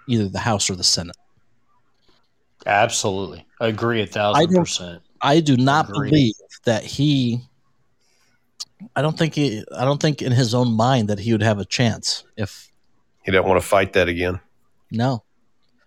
either 0.08 0.28
the 0.28 0.38
House 0.38 0.70
or 0.70 0.76
the 0.76 0.84
Senate. 0.84 1.16
Absolutely. 2.64 3.44
I 3.60 3.68
agree 3.68 4.00
a 4.00 4.04
I 4.04 4.06
thousand 4.06 4.52
don't- 4.52 4.62
percent. 4.64 5.02
I 5.22 5.40
do 5.40 5.56
not 5.56 5.88
Agreed. 5.88 6.10
believe 6.10 6.34
that 6.64 6.84
he 6.84 7.40
I 8.94 9.00
don't 9.00 9.16
think 9.18 9.34
he 9.34 9.64
I 9.74 9.84
don't 9.86 10.00
think 10.00 10.20
in 10.20 10.30
his 10.30 10.54
own 10.54 10.72
mind 10.76 11.08
that 11.08 11.18
he 11.18 11.32
would 11.32 11.42
have 11.42 11.58
a 11.58 11.64
chance 11.64 12.22
if 12.36 12.70
He 13.24 13.32
don't 13.32 13.48
want 13.48 13.60
to 13.60 13.66
fight 13.66 13.94
that 13.94 14.08
again. 14.08 14.40
no. 14.90 15.22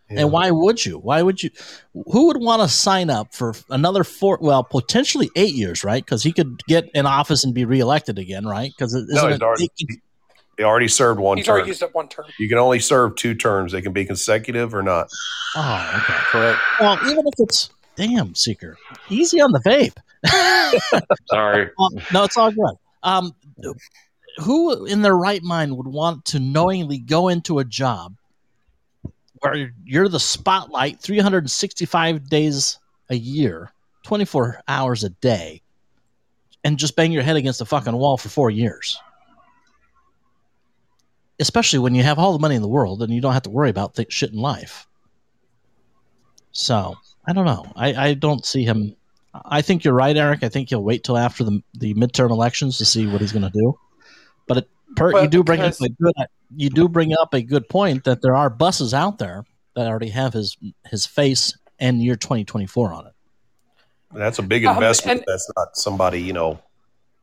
Yeah. 0.10 0.22
And 0.22 0.32
why 0.32 0.50
would 0.50 0.84
you? 0.86 0.98
Why 0.98 1.22
would 1.22 1.44
you? 1.44 1.52
Who 1.94 2.28
would 2.28 2.38
want 2.42 2.62
to 2.64 2.68
sign 2.68 3.10
up 3.10 3.34
for 3.34 3.54
another 3.70 4.04
four? 4.04 4.40
Well, 4.42 4.64
potentially 4.64 5.30
eight 5.36 5.54
years, 5.54 5.84
right? 5.84 6.04
Because 6.04 6.24
he 6.24 6.32
could 6.32 6.64
get 6.68 6.90
in 6.96 7.06
office 7.06 7.44
and 7.44 7.54
be 7.54 7.64
reelected 7.66 8.18
again, 8.18 8.46
right? 8.48 8.72
Because 8.76 8.94
No, 8.94 9.28
he's 9.28 9.40
already, 9.42 9.70
he 10.58 10.64
already 10.64 10.88
served 10.88 11.20
one 11.20 11.36
term. 11.36 11.38
He's 11.38 11.46
term. 11.46 11.54
already 11.54 11.68
used 11.70 11.84
up 11.84 11.94
one 11.94 12.08
term. 12.08 12.26
You 12.40 12.50
can 12.50 12.58
only 12.58 12.80
serve 12.80 13.16
two 13.16 13.36
terms. 13.36 13.72
They 13.72 13.82
can 13.82 13.94
be 13.94 14.04
consecutive 14.04 14.74
or 14.74 14.82
not. 14.84 15.10
oh, 15.56 15.92
okay. 16.04 16.20
Correct. 16.32 16.60
Well, 16.80 16.98
even 17.10 17.26
if 17.28 17.34
it's 17.38 17.70
damn 17.96 18.34
seeker, 18.36 18.78
easy 19.10 19.40
on 19.42 19.52
the 19.52 19.60
vape. 19.60 19.96
Sorry. 21.30 21.70
Well, 21.78 21.92
no, 22.12 22.24
it's 22.24 22.36
all 22.36 22.52
good. 22.52 22.76
Um, 23.04 23.32
who 24.40 24.86
in 24.86 25.02
their 25.02 25.16
right 25.16 25.42
mind 25.44 25.78
would 25.78 25.88
want 25.88 26.26
to 26.26 26.40
knowingly 26.40 26.98
go 26.98 27.28
into 27.28 27.60
a 27.60 27.64
job 27.64 28.16
where 29.42 29.72
you're 29.86 30.10
the 30.10 30.20
spotlight 30.20 31.00
365 31.00 32.30
days 32.30 32.80
a 33.10 33.16
year, 33.16 33.72
24 34.04 34.62
hours 34.68 35.04
a 35.04 35.10
day, 35.10 35.62
and 36.64 36.78
just 36.78 36.96
bang 36.96 37.12
your 37.12 37.24
head 37.24 37.36
against 37.36 37.60
the 37.60 37.66
fucking 37.66 37.96
wall 37.96 38.18
for 38.18 38.30
four 38.30 38.50
years? 38.50 39.00
Especially 41.40 41.80
when 41.80 41.96
you 41.96 42.04
have 42.04 42.20
all 42.20 42.34
the 42.34 42.40
money 42.40 42.56
in 42.56 42.62
the 42.62 42.68
world 42.68 43.02
and 43.02 43.14
you 43.14 43.22
don't 43.22 43.34
have 43.34 43.44
to 43.44 43.50
worry 43.50 43.70
about 43.70 43.96
th- 43.96 44.12
shit 44.12 44.32
in 44.32 44.40
life. 44.40 44.88
So 46.52 46.96
I 47.28 47.34
don't 47.34 47.46
know. 47.46 47.72
I, 47.76 48.10
I 48.10 48.14
don't 48.14 48.46
see 48.46 48.64
him. 48.64 48.96
I 49.46 49.62
think 49.62 49.84
you're 49.84 49.94
right, 49.94 50.18
Eric. 50.18 50.44
I 50.44 50.50
think 50.50 50.70
he'll 50.70 50.84
wait 50.84 51.04
till 51.04 51.18
after 51.18 51.44
the 51.44 51.62
the 51.76 51.94
midterm 51.94 52.32
elections 52.32 52.78
to 52.80 52.86
see 52.86 53.08
what 53.08 53.22
he's 53.22 53.32
going 53.32 53.44
to 53.44 53.52
do. 53.52 53.80
But 54.48 54.58
it, 54.58 54.70
per, 54.96 55.22
you 55.22 55.28
do 55.28 55.44
bring 55.44 55.62
up 55.62 55.74
a 55.82 55.90
good 55.90 56.14
you 56.56 56.70
do 56.70 56.90
bring 56.90 57.14
up 57.14 57.34
a 57.34 57.42
good 57.42 57.68
point 57.70 58.04
that 58.06 58.22
there 58.22 58.36
are 58.36 58.50
buses 58.50 58.94
out 58.94 59.18
there 59.20 59.46
that 59.76 59.88
already 59.88 60.10
have 60.10 60.34
his 60.34 60.58
his 60.86 61.06
face 61.06 61.58
and 61.80 62.02
year 62.04 62.16
2024 62.16 62.94
on 62.94 63.08
it. 63.08 63.14
That's 64.14 64.40
a 64.40 64.44
big 64.44 64.66
Um, 64.66 64.76
investment. 64.76 65.20
and- 65.20 65.26
That's 65.28 65.50
not 65.56 65.78
somebody, 65.78 66.22
you 66.22 66.34
know, 66.34 66.60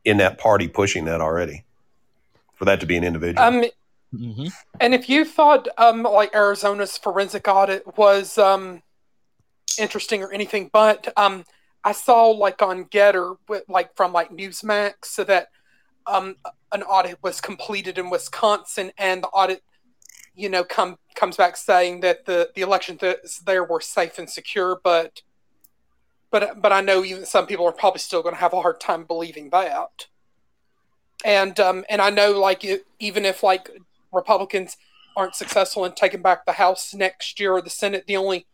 in 0.05 0.17
that 0.17 0.37
party 0.37 0.67
pushing 0.67 1.05
that 1.05 1.21
already. 1.21 1.65
For 2.55 2.65
that 2.65 2.79
to 2.79 2.85
be 2.87 2.97
an 2.97 3.03
individual. 3.03 3.45
Um, 3.45 3.65
hmm 4.11 4.47
And 4.79 4.95
if 4.95 5.09
you 5.09 5.25
thought 5.25 5.67
um, 5.77 6.01
like 6.03 6.33
Arizona's 6.33 6.97
forensic 6.97 7.47
audit 7.47 7.97
was 7.97 8.37
um, 8.37 8.81
interesting 9.77 10.23
or 10.23 10.31
anything, 10.31 10.69
but 10.73 11.13
um, 11.17 11.43
I 11.83 11.91
saw 11.91 12.29
like 12.29 12.61
on 12.61 12.85
Gettr, 12.85 13.37
with, 13.47 13.63
like 13.67 13.95
from 13.95 14.13
like 14.13 14.31
Newsmax, 14.31 14.93
so 15.03 15.23
that 15.25 15.49
um, 16.07 16.35
an 16.71 16.83
audit 16.83 17.17
was 17.21 17.41
completed 17.41 17.97
in 17.97 18.09
Wisconsin, 18.09 18.91
and 18.97 19.23
the 19.23 19.27
audit, 19.27 19.63
you 20.35 20.49
know, 20.49 20.63
come 20.63 20.97
comes 21.15 21.37
back 21.37 21.57
saying 21.57 22.01
that 22.01 22.25
the 22.25 22.49
the 22.55 22.61
elections 22.61 22.99
th- 22.99 23.17
there 23.45 23.63
were 23.63 23.81
safe 23.81 24.19
and 24.19 24.29
secure, 24.29 24.79
but 24.83 25.21
but 26.31 26.61
but 26.61 26.71
I 26.71 26.81
know 26.81 27.03
even 27.03 27.25
some 27.25 27.47
people 27.47 27.65
are 27.65 27.71
probably 27.71 27.99
still 27.99 28.21
going 28.21 28.35
to 28.35 28.41
have 28.41 28.53
a 28.53 28.61
hard 28.61 28.79
time 28.79 29.05
believing 29.05 29.49
that. 29.51 30.07
And 31.25 31.59
um, 31.59 31.85
and 31.89 32.01
I 32.01 32.09
know 32.09 32.31
like 32.39 32.63
it, 32.63 32.85
even 32.99 33.25
if 33.25 33.43
like 33.43 33.69
Republicans 34.11 34.77
aren't 35.15 35.35
successful 35.35 35.83
in 35.85 35.93
taking 35.93 36.21
back 36.21 36.45
the 36.45 36.53
House 36.53 36.93
next 36.93 37.39
year 37.39 37.53
or 37.53 37.61
the 37.61 37.69
Senate, 37.69 38.05
the 38.07 38.17
only 38.17 38.45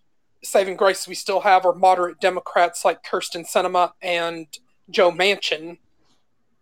saving 0.44 0.78
grace 0.78 1.08
we 1.08 1.16
still 1.16 1.42
have 1.42 1.66
are 1.66 1.74
moderate 1.74 2.20
Democrats 2.20 2.86
like 2.86 3.04
Kyrsten 3.04 3.46
Sinema 3.46 3.92
and 4.02 4.48
Joe 4.90 5.12
Manchin, 5.12 5.78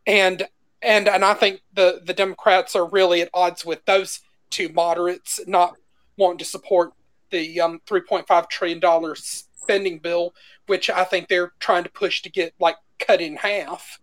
and 0.07 0.47
and 0.81 1.07
and 1.07 1.23
I 1.23 1.33
think 1.33 1.61
the 1.73 2.01
the 2.03 2.13
Democrats 2.13 2.75
are 2.75 2.87
really 2.87 3.21
at 3.21 3.29
odds 3.33 3.65
with 3.65 3.83
those 3.85 4.21
two 4.49 4.69
moderates 4.69 5.39
not 5.47 5.75
wanting 6.17 6.39
to 6.39 6.45
support 6.45 6.93
the 7.29 7.61
um, 7.61 7.81
3.5 7.87 8.49
trillion 8.49 8.79
dollars 8.79 9.45
spending 9.55 9.99
bill, 9.99 10.33
which 10.67 10.89
I 10.89 11.03
think 11.03 11.27
they're 11.27 11.53
trying 11.59 11.83
to 11.83 11.89
push 11.89 12.21
to 12.23 12.29
get 12.29 12.53
like 12.59 12.75
cut 12.99 13.21
in 13.21 13.37
half. 13.37 13.99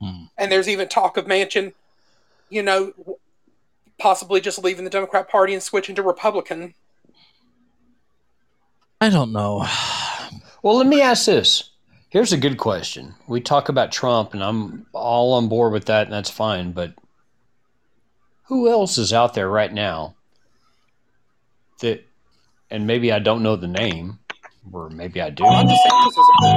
Hmm. 0.00 0.24
And 0.38 0.50
there's 0.50 0.68
even 0.68 0.88
talk 0.88 1.16
of 1.16 1.26
Manchin, 1.26 1.72
you 2.50 2.62
know, 2.62 2.92
possibly 3.98 4.40
just 4.40 4.62
leaving 4.62 4.84
the 4.84 4.90
Democrat 4.90 5.28
Party 5.28 5.52
and 5.54 5.62
switching 5.62 5.94
to 5.96 6.02
Republican. 6.02 6.74
I 9.00 9.10
don't 9.10 9.32
know. 9.32 9.66
Well, 10.62 10.76
let 10.76 10.86
me 10.86 11.02
ask 11.02 11.26
this. 11.26 11.71
Here's 12.12 12.34
a 12.34 12.36
good 12.36 12.58
question. 12.58 13.14
We 13.26 13.40
talk 13.40 13.70
about 13.70 13.90
Trump, 13.90 14.34
and 14.34 14.44
I'm 14.44 14.84
all 14.92 15.32
on 15.32 15.48
board 15.48 15.72
with 15.72 15.86
that, 15.86 16.04
and 16.04 16.12
that's 16.12 16.28
fine. 16.28 16.72
But 16.72 16.92
who 18.42 18.68
else 18.68 18.98
is 18.98 19.14
out 19.14 19.32
there 19.32 19.48
right 19.48 19.72
now 19.72 20.14
that, 21.80 22.06
and 22.70 22.86
maybe 22.86 23.10
I 23.10 23.18
don't 23.18 23.42
know 23.42 23.56
the 23.56 23.66
name, 23.66 24.18
or 24.70 24.90
maybe 24.90 25.22
I 25.22 25.30
do. 25.30 25.42
Ron 25.42 25.66
DeSantis 25.66 26.08
is 26.08 26.16
a 26.18 26.50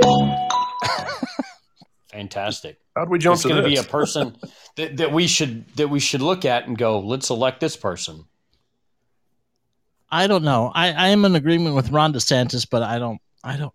good 0.00 0.38
Fantastic. 2.12 2.78
How'd 2.96 3.10
we 3.10 3.18
jump 3.18 3.34
It's 3.34 3.42
to 3.42 3.48
going 3.50 3.62
to 3.62 3.68
be 3.68 3.76
a 3.76 3.82
person 3.82 4.34
that, 4.76 4.96
that 4.96 5.12
we 5.12 5.26
should 5.26 5.68
that 5.76 5.88
we 5.88 6.00
should 6.00 6.22
look 6.22 6.46
at 6.46 6.66
and 6.66 6.78
go, 6.78 7.00
let's 7.00 7.28
elect 7.28 7.60
this 7.60 7.76
person. 7.76 8.24
I 10.10 10.26
don't 10.26 10.42
know. 10.42 10.72
I, 10.74 10.92
I 10.92 11.08
am 11.08 11.26
in 11.26 11.36
agreement 11.36 11.76
with 11.76 11.90
Ron 11.90 12.14
DeSantis, 12.14 12.66
but 12.68 12.82
I 12.82 12.98
don't. 12.98 13.20
I 13.44 13.58
don't. 13.58 13.74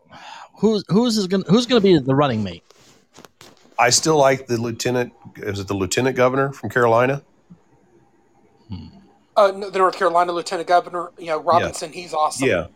Who's 0.59 0.83
who's 0.89 1.17
is 1.17 1.27
going 1.27 1.43
who's 1.47 1.65
going 1.65 1.81
to 1.81 1.83
be 1.83 1.97
the 1.99 2.15
running 2.15 2.43
mate? 2.43 2.63
I 3.77 3.89
still 3.89 4.17
like 4.17 4.47
the 4.47 4.57
lieutenant. 4.57 5.13
Is 5.37 5.59
it 5.59 5.67
the 5.67 5.73
lieutenant 5.73 6.15
governor 6.15 6.53
from 6.53 6.69
Carolina? 6.69 7.23
uh, 9.35 9.51
the 9.51 9.77
North 9.77 9.97
Carolina 9.97 10.31
Lieutenant 10.31 10.67
Governor, 10.67 11.11
you 11.17 11.27
know, 11.27 11.39
Robinson. 11.39 11.91
He's 11.91 12.13
awesome. 12.13 12.47
Yeah. 12.47 12.67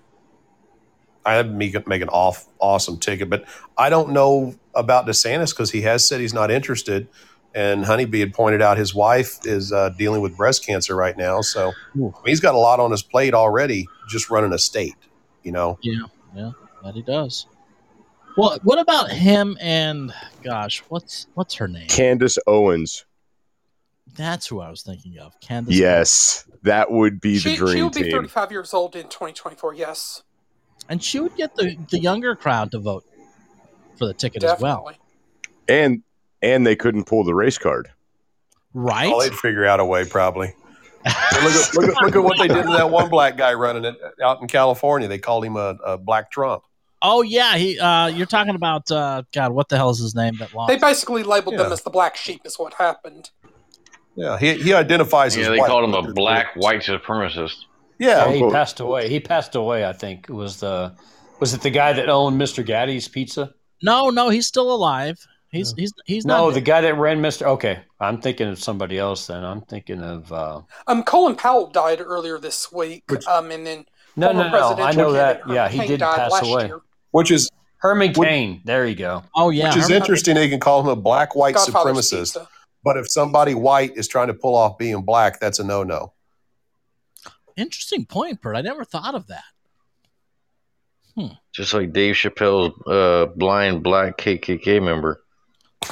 I 1.25 1.33
have 1.33 1.51
make, 1.51 1.87
make 1.87 2.01
an 2.01 2.09
off 2.09 2.47
awesome 2.59 2.97
ticket, 2.97 3.29
but 3.29 3.45
I 3.77 3.89
don't 3.89 4.11
know 4.11 4.55
about 4.73 5.05
DeSantis 5.05 5.51
because 5.51 5.71
he 5.71 5.81
has 5.81 6.05
said 6.07 6.21
he's 6.21 6.33
not 6.33 6.49
interested. 6.49 7.07
And 7.53 7.83
Honeybee 7.83 8.19
had 8.19 8.33
pointed 8.33 8.61
out 8.61 8.77
his 8.77 8.93
wife 8.93 9.39
is 9.43 9.71
uh, 9.71 9.89
dealing 9.89 10.21
with 10.21 10.37
breast 10.37 10.65
cancer 10.65 10.95
right 10.95 11.17
now, 11.17 11.41
so 11.41 11.73
Ooh. 11.97 12.13
he's 12.23 12.39
got 12.39 12.53
a 12.53 12.59
lot 12.59 12.79
on 12.79 12.91
his 12.91 13.01
plate 13.01 13.33
already, 13.33 13.87
just 14.07 14.29
running 14.29 14.53
a 14.53 14.59
state. 14.59 14.95
You 15.43 15.51
know, 15.51 15.79
Yeah, 15.81 16.03
yeah, 16.35 16.51
that 16.83 16.93
he 16.93 17.01
does. 17.01 17.47
Well, 18.37 18.57
what 18.63 18.79
about 18.79 19.09
him 19.11 19.57
and 19.59 20.13
gosh, 20.43 20.79
what's 20.89 21.27
what's 21.33 21.55
her 21.55 21.67
name? 21.67 21.87
Candace 21.87 22.37
Owens. 22.47 23.05
That's 24.15 24.47
who 24.47 24.59
I 24.59 24.69
was 24.69 24.81
thinking 24.81 25.17
of. 25.19 25.39
Candace. 25.39 25.75
Yes, 25.75 26.45
that 26.63 26.91
would 26.91 27.21
be 27.21 27.37
She, 27.37 27.51
the 27.51 27.55
dream 27.57 27.75
she'll 27.75 27.89
be 27.89 28.03
team. 28.03 28.11
35 28.11 28.51
years 28.51 28.73
old 28.73 28.95
in 28.95 29.03
2024. 29.03 29.73
Yes, 29.75 30.23
and 30.87 31.03
she 31.03 31.19
would 31.19 31.35
get 31.35 31.55
the 31.55 31.77
the 31.89 31.99
younger 31.99 32.35
crowd 32.35 32.71
to 32.71 32.79
vote 32.79 33.05
for 33.97 34.05
the 34.05 34.13
ticket 34.13 34.43
as 34.43 34.59
well. 34.59 34.89
And 35.67 36.03
and 36.41 36.65
they 36.65 36.75
couldn't 36.75 37.05
pull 37.05 37.23
the 37.23 37.35
race 37.35 37.57
card. 37.57 37.89
right? 38.73 39.11
Oh, 39.13 39.21
they'd 39.21 39.33
figure 39.33 39.65
out 39.65 39.79
a 39.79 39.85
way 39.85 40.05
probably. 40.05 40.55
look, 41.05 41.15
at, 41.15 41.75
look, 41.75 41.89
at, 41.89 42.03
look 42.03 42.15
at 42.15 42.23
what 42.23 42.37
they 42.37 42.47
did 42.47 42.63
to 42.63 42.71
that 42.73 42.89
one 42.89 43.09
black 43.09 43.37
guy 43.37 43.53
running 43.53 43.85
it 43.85 43.95
out 44.21 44.41
in 44.41 44.47
California. 44.47 45.07
They 45.07 45.17
called 45.17 45.45
him 45.45 45.55
a, 45.55 45.77
a 45.85 45.97
black 45.97 46.29
Trump. 46.31 46.63
Oh 47.01 47.21
yeah, 47.21 47.55
he. 47.57 47.79
Uh, 47.79 48.07
you're 48.07 48.25
talking 48.25 48.55
about 48.55 48.91
uh, 48.91 49.23
God. 49.33 49.51
What 49.53 49.69
the 49.69 49.77
hell 49.77 49.89
is 49.89 49.99
his 49.99 50.15
name 50.15 50.35
that 50.39 50.53
lost? 50.53 50.69
They 50.69 50.77
basically 50.77 51.23
labeled 51.23 51.57
them 51.57 51.71
as 51.71 51.81
the 51.83 51.89
black 51.89 52.15
sheep, 52.17 52.41
is 52.45 52.57
what 52.59 52.73
happened. 52.73 53.29
Yeah, 54.15 54.37
he, 54.37 54.55
he 54.55 54.73
identifies 54.73 55.37
as 55.37 55.45
Yeah, 55.45 55.51
they 55.51 55.59
white. 55.59 55.67
called 55.67 55.85
him 55.85 55.93
a 55.93 56.11
black 56.13 56.55
white 56.55 56.81
supremacist. 56.81 57.55
Yeah, 57.99 58.25
Yeah, 58.25 58.27
he 58.31 58.33
Unquote. 58.35 58.53
passed 58.53 58.79
away. 58.81 59.07
He 59.09 59.19
passed 59.21 59.55
away. 59.55 59.85
I 59.85 59.93
think 59.93 60.25
it 60.29 60.33
was 60.33 60.59
the 60.59 60.93
was 61.39 61.53
it 61.53 61.61
the 61.61 61.69
guy 61.69 61.93
that 61.93 62.09
owned 62.09 62.39
Mr. 62.39 62.65
Gatti's 62.65 63.07
Pizza? 63.07 63.53
no, 63.81 64.09
no, 64.09 64.27
he's 64.29 64.45
still 64.47 64.73
alive. 64.73 65.25
He's 65.51 65.73
he's 65.77 65.93
he's 66.05 66.25
No, 66.25 66.47
not. 66.47 66.53
the 66.53 66.61
guy 66.61 66.81
that 66.81 66.95
ran 66.95 67.21
Mr. 67.21 67.43
Okay, 67.47 67.79
I'm 67.99 68.19
thinking 68.21 68.49
of 68.49 68.59
somebody 68.59 68.97
else. 68.99 69.27
Then 69.27 69.43
I'm 69.43 69.61
thinking 69.61 70.01
of 70.03 70.31
uh, 70.33 70.61
Um, 70.85 71.01
Colin 71.03 71.35
Powell 71.35 71.67
died 71.71 72.01
earlier 72.01 72.37
this 72.37 72.71
week. 72.71 73.03
um, 73.27 73.49
and 73.51 73.65
then 73.65 73.85
no, 74.15 74.27
former 74.33 74.49
no, 74.51 74.75
no. 74.75 74.83
I 74.83 74.91
know 74.91 75.11
that. 75.13 75.41
Yeah, 75.49 75.67
he 75.69 75.79
Cain 75.79 75.87
did 75.87 75.99
died 76.01 76.15
pass 76.17 76.31
last 76.33 76.45
away. 76.45 76.65
year. 76.67 76.81
Which 77.11 77.31
is 77.31 77.49
Herman 77.77 78.13
Would- 78.17 78.27
Cain. 78.27 78.61
There 78.65 78.85
you 78.85 78.95
go. 78.95 79.23
oh 79.35 79.49
yeah, 79.49 79.69
which 79.69 79.77
is 79.77 79.83
Herman- 79.83 80.01
interesting. 80.01 80.35
They 80.35 80.49
can 80.49 80.59
call 80.59 80.81
him 80.81 80.87
a 80.87 80.95
black 80.95 81.35
white 81.35 81.55
Godfather's 81.55 81.97
supremacist, 82.11 82.19
Pizza. 82.33 82.49
but 82.83 82.97
if 82.97 83.09
somebody 83.09 83.53
white 83.55 83.91
is 83.95 84.07
trying 84.07 84.27
to 84.27 84.33
pull 84.33 84.55
off 84.55 84.77
being 84.77 85.01
black, 85.03 85.39
that's 85.39 85.59
a 85.59 85.63
no 85.63 85.83
no. 85.83 86.13
Interesting 87.57 88.05
point, 88.05 88.41
Bert. 88.41 88.55
I 88.55 88.61
never 88.61 88.83
thought 88.85 89.15
of 89.15 89.27
that. 89.27 89.43
Just 91.53 91.73
like 91.73 91.91
Dave 91.91 92.15
Chappelle's 92.15 92.73
uh, 92.87 93.25
blind 93.35 93.83
black 93.83 94.17
KKK 94.17 94.81
member. 94.81 95.21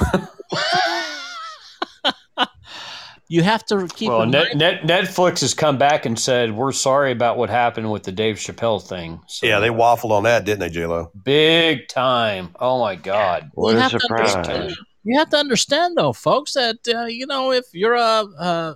You 3.30 3.42
have 3.42 3.64
to 3.66 3.86
keep. 3.88 4.08
well, 4.08 4.22
in 4.22 4.30
Net, 4.30 4.56
mind- 4.56 4.58
Net, 4.86 5.04
Netflix 5.04 5.40
has 5.42 5.52
come 5.52 5.76
back 5.76 6.06
and 6.06 6.18
said 6.18 6.52
we're 6.52 6.72
sorry 6.72 7.12
about 7.12 7.36
what 7.36 7.50
happened 7.50 7.90
with 7.92 8.02
the 8.04 8.12
Dave 8.12 8.36
Chappelle 8.36 8.82
thing. 8.82 9.20
So, 9.26 9.46
Yeah, 9.46 9.58
they 9.60 9.68
waffled 9.68 10.10
on 10.12 10.22
that, 10.24 10.44
didn't 10.46 10.60
they, 10.60 10.70
J 10.70 10.86
Lo? 10.86 11.10
big 11.24 11.88
time. 11.88 12.54
Oh 12.58 12.80
my 12.80 12.96
god. 12.96 13.50
What 13.54 13.72
You 13.72 13.78
a 13.78 13.80
have 13.82 13.90
surprise. 13.90 14.74
you 15.04 15.18
have 15.18 15.28
to 15.30 15.36
understand 15.36 15.96
though, 15.98 16.12
folks, 16.14 16.54
that 16.54 16.76
uh, 16.88 17.04
you 17.04 17.26
know 17.26 17.52
if 17.52 17.66
you're 17.72 17.94
a, 17.94 18.24
uh, 18.38 18.74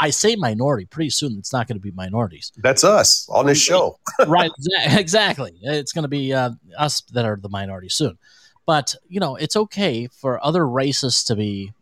I 0.00 0.08
say 0.08 0.36
minority, 0.36 0.86
pretty 0.86 1.10
soon 1.10 1.36
it's 1.38 1.52
not 1.52 1.68
going 1.68 1.76
to 1.76 1.82
be 1.82 1.90
minorities, 1.90 2.50
That's 2.56 2.82
us 2.82 3.28
on 3.28 3.44
this 3.44 3.58
show. 3.60 3.98
right? 4.26 4.50
Exactly. 4.86 5.52
It's 5.60 5.92
going 5.92 6.04
to 6.04 6.08
be 6.08 6.32
uh, 6.32 6.52
us 6.78 7.02
that 7.12 7.26
are 7.26 7.36
the 7.36 7.50
minority 7.50 7.90
soon. 7.90 8.16
But 8.64 8.94
you 9.06 9.20
know, 9.20 9.36
it's 9.36 9.54
okay 9.54 10.06
for 10.06 10.42
other 10.42 10.66
races 10.66 11.22
to 11.24 11.36
be. 11.36 11.74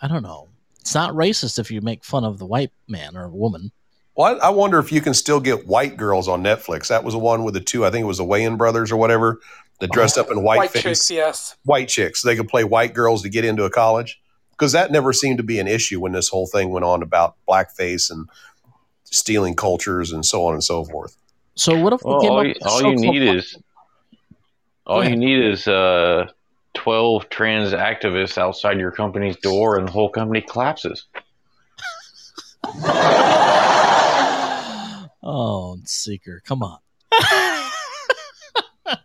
I 0.00 0.06
don't 0.06 0.22
know. 0.22 0.46
It's 0.80 0.94
not 0.94 1.12
racist 1.14 1.58
if 1.58 1.70
you 1.70 1.80
make 1.80 2.04
fun 2.04 2.24
of 2.24 2.38
the 2.38 2.46
white 2.46 2.72
man 2.88 3.16
or 3.16 3.28
woman. 3.28 3.70
Well, 4.16 4.38
I, 4.40 4.46
I 4.46 4.50
wonder 4.50 4.78
if 4.78 4.90
you 4.92 5.00
can 5.00 5.14
still 5.14 5.40
get 5.40 5.66
white 5.66 5.96
girls 5.96 6.26
on 6.28 6.42
Netflix. 6.42 6.88
That 6.88 7.04
was 7.04 7.14
the 7.14 7.18
one 7.20 7.44
with 7.44 7.54
the 7.54 7.60
two. 7.60 7.84
I 7.84 7.90
think 7.90 8.02
it 8.02 8.06
was 8.06 8.18
the 8.18 8.24
Wayan 8.24 8.58
brothers 8.58 8.90
or 8.90 8.96
whatever 8.96 9.40
that 9.80 9.90
dressed 9.92 10.18
up 10.18 10.30
in 10.30 10.42
white, 10.42 10.58
White 10.58 10.70
face. 10.70 10.82
chicks, 10.82 11.10
yes. 11.10 11.56
white 11.64 11.88
chicks. 11.88 12.22
They 12.22 12.36
could 12.36 12.48
play 12.48 12.64
white 12.64 12.92
girls 12.92 13.22
to 13.22 13.28
get 13.28 13.44
into 13.44 13.64
a 13.64 13.70
college 13.70 14.20
because 14.52 14.72
that 14.72 14.90
never 14.90 15.12
seemed 15.12 15.38
to 15.38 15.42
be 15.44 15.58
an 15.58 15.66
issue 15.68 16.00
when 16.00 16.12
this 16.12 16.28
whole 16.28 16.46
thing 16.46 16.70
went 16.70 16.84
on 16.84 17.02
about 17.02 17.36
blackface 17.48 18.10
and 18.10 18.28
stealing 19.04 19.54
cultures 19.54 20.12
and 20.12 20.24
so 20.26 20.44
on 20.44 20.54
and 20.54 20.62
so 20.64 20.84
forth. 20.84 21.16
So 21.54 21.78
what 21.80 21.92
if 21.92 22.02
we 22.04 22.10
Well, 22.10 22.20
came 22.20 22.30
all 22.30 22.38
up 22.40 22.46
you, 22.46 22.54
with 22.58 22.66
all 22.66 22.82
you 22.82 22.96
need 22.96 23.22
is 23.22 23.56
all 24.86 25.00
ahead. 25.00 25.12
you 25.12 25.16
need 25.18 25.44
is 25.44 25.66
uh, 25.68 26.26
twelve 26.74 27.28
trans 27.28 27.72
activists 27.72 28.38
outside 28.38 28.78
your 28.78 28.90
company's 28.90 29.36
door, 29.36 29.78
and 29.78 29.88
the 29.88 29.92
whole 29.92 30.10
company 30.10 30.40
collapses. 30.42 31.06
Oh, 35.22 35.78
Seeker, 35.84 36.40
come 36.46 36.62
on. 36.62 36.78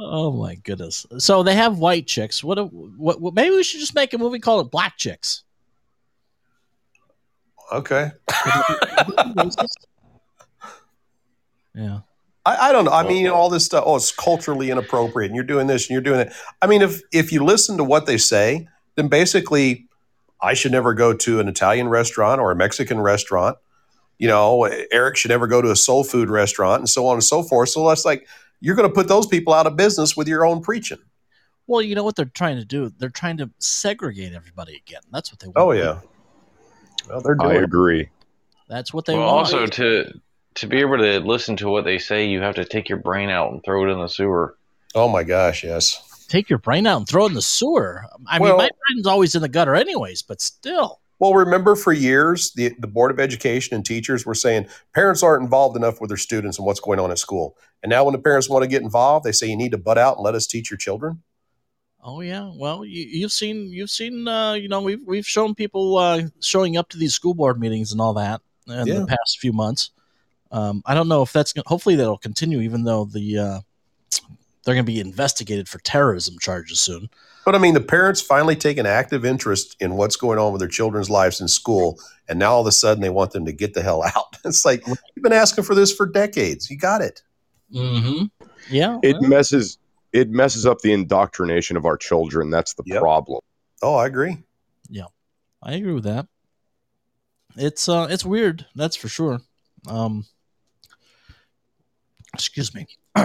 oh 0.00 0.30
my 0.32 0.54
goodness. 0.54 1.04
So 1.18 1.42
they 1.42 1.56
have 1.56 1.78
white 1.78 2.06
chicks. 2.06 2.44
What, 2.44 2.72
what? 2.72 3.20
What? 3.20 3.34
Maybe 3.34 3.56
we 3.56 3.64
should 3.64 3.80
just 3.80 3.94
make 3.94 4.14
a 4.14 4.18
movie 4.18 4.38
called 4.38 4.66
it 4.66 4.70
Black 4.70 4.96
Chicks. 4.96 5.42
Okay. 7.72 8.12
Yeah. 11.72 12.00
I, 12.46 12.68
I 12.68 12.72
don't 12.72 12.86
know. 12.86 12.92
I 12.92 13.06
mean, 13.06 13.28
all 13.28 13.50
this 13.50 13.64
stuff. 13.66 13.84
Oh, 13.86 13.96
it's 13.96 14.12
culturally 14.12 14.70
inappropriate, 14.70 15.30
and 15.30 15.36
you're 15.36 15.44
doing 15.44 15.66
this 15.66 15.84
and 15.84 15.90
you're 15.90 16.00
doing 16.00 16.18
that. 16.18 16.32
I 16.62 16.66
mean, 16.66 16.82
if 16.82 17.00
if 17.12 17.32
you 17.32 17.44
listen 17.44 17.76
to 17.76 17.84
what 17.84 18.06
they 18.06 18.16
say, 18.16 18.66
then 18.96 19.08
basically, 19.08 19.86
I 20.40 20.54
should 20.54 20.72
never 20.72 20.94
go 20.94 21.12
to 21.12 21.40
an 21.40 21.48
Italian 21.48 21.88
restaurant 21.88 22.40
or 22.40 22.50
a 22.50 22.56
Mexican 22.56 23.00
restaurant. 23.00 23.58
You 24.18 24.28
know, 24.28 24.64
Eric 24.90 25.16
should 25.16 25.30
never 25.30 25.46
go 25.46 25.62
to 25.62 25.70
a 25.70 25.76
soul 25.76 26.04
food 26.04 26.30
restaurant, 26.30 26.80
and 26.80 26.88
so 26.88 27.06
on 27.06 27.14
and 27.14 27.24
so 27.24 27.42
forth. 27.42 27.70
So 27.70 27.86
that's 27.88 28.04
like 28.04 28.26
you're 28.60 28.76
going 28.76 28.88
to 28.88 28.94
put 28.94 29.08
those 29.08 29.26
people 29.26 29.52
out 29.52 29.66
of 29.66 29.76
business 29.76 30.16
with 30.16 30.28
your 30.28 30.46
own 30.46 30.62
preaching. 30.62 30.98
Well, 31.66 31.82
you 31.82 31.94
know 31.94 32.04
what 32.04 32.16
they're 32.16 32.24
trying 32.24 32.56
to 32.56 32.64
do? 32.64 32.90
They're 32.98 33.10
trying 33.10 33.36
to 33.38 33.50
segregate 33.58 34.32
everybody 34.32 34.76
again. 34.76 35.02
That's 35.12 35.30
what 35.30 35.40
they 35.40 35.46
oh, 35.54 35.66
want. 35.66 35.78
Oh 35.78 35.82
yeah. 35.82 36.00
Well, 37.08 37.20
they're 37.20 37.36
I 37.40 37.44
doing. 37.44 37.56
it. 37.56 37.64
agree. 37.64 38.08
That's 38.68 38.92
what 38.94 39.04
they 39.04 39.14
well, 39.14 39.26
want. 39.26 39.52
also 39.52 39.66
to 39.66 40.20
to 40.56 40.66
be 40.66 40.78
able 40.78 40.98
to 40.98 41.20
listen 41.20 41.56
to 41.58 41.68
what 41.68 41.84
they 41.84 41.98
say, 41.98 42.26
you 42.26 42.40
have 42.40 42.56
to 42.56 42.64
take 42.64 42.88
your 42.88 42.98
brain 42.98 43.30
out 43.30 43.52
and 43.52 43.62
throw 43.64 43.84
it 43.88 43.92
in 43.92 43.98
the 43.98 44.08
sewer. 44.08 44.56
Oh 44.94 45.08
my 45.08 45.22
gosh, 45.22 45.62
yes. 45.64 46.26
Take 46.28 46.48
your 46.48 46.58
brain 46.58 46.86
out 46.86 46.98
and 46.98 47.08
throw 47.08 47.24
it 47.24 47.28
in 47.30 47.34
the 47.34 47.42
sewer. 47.42 48.04
I 48.26 48.38
mean, 48.38 48.56
my 48.56 48.68
brain's 48.88 49.06
always 49.06 49.34
in 49.34 49.42
the 49.42 49.48
gutter, 49.48 49.74
anyways. 49.74 50.22
But 50.22 50.40
still, 50.40 51.00
Well, 51.18 51.34
remember 51.34 51.74
for 51.76 51.92
years, 51.92 52.52
the, 52.52 52.74
the 52.78 52.86
Board 52.86 53.10
of 53.10 53.18
Education 53.20 53.74
and 53.74 53.84
teachers 53.84 54.24
were 54.26 54.34
saying 54.34 54.66
parents 54.94 55.22
aren't 55.22 55.42
involved 55.42 55.76
enough 55.76 56.00
with 56.00 56.08
their 56.08 56.16
students 56.16 56.58
and 56.58 56.66
what's 56.66 56.80
going 56.80 56.98
on 57.00 57.10
at 57.10 57.18
school. 57.18 57.56
And 57.82 57.90
now 57.90 58.04
when 58.04 58.12
the 58.12 58.18
parents 58.20 58.48
want 58.48 58.62
to 58.62 58.68
get 58.68 58.82
involved, 58.82 59.24
they 59.24 59.32
say 59.32 59.46
you 59.48 59.56
need 59.56 59.72
to 59.72 59.78
butt 59.78 59.98
out 59.98 60.16
and 60.16 60.24
let 60.24 60.34
us 60.34 60.46
teach 60.46 60.70
your 60.70 60.78
children. 60.78 61.22
Oh 62.02 62.22
yeah, 62.22 62.50
well 62.54 62.84
you, 62.84 63.04
you've 63.04 63.32
seen 63.32 63.70
you've 63.70 63.90
seen 63.90 64.26
uh, 64.26 64.54
you 64.54 64.68
know 64.68 64.80
we've 64.80 65.02
we've 65.06 65.26
shown 65.26 65.54
people 65.54 65.98
uh, 65.98 66.22
showing 66.40 66.78
up 66.78 66.88
to 66.90 66.96
these 66.96 67.14
school 67.14 67.34
board 67.34 67.60
meetings 67.60 67.92
and 67.92 68.00
all 68.00 68.14
that 68.14 68.40
in 68.66 68.86
Yeah. 68.86 69.00
the 69.00 69.06
past 69.06 69.38
few 69.38 69.52
months. 69.52 69.90
Um, 70.50 70.82
I 70.86 70.94
don't 70.94 71.08
know 71.08 71.22
if 71.22 71.32
that's 71.32 71.52
gonna, 71.52 71.64
hopefully 71.66 71.94
that'll 71.96 72.18
continue, 72.18 72.60
even 72.60 72.84
though 72.84 73.04
the 73.04 73.38
uh, 73.38 73.60
they're 74.64 74.74
going 74.74 74.84
to 74.84 74.92
be 74.92 75.00
investigated 75.00 75.68
for 75.68 75.78
terrorism 75.78 76.38
charges 76.38 76.80
soon. 76.80 77.08
But 77.44 77.54
I 77.54 77.58
mean, 77.58 77.74
the 77.74 77.80
parents 77.80 78.20
finally 78.20 78.54
take 78.56 78.76
an 78.76 78.86
active 78.86 79.24
interest 79.24 79.76
in 79.80 79.94
what's 79.94 80.16
going 80.16 80.38
on 80.38 80.52
with 80.52 80.60
their 80.60 80.68
children's 80.68 81.08
lives 81.08 81.40
in 81.40 81.48
school. 81.48 81.98
And 82.28 82.38
now 82.38 82.52
all 82.52 82.60
of 82.60 82.66
a 82.66 82.72
sudden 82.72 83.00
they 83.00 83.10
want 83.10 83.32
them 83.32 83.46
to 83.46 83.52
get 83.52 83.74
the 83.74 83.82
hell 83.82 84.02
out. 84.16 84.36
It's 84.44 84.64
like, 84.64 84.86
you've 84.86 85.22
been 85.22 85.32
asking 85.32 85.64
for 85.64 85.74
this 85.74 85.92
for 85.92 86.06
decades. 86.06 86.70
You 86.70 86.76
got 86.76 87.00
it. 87.00 87.22
Mm-hmm. 87.74 88.26
Yeah, 88.68 88.98
It 89.02 89.16
well, 89.20 89.30
messes 89.30 89.78
it 90.12 90.28
messes 90.28 90.66
up 90.66 90.80
the 90.80 90.92
indoctrination 90.92 91.76
of 91.76 91.86
our 91.86 91.96
children. 91.96 92.50
That's 92.50 92.74
the 92.74 92.82
Yep. 92.84 93.00
problem. 93.00 93.40
Oh, 93.80 93.94
I 93.94 94.06
agree. 94.06 94.38
Yeah, 94.88 95.06
I 95.62 95.74
agree 95.74 95.92
with 95.92 96.04
that. 96.04 96.26
It's 97.56 97.88
uh, 97.88 98.08
it's 98.10 98.24
weird, 98.24 98.66
that's 98.74 98.96
for 98.96 99.08
sure. 99.08 99.40
Um, 99.86 100.26
excuse 102.34 102.74
me. 102.74 102.86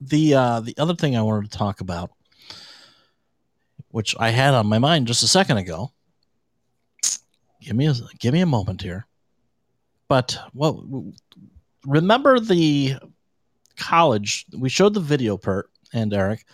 the 0.00 0.34
uh, 0.34 0.60
the 0.60 0.74
other 0.78 0.94
thing 0.94 1.16
I 1.16 1.22
wanted 1.22 1.50
to 1.50 1.58
talk 1.58 1.80
about, 1.80 2.10
which 3.90 4.14
I 4.18 4.30
had 4.30 4.54
on 4.54 4.66
my 4.66 4.78
mind 4.78 5.06
just 5.06 5.22
a 5.22 5.28
second 5.28 5.58
ago. 5.58 5.92
Give 7.60 7.76
me 7.76 7.86
a 7.86 7.94
give 8.18 8.34
me 8.34 8.40
a 8.40 8.46
moment 8.46 8.82
here. 8.82 9.06
But 10.08 10.38
well, 10.54 11.12
remember 11.84 12.40
the 12.40 12.96
college? 13.76 14.46
We 14.56 14.68
showed 14.68 14.94
the 14.94 15.00
video, 15.00 15.36
Pert 15.36 15.68
and 15.92 16.12
Eric, 16.14 16.44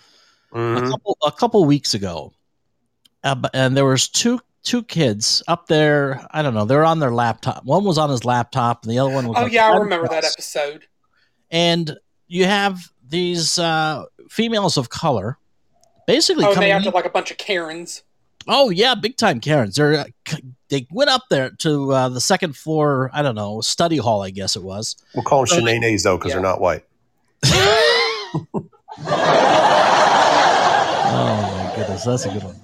a 0.53 0.57
Mhm. 0.57 0.91
couple 0.91 1.19
a 1.25 1.31
couple 1.33 1.65
weeks 1.65 1.95
ago, 1.95 2.33
uh, 3.23 3.37
and 3.53 3.77
there 3.77 3.85
was 3.85 4.09
two 4.09 4.41
two 4.63 4.83
kids 4.83 5.43
up 5.47 5.67
there. 5.67 6.27
I 6.31 6.41
don't 6.43 6.55
know. 6.55 6.65
They're 6.65 6.85
on 6.87 6.99
their 6.99 7.13
laptop. 7.13 7.65
One 7.65 7.85
was 7.85 7.99
on 7.99 8.09
his 8.11 8.25
laptop, 8.25 8.83
and 8.83 8.91
the 8.91 8.99
other 8.99 9.13
one 9.15 9.29
was. 9.29 9.37
Oh 9.39 9.47
yeah, 9.47 9.69
I 9.69 9.77
remember 9.77 10.09
that 10.09 10.25
episode. 10.25 10.87
And 11.51 11.97
you 12.27 12.45
have 12.47 12.89
these 13.09 13.59
uh, 13.59 14.05
females 14.31 14.77
of 14.77 14.89
color, 14.91 15.39
basically 16.07 16.45
Oh, 16.45 16.55
coming. 16.55 16.69
they 16.69 16.71
in- 16.71 16.77
acted 16.79 16.95
like 16.95 17.05
a 17.07 17.11
bunch 17.11 17.31
of 17.31 17.37
Karens. 17.37 18.03
Oh 18.47 18.69
yeah, 18.71 18.95
big 18.95 19.17
time 19.17 19.41
Karens. 19.41 19.77
They're 19.77 19.95
uh, 20.01 20.05
they 20.69 20.87
went 20.91 21.09
up 21.09 21.23
there 21.31 21.51
to 21.61 21.93
uh, 21.93 22.09
the 22.11 22.21
second 22.21 22.57
floor. 22.57 23.11
I 23.15 23.23
don't 23.23 23.35
know 23.35 23.61
study 23.63 23.97
hall. 23.97 24.23
I 24.23 24.29
guess 24.31 24.55
it 24.57 24.63
was. 24.63 24.97
We'll 25.15 25.25
call 25.25 25.41
them 25.41 25.47
So 25.47 25.57
shenanigans, 25.61 26.03
though, 26.03 26.19
because 26.19 26.31
Yeah. 26.31 26.35
they're 26.37 26.43
not 26.43 26.61
white. 26.61 26.85
Oh 31.17 31.67
my 31.69 31.77
goodness, 31.77 32.05
that's 32.05 32.25
a 32.27 32.31
good 32.33 32.43
one. 32.43 32.57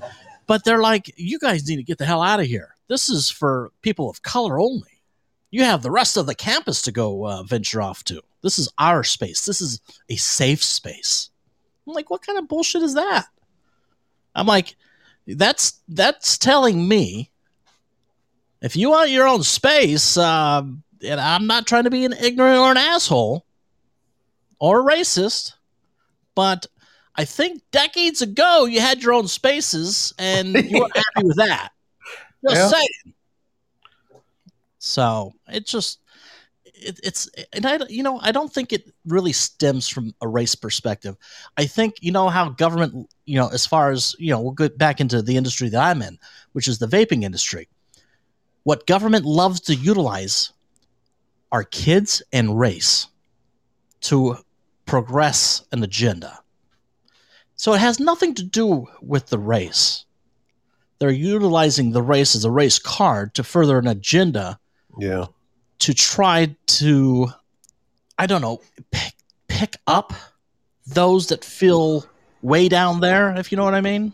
But 0.46 0.64
they're 0.64 0.80
like, 0.80 1.12
you 1.16 1.38
guys 1.38 1.68
need 1.68 1.76
to 1.76 1.82
get 1.82 1.98
the 1.98 2.04
hell 2.06 2.22
out 2.22 2.40
of 2.40 2.46
here. 2.46 2.74
This 2.88 3.08
is 3.08 3.30
for 3.30 3.70
people 3.82 4.10
of 4.10 4.22
color 4.22 4.58
only. 4.58 5.02
You 5.50 5.64
have 5.64 5.82
the 5.82 5.90
rest 5.90 6.16
of 6.16 6.26
the 6.26 6.34
campus 6.34 6.82
to 6.82 6.92
go 6.92 7.26
uh, 7.26 7.42
venture 7.44 7.80
off 7.80 8.02
to. 8.04 8.22
This 8.42 8.58
is 8.58 8.68
our 8.78 9.04
space. 9.04 9.44
This 9.44 9.60
is 9.60 9.80
a 10.08 10.16
safe 10.16 10.62
space. 10.62 11.30
I'm 11.86 11.94
like, 11.94 12.10
what 12.10 12.24
kind 12.24 12.38
of 12.38 12.48
bullshit 12.48 12.82
is 12.82 12.94
that? 12.94 13.26
I'm 14.34 14.46
like, 14.46 14.76
that's 15.26 15.80
that's 15.88 16.38
telling 16.38 16.86
me 16.86 17.30
if 18.62 18.76
you 18.76 18.90
want 18.90 19.10
your 19.10 19.26
own 19.26 19.42
space, 19.42 20.16
um, 20.16 20.82
and 21.04 21.20
I'm 21.20 21.46
not 21.46 21.66
trying 21.66 21.84
to 21.84 21.90
be 21.90 22.04
an 22.04 22.12
ignorant 22.12 22.58
or 22.58 22.70
an 22.70 22.76
asshole 22.76 23.44
or 24.58 24.80
a 24.80 24.94
racist, 24.94 25.54
but 26.34 26.66
I 27.16 27.24
think 27.24 27.62
decades 27.70 28.22
ago 28.22 28.66
you 28.66 28.80
had 28.80 29.02
your 29.02 29.14
own 29.14 29.26
spaces 29.28 30.12
and 30.18 30.48
you 30.70 30.78
weren't 30.78 30.96
happy 30.96 31.26
with 31.26 31.36
that. 31.38 31.70
Just 32.46 32.60
Yeah. 32.60 32.68
saying. 32.68 33.14
So 34.78 35.34
it 35.48 35.66
just 35.66 36.00
it, 36.82 37.00
it's 37.02 37.28
and 37.52 37.66
I 37.66 37.78
you 37.88 38.02
know 38.02 38.18
I 38.22 38.32
don't 38.32 38.52
think 38.52 38.72
it 38.72 38.92
really 39.06 39.32
stems 39.32 39.88
from 39.88 40.14
a 40.20 40.28
race 40.28 40.54
perspective. 40.54 41.16
I 41.56 41.66
think 41.66 41.96
you 42.00 42.12
know 42.12 42.28
how 42.28 42.48
government 42.50 43.08
you 43.26 43.36
know 43.38 43.48
as 43.48 43.66
far 43.66 43.90
as 43.90 44.14
you 44.18 44.30
know 44.30 44.40
we'll 44.40 44.52
get 44.52 44.78
back 44.78 45.00
into 45.00 45.22
the 45.22 45.36
industry 45.36 45.68
that 45.68 45.82
I'm 45.82 46.02
in, 46.02 46.18
which 46.52 46.68
is 46.68 46.78
the 46.78 46.86
vaping 46.86 47.22
industry. 47.22 47.68
What 48.64 48.86
government 48.86 49.24
loves 49.24 49.60
to 49.62 49.74
utilize 49.74 50.52
are 51.52 51.64
kids 51.64 52.22
and 52.32 52.58
race 52.58 53.08
to 54.02 54.36
progress 54.86 55.64
an 55.72 55.82
agenda. 55.82 56.40
So 57.56 57.74
it 57.74 57.80
has 57.80 58.00
nothing 58.00 58.34
to 58.34 58.42
do 58.42 58.86
with 59.02 59.26
the 59.26 59.38
race. 59.38 60.04
They're 60.98 61.10
utilizing 61.10 61.92
the 61.92 62.02
race 62.02 62.34
as 62.36 62.44
a 62.44 62.50
race 62.50 62.78
card 62.78 63.34
to 63.34 63.42
further 63.44 63.78
an 63.78 63.86
agenda 63.86 64.58
Yeah. 64.98 65.26
to 65.80 65.94
try 65.94 66.56
to, 66.80 67.28
I 68.18 68.26
don't 68.26 68.42
know, 68.42 68.60
pick, 68.90 69.14
pick 69.48 69.76
up 69.86 70.12
those 70.86 71.28
that 71.28 71.44
feel 71.44 72.04
way 72.42 72.68
down 72.68 73.00
there, 73.00 73.34
if 73.36 73.52
you 73.52 73.56
know 73.56 73.64
what 73.64 73.74
I 73.74 73.80
mean. 73.80 74.12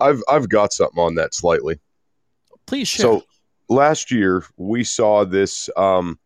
I've 0.00 0.22
I've 0.28 0.48
got 0.48 0.72
something 0.72 1.02
on 1.02 1.14
that 1.14 1.34
slightly. 1.34 1.80
Please 2.66 2.88
share. 2.88 3.04
So 3.04 3.22
last 3.68 4.10
year 4.10 4.44
we 4.56 4.84
saw 4.84 5.24
this 5.24 5.70
um 5.76 6.18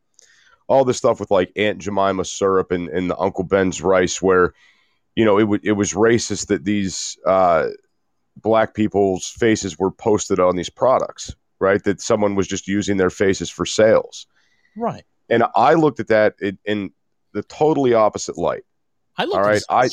all 0.69 0.85
this 0.85 0.99
stuff 0.99 1.21
with 1.21 1.31
like 1.31 1.53
Aunt 1.57 1.79
Jemima 1.79 2.25
syrup 2.25 2.71
and, 2.71 2.89
and 2.89 3.11
the 3.11 3.19
Uncle 3.19 3.45
Ben's 3.45 3.83
rice 3.83 4.21
where 4.21 4.55
you 5.15 5.25
know 5.25 5.39
it 5.39 5.45
would 5.45 5.65
it 5.65 5.73
was 5.73 5.93
racist 5.93 6.49
that 6.49 6.65
these 6.65 7.17
uh 7.27 7.69
black 8.37 8.75
people's 8.75 9.27
faces 9.27 9.79
were 9.79 9.91
posted 9.91 10.41
on 10.41 10.57
these 10.57 10.71
products, 10.71 11.35
right? 11.61 11.83
That 11.85 12.01
someone 12.01 12.35
was 12.35 12.49
just 12.49 12.67
using 12.67 12.97
their 12.97 13.11
faces 13.11 13.51
for 13.51 13.67
sales. 13.67 14.27
right. 14.77 15.05
And 15.29 15.45
I 15.55 15.75
looked 15.75 16.01
at 16.01 16.09
that 16.09 16.35
in, 16.41 16.59
in 16.65 16.91
the 17.33 17.45
totally 17.45 17.95
opposite 17.95 18.37
light. 18.37 18.65
I 19.17 19.27
look 19.27 19.37
All 19.37 19.43
right, 19.43 19.63
I- 19.69 19.89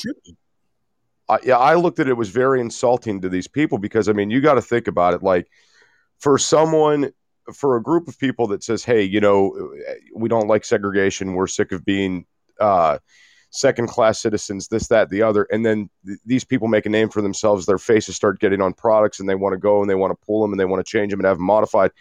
I, 1.30 1.40
yeah, 1.44 1.58
I 1.58 1.76
looked 1.76 2.00
at 2.00 2.08
it 2.08 2.14
was 2.14 2.30
very 2.30 2.62
insulting 2.62 3.22
to 3.22 3.30
these 3.30 3.48
people 3.48 3.78
because 3.78 4.08
I 4.08 4.14
mean, 4.14 4.32
you 4.32 4.40
got 4.42 4.54
to 4.54 4.62
think 4.62 4.88
about 4.88 5.14
it. 5.14 5.22
Like, 5.22 5.48
for 6.20 6.38
someone, 6.38 7.12
for 7.54 7.76
a 7.76 7.84
group 7.84 8.08
of 8.08 8.18
people 8.18 8.48
that 8.48 8.64
says, 8.64 8.84
"Hey, 8.86 9.04
you 9.04 9.20
know, 9.20 9.74
we 10.16 10.30
don't 10.30 10.48
like 10.48 10.64
segregation. 10.64 11.34
We're 11.34 11.48
sick 11.48 11.72
of 11.74 11.84
being 11.84 12.26
uh, 12.60 13.00
second-class 13.50 14.20
citizens. 14.22 14.68
This, 14.68 14.88
that, 14.88 15.10
the 15.10 15.22
other," 15.22 15.48
and 15.52 15.66
then 15.66 15.90
th- 16.06 16.20
these 16.26 16.44
people 16.44 16.68
make 16.68 16.86
a 16.86 16.90
name 16.90 17.10
for 17.10 17.22
themselves. 17.22 17.66
Their 17.66 17.78
faces 17.78 18.16
start 18.16 18.40
getting 18.40 18.62
on 18.62 18.74
products, 18.74 19.20
and 19.20 19.28
they 19.30 19.36
want 19.36 19.54
to 19.54 19.58
go 19.58 19.82
and 19.82 19.90
they 19.90 19.96
want 19.96 20.12
to 20.12 20.26
pull 20.26 20.42
them 20.42 20.52
and 20.54 20.60
they 20.60 20.66
want 20.66 20.86
to 20.86 20.90
change 20.90 21.12
them 21.12 21.20
and 21.20 21.28
have 21.28 21.38
them 21.38 21.46
modified. 21.46 21.92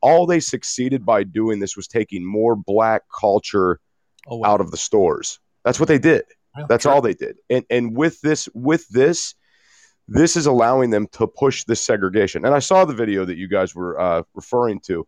All 0.00 0.26
they 0.26 0.40
succeeded 0.40 1.04
by 1.04 1.24
doing 1.24 1.58
this 1.58 1.76
was 1.76 1.88
taking 1.88 2.24
more 2.24 2.54
black 2.54 3.02
culture 3.18 3.80
Oh, 4.28 4.38
wow. 4.38 4.54
out 4.54 4.60
of 4.60 4.70
the 4.72 4.76
stores. 4.76 5.38
That's 5.64 5.78
what 5.78 5.88
they 5.88 5.98
did. 5.98 6.24
That's 6.68 6.86
all 6.86 7.00
they 7.00 7.14
did. 7.14 7.36
And 7.50 7.64
and 7.70 7.96
with 7.96 8.20
this 8.22 8.48
with 8.54 8.88
this 8.88 9.34
this 10.08 10.36
is 10.36 10.46
allowing 10.46 10.90
them 10.90 11.06
to 11.12 11.26
push 11.26 11.64
this 11.64 11.80
segregation. 11.80 12.44
And 12.44 12.54
I 12.54 12.60
saw 12.60 12.84
the 12.84 12.94
video 12.94 13.24
that 13.24 13.36
you 13.36 13.48
guys 13.48 13.74
were 13.74 13.98
uh, 14.00 14.22
referring 14.34 14.80
to. 14.86 15.06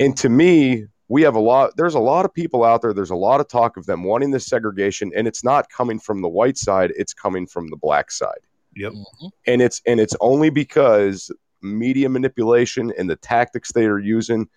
And 0.00 0.16
to 0.18 0.28
me, 0.28 0.86
we 1.08 1.22
have 1.22 1.34
a 1.34 1.40
lot 1.40 1.76
there's 1.76 1.94
a 1.94 2.00
lot 2.00 2.24
of 2.24 2.32
people 2.32 2.64
out 2.64 2.82
there 2.82 2.94
there's 2.94 3.10
a 3.10 3.16
lot 3.16 3.40
of 3.40 3.48
talk 3.48 3.76
of 3.76 3.86
them 3.86 4.04
wanting 4.04 4.30
this 4.30 4.46
segregation 4.46 5.12
and 5.14 5.26
it's 5.28 5.44
not 5.44 5.68
coming 5.70 5.98
from 5.98 6.22
the 6.22 6.28
white 6.28 6.56
side, 6.58 6.92
it's 6.96 7.12
coming 7.12 7.46
from 7.46 7.68
the 7.68 7.76
black 7.76 8.10
side. 8.10 8.40
Yep. 8.76 8.92
Mhm. 8.92 9.30
And 9.46 9.62
it's 9.62 9.80
and 9.86 10.00
it's 10.00 10.16
only 10.20 10.50
because 10.50 11.30
media 11.62 12.08
manipulation 12.08 12.92
and 12.98 13.08
the 13.08 13.16
tactics 13.16 13.72
they 13.72 13.86
are 13.86 13.98
using 13.98 14.48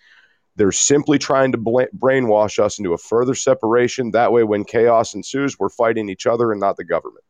they're 0.58 0.72
simply 0.72 1.20
trying 1.20 1.52
to 1.52 1.58
bla- 1.58 1.88
brainwash 1.98 2.58
us 2.58 2.80
into 2.80 2.94
a 2.94 2.98
further 2.98 3.36
separation. 3.36 4.10
That 4.12 4.32
way, 4.32 4.44
when 4.44 4.64
chaos 4.66 5.14
ensues, 5.14 5.60
we're 5.60 5.70
fighting 5.70 6.10
each 6.10 6.26
other 6.26 6.52
and 6.52 6.60
not 6.60 6.78
the 6.78 6.84
government. 6.84 7.24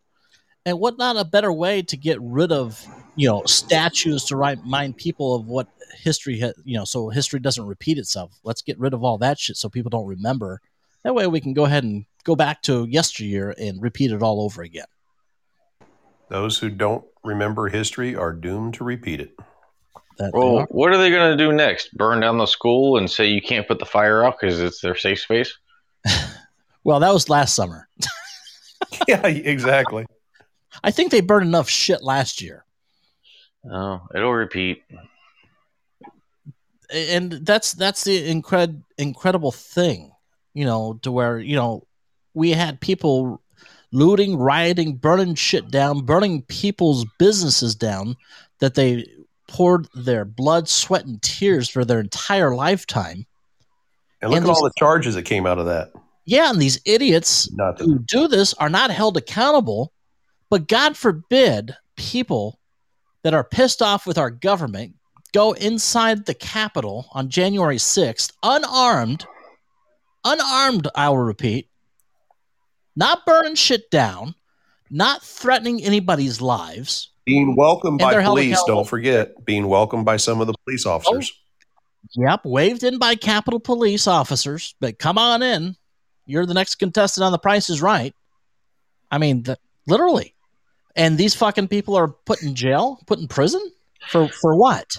And 0.68 0.82
what 0.82 0.98
not 0.98 1.16
a 1.16 1.24
better 1.24 1.54
way 1.54 1.82
to 1.84 1.96
get 1.96 2.18
rid 2.22 2.52
of, 2.52 2.86
you 3.16 3.26
know, 3.26 3.42
statues 3.46 4.26
to 4.26 4.36
remind 4.36 4.98
people 4.98 5.34
of 5.34 5.46
what 5.48 5.70
history, 5.96 6.42
ha- 6.42 6.52
you 6.66 6.78
know, 6.78 6.84
so 6.84 7.08
history 7.08 7.40
doesn't 7.40 7.66
repeat 7.66 7.98
itself. 7.98 8.38
Let's 8.44 8.62
get 8.62 8.78
rid 8.78 8.94
of 8.94 9.02
all 9.02 9.18
that 9.20 9.40
shit 9.40 9.56
so 9.56 9.70
people 9.70 9.90
don't 9.90 10.06
remember. 10.06 10.60
That 11.06 11.16
way 11.16 11.26
we 11.26 11.40
can 11.40 11.54
go 11.54 11.64
ahead 11.64 11.86
and 11.86 12.04
go 12.26 12.36
back 12.36 12.62
to 12.64 12.84
yesteryear 12.84 13.56
and 13.58 13.82
repeat 13.82 14.12
it 14.12 14.22
all 14.22 14.42
over 14.42 14.62
again. 14.62 14.88
Those 16.28 16.58
who 16.58 16.70
don't 16.70 17.06
remember 17.24 17.70
history 17.70 18.14
are 18.14 18.34
doomed 18.34 18.74
to 18.74 18.84
repeat 18.84 19.22
it. 19.22 19.38
That 20.18 20.34
Well, 20.34 20.58
are. 20.58 20.68
what 20.70 20.92
are 20.92 20.98
they 20.98 21.10
going 21.10 21.32
to 21.32 21.42
do 21.42 21.54
next? 21.54 21.94
Burn 21.94 22.20
down 22.20 22.40
the 22.40 22.46
school 22.46 22.98
and 22.98 23.10
say 23.10 23.28
you 23.28 23.42
can't 23.42 23.70
put 23.70 23.80
the 23.80 23.86
fire 23.86 24.26
out 24.26 24.36
because 24.38 24.60
it's 24.60 24.82
their 24.82 24.98
safe 24.98 25.22
space? 25.22 25.58
well, 26.84 27.00
that 27.00 27.14
was 27.14 27.30
last 27.30 27.56
summer. 27.56 27.88
yeah, 29.08 29.26
exactly. 29.26 30.06
I 30.84 30.92
think 30.92 31.12
they 31.12 31.22
burned 31.22 31.46
enough 31.48 31.70
shit 31.70 32.04
last 32.04 32.42
year. 32.42 32.64
Oh, 33.70 34.02
it'll 34.16 34.34
repeat. 34.34 34.84
and 36.92 37.32
that's 37.46 37.74
that's 37.74 38.04
the 38.06 38.30
incred- 38.34 38.82
incredible 38.98 39.52
thing 39.52 40.12
you 40.54 40.64
know 40.66 40.98
to 41.02 41.12
where 41.12 41.38
you 41.38 41.56
know 41.56 41.86
we 42.34 42.52
had 42.52 42.80
people 42.80 43.42
looting 43.92 44.38
rioting 44.38 44.96
burning 44.96 45.36
shit 45.36 45.70
down 45.70 46.06
burning 46.06 46.42
people's 46.44 47.06
businesses 47.20 47.76
down 47.76 48.16
that 48.60 48.76
they 48.76 49.06
poured 49.50 49.88
their 49.96 50.24
blood 50.24 50.68
sweat 50.70 51.06
and 51.06 51.22
tears 51.22 51.70
for 51.70 51.84
their 51.86 52.00
entire 52.00 52.56
lifetime 52.56 53.26
And 54.22 54.32
look 54.32 54.38
And 54.38 54.50
at 54.50 54.54
all 54.56 54.64
the 54.64 54.72
charges 54.78 55.16
that 55.16 55.24
came 55.24 55.46
out 55.46 55.58
of 55.60 55.66
that. 55.66 55.92
yeah 56.26 56.50
and 56.50 56.62
these 56.62 56.80
idiots 56.86 57.52
Nothing. 57.52 57.90
who 57.90 58.00
do 58.00 58.28
this 58.30 58.54
are 58.56 58.70
not 58.70 58.92
held 58.92 59.18
accountable 59.18 59.92
but 60.50 60.68
god 60.68 60.96
forbid 60.96 61.76
people 61.96 62.60
that 63.24 63.34
are 63.34 63.44
pissed 63.44 63.82
off 63.82 64.06
with 64.06 64.18
our 64.18 64.32
government 64.32 64.96
go 65.34 65.54
inside 65.54 66.26
the 66.26 66.34
capitol 66.34 67.08
on 67.12 67.30
january 67.30 67.78
6th 67.78 68.32
unarmed 68.44 69.26
unarmed 70.26 70.88
i 70.96 71.10
will 71.10 71.18
repeat 71.18 71.70
not 72.96 73.26
burning 73.26 73.56
shit 73.56 73.90
down 73.92 74.36
not 74.90 75.24
threatening 75.24 75.84
anybody's 75.84 76.42
lives 76.42 77.12
Being 77.26 77.58
welcomed 77.58 78.00
by 78.00 78.24
police, 78.24 78.58
don't 78.66 78.88
forget. 78.88 79.44
Being 79.44 79.68
welcomed 79.68 80.06
by 80.06 80.16
some 80.16 80.40
of 80.40 80.48
the 80.48 80.54
police 80.64 80.86
oh, 80.86 80.92
officers. 80.92 81.34
Yep, 82.16 82.46
waved 82.46 82.84
in 82.84 83.00
by 83.00 83.16
Capitol 83.16 83.60
Police 83.60 84.08
officers, 84.08 84.76
but 84.80 85.00
come 85.00 85.18
on 85.18 85.44
in. 85.44 85.76
You're 86.26 86.46
the 86.46 86.54
next 86.54 86.76
contestant 86.76 87.24
on 87.24 87.32
The 87.32 87.38
Price 87.38 87.70
is 87.70 87.82
Right. 87.82 88.14
I 89.12 89.18
mean, 89.18 89.44
the, 89.44 89.58
literally. 89.88 90.34
And 90.98 91.18
these 91.18 91.36
fucking 91.36 91.68
people 91.68 91.96
are 91.96 92.08
put 92.08 92.42
in 92.42 92.56
jail, 92.56 93.00
put 93.06 93.20
in 93.20 93.28
prison 93.28 93.62
for 94.10 94.28
for 94.28 94.56
what? 94.56 94.98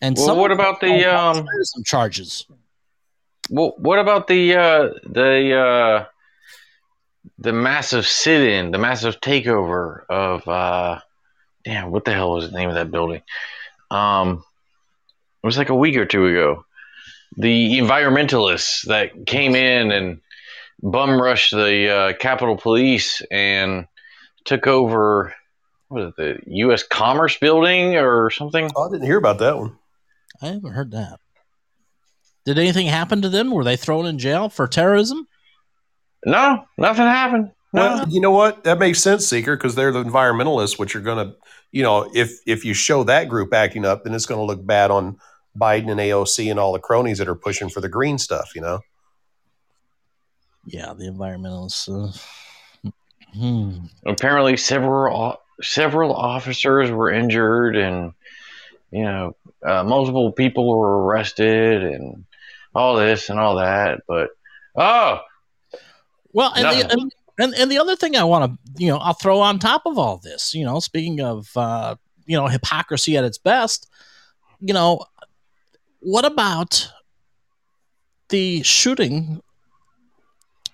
And 0.00 0.16
Well, 0.16 0.26
some 0.26 0.38
what 0.38 0.50
about 0.50 0.80
the, 0.80 1.04
um, 1.04 1.44
terrorism 1.44 1.84
charges? 1.84 2.46
Well, 3.50 3.74
what 3.76 3.98
about 3.98 4.26
the 4.26 4.54
uh, 4.56 4.88
the 5.04 5.54
uh, 5.54 6.04
the 7.38 7.52
massive 7.52 8.06
sit-in, 8.06 8.70
the 8.70 8.78
massive 8.78 9.20
takeover 9.20 10.04
of 10.08 10.48
uh, 10.48 11.00
damn, 11.64 11.90
what 11.90 12.06
the 12.06 12.12
hell 12.12 12.32
was 12.32 12.50
the 12.50 12.56
name 12.56 12.70
of 12.70 12.76
that 12.76 12.90
building? 12.90 13.20
Um, 13.90 14.44
it 15.42 15.46
was 15.46 15.58
like 15.58 15.68
a 15.68 15.74
week 15.74 15.96
or 15.96 16.06
two 16.06 16.26
ago. 16.26 16.64
The 17.36 17.78
environmentalists 17.78 18.86
that 18.86 19.26
came 19.26 19.54
in 19.54 19.90
and 19.90 20.20
bum 20.82 21.20
rushed 21.20 21.50
the 21.50 21.90
uh, 21.90 22.12
Capitol 22.14 22.56
Police 22.56 23.20
and 23.30 23.86
took 24.44 24.66
over. 24.66 25.34
What 25.88 26.02
is 26.02 26.08
it, 26.08 26.16
the 26.16 26.56
U.S. 26.56 26.82
Commerce 26.82 27.38
Building 27.38 27.96
or 27.96 28.30
something? 28.30 28.70
Oh, 28.74 28.88
I 28.88 28.90
didn't 28.90 29.06
hear 29.06 29.18
about 29.18 29.38
that 29.38 29.58
one. 29.58 29.76
I 30.42 30.46
haven't 30.46 30.72
heard 30.72 30.90
that. 30.92 31.20
Did 32.44 32.58
anything 32.58 32.86
happen 32.86 33.22
to 33.22 33.28
them? 33.28 33.50
Were 33.50 33.64
they 33.64 33.76
thrown 33.76 34.06
in 34.06 34.18
jail 34.18 34.48
for 34.48 34.66
terrorism? 34.66 35.26
No, 36.26 36.64
nothing 36.76 37.04
happened. 37.04 37.52
No. 37.72 37.80
Well, 37.80 38.08
you 38.08 38.20
know 38.20 38.30
what? 38.30 38.64
That 38.64 38.78
makes 38.78 39.00
sense, 39.00 39.26
Seeker, 39.26 39.56
because 39.56 39.74
they're 39.74 39.92
the 39.92 40.04
environmentalists, 40.04 40.78
which 40.78 40.94
are 40.94 41.00
going 41.00 41.26
to, 41.26 41.34
you 41.72 41.82
know, 41.82 42.10
if 42.14 42.38
if 42.46 42.64
you 42.64 42.74
show 42.74 43.04
that 43.04 43.28
group 43.28 43.52
acting 43.52 43.84
up, 43.84 44.04
then 44.04 44.14
it's 44.14 44.26
going 44.26 44.38
to 44.38 44.44
look 44.44 44.64
bad 44.64 44.90
on 44.90 45.18
Biden 45.58 45.90
and 45.90 46.00
AOC 46.00 46.50
and 46.50 46.60
all 46.60 46.72
the 46.72 46.78
cronies 46.78 47.18
that 47.18 47.28
are 47.28 47.34
pushing 47.34 47.68
for 47.68 47.80
the 47.80 47.88
green 47.88 48.18
stuff. 48.18 48.52
You 48.54 48.60
know. 48.60 48.80
Yeah, 50.66 50.94
the 50.96 51.04
environmentalists. 51.06 51.88
Uh, 51.88 52.16
hmm. 53.34 53.78
Apparently, 54.06 54.56
several 54.56 55.40
several 55.60 56.14
officers 56.14 56.90
were 56.90 57.10
injured, 57.10 57.76
and 57.76 58.12
you 58.90 59.04
know, 59.04 59.36
uh, 59.64 59.84
multiple 59.84 60.32
people 60.32 60.68
were 60.68 61.04
arrested, 61.04 61.82
and 61.82 62.24
all 62.74 62.96
this 62.96 63.30
and 63.30 63.38
all 63.38 63.56
that. 63.56 64.00
But 64.06 64.30
oh, 64.76 65.20
Well, 66.32 66.52
and 66.54 66.64
the, 66.64 66.90
and, 66.92 67.12
and 67.38 67.54
and 67.54 67.70
the 67.70 67.78
other 67.78 67.96
thing 67.96 68.16
I 68.16 68.24
want 68.24 68.52
to, 68.52 68.82
you 68.82 68.90
know, 68.90 68.98
I'll 68.98 69.14
throw 69.14 69.40
on 69.40 69.58
top 69.58 69.82
of 69.86 69.98
all 69.98 70.18
this, 70.18 70.54
you 70.54 70.64
know, 70.64 70.80
speaking 70.80 71.20
of, 71.20 71.48
uh, 71.56 71.96
you 72.26 72.36
know, 72.36 72.46
hypocrisy 72.46 73.16
at 73.16 73.24
its 73.24 73.38
best, 73.38 73.88
you 74.60 74.74
know, 74.74 75.04
what 76.00 76.24
about 76.24 76.90
the 78.28 78.62
shooting 78.62 79.40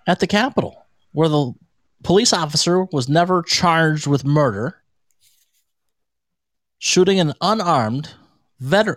at 0.07 0.21
the 0.21 0.27
Capitol, 0.27 0.87
where 1.13 1.29
the 1.29 1.53
police 2.03 2.33
officer 2.33 2.85
was 2.85 3.09
never 3.09 3.43
charged 3.43 4.07
with 4.07 4.25
murder, 4.25 4.83
shooting 6.79 7.21
an 7.21 7.35
unarmed 7.41 8.15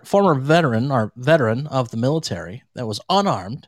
former 0.03 0.35
veteran 0.35 0.91
or 0.91 1.11
veteran 1.15 1.67
of 1.67 1.89
the 1.89 1.97
military 1.97 2.63
that 2.73 2.85
was 2.87 2.99
unarmed, 3.09 3.67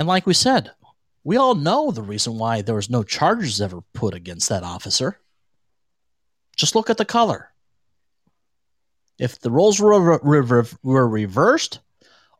and 0.00 0.08
like 0.08 0.26
we 0.26 0.32
said, 0.32 0.70
we 1.24 1.36
all 1.36 1.54
know 1.54 1.90
the 1.90 2.00
reason 2.00 2.38
why 2.38 2.62
there 2.62 2.74
was 2.74 2.88
no 2.88 3.02
charges 3.02 3.60
ever 3.60 3.82
put 3.92 4.14
against 4.14 4.48
that 4.48 4.62
officer. 4.62 5.20
Just 6.56 6.74
look 6.74 6.88
at 6.88 6.96
the 6.96 7.04
color. 7.04 7.50
If 9.18 9.38
the 9.38 9.50
roles 9.50 9.78
were, 9.78 10.18
were, 10.18 10.66
were 10.82 11.06
reversed, 11.06 11.80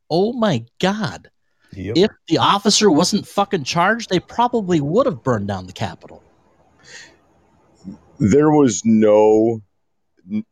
oh 0.09 0.32
my 0.32 0.65
God. 0.78 1.31
Yep. 1.73 1.97
If 1.97 2.11
the 2.29 2.39
officer 2.39 2.91
wasn't 2.91 3.27
fucking 3.27 3.65
charged, 3.65 4.11
they 4.11 4.19
probably 4.19 4.81
would 4.81 5.07
have 5.07 5.23
burned 5.23 5.47
down 5.49 5.67
the 5.67 5.73
Capitol. 5.73 6.23
there 8.19 8.51
was 8.51 8.83
no 8.85 9.63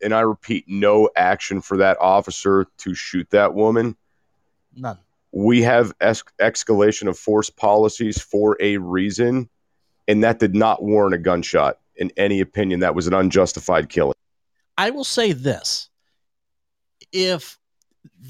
and 0.01 0.15
i 0.15 0.21
repeat 0.21 0.65
no 0.67 1.09
action 1.15 1.61
for 1.61 1.77
that 1.77 1.97
officer 2.01 2.67
to 2.79 2.95
shoot 2.95 3.29
that 3.31 3.53
woman 3.55 3.95
None. 4.75 4.99
we 5.33 5.61
have 5.63 5.93
es- 6.01 6.25
escalation 6.41 7.07
of 7.09 7.19
force 7.19 7.51
policies 7.51 8.21
for 8.21 8.57
a 8.61 8.79
reason 8.79 9.49
and 10.09 10.25
that 10.25 10.39
did 10.39 10.55
not 10.55 10.83
warrant 10.83 11.15
a 11.15 11.19
gunshot 11.19 11.79
in 11.97 12.11
any 12.17 12.41
opinion 12.41 12.81
that 12.81 12.95
was 12.95 13.07
an 13.07 13.13
unjustified 13.13 13.91
killing 13.91 14.15
I 14.79 14.89
will 14.91 15.05
say 15.05 15.33
this 15.33 15.91
if 17.13 17.59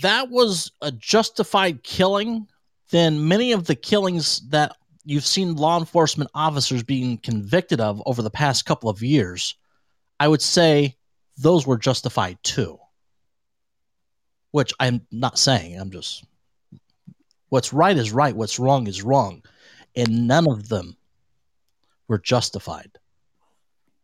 that 0.03 0.31
was 0.31 0.73
a 0.83 0.91
justified 0.91 1.83
killing, 1.85 2.49
then 2.91 3.29
many 3.29 3.53
of 3.53 3.67
the 3.67 3.75
killings 3.75 4.41
that 4.49 4.77
you've 5.05 5.27
seen 5.27 5.57
law 5.57 5.79
enforcement 5.79 6.31
officers 6.35 6.83
being 6.83 7.19
convicted 7.19 7.81
of 7.81 8.03
over 8.07 8.23
the 8.23 8.31
past 8.31 8.67
couple 8.67 8.91
of 8.91 9.03
years, 9.03 9.55
I 10.21 10.29
would 10.29 10.43
say 10.43 10.97
those 11.37 11.67
were 11.67 11.79
justified 11.79 12.39
too. 12.43 12.79
Which 14.51 14.73
I'm 14.81 15.07
not 15.13 15.39
saying, 15.39 15.79
I'm 15.79 15.91
just 15.91 16.25
what's 17.51 17.73
right 17.73 17.97
is 17.97 18.13
right, 18.13 18.35
what's 18.35 18.59
wrong 18.59 18.87
is 18.87 19.03
wrong. 19.03 19.43
And 19.97 20.27
none 20.27 20.49
of 20.49 20.69
them 20.69 20.97
were 22.07 22.19
justified. 22.19 22.91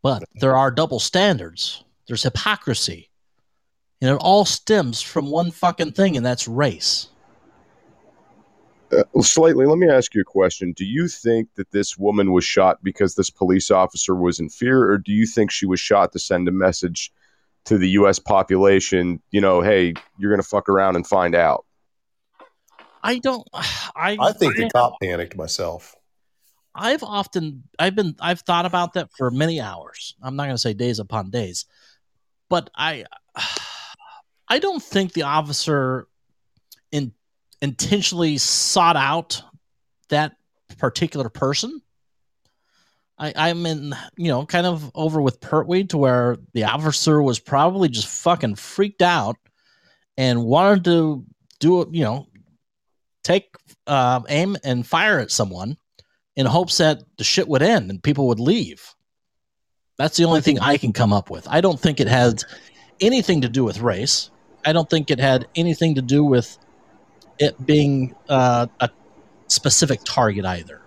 But 0.03 0.25
there 0.35 0.57
are 0.57 0.71
double 0.71 1.01
standards, 1.01 1.83
there's 2.07 2.23
hypocrisy. 2.23 3.11
And 4.01 4.11
it 4.11 4.21
all 4.21 4.45
stems 4.45 5.01
from 5.01 5.31
one 5.31 5.51
fucking 5.51 5.93
thing, 5.93 6.17
and 6.17 6.27
that's 6.27 6.47
race. 6.47 7.09
Uh, 8.99 9.21
slightly 9.21 9.67
let 9.67 9.79
me 9.79 9.89
ask 9.89 10.15
you 10.15 10.21
a 10.21 10.25
question 10.25 10.73
do 10.73 10.85
you 10.85 11.09
think 11.09 11.49
that 11.57 11.71
this 11.71 11.97
woman 11.99 12.33
was 12.33 12.45
shot 12.45 12.83
because 12.83 13.15
this 13.15 13.31
police 13.31 13.71
officer 13.71 14.15
was 14.15 14.41
in 14.41 14.49
fear 14.49 14.91
or 14.91 14.99
do 14.99 15.13
you 15.13 15.27
think 15.27 15.51
she 15.51 15.67
was 15.67 15.81
shot 15.81 16.13
to 16.13 16.19
send 16.19 16.49
a 16.49 16.53
message 16.53 17.13
to 17.65 17.79
the 17.79 17.89
us 17.89 18.19
population 18.19 19.21
you 19.31 19.41
know 19.41 19.61
hey 19.61 19.95
you're 20.19 20.31
gonna 20.31 20.43
fuck 20.43 20.69
around 20.69 20.97
and 20.97 21.07
find 21.07 21.35
out 21.35 21.65
I 23.05 23.19
don't. 23.19 23.47
I 23.55 24.17
I 24.19 24.33
think 24.33 24.57
the 24.57 24.65
I- 24.65 24.71
cop 24.71 24.95
panicked 25.01 25.37
myself. 25.37 25.95
I've 26.75 27.05
often 27.05 27.63
I've 27.79 27.95
been 27.95 28.17
I've 28.19 28.41
thought 28.41 28.67
about 28.67 28.95
that 28.95 29.11
for 29.17 29.31
many 29.31 29.61
hours. 29.61 30.17
I'm 30.21 30.35
not 30.35 30.45
going 30.45 30.57
to 30.57 30.59
say 30.59 30.73
days 30.73 30.99
upon 30.99 31.31
days, 31.31 31.67
but 32.49 32.69
I 32.75 33.05
I 34.49 34.59
don't 34.59 34.83
think 34.83 35.13
the 35.13 35.23
officer 35.23 36.09
in, 36.91 37.13
intentionally 37.65 38.39
sought 38.39 38.97
out 38.97 39.43
that 40.11 40.37
particular 40.79 41.29
person. 41.29 41.81
I, 43.19 43.33
I'm 43.37 43.65
in, 43.65 43.95
you 44.17 44.29
know, 44.29 44.45
kind 44.45 44.67
of 44.67 44.91
over 44.95 45.21
with 45.21 45.41
Pertwee 45.41 45.85
to 45.85 45.99
where 45.99 46.37
the 46.53 46.65
officer 46.65 47.23
was 47.23 47.39
probably 47.39 47.89
just 47.89 48.07
fucking 48.07 48.57
freaked 48.57 49.03
out 49.03 49.37
and 50.17 50.45
wanted 50.45 50.85
to 50.85 51.25
do 51.61 51.89
you 51.93 52.05
know, 52.05 52.27
take 53.23 53.55
uh, 53.87 54.21
aim 54.29 54.57
and 54.63 54.87
fire 54.87 55.19
at 55.19 55.31
someone 55.31 55.77
in 56.37 56.47
hopes 56.47 56.79
that 56.79 57.03
the 57.17 57.25
shit 57.25 57.49
would 57.49 57.63
end 57.63 57.91
and 57.91 58.03
people 58.03 58.27
would 58.29 58.41
leave. 58.41 58.95
That's 59.97 60.17
the 60.17 60.25
only 60.25 60.41
thing 60.41 60.59
I 60.59 60.77
can 60.77 60.93
come 60.93 61.13
up 61.13 61.31
with. 61.31 61.47
I 61.49 61.61
don't 61.61 61.79
think 61.79 62.01
it 62.01 62.09
had 62.09 62.43
anything 63.01 63.41
to 63.43 63.49
do 63.49 63.65
with 63.65 63.81
race. 63.81 64.31
I 64.65 64.73
don't 64.73 64.91
think 64.91 65.11
it 65.11 65.21
had 65.21 65.47
anything 65.55 65.95
to 65.95 66.03
do 66.03 66.25
with 66.25 66.59
it 67.39 67.67
being 67.67 68.15
uh, 68.29 68.67
a 68.81 68.91
specific 69.49 70.01
target 70.05 70.45
either. 70.45 70.81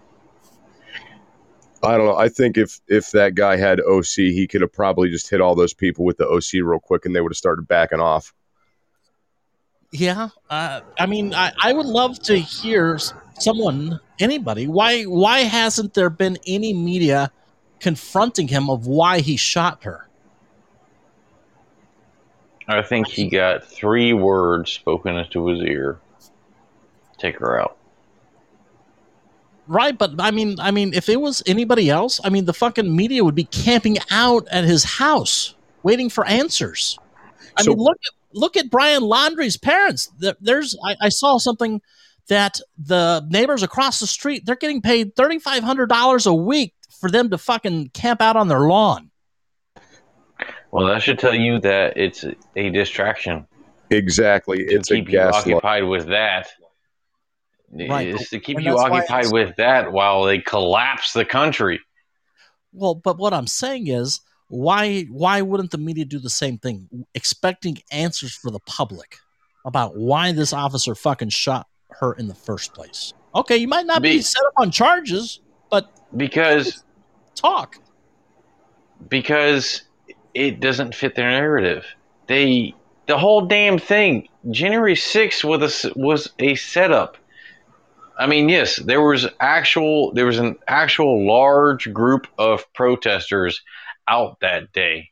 i 1.83 1.95
don't 1.95 2.05
know 2.05 2.17
i 2.17 2.27
think 2.27 2.57
if 2.57 2.81
if 2.87 3.11
that 3.11 3.35
guy 3.35 3.55
had 3.55 3.79
oc 3.81 4.05
he 4.05 4.47
could 4.47 4.61
have 4.61 4.73
probably 4.73 5.09
just 5.09 5.29
hit 5.29 5.41
all 5.41 5.55
those 5.55 5.73
people 5.73 6.03
with 6.03 6.17
the 6.17 6.27
oc 6.27 6.51
real 6.53 6.79
quick 6.79 7.05
and 7.05 7.15
they 7.15 7.21
would 7.21 7.31
have 7.31 7.37
started 7.37 7.67
backing 7.67 7.99
off 7.99 8.33
Yeah, 9.91 10.29
uh, 10.49 10.81
I 10.99 11.05
mean, 11.05 11.33
I, 11.33 11.53
I 11.63 11.71
would 11.71 11.85
love 11.85 12.19
to 12.23 12.35
hear 12.37 12.99
someone, 13.39 13.99
anybody. 14.19 14.67
Why 14.67 15.03
why 15.03 15.39
hasn't 15.39 15.93
there 15.93 16.09
been 16.09 16.37
any 16.45 16.73
media 16.73 17.31
confronting 17.79 18.49
him 18.49 18.69
of 18.69 18.87
why 18.87 19.19
he 19.19 19.37
shot 19.37 19.83
her? 19.83 20.07
I 22.67 22.81
think 22.81 23.07
he 23.07 23.29
got 23.29 23.63
three 23.63 24.11
words 24.11 24.71
spoken 24.71 25.15
into 25.15 25.47
his 25.47 25.61
ear. 25.61 25.99
Take 27.17 27.37
her 27.39 27.59
out. 27.59 27.77
Right, 29.67 29.97
but 29.97 30.11
I 30.19 30.31
mean, 30.31 30.59
I 30.59 30.71
mean, 30.71 30.93
if 30.93 31.09
it 31.09 31.19
was 31.19 31.43
anybody 31.45 31.89
else, 31.89 32.21
I 32.23 32.29
mean, 32.29 32.45
the 32.45 32.53
fucking 32.53 32.95
media 32.95 33.23
would 33.23 33.35
be 33.35 33.43
camping 33.43 33.97
out 34.09 34.47
at 34.49 34.63
his 34.63 34.83
house, 34.85 35.55
waiting 35.83 36.09
for 36.09 36.25
answers. 36.25 36.97
I 37.57 37.63
So- 37.63 37.71
mean, 37.71 37.79
look 37.79 37.97
at 38.05 38.13
look 38.33 38.55
at 38.55 38.69
Brian 38.69 39.03
Laundrie's 39.03 39.57
parents. 39.57 40.09
There's, 40.39 40.77
I, 40.85 40.95
I 41.01 41.09
saw 41.09 41.37
something 41.37 41.81
that 42.27 42.59
the 42.77 43.25
neighbors 43.29 43.63
across 43.63 43.99
the 43.99 44.07
street 44.07 44.45
they're 44.45 44.55
getting 44.55 44.81
paid 44.81 45.15
thirty 45.15 45.39
five 45.39 45.63
hundred 45.63 45.87
dollars 45.89 46.25
a 46.25 46.33
week 46.33 46.73
for 47.01 47.09
them 47.11 47.29
to 47.31 47.37
fucking 47.37 47.89
camp 47.89 48.21
out 48.21 48.35
on 48.37 48.47
their 48.47 48.61
lawn. 48.61 49.11
Well, 50.71 50.87
that 50.87 51.01
should 51.01 51.19
tell 51.19 51.35
you 51.35 51.59
that 51.61 51.97
it's 51.97 52.23
a 52.55 52.69
distraction. 52.69 53.47
exactly 53.89 54.65
To 54.65 54.75
it's 54.75 54.91
a 54.91 54.95
keep 54.95 55.05
you 55.07 55.13
gaslight 55.13 55.41
occupied 55.55 55.83
with 55.85 56.07
that. 56.07 56.47
Right, 57.71 58.07
It's 58.07 58.29
to 58.29 58.39
keep 58.39 58.57
and 58.57 58.65
you 58.65 58.77
occupied 58.77 59.31
with 59.31 59.55
that 59.57 59.91
while 59.91 60.23
they 60.23 60.39
collapse 60.39 61.13
the 61.13 61.25
country. 61.25 61.81
Well, 62.71 62.95
but 62.95 63.17
what 63.17 63.33
I'm 63.33 63.47
saying 63.47 63.87
is, 63.87 64.21
why 64.49 65.01
why 65.03 65.41
wouldn't 65.41 65.71
the 65.71 65.77
media 65.77 66.05
do 66.05 66.19
the 66.19 66.29
same 66.29 66.57
thing, 66.57 66.87
expecting 67.13 67.77
answers 67.91 68.33
for 68.33 68.51
the 68.51 68.59
public 68.59 69.17
about 69.65 69.97
why 69.97 70.31
this 70.31 70.53
officer 70.53 70.95
fucking 70.95 71.29
shot 71.29 71.67
her 71.89 72.13
in 72.13 72.27
the 72.27 72.35
first 72.35 72.73
place? 72.73 73.13
Okay, 73.35 73.57
you 73.57 73.67
might 73.67 73.85
not 73.85 74.01
be, 74.01 74.17
Be- 74.17 74.21
set 74.21 74.41
up 74.47 74.53
on 74.57 74.71
charges, 74.71 75.41
but 75.69 75.91
Because 76.15 76.83
talk. 77.35 77.77
because 79.09 79.81
it 80.33 80.59
doesn't 80.61 80.95
fit 80.95 81.15
their 81.15 81.29
narrative. 81.29 81.85
They 82.27 82.73
the 83.07 83.17
whole 83.17 83.41
damn 83.45 83.77
thing. 83.77 84.29
January 84.51 84.95
6th 84.95 85.43
was 85.43 85.85
a, 85.85 85.91
was 85.95 86.29
a 86.39 86.55
setup. 86.55 87.17
I 88.17 88.27
mean, 88.27 88.49
yes, 88.49 88.77
there 88.77 89.01
was 89.01 89.27
actual 89.39 90.13
there 90.13 90.25
was 90.25 90.39
an 90.39 90.57
actual 90.67 91.27
large 91.27 91.93
group 91.93 92.27
of 92.37 92.71
protesters 92.73 93.61
out 94.07 94.39
that 94.41 94.73
day. 94.73 95.11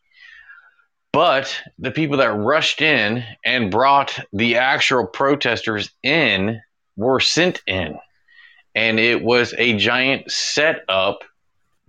But 1.13 1.61
the 1.79 1.91
people 1.91 2.17
that 2.17 2.33
rushed 2.33 2.81
in 2.81 3.23
and 3.45 3.71
brought 3.71 4.19
the 4.33 4.57
actual 4.57 5.07
protesters 5.07 5.91
in 6.03 6.61
were 6.97 7.19
sent 7.21 7.61
in. 7.67 7.97
and 8.75 8.99
it 8.99 9.23
was 9.23 9.53
a 9.57 9.77
giant 9.77 10.29
setup 10.29 11.23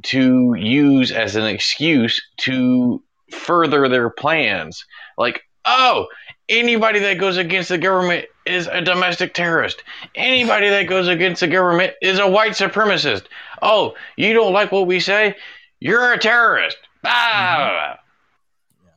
to 0.05 0.55
use 0.57 1.11
as 1.11 1.37
an 1.37 1.45
excuse 1.45 2.23
to 2.39 3.03
further 3.33 3.89
their 3.89 4.11
plans. 4.11 4.85
Like, 5.19 5.43
oh, 5.65 6.07
anybody 6.49 7.01
that 7.01 7.15
goes 7.15 7.37
against 7.37 7.69
the 7.69 7.79
government 7.79 8.27
is 8.45 8.67
a 8.67 8.81
domestic 8.81 9.35
terrorist. 9.35 9.83
Anybody 10.15 10.69
that 10.69 10.85
goes 10.85 11.09
against 11.09 11.41
the 11.41 11.49
government 11.49 11.95
is 12.01 12.19
a 12.19 12.29
white 12.29 12.53
supremacist. 12.53 13.25
Oh, 13.63 13.95
you 14.17 14.33
don't 14.33 14.53
like 14.53 14.73
what 14.73 14.87
we 14.87 15.01
say? 15.01 15.37
You're 15.81 16.13
a 16.13 16.19
terrorist. 16.19 16.77
Ah. 17.05 17.99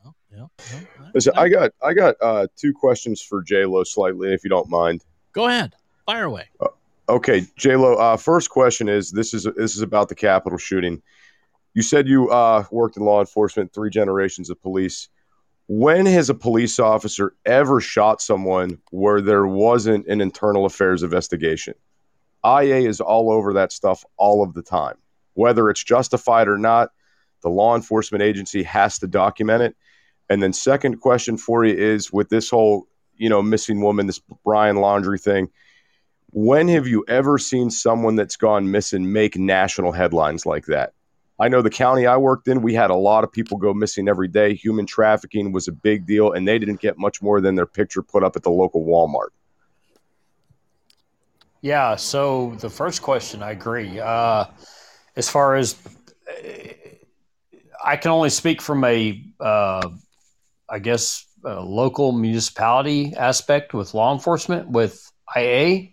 Yeah, 0.02 0.10
yeah, 0.32 0.46
yeah. 0.70 1.06
Listen, 1.14 1.32
I 1.36 1.48
got 1.48 1.72
I 1.82 1.92
got 1.92 2.14
uh, 2.20 2.46
two 2.56 2.72
questions 2.72 3.20
for 3.20 3.42
J 3.42 3.64
Lo, 3.64 3.84
slightly, 3.84 4.32
if 4.32 4.44
you 4.44 4.50
don't 4.50 4.68
mind. 4.68 5.04
Go 5.32 5.46
ahead, 5.46 5.74
fire 6.06 6.24
away. 6.24 6.48
Okay, 7.08 7.44
J 7.56 7.76
Lo. 7.76 7.94
Uh, 7.94 8.16
first 8.16 8.50
question 8.50 8.88
is 8.88 9.10
this 9.10 9.34
is 9.34 9.46
this 9.56 9.76
is 9.76 9.82
about 9.82 10.08
the 10.08 10.14
Capitol 10.14 10.58
shooting. 10.58 11.02
You 11.74 11.82
said 11.82 12.08
you 12.08 12.30
uh, 12.30 12.64
worked 12.70 12.96
in 12.96 13.04
law 13.04 13.20
enforcement, 13.20 13.72
three 13.72 13.90
generations 13.90 14.50
of 14.50 14.60
police. 14.62 15.08
When 15.72 16.04
has 16.06 16.28
a 16.28 16.34
police 16.34 16.80
officer 16.80 17.32
ever 17.46 17.80
shot 17.80 18.20
someone 18.20 18.78
where 18.90 19.20
there 19.20 19.46
wasn't 19.46 20.08
an 20.08 20.20
internal 20.20 20.66
affairs 20.66 21.04
investigation? 21.04 21.74
IA 22.44 22.88
is 22.88 23.00
all 23.00 23.30
over 23.30 23.52
that 23.52 23.70
stuff 23.70 24.04
all 24.16 24.42
of 24.42 24.52
the 24.52 24.64
time. 24.64 24.96
Whether 25.34 25.70
it's 25.70 25.84
justified 25.84 26.48
or 26.48 26.58
not, 26.58 26.90
the 27.42 27.50
law 27.50 27.76
enforcement 27.76 28.20
agency 28.20 28.64
has 28.64 28.98
to 28.98 29.06
document 29.06 29.62
it. 29.62 29.76
And 30.28 30.42
then, 30.42 30.52
second 30.52 30.96
question 30.96 31.36
for 31.36 31.64
you 31.64 31.76
is 31.76 32.12
with 32.12 32.30
this 32.30 32.50
whole, 32.50 32.88
you 33.16 33.28
know, 33.28 33.40
missing 33.40 33.80
woman, 33.80 34.08
this 34.08 34.20
Brian 34.44 34.74
Laundrie 34.74 35.22
thing. 35.22 35.50
When 36.32 36.66
have 36.66 36.88
you 36.88 37.04
ever 37.06 37.38
seen 37.38 37.70
someone 37.70 38.16
that's 38.16 38.34
gone 38.34 38.72
missing 38.72 39.12
make 39.12 39.38
national 39.38 39.92
headlines 39.92 40.44
like 40.44 40.66
that? 40.66 40.94
I 41.40 41.48
know 41.48 41.62
the 41.62 41.70
county 41.70 42.06
I 42.06 42.18
worked 42.18 42.48
in, 42.48 42.60
we 42.60 42.74
had 42.74 42.90
a 42.90 42.94
lot 42.94 43.24
of 43.24 43.32
people 43.32 43.56
go 43.56 43.72
missing 43.72 44.08
every 44.08 44.28
day. 44.28 44.54
Human 44.54 44.84
trafficking 44.84 45.52
was 45.52 45.68
a 45.68 45.72
big 45.72 46.06
deal, 46.06 46.32
and 46.32 46.46
they 46.46 46.58
didn't 46.58 46.80
get 46.80 46.98
much 46.98 47.22
more 47.22 47.40
than 47.40 47.54
their 47.54 47.66
picture 47.66 48.02
put 48.02 48.22
up 48.22 48.36
at 48.36 48.42
the 48.42 48.50
local 48.50 48.84
Walmart. 48.84 49.30
Yeah. 51.62 51.96
So 51.96 52.56
the 52.60 52.68
first 52.68 53.00
question, 53.00 53.42
I 53.42 53.52
agree. 53.52 53.98
Uh, 53.98 54.44
as 55.16 55.30
far 55.30 55.56
as 55.56 55.76
I 57.82 57.96
can 57.96 58.10
only 58.10 58.30
speak 58.30 58.60
from 58.60 58.84
a, 58.84 59.24
uh, 59.40 59.88
I 60.68 60.78
guess, 60.78 61.24
a 61.42 61.60
local 61.60 62.12
municipality 62.12 63.14
aspect 63.16 63.72
with 63.72 63.94
law 63.94 64.12
enforcement 64.12 64.68
with 64.68 65.10
IA. 65.34 65.88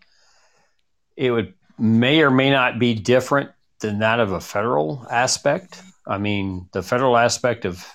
It 1.16 1.32
would 1.32 1.54
may 1.80 2.22
or 2.22 2.32
may 2.32 2.52
not 2.52 2.80
be 2.80 2.94
different 2.94 3.52
than 3.80 4.00
that 4.00 4.20
of 4.20 4.32
a 4.32 4.40
federal 4.40 5.06
aspect. 5.10 5.82
I 6.06 6.18
mean, 6.18 6.70
the 6.72 6.84
federal 6.84 7.18
aspect 7.18 7.66
of 7.66 7.86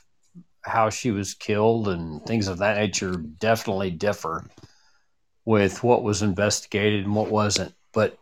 how 0.62 0.90
she 0.90 1.10
was 1.10 1.34
killed 1.34 1.88
and 1.88 2.24
things 2.24 2.48
of 2.48 2.58
that 2.58 2.76
nature 2.76 3.16
definitely 3.16 3.90
differ 3.90 4.46
with 5.44 5.82
what 5.82 6.02
was 6.02 6.22
investigated 6.22 7.04
and 7.04 7.14
what 7.14 7.30
wasn't. 7.30 7.74
But 7.92 8.16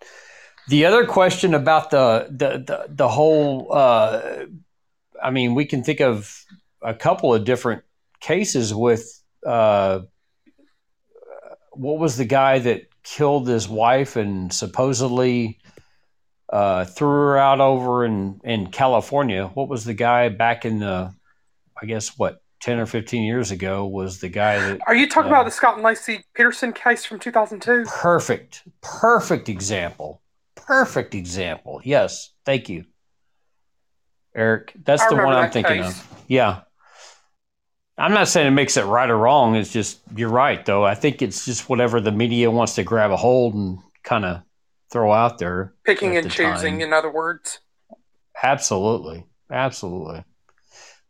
the 0.69 0.87
other 0.87 1.07
question 1.07 1.55
about 1.55 1.91
the 1.91 2.29
the 2.31 2.59
the, 2.59 2.87
the 2.89 3.09
whole, 3.09 3.69
uh, 3.73 4.45
I 5.23 5.31
mean, 5.31 5.55
we 5.55 5.67
can 5.67 5.83
think 5.83 6.01
of 6.01 6.45
a 6.83 6.95
couple 6.95 7.35
of 7.35 7.45
different 7.45 7.83
cases 8.21 8.73
with 8.73 9.23
uh, 9.47 10.01
what 11.73 11.99
was 11.99 12.17
the 12.17 12.25
guy 12.25 12.59
that 12.59 12.87
killed 13.03 13.49
his 13.49 13.69
wife 13.69 14.17
and 14.17 14.53
supposedly 14.53 15.59
uh, 16.51 16.85
threw 16.85 17.09
her 17.09 17.39
out 17.39 17.61
over 17.61 18.05
in, 18.05 18.41
in 18.45 18.67
California. 18.67 19.47
What 19.47 19.69
was 19.69 19.85
the 19.85 19.95
guy 19.95 20.29
back 20.29 20.65
in 20.65 20.81
the, 20.81 21.15
I 21.81 21.87
guess, 21.87 22.19
what, 22.19 22.43
10 22.61 22.79
or 22.79 22.87
15 22.87 23.23
years 23.23 23.51
ago 23.51 23.87
was 23.87 24.21
the 24.21 24.29
guy 24.29 24.59
that. 24.59 24.81
Are 24.87 24.95
you 24.95 25.09
talking 25.09 25.31
uh, 25.31 25.35
about 25.35 25.45
the 25.47 25.51
Scott 25.51 25.77
and 25.77 25.85
Laci 25.85 26.23
Peterson 26.35 26.73
case 26.73 27.05
from 27.05 27.19
2002? 27.19 27.85
Perfect. 27.89 28.65
Perfect 28.83 29.49
example. 29.49 30.21
Perfect 30.57 31.15
example. 31.15 31.81
Yes. 31.85 32.33
Thank 32.45 32.69
you. 32.69 32.85
Eric, 34.35 34.75
that's 34.85 35.03
I 35.03 35.09
the 35.09 35.17
one 35.17 35.35
I'm 35.35 35.51
thinking 35.51 35.83
case. 35.83 36.01
of. 36.01 36.25
Yeah. 36.29 36.61
I'm 37.97 38.13
not 38.13 38.29
saying 38.29 38.47
it 38.47 38.53
makes 38.53 38.77
it 38.77 38.85
right 38.85 39.09
or 39.09 39.17
wrong. 39.17 39.57
It's 39.57 39.73
just, 39.73 40.01
you're 40.15 40.29
right, 40.29 40.65
though. 40.65 40.85
I 40.85 40.95
think 40.95 41.23
it's 41.23 41.45
just 41.45 41.69
whatever 41.69 42.01
the 42.01 42.13
media 42.13 42.51
wants 42.51 42.75
to 42.75 42.85
grab 42.85 43.11
a 43.11 43.17
hold 43.17 43.55
and 43.55 43.79
kind 44.03 44.25
of 44.25 44.43
throw 44.91 45.13
out 45.13 45.39
there. 45.39 45.75
Picking 45.85 46.17
and 46.17 46.27
the 46.27 46.31
choosing, 46.31 46.75
time. 46.75 46.81
in 46.81 46.93
other 46.93 47.11
words. 47.11 47.61
Absolutely, 48.43 49.27
absolutely. 49.51 50.25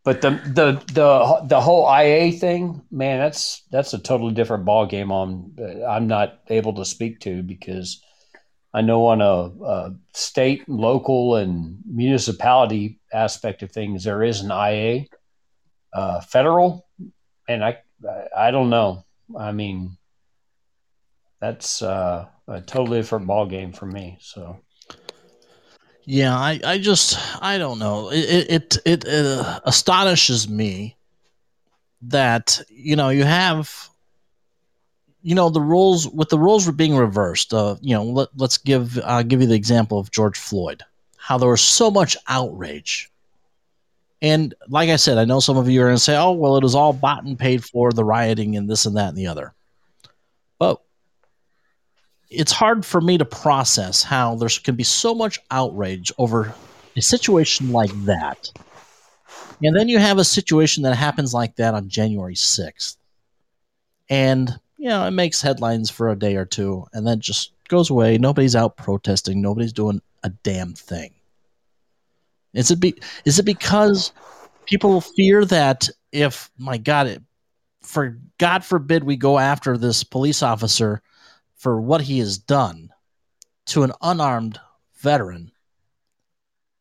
But 0.03 0.21
the 0.21 0.31
the 0.31 0.83
the 0.93 1.45
the 1.47 1.61
whole 1.61 1.87
IA 1.87 2.31
thing, 2.31 2.81
man, 2.89 3.19
that's 3.19 3.63
that's 3.71 3.93
a 3.93 3.99
totally 3.99 4.33
different 4.33 4.65
ball 4.65 4.85
game. 4.87 5.11
On 5.11 5.55
I'm 5.87 6.07
not 6.07 6.39
able 6.49 6.73
to 6.75 6.85
speak 6.85 7.19
to 7.21 7.43
because 7.43 8.01
I 8.73 8.81
know 8.81 9.05
on 9.07 9.21
a, 9.21 9.51
a 9.63 9.95
state, 10.13 10.67
local, 10.67 11.35
and 11.35 11.77
municipality 11.85 12.99
aspect 13.13 13.61
of 13.61 13.71
things, 13.71 14.03
there 14.03 14.23
is 14.23 14.41
an 14.41 14.51
IA. 14.51 15.05
Uh, 15.93 16.21
federal, 16.21 16.87
and 17.49 17.65
I 17.65 17.79
I 18.35 18.51
don't 18.51 18.69
know. 18.69 19.05
I 19.37 19.51
mean, 19.51 19.97
that's 21.41 21.81
uh, 21.81 22.27
a 22.47 22.61
totally 22.61 22.99
different 22.99 23.27
ball 23.27 23.45
game 23.45 23.71
for 23.71 23.85
me. 23.85 24.17
So. 24.21 24.59
Yeah, 26.03 26.35
I, 26.35 26.59
I 26.63 26.77
just 26.79 27.17
I 27.41 27.57
don't 27.57 27.79
know. 27.79 28.11
It 28.11 28.49
it 28.49 28.77
it, 28.85 29.05
it 29.05 29.07
uh, 29.07 29.59
astonishes 29.65 30.49
me 30.49 30.97
that 32.03 32.61
you 32.69 32.95
know 32.95 33.09
you 33.09 33.23
have 33.23 33.89
you 35.21 35.35
know 35.35 35.49
the 35.49 35.61
rules 35.61 36.07
with 36.07 36.29
the 36.29 36.39
rules 36.39 36.65
were 36.65 36.73
being 36.73 36.95
reversed. 36.95 37.53
Uh, 37.53 37.75
you 37.81 37.93
know, 37.93 38.03
let, 38.03 38.29
let's 38.35 38.57
give 38.57 38.97
uh, 38.99 39.23
give 39.23 39.41
you 39.41 39.47
the 39.47 39.55
example 39.55 39.99
of 39.99 40.11
George 40.11 40.37
Floyd. 40.37 40.83
How 41.17 41.37
there 41.37 41.49
was 41.49 41.61
so 41.61 41.91
much 41.91 42.17
outrage, 42.27 43.11
and 44.21 44.53
like 44.69 44.89
I 44.89 44.95
said, 44.95 45.17
I 45.17 45.25
know 45.25 45.39
some 45.39 45.57
of 45.57 45.69
you 45.69 45.81
are 45.81 45.85
going 45.85 45.95
to 45.95 46.01
say, 46.01 46.17
"Oh, 46.17 46.31
well, 46.31 46.57
it 46.57 46.63
was 46.63 46.75
all 46.75 46.93
bought 46.93 47.23
and 47.23 47.37
paid 47.37 47.63
for 47.63 47.91
the 47.91 48.03
rioting 48.03 48.55
and 48.57 48.69
this 48.69 48.85
and 48.85 48.97
that 48.97 49.09
and 49.09 49.17
the 49.17 49.27
other," 49.27 49.53
it's 52.31 52.53
hard 52.53 52.85
for 52.85 53.01
me 53.01 53.17
to 53.17 53.25
process 53.25 54.01
how 54.01 54.35
there 54.35 54.49
can 54.63 54.75
be 54.75 54.83
so 54.83 55.13
much 55.13 55.37
outrage 55.51 56.11
over 56.17 56.55
a 56.95 57.01
situation 57.01 57.71
like 57.71 57.91
that. 58.05 58.49
And 59.61 59.75
then 59.75 59.89
you 59.89 59.99
have 59.99 60.17
a 60.17 60.23
situation 60.23 60.83
that 60.83 60.95
happens 60.95 61.33
like 61.33 61.57
that 61.57 61.73
on 61.73 61.89
January 61.89 62.35
6th. 62.35 62.95
And, 64.09 64.49
you 64.77 64.87
know, 64.87 65.05
it 65.05 65.11
makes 65.11 65.41
headlines 65.41 65.89
for 65.89 66.09
a 66.09 66.15
day 66.15 66.37
or 66.37 66.45
two 66.45 66.85
and 66.93 67.05
then 67.05 67.19
just 67.19 67.51
goes 67.67 67.89
away. 67.89 68.17
Nobody's 68.17 68.55
out 68.55 68.77
protesting. 68.77 69.41
Nobody's 69.41 69.73
doing 69.73 70.01
a 70.23 70.29
damn 70.29 70.73
thing. 70.73 71.13
Is 72.53 72.71
it, 72.71 72.79
be, 72.79 72.95
is 73.25 73.39
it 73.39 73.45
because 73.45 74.13
people 74.65 75.01
fear 75.01 75.45
that 75.45 75.89
if, 76.11 76.49
my 76.57 76.77
God, 76.77 77.07
it, 77.07 77.21
for 77.81 78.17
God 78.37 78.63
forbid 78.63 79.03
we 79.03 79.17
go 79.17 79.37
after 79.37 79.77
this 79.77 80.03
police 80.03 80.41
officer 80.41 81.01
for 81.61 81.79
what 81.79 82.01
he 82.01 82.17
has 82.17 82.39
done 82.39 82.89
to 83.67 83.83
an 83.83 83.91
unarmed 84.01 84.59
veteran, 84.97 85.51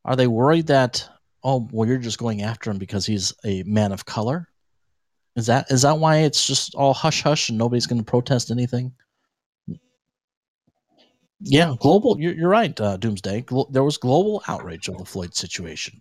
are 0.07 0.17
they 0.17 0.27
worried 0.27 0.69
that 0.69 1.07
oh 1.45 1.69
well 1.71 1.87
you're 1.87 1.99
just 1.99 2.19
going 2.19 2.41
after 2.41 2.71
him 2.71 2.79
because 2.79 3.05
he's 3.05 3.35
a 3.45 3.63
man 3.65 3.93
of 3.93 4.07
color? 4.07 4.49
Is 5.37 5.47
that 5.47 5.71
is 5.71 5.83
that 5.83 5.99
why 5.99 6.21
it's 6.21 6.47
just 6.47 6.75
all 6.75 6.95
hush 6.95 7.23
hush 7.23 7.51
and 7.51 7.59
nobody's 7.59 7.87
going 7.87 8.01
to 8.01 8.11
protest 8.11 8.51
anything? 8.51 8.91
Yeah, 11.41 11.75
global. 11.79 12.19
You're, 12.19 12.33
you're 12.33 12.49
right, 12.49 12.79
uh, 12.81 12.97
Doomsday. 12.97 13.43
Glo- 13.43 13.69
there 13.71 13.85
was 13.85 13.99
global 13.99 14.43
outrage 14.49 14.89
of 14.89 14.97
the 14.97 15.05
Floyd 15.05 15.35
situation, 15.35 16.01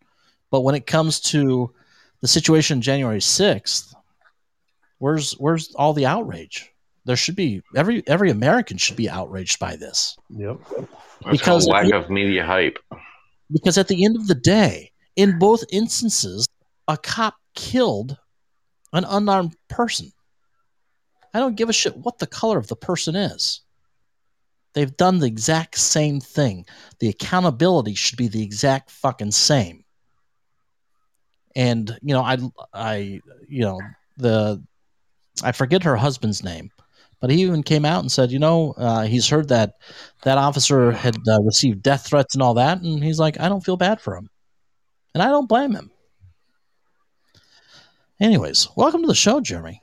but 0.51 0.61
when 0.61 0.75
it 0.75 0.85
comes 0.85 1.19
to 1.21 1.73
the 2.21 2.29
situation 2.29 2.81
January 2.81 3.21
sixth, 3.21 3.93
where's 4.99 5.33
where's 5.33 5.75
all 5.75 5.93
the 5.93 6.05
outrage? 6.05 6.68
There 7.09 7.15
should 7.15 7.35
be 7.35 7.63
every 7.75 8.03
every 8.07 8.29
American 8.29 8.77
should 8.77 8.95
be 8.95 9.09
outraged 9.09 9.57
by 9.57 9.75
this 9.75 10.15
Yep. 10.29 10.59
That's 10.69 10.87
Because 11.31 11.65
called 11.65 11.73
lack 11.73 11.85
if- 11.87 11.93
of 12.05 12.09
media 12.11 12.45
hype. 12.45 12.77
because 13.51 13.79
at 13.79 13.87
the 13.87 14.05
end 14.05 14.15
of 14.15 14.27
the 14.27 14.35
day, 14.35 14.91
in 15.15 15.39
both 15.39 15.63
instances, 15.71 16.47
a 16.87 16.97
cop 16.97 17.33
killed 17.55 18.15
an 18.93 19.05
unarmed 19.05 19.55
person. 19.69 20.11
I 21.33 21.39
don't 21.39 21.55
give 21.55 21.67
a 21.69 21.73
shit 21.73 21.97
what 21.97 22.19
the 22.19 22.27
color 22.27 22.59
of 22.59 22.67
the 22.67 22.75
person 22.75 23.15
is. 23.15 23.61
They've 24.75 24.95
done 24.95 25.17
the 25.17 25.25
exact 25.25 25.79
same 25.79 26.19
thing. 26.19 26.67
The 26.99 27.09
accountability 27.09 27.95
should 27.95 28.17
be 28.19 28.27
the 28.27 28.43
exact 28.43 28.91
fucking 28.91 29.31
same. 29.31 29.83
And 31.55 31.97
you 32.03 32.13
know, 32.13 32.21
I, 32.21 32.37
I, 32.71 33.21
you 33.47 33.61
know, 33.63 33.79
the, 34.17 34.61
I 35.43 35.51
forget 35.53 35.83
her 35.83 35.95
husband's 35.95 36.43
name, 36.43 36.69
But 37.19 37.31
he 37.31 37.41
even 37.41 37.63
came 37.63 37.83
out 37.83 37.99
and 37.99 38.11
said, 38.11 38.31
you 38.31 38.39
know, 38.39 38.73
uh, 38.77 39.03
he's 39.03 39.27
heard 39.27 39.49
that 39.49 39.73
that 40.23 40.37
officer 40.37 40.91
had 40.91 41.17
uh, 41.27 41.41
received 41.41 41.83
death 41.83 42.05
threats 42.05 42.33
and 42.33 42.41
all 42.41 42.53
that, 42.53 42.81
and 42.81 43.03
he's 43.03 43.19
like, 43.19 43.39
I 43.39 43.49
don't 43.49 43.63
feel 43.63 43.77
bad 43.77 43.99
for 43.99 44.15
him, 44.15 44.29
and 45.13 45.21
I 45.21 45.27
don't 45.27 45.49
blame 45.49 45.73
him. 45.73 45.91
Anyways, 48.21 48.69
welcome 48.75 49.01
to 49.01 49.07
the 49.07 49.15
show, 49.15 49.39
Jeremy. 49.41 49.81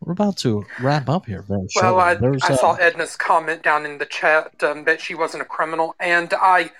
We're 0.00 0.12
about 0.12 0.36
to 0.38 0.64
wrap 0.80 1.08
up 1.08 1.26
here 1.26 1.42
very 1.42 1.66
Well, 1.76 2.16
shortly. 2.18 2.28
I, 2.42 2.50
I 2.50 2.52
uh, 2.52 2.56
saw 2.56 2.74
Edna's 2.74 3.16
comment 3.16 3.62
down 3.62 3.86
in 3.86 3.98
the 3.98 4.06
chat 4.06 4.60
um, 4.64 4.84
that 4.84 5.00
she 5.00 5.14
wasn't 5.14 5.42
a 5.42 5.46
criminal, 5.46 5.94
and 6.00 6.34
I, 6.34 6.72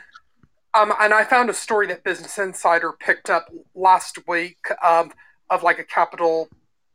um, 0.74 0.92
and 1.00 1.14
I 1.14 1.22
found 1.22 1.48
a 1.48 1.54
story 1.54 1.86
that 1.88 2.02
Business 2.02 2.38
Insider 2.38 2.92
picked 2.92 3.30
up 3.30 3.48
last 3.76 4.26
week 4.26 4.58
um, 4.82 5.12
of 5.50 5.62
like 5.62 5.78
a 5.78 5.84
Capitol 5.84 6.48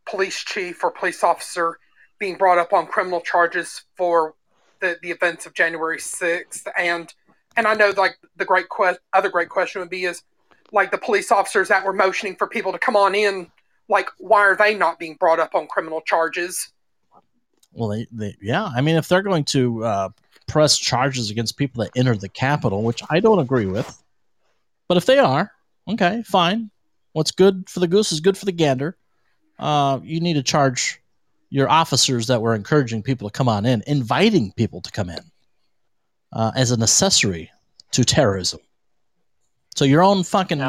police 0.05 0.43
chief 0.43 0.83
or 0.83 0.91
police 0.91 1.23
officer 1.23 1.79
being 2.19 2.37
brought 2.37 2.57
up 2.57 2.73
on 2.73 2.87
criminal 2.87 3.21
charges 3.21 3.83
for 3.95 4.35
the, 4.79 4.97
the 5.01 5.11
events 5.11 5.45
of 5.45 5.53
January 5.53 5.99
sixth, 5.99 6.67
and 6.77 7.13
and 7.55 7.67
I 7.67 7.73
know 7.73 7.93
like 7.97 8.17
the 8.35 8.45
great 8.45 8.67
que- 8.69 8.97
other 9.13 9.29
great 9.29 9.49
question 9.49 9.79
would 9.81 9.89
be 9.89 10.05
is 10.05 10.23
like 10.71 10.91
the 10.91 10.97
police 10.97 11.31
officers 11.31 11.69
that 11.69 11.85
were 11.85 11.93
motioning 11.93 12.35
for 12.35 12.47
people 12.47 12.71
to 12.71 12.79
come 12.79 12.95
on 12.95 13.15
in, 13.15 13.49
like 13.89 14.09
why 14.17 14.41
are 14.41 14.55
they 14.55 14.75
not 14.75 14.99
being 14.99 15.15
brought 15.15 15.39
up 15.39 15.55
on 15.55 15.67
criminal 15.67 16.01
charges? 16.01 16.71
Well, 17.71 17.89
they, 17.89 18.07
they, 18.11 18.35
yeah. 18.41 18.65
I 18.65 18.81
mean, 18.81 18.95
if 18.95 19.07
they're 19.07 19.21
going 19.21 19.45
to 19.45 19.83
uh, 19.83 20.09
press 20.47 20.77
charges 20.77 21.29
against 21.29 21.57
people 21.57 21.83
that 21.83 21.91
entered 21.95 22.21
the 22.21 22.29
Capitol, 22.29 22.83
which 22.83 23.01
I 23.09 23.19
don't 23.19 23.39
agree 23.39 23.65
with, 23.65 24.03
but 24.87 24.97
if 24.97 25.05
they 25.05 25.19
are, 25.19 25.51
okay, 25.89 26.23
fine. 26.23 26.71
What's 27.13 27.31
good 27.31 27.69
for 27.69 27.79
the 27.79 27.87
goose 27.87 28.11
is 28.11 28.19
good 28.19 28.37
for 28.37 28.45
the 28.45 28.51
gander. 28.51 28.97
Uh, 29.57 29.99
you 30.03 30.19
need 30.19 30.35
to 30.35 30.43
charge 30.43 31.01
your 31.49 31.69
officers 31.69 32.27
that 32.27 32.41
were 32.41 32.55
encouraging 32.55 33.01
people 33.03 33.29
to 33.29 33.37
come 33.37 33.47
on 33.49 33.65
in, 33.65 33.83
inviting 33.87 34.51
people 34.53 34.81
to 34.81 34.91
come 34.91 35.09
in 35.09 35.19
uh, 36.33 36.51
as 36.55 36.71
an 36.71 36.81
accessory 36.83 37.49
to 37.91 38.03
terrorism. 38.03 38.59
So 39.75 39.85
your 39.85 40.03
own 40.03 40.23
fucking 40.23 40.61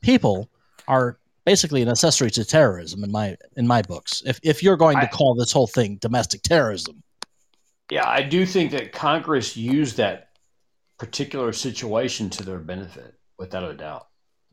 people 0.00 0.48
are 0.88 1.18
basically 1.44 1.82
an 1.82 1.88
accessory 1.88 2.30
to 2.32 2.44
terrorism 2.44 3.04
in 3.04 3.12
my 3.12 3.36
in 3.56 3.66
my 3.66 3.82
books. 3.82 4.22
If 4.26 4.40
if 4.42 4.62
you're 4.62 4.76
going 4.76 4.98
to 5.00 5.06
call 5.08 5.34
this 5.34 5.52
whole 5.52 5.66
thing 5.68 5.96
domestic 6.00 6.42
terrorism, 6.42 7.02
Yeah, 7.90 8.08
I 8.08 8.22
do 8.22 8.44
think 8.46 8.72
that 8.72 8.92
Congress 8.92 9.56
used 9.56 9.96
that 9.98 10.30
particular 10.98 11.52
situation 11.52 12.30
to 12.30 12.42
their 12.42 12.58
benefit, 12.58 13.14
without 13.38 13.70
a 13.70 13.74
doubt. 13.74 14.08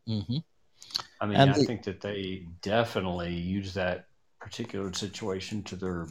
hmm 0.05 0.37
I 1.19 1.25
mean, 1.25 1.37
And 1.39 1.49
I 1.49 1.53
the- 1.57 1.65
think 1.65 1.83
that 1.83 2.01
they 2.01 2.45
definitely 2.61 3.33
use 3.33 3.73
that 3.73 4.07
particular 4.43 4.91
situation 4.93 5.63
to 5.63 5.75
their 5.75 6.07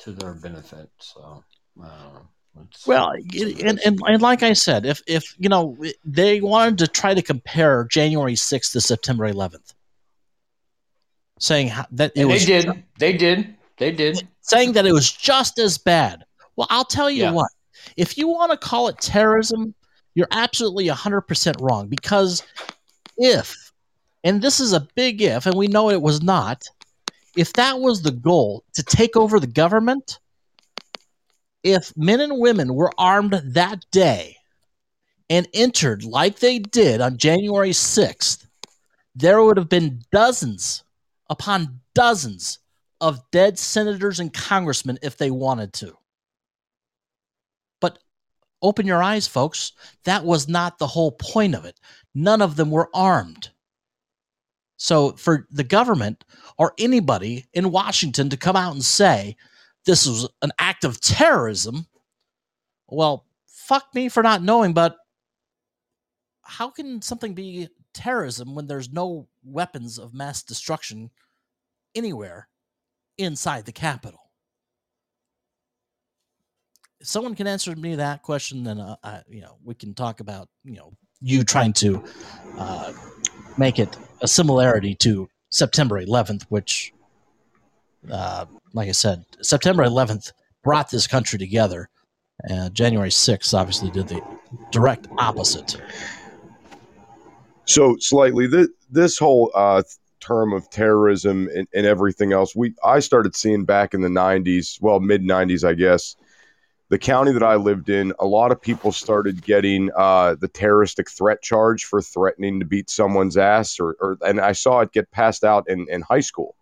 to 0.00 0.12
their 0.12 0.34
benefit. 0.34 0.88
So, 1.00 1.42
uh, 1.82 2.20
it's- 2.56 2.86
Well, 2.86 3.12
it- 3.16 3.60
and, 3.62 3.78
and 3.84 4.00
and 4.06 4.22
like 4.22 4.42
I 4.42 4.52
said, 4.54 4.86
if 4.86 5.00
if 5.06 5.34
you 5.38 5.48
know 5.48 5.76
they 6.04 6.40
wanted 6.40 6.78
to 6.78 6.88
try 6.88 7.14
to 7.14 7.22
compare 7.22 7.84
January 7.90 8.36
sixth 8.36 8.72
to 8.72 8.80
September 8.80 9.26
eleventh, 9.26 9.74
saying 11.38 11.68
that 11.92 12.12
it 12.14 12.22
and 12.22 12.30
they 12.30 12.34
was 12.34 12.44
did, 12.46 12.84
they 12.98 13.12
did, 13.16 13.54
they 13.78 13.92
did. 13.92 14.26
saying 14.40 14.72
that 14.72 14.86
it 14.86 14.92
was 14.92 15.10
just 15.12 15.58
as 15.58 15.78
bad. 15.78 16.24
Well, 16.56 16.66
I'll 16.70 16.84
tell 16.84 17.10
you 17.10 17.24
Yeah. 17.24 17.32
what. 17.32 17.50
If 17.96 18.18
you 18.18 18.28
want 18.28 18.50
to 18.50 18.58
call 18.58 18.88
it 18.88 18.98
terrorism, 19.00 19.74
you're 20.14 20.26
absolutely 20.32 20.88
100% 20.88 21.54
wrong 21.60 21.86
because 21.88 22.42
if, 23.16 23.72
and 24.24 24.42
this 24.42 24.58
is 24.58 24.72
a 24.72 24.80
big 24.96 25.22
if, 25.22 25.46
and 25.46 25.54
we 25.56 25.68
know 25.68 25.90
it 25.90 26.02
was 26.02 26.20
not, 26.22 26.64
if 27.38 27.52
that 27.52 27.78
was 27.78 28.02
the 28.02 28.10
goal 28.10 28.64
to 28.74 28.82
take 28.82 29.16
over 29.16 29.38
the 29.38 29.46
government, 29.46 30.18
if 31.62 31.96
men 31.96 32.20
and 32.20 32.40
women 32.40 32.74
were 32.74 32.90
armed 32.98 33.40
that 33.44 33.84
day 33.92 34.36
and 35.30 35.46
entered 35.54 36.02
like 36.02 36.40
they 36.40 36.58
did 36.58 37.00
on 37.00 37.16
January 37.16 37.70
6th, 37.70 38.44
there 39.14 39.40
would 39.40 39.56
have 39.56 39.68
been 39.68 40.02
dozens 40.10 40.82
upon 41.30 41.78
dozens 41.94 42.58
of 43.00 43.22
dead 43.30 43.56
senators 43.56 44.18
and 44.18 44.34
congressmen 44.34 44.98
if 45.00 45.16
they 45.16 45.30
wanted 45.30 45.72
to. 45.74 45.96
But 47.80 48.00
open 48.62 48.84
your 48.84 49.00
eyes, 49.00 49.28
folks. 49.28 49.74
That 50.02 50.24
was 50.24 50.48
not 50.48 50.78
the 50.78 50.88
whole 50.88 51.12
point 51.12 51.54
of 51.54 51.64
it. 51.64 51.78
None 52.16 52.42
of 52.42 52.56
them 52.56 52.72
were 52.72 52.90
armed. 52.92 53.50
So 54.78 55.12
for 55.12 55.46
the 55.50 55.64
government 55.64 56.24
or 56.56 56.72
anybody 56.78 57.46
in 57.52 57.72
Washington 57.72 58.30
to 58.30 58.36
come 58.36 58.56
out 58.56 58.72
and 58.72 58.84
say 58.84 59.36
this 59.84 60.06
was 60.06 60.28
an 60.40 60.52
act 60.58 60.84
of 60.84 61.00
terrorism, 61.00 61.86
well, 62.86 63.26
fuck 63.46 63.92
me 63.92 64.08
for 64.08 64.22
not 64.22 64.42
knowing, 64.42 64.72
but 64.72 64.96
how 66.42 66.70
can 66.70 67.02
something 67.02 67.34
be 67.34 67.68
terrorism 67.92 68.54
when 68.54 68.68
there's 68.68 68.92
no 68.92 69.26
weapons 69.44 69.98
of 69.98 70.14
mass 70.14 70.42
destruction 70.44 71.10
anywhere 71.94 72.48
inside 73.18 73.66
the 73.66 73.72
Capitol? 73.72 74.30
If 77.00 77.08
someone 77.08 77.34
can 77.34 77.48
answer 77.48 77.74
me 77.74 77.96
that 77.96 78.22
question, 78.22 78.62
then 78.62 78.78
uh, 78.78 78.96
I, 79.02 79.22
you 79.28 79.40
know 79.40 79.58
we 79.64 79.74
can 79.74 79.94
talk 79.94 80.20
about 80.20 80.48
you 80.64 80.76
know 80.76 80.92
you 81.20 81.44
trying 81.44 81.72
to 81.74 82.02
uh, 82.56 82.92
make 83.58 83.78
it 83.78 83.96
a 84.20 84.28
similarity 84.28 84.94
to 84.96 85.28
September 85.50 86.00
11th, 86.04 86.44
which, 86.48 86.92
uh, 88.10 88.46
like 88.72 88.88
I 88.88 88.92
said, 88.92 89.24
September 89.40 89.84
11th 89.84 90.32
brought 90.62 90.90
this 90.90 91.06
country 91.06 91.38
together. 91.38 91.88
Uh, 92.48 92.68
January 92.70 93.10
6th 93.10 93.52
obviously 93.54 93.90
did 93.90 94.08
the 94.08 94.22
direct 94.70 95.08
opposite. 95.18 95.76
So 97.64 97.96
slightly, 97.98 98.46
this 98.46 98.68
this 98.90 99.18
whole 99.18 99.50
uh, 99.54 99.82
term 100.20 100.54
of 100.54 100.70
terrorism 100.70 101.50
and, 101.54 101.68
and 101.74 101.84
everything 101.84 102.32
else, 102.32 102.56
we 102.56 102.74
I 102.82 103.00
started 103.00 103.36
seeing 103.36 103.66
back 103.66 103.92
in 103.92 104.00
the 104.00 104.08
'90s, 104.08 104.80
well, 104.80 105.00
mid 105.00 105.22
'90s, 105.22 105.68
I 105.68 105.74
guess. 105.74 106.16
The 106.90 106.98
county 106.98 107.32
that 107.32 107.42
I 107.42 107.56
lived 107.56 107.90
in, 107.90 108.14
a 108.18 108.26
lot 108.26 108.50
of 108.50 108.62
people 108.62 108.92
started 108.92 109.44
getting 109.44 109.90
uh, 109.94 110.36
the 110.40 110.48
terroristic 110.48 111.10
threat 111.10 111.42
charge 111.42 111.84
for 111.84 112.00
threatening 112.00 112.60
to 112.60 112.66
beat 112.66 112.88
someone's 112.88 113.36
ass, 113.36 113.78
or, 113.78 113.96
or 114.00 114.16
and 114.22 114.40
I 114.40 114.52
saw 114.52 114.80
it 114.80 114.92
get 114.92 115.10
passed 115.10 115.44
out 115.44 115.68
in, 115.68 115.86
in 115.90 116.00
high 116.00 116.20
school, 116.20 116.56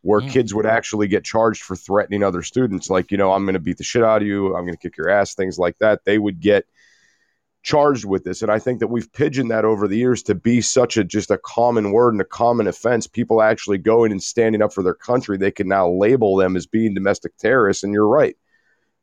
where 0.00 0.22
Mm. 0.22 0.28
kids 0.28 0.54
would 0.54 0.64
actually 0.66 1.08
get 1.08 1.24
charged 1.24 1.62
for 1.62 1.76
threatening 1.76 2.22
other 2.22 2.42
students, 2.42 2.88
like 2.88 3.10
you 3.10 3.18
know, 3.18 3.32
I'm 3.32 3.44
going 3.44 3.54
to 3.54 3.60
beat 3.60 3.76
the 3.76 3.84
shit 3.84 4.02
out 4.02 4.22
of 4.22 4.28
you, 4.28 4.46
I'm 4.56 4.64
going 4.64 4.72
to 4.72 4.78
kick 4.78 4.96
your 4.96 5.10
ass, 5.10 5.34
things 5.34 5.58
like 5.58 5.76
that. 5.78 6.04
They 6.06 6.18
would 6.18 6.40
get 6.40 6.64
charged 7.62 8.04
with 8.04 8.22
this. 8.22 8.42
And 8.42 8.50
i 8.50 8.60
think 8.60 8.78
that 8.78 8.86
we've 8.86 9.12
pigeoned 9.12 9.50
that 9.50 9.64
over 9.64 9.88
the 9.88 9.96
years 9.96 10.22
to 10.22 10.36
be 10.36 10.60
such 10.60 10.96
a 10.96 11.02
just 11.02 11.32
a 11.32 11.38
common 11.38 11.90
word 11.90 12.14
and 12.14 12.20
a 12.20 12.24
common 12.24 12.68
offense. 12.68 13.08
People 13.08 13.42
actually 13.42 13.78
going 13.78 14.12
and 14.12 14.22
standing 14.22 14.62
up 14.62 14.72
for 14.72 14.84
their 14.84 14.94
country. 14.94 15.36
They 15.36 15.50
can 15.50 15.68
now 15.68 15.90
label 15.90 16.36
them 16.36 16.56
as 16.56 16.66
being 16.66 16.94
domestic 16.94 17.36
terrorists. 17.36 17.82
And 17.82 17.92
you're 17.92 18.06
right 18.08 18.36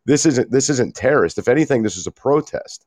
this 0.05 0.25
isn't 0.25 0.51
this 0.51 0.69
isn't 0.69 0.95
terrorist 0.95 1.37
if 1.37 1.47
anything 1.47 1.83
this 1.83 1.97
is 1.97 2.07
a 2.07 2.11
protest 2.11 2.85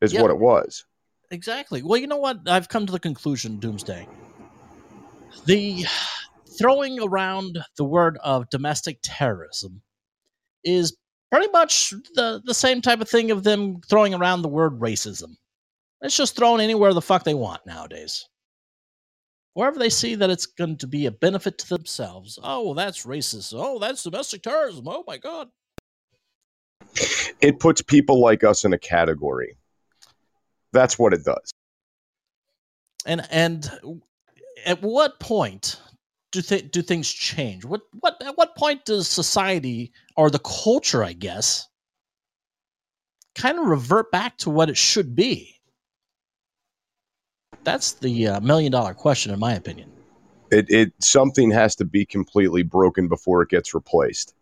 is 0.00 0.12
Yeah. 0.12 0.22
what 0.22 0.30
it 0.30 0.38
was 0.38 0.84
Exactly. 1.30 1.82
Well, 1.82 1.98
you 1.98 2.06
know 2.06 2.16
what? 2.16 2.48
I've 2.48 2.68
come 2.68 2.86
to 2.86 2.92
the 2.92 2.98
conclusion, 2.98 3.58
Doomsday. 3.58 4.08
The 5.44 5.84
throwing 6.58 7.00
around 7.00 7.58
the 7.76 7.84
word 7.84 8.18
of 8.24 8.48
domestic 8.50 8.98
terrorism 9.02 9.82
is 10.64 10.96
pretty 11.30 11.48
much 11.52 11.92
the, 12.14 12.40
the 12.44 12.54
same 12.54 12.80
type 12.80 13.00
of 13.00 13.08
thing 13.08 13.30
of 13.30 13.44
them 13.44 13.80
throwing 13.82 14.14
around 14.14 14.42
the 14.42 14.48
word 14.48 14.80
racism. 14.80 15.36
It's 16.00 16.16
just 16.16 16.36
thrown 16.36 16.60
anywhere 16.60 16.94
the 16.94 17.02
fuck 17.02 17.24
they 17.24 17.34
want 17.34 17.66
nowadays. 17.66 18.26
Wherever 19.52 19.78
they 19.78 19.90
see 19.90 20.14
that 20.14 20.30
it's 20.30 20.46
going 20.46 20.78
to 20.78 20.86
be 20.86 21.06
a 21.06 21.10
benefit 21.10 21.58
to 21.58 21.68
themselves. 21.68 22.38
Oh, 22.42 22.64
well, 22.64 22.74
that's 22.74 23.04
racist. 23.04 23.52
Oh, 23.56 23.78
that's 23.78 24.04
domestic 24.04 24.42
terrorism. 24.42 24.86
Oh, 24.88 25.04
my 25.06 25.18
God. 25.18 25.48
It 27.40 27.60
puts 27.60 27.82
people 27.82 28.20
like 28.20 28.44
us 28.44 28.64
in 28.64 28.72
a 28.72 28.78
category 28.78 29.56
that's 30.72 30.98
what 30.98 31.12
it 31.12 31.24
does 31.24 31.52
and 33.06 33.26
and 33.30 33.70
at 34.66 34.82
what 34.82 35.18
point 35.20 35.80
do 36.30 36.42
th- 36.42 36.70
do 36.70 36.82
things 36.82 37.10
change? 37.10 37.64
What 37.64 37.82
what 38.00 38.22
at 38.24 38.36
what 38.36 38.56
point 38.56 38.84
does 38.84 39.08
society 39.08 39.92
or 40.16 40.30
the 40.30 40.38
culture, 40.40 41.02
I 41.02 41.12
guess, 41.12 41.68
kind 43.34 43.58
of 43.58 43.66
revert 43.66 44.10
back 44.12 44.36
to 44.38 44.50
what 44.50 44.68
it 44.68 44.76
should 44.76 45.14
be? 45.14 45.54
That's 47.64 47.92
the 47.92 48.28
uh, 48.28 48.40
million 48.40 48.72
dollar 48.72 48.94
question, 48.94 49.32
in 49.32 49.38
my 49.38 49.54
opinion. 49.54 49.90
it, 50.50 50.66
it 50.70 50.92
something 51.00 51.50
has 51.50 51.74
to 51.76 51.84
be 51.84 52.04
completely 52.04 52.62
broken 52.62 53.08
before 53.08 53.42
it 53.42 53.48
gets 53.48 53.74
replaced 53.74 54.34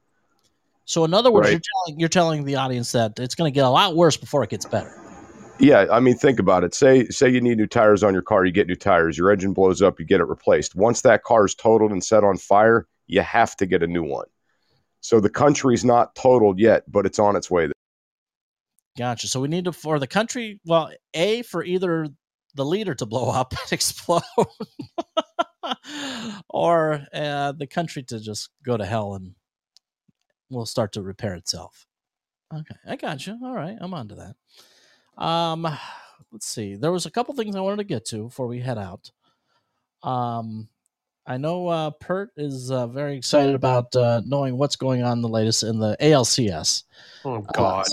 So, 0.87 1.05
in 1.05 1.13
other 1.13 1.31
words, 1.31 1.47
Right. 1.47 1.53
you're 1.53 1.61
telling 1.61 2.01
you're 2.01 2.09
telling 2.09 2.45
the 2.45 2.57
audience 2.57 2.93
that 2.93 3.19
it's 3.19 3.35
going 3.35 3.53
to 3.53 3.55
get 3.55 3.65
a 3.65 3.71
lot 3.71 3.95
worse 3.97 4.17
before 4.17 4.43
it 4.43 4.51
gets 4.51 4.65
better. 4.65 4.93
Yeah, 5.59 5.87
I 5.91 6.01
mean, 6.01 6.17
think 6.17 6.39
about 6.39 6.65
it. 6.65 6.75
Say, 6.75 7.07
say 7.07 7.29
you 7.29 7.41
need 7.41 7.57
new 7.57 7.67
tires 7.67 8.03
on 8.05 8.13
your 8.13 8.23
car, 8.23 8.45
you 8.45 8.53
get 8.53 8.67
new 8.69 8.77
tires. 8.77 9.17
Your 9.17 9.31
engine 9.31 9.53
blows 9.53 9.83
up, 9.83 9.99
you 9.99 10.05
get 10.05 10.21
it 10.21 10.25
replaced. 10.25 10.75
Once 10.75 11.01
that 11.03 11.25
car 11.25 11.47
is 11.47 11.55
totaled 11.55 11.93
and 11.93 12.05
set 12.05 12.25
on 12.25 12.37
fire, 12.37 12.87
you 13.07 13.23
have 13.23 13.57
to 13.57 13.67
get 13.67 13.83
a 13.83 13.87
new 13.87 14.05
one. 14.05 14.27
So 15.01 15.19
the 15.19 15.31
country's 15.31 15.85
not 15.85 16.15
totaled 16.15 16.59
yet, 16.59 16.85
but 16.91 17.07
it's 17.07 17.19
on 17.19 17.37
its 17.37 17.51
way. 17.51 17.71
Gotcha. 18.99 19.29
So 19.29 19.41
we 19.41 19.49
need 19.49 19.65
to 19.65 19.73
for 19.73 19.99
the 19.99 20.07
country. 20.07 20.61
Well, 20.65 20.91
a 21.15 21.43
for 21.43 21.65
either 21.65 22.09
the 22.55 22.65
leader 22.65 22.95
to 22.95 23.07
blow 23.07 23.31
up 23.31 23.53
and 23.53 23.61
explode, 23.73 24.23
or 26.49 27.07
uh, 27.13 27.53
the 27.53 27.67
country 27.67 28.03
to 28.05 28.21
just 28.21 28.51
go 28.65 28.77
to 28.77 28.85
hell 28.85 29.15
and 29.15 29.35
will 30.51 30.67
start 30.67 30.93
to 30.93 31.03
repair 31.03 31.35
itself. 31.35 31.87
Okay, 32.55 32.77
I 32.87 32.97
got 32.97 33.27
you. 33.27 33.39
All 33.43 33.55
right, 33.55 33.77
I'm 33.81 33.95
on 33.95 34.09
to 34.09 34.15
that. 34.17 35.23
Um, 35.23 35.67
let's 36.33 36.47
see. 36.47 36.77
There 36.77 36.93
was 36.93 37.07
a 37.07 37.11
couple 37.11 37.35
things 37.35 37.57
I 37.57 37.61
wanted 37.61 37.79
to 37.79 37.85
get 37.85 38.05
to 38.07 38.25
before 38.25 38.47
we 38.47 38.61
head 38.61 38.79
out. 38.79 39.11
Um, 40.03 40.69
I 41.27 41.39
know 41.39 41.67
uh, 41.67 41.91
Pert 41.91 42.31
is 42.37 42.71
uh, 42.71 42.87
very 42.87 43.17
excited 43.17 43.55
about 43.55 43.95
uh, 43.97 44.23
knowing 44.25 44.57
what's 44.57 44.77
going 44.77 45.03
on 45.03 45.23
the 45.23 45.29
latest 45.29 45.65
in 45.65 45.81
the 45.81 45.97
ALCS. 46.01 46.85
Oh 47.25 47.41
God! 47.41 47.87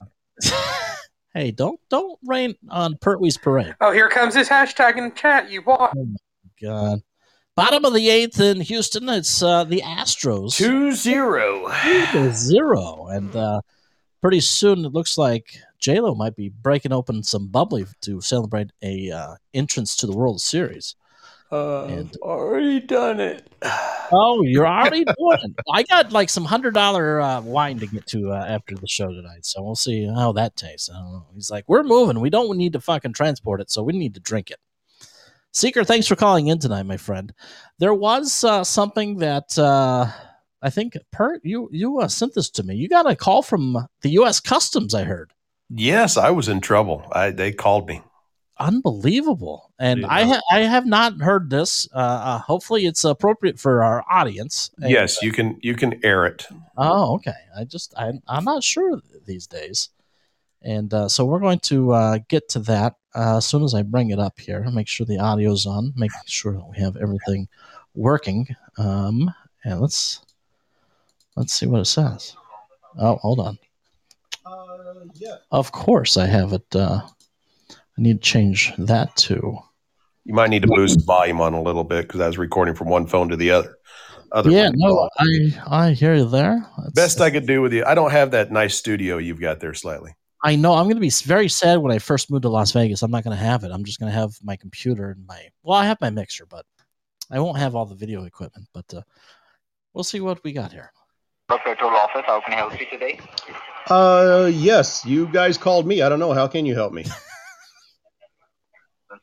hey, 1.34 1.50
don't 1.50 1.80
don't 1.90 2.20
rain 2.26 2.54
on 2.70 2.96
Pertwee's 2.98 3.38
parade. 3.38 3.76
Oh, 3.82 3.92
here 3.92 4.08
comes 4.08 4.36
his 4.36 4.50
hashtag 4.50 4.98
in 4.98 5.14
chat. 5.16 5.50
You 5.50 5.62
what? 5.62 5.94
God. 6.62 7.02
Bottom 7.56 7.86
of 7.86 7.94
the 7.94 8.10
eighth 8.10 8.40
in 8.40 8.62
Houston. 8.62 9.08
It's 9.10 9.44
uh, 9.44 9.64
the 9.64 9.82
Astros. 9.82 10.56
2 10.58 10.92
0. 10.94 11.72
Two 12.12 12.32
zero. 12.32 13.08
And 13.12 13.36
uh, 13.36 13.62
pretty 14.22 14.40
soon 14.40 14.86
it 14.86 14.94
looks 14.94 15.18
like 15.20 15.58
Lo 15.86 16.16
might 16.16 16.36
be 16.36 16.50
breaking 16.50 16.94
open 16.94 17.22
some 17.22 17.48
bubbly 17.48 17.86
to 18.02 18.22
celebrate 18.22 18.72
a 18.82 19.12
uh, 19.12 19.36
entrance 19.54 19.96
to 19.98 20.08
the 20.08 20.14
World 20.18 20.42
Series. 20.42 20.96
Uh, 21.52 21.84
And- 21.86 22.16
already 22.24 22.80
done 22.80 23.20
it. 23.20 23.48
Oh, 24.12 24.42
you're 24.42 24.66
already 24.66 25.04
doing 25.20 25.38
it. 25.44 25.52
I 25.72 25.84
got 25.84 26.12
like 26.12 26.30
some 26.32 26.46
hundred 26.46 26.74
dollar 26.74 27.22
uh, 27.22 27.42
wine 27.42 27.78
to 27.80 27.86
get 27.86 28.08
to 28.08 28.32
uh, 28.32 28.46
after 28.50 28.74
the 28.74 28.88
show 28.88 29.10
tonight, 29.14 29.46
so 29.46 29.62
we'll 29.62 29.76
see 29.76 30.08
how 30.08 30.32
that 30.32 30.56
tastes. 30.56 30.90
I 30.90 30.94
don't 30.94 31.12
know. 31.12 31.26
He's 31.36 31.52
like, 31.52 31.66
we're 31.68 31.84
moving. 31.84 32.20
We 32.20 32.32
don't 32.32 32.58
need 32.58 32.74
to 32.74 32.80
fucking 32.82 33.14
transport 33.14 33.62
it, 33.62 33.70
so 33.70 33.84
we 33.84 33.94
need 33.94 34.16
to 34.16 34.20
drink 34.20 34.50
it. 34.50 34.58
Seeker, 35.56 35.84
thanks 35.84 36.08
for 36.08 36.16
calling 36.16 36.48
in 36.48 36.58
tonight, 36.58 36.84
my 36.84 36.98
friend. 36.98 37.32
There 37.78 37.94
was 37.94 38.44
uh, 38.44 38.64
something 38.64 39.18
that 39.18 39.58
uh, 39.58 40.08
I 40.64 40.70
think 40.72 40.98
Pert 41.12 41.42
you 41.44 41.70
you 41.72 42.00
uh, 42.00 42.08
sent 42.08 42.34
this 42.34 42.50
to 42.52 42.64
me. 42.64 42.76
You 42.76 42.90
got 42.90 43.10
a 43.10 43.16
call 43.16 43.44
from 43.44 43.88
the 44.02 44.10
U.S. 44.12 44.40
Customs. 44.40 44.96
I 44.96 45.04
heard. 45.04 45.32
Yes, 45.70 46.18
I 46.18 46.32
was 46.32 46.50
in 46.50 46.60
trouble. 46.60 47.08
I 47.12 47.30
they 47.30 47.52
called 47.52 47.88
me. 47.88 48.02
Unbelievable, 48.60 49.72
and 49.80 50.02
Yeah. 50.02 50.08
I 50.10 50.24
ha- 50.26 50.42
I 50.52 50.60
have 50.62 50.86
not 50.88 51.20
heard 51.22 51.50
this. 51.50 51.88
Uh, 51.94 51.98
uh, 52.00 52.38
hopefully, 52.40 52.86
it's 52.88 53.04
appropriate 53.04 53.60
for 53.60 53.84
our 53.84 54.04
audience. 54.10 54.72
And, 54.82 54.90
Yes, 54.90 55.22
you 55.22 55.32
can 55.32 55.60
you 55.62 55.76
can 55.76 56.00
air 56.04 56.26
it. 56.26 56.48
Oh, 56.78 57.16
okay. 57.16 57.34
I 57.56 57.64
just 57.64 57.94
I, 57.96 58.14
I'm 58.28 58.44
not 58.44 58.64
sure 58.64 59.00
these 59.28 59.46
days, 59.46 59.90
and 60.64 60.92
uh, 60.94 61.10
so 61.10 61.26
we're 61.26 61.40
going 61.40 61.60
to 61.60 61.92
uh, 61.92 62.20
get 62.28 62.50
to 62.50 62.60
that 62.60 62.96
uh, 63.16 63.38
as 63.38 63.46
soon 63.46 63.64
as 63.64 63.74
I 63.74 63.82
bring 63.84 64.12
it 64.12 64.20
up 64.20 64.40
here. 64.40 64.64
Make 64.72 64.88
sure 64.88 65.06
the 65.06 65.20
audio's 65.20 65.66
on. 65.66 65.94
Make 65.96 66.12
sure 66.26 66.54
that 66.54 66.70
we 66.70 66.78
have 66.80 66.98
everything 66.98 67.48
working. 67.96 68.48
Um, 68.78 69.34
and 69.64 69.80
let's 69.80 70.22
let's 71.36 71.54
see 71.54 71.68
what 71.68 71.82
it 71.82 71.86
says. 71.86 72.36
Oh, 72.98 73.16
hold 73.18 73.40
on. 73.40 73.58
yeah. 75.16 75.38
Of 75.52 75.72
course, 75.72 76.18
I 76.18 76.26
have 76.28 76.54
it. 76.54 76.76
Uh, 76.76 77.02
I 77.72 78.02
need 78.02 78.22
to 78.22 78.30
change 78.30 78.74
that 78.78 79.16
to. 79.18 79.58
You 80.26 80.34
might 80.34 80.50
need 80.50 80.62
to 80.62 80.68
boost 80.68 81.00
the 81.00 81.06
volume 81.06 81.42
on 81.42 81.54
a 81.54 81.62
little 81.62 81.84
bit 81.84 82.08
because 82.08 82.22
I 82.22 82.28
was 82.28 82.38
recording 82.38 82.76
from 82.76 82.88
one 82.88 83.08
phone 83.08 83.30
to 83.30 83.36
the 83.36 83.52
other. 83.52 83.78
Other 84.32 84.50
yeah, 84.50 84.72
no, 84.74 85.08
I 85.20 85.28
I 85.68 85.92
hear 85.92 86.16
you 86.16 86.28
there. 86.28 86.66
That's- 86.78 86.94
Best 86.96 87.22
I 87.22 87.30
could 87.30 87.46
do 87.46 87.62
with 87.62 87.72
you. 87.74 87.84
I 87.86 87.94
don't 87.94 88.12
have 88.12 88.32
that 88.32 88.52
nice 88.52 88.76
studio 88.76 89.18
you've 89.18 89.40
got 89.40 89.60
there 89.60 89.76
slightly. 89.76 90.16
I 90.44 90.58
know 90.58 90.74
I'm 90.74 90.86
going 90.86 90.98
to 90.98 91.02
be 91.02 91.10
very 91.10 91.48
sad 91.48 91.80
when 91.80 91.94
I 91.94 92.00
first 92.00 92.30
move 92.30 92.42
to 92.42 92.50
Las 92.50 92.74
Vegas. 92.74 93.02
I'm 93.02 93.12
not 93.12 93.24
going 93.24 93.36
to 93.36 93.42
have 93.42 93.64
it. 93.64 93.72
I'm 93.72 93.86
just 93.86 93.98
going 94.00 94.12
to 94.12 94.18
have 94.18 94.34
my 94.44 94.58
computer 94.58 95.12
and 95.12 95.26
my 95.26 95.48
well, 95.64 95.80
I 95.80 95.86
have 95.86 96.02
my 96.02 96.10
mixer, 96.10 96.46
but 96.46 96.66
I 97.32 97.40
won't 97.40 97.58
have 97.58 97.76
all 97.76 97.86
the 97.86 97.96
video 97.96 98.26
equipment. 98.26 98.68
But 98.74 98.94
uh, 98.94 99.04
we'll 99.94 100.04
see 100.04 100.20
what 100.20 100.44
we 100.44 100.52
got 100.52 100.74
here. 100.74 100.92
The 101.48 101.58
petrol 101.64 101.92
office, 101.92 102.24
how 102.26 102.42
can 102.42 102.54
I 102.54 102.58
help 102.58 102.78
you 102.78 102.86
today? 102.92 103.20
Uh, 103.88 104.52
yes, 104.54 105.06
you 105.06 105.28
guys 105.28 105.58
called 105.58 105.88
me. 105.88 106.02
I 106.02 106.10
don't 106.10 106.20
know. 106.20 106.34
How 106.34 106.48
can 106.48 106.66
you 106.66 106.76
help 106.76 106.92
me? 106.94 107.04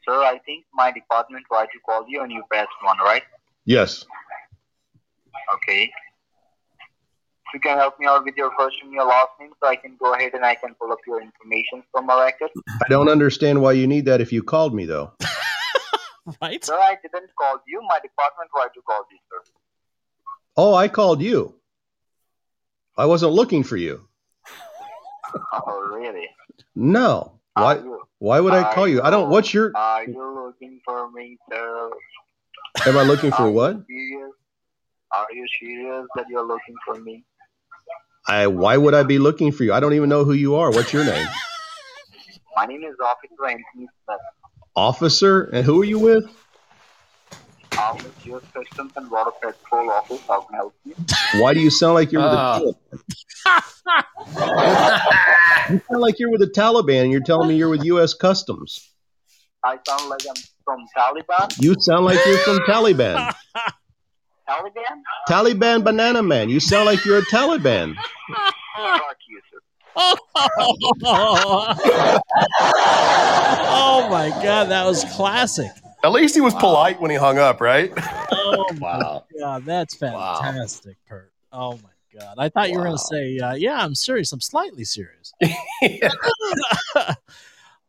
Sir, 0.08 0.22
I 0.22 0.38
think 0.46 0.64
my 0.72 0.90
department 0.90 1.44
tried 1.46 1.66
to 1.66 1.78
call 1.84 2.06
you 2.08 2.22
and 2.22 2.32
you 2.32 2.42
pressed 2.48 2.70
one, 2.82 2.96
right? 2.98 3.22
Yes. 3.66 4.06
Okay. 5.54 5.90
You 7.52 7.60
can 7.60 7.78
help 7.78 7.98
me 7.98 8.06
out 8.06 8.24
with 8.24 8.36
your 8.36 8.52
first 8.56 8.76
and 8.82 8.92
your 8.92 9.06
last 9.06 9.28
name 9.40 9.50
so 9.60 9.68
I 9.68 9.76
can 9.76 9.96
go 9.98 10.14
ahead 10.14 10.34
and 10.34 10.44
I 10.44 10.54
can 10.54 10.74
pull 10.74 10.92
up 10.92 10.98
your 11.06 11.20
information 11.20 11.82
from 11.90 12.08
our 12.08 12.24
record. 12.24 12.50
I 12.84 12.88
don't 12.88 13.08
understand 13.08 13.60
why 13.60 13.72
you 13.72 13.86
need 13.86 14.04
that 14.04 14.20
if 14.20 14.32
you 14.32 14.42
called 14.42 14.74
me, 14.74 14.86
though. 14.86 15.12
Right? 16.40 16.64
Sir, 16.64 16.74
I 16.74 16.96
didn't 17.02 17.30
call 17.36 17.60
you. 17.66 17.80
My 17.88 17.98
department 17.98 18.50
tried 18.54 18.68
to 18.74 18.82
call 18.82 19.00
you, 19.10 19.18
sir. 19.30 19.52
Oh, 20.56 20.74
I 20.74 20.86
called 20.86 21.22
you. 21.22 21.56
I 22.96 23.06
wasn't 23.06 23.32
looking 23.32 23.64
for 23.64 23.76
you. 23.76 24.06
Oh, 25.52 25.90
really? 25.92 26.28
No. 26.74 27.40
Why? 27.54 27.76
You, 27.76 28.00
Why 28.18 28.40
would 28.40 28.52
I 28.52 28.74
call 28.74 28.88
you? 28.88 29.00
I 29.00 29.10
don't. 29.10 29.30
What's 29.30 29.54
your? 29.54 29.72
are 29.76 30.04
you 30.04 30.44
looking 30.44 30.80
for 30.84 31.10
me, 31.10 31.38
sir? 31.50 31.90
Am 32.86 32.96
I 32.96 33.02
looking 33.02 33.30
for 33.30 33.42
Are 33.42 33.50
what? 33.50 33.76
You 33.76 33.84
serious? 33.88 34.34
Are 35.12 35.26
you 35.32 35.46
serious 35.60 36.06
that 36.16 36.26
you're 36.28 36.46
looking 36.46 36.74
for 36.84 36.96
me? 36.96 37.24
I. 38.26 38.46
Why 38.46 38.76
would 38.76 38.94
I 38.94 39.02
be 39.02 39.18
looking 39.18 39.52
for 39.52 39.64
you? 39.64 39.72
I 39.72 39.80
don't 39.80 39.94
even 39.94 40.08
know 40.08 40.24
who 40.24 40.32
you 40.32 40.54
are. 40.56 40.70
What's 40.70 40.92
your 40.92 41.04
name? 41.04 41.26
My 42.56 42.66
name 42.66 42.82
is 42.84 42.94
Officer 43.02 43.46
Anthony 43.46 43.88
Smith. 44.04 44.18
Officer, 44.76 45.44
and 45.52 45.64
who 45.64 45.80
are 45.80 45.84
you 45.84 45.98
with? 45.98 46.24
I'm 47.72 47.96
with 47.96 48.26
U.S. 48.26 48.42
Customs 48.52 48.92
and 48.96 49.08
Border 49.08 49.30
Patrol 49.40 49.90
Office. 49.90 50.20
How 50.28 50.42
can 50.42 50.54
I 50.54 50.58
help 50.58 50.74
you? 50.84 50.94
Why 51.40 51.54
do 51.54 51.60
you 51.60 51.70
sound 51.70 51.94
like 51.94 52.12
you're 52.12 52.22
with 52.22 52.32
Ah. 52.32 52.58
the 52.58 52.74
Taliban? 53.46 53.70
You 55.70 55.80
sound 55.90 56.00
like 56.02 56.18
you're 56.18 56.30
with 56.30 56.40
the 56.40 56.48
Taliban, 56.54 57.02
and 57.04 57.12
you're 57.12 57.22
telling 57.22 57.48
me 57.48 57.56
you're 57.56 57.68
with 57.70 57.84
U.S. 57.84 58.12
Customs. 58.14 58.90
I 59.64 59.78
sound 59.86 60.08
like 60.10 60.20
I'm 60.28 60.34
from 60.64 60.80
Taliban. 60.96 61.62
You 61.62 61.74
sound 61.80 62.04
like 62.04 62.18
you're 62.26 62.38
from 62.38 62.58
Taliban. 62.68 63.32
Taliban? 64.50 65.02
Taliban 65.28 65.84
Banana 65.84 66.22
Man. 66.22 66.48
You 66.48 66.58
sound 66.60 66.86
like 66.86 67.04
you're 67.04 67.18
a 67.18 67.26
Taliban. 67.26 67.94
Fuck 68.76 69.16
you, 69.28 69.40
sir. 69.50 69.58
oh 69.96 70.16
my 74.10 74.30
god, 74.42 74.64
that 74.70 74.84
was 74.86 75.04
classic. 75.16 75.70
At 76.02 76.12
least 76.12 76.34
he 76.34 76.40
was 76.40 76.54
polite 76.54 77.00
when 77.00 77.10
he 77.10 77.16
hung 77.16 77.38
up, 77.38 77.60
right? 77.60 77.92
Oh 78.32 78.72
my 78.78 79.20
god, 79.38 79.64
that's 79.64 79.94
fantastic, 79.94 80.96
Pert. 81.06 81.32
Oh 81.52 81.72
my 81.72 82.18
god, 82.18 82.36
I 82.38 82.48
thought 82.48 82.70
you 82.70 82.78
were 82.78 82.84
going 82.84 82.96
to 82.96 83.02
say, 83.02 83.38
uh, 83.38 83.54
"Yeah, 83.54 83.82
I'm 83.82 83.94
serious. 83.94 84.32
I'm 84.32 84.40
slightly 84.40 84.84
serious." 84.84 85.32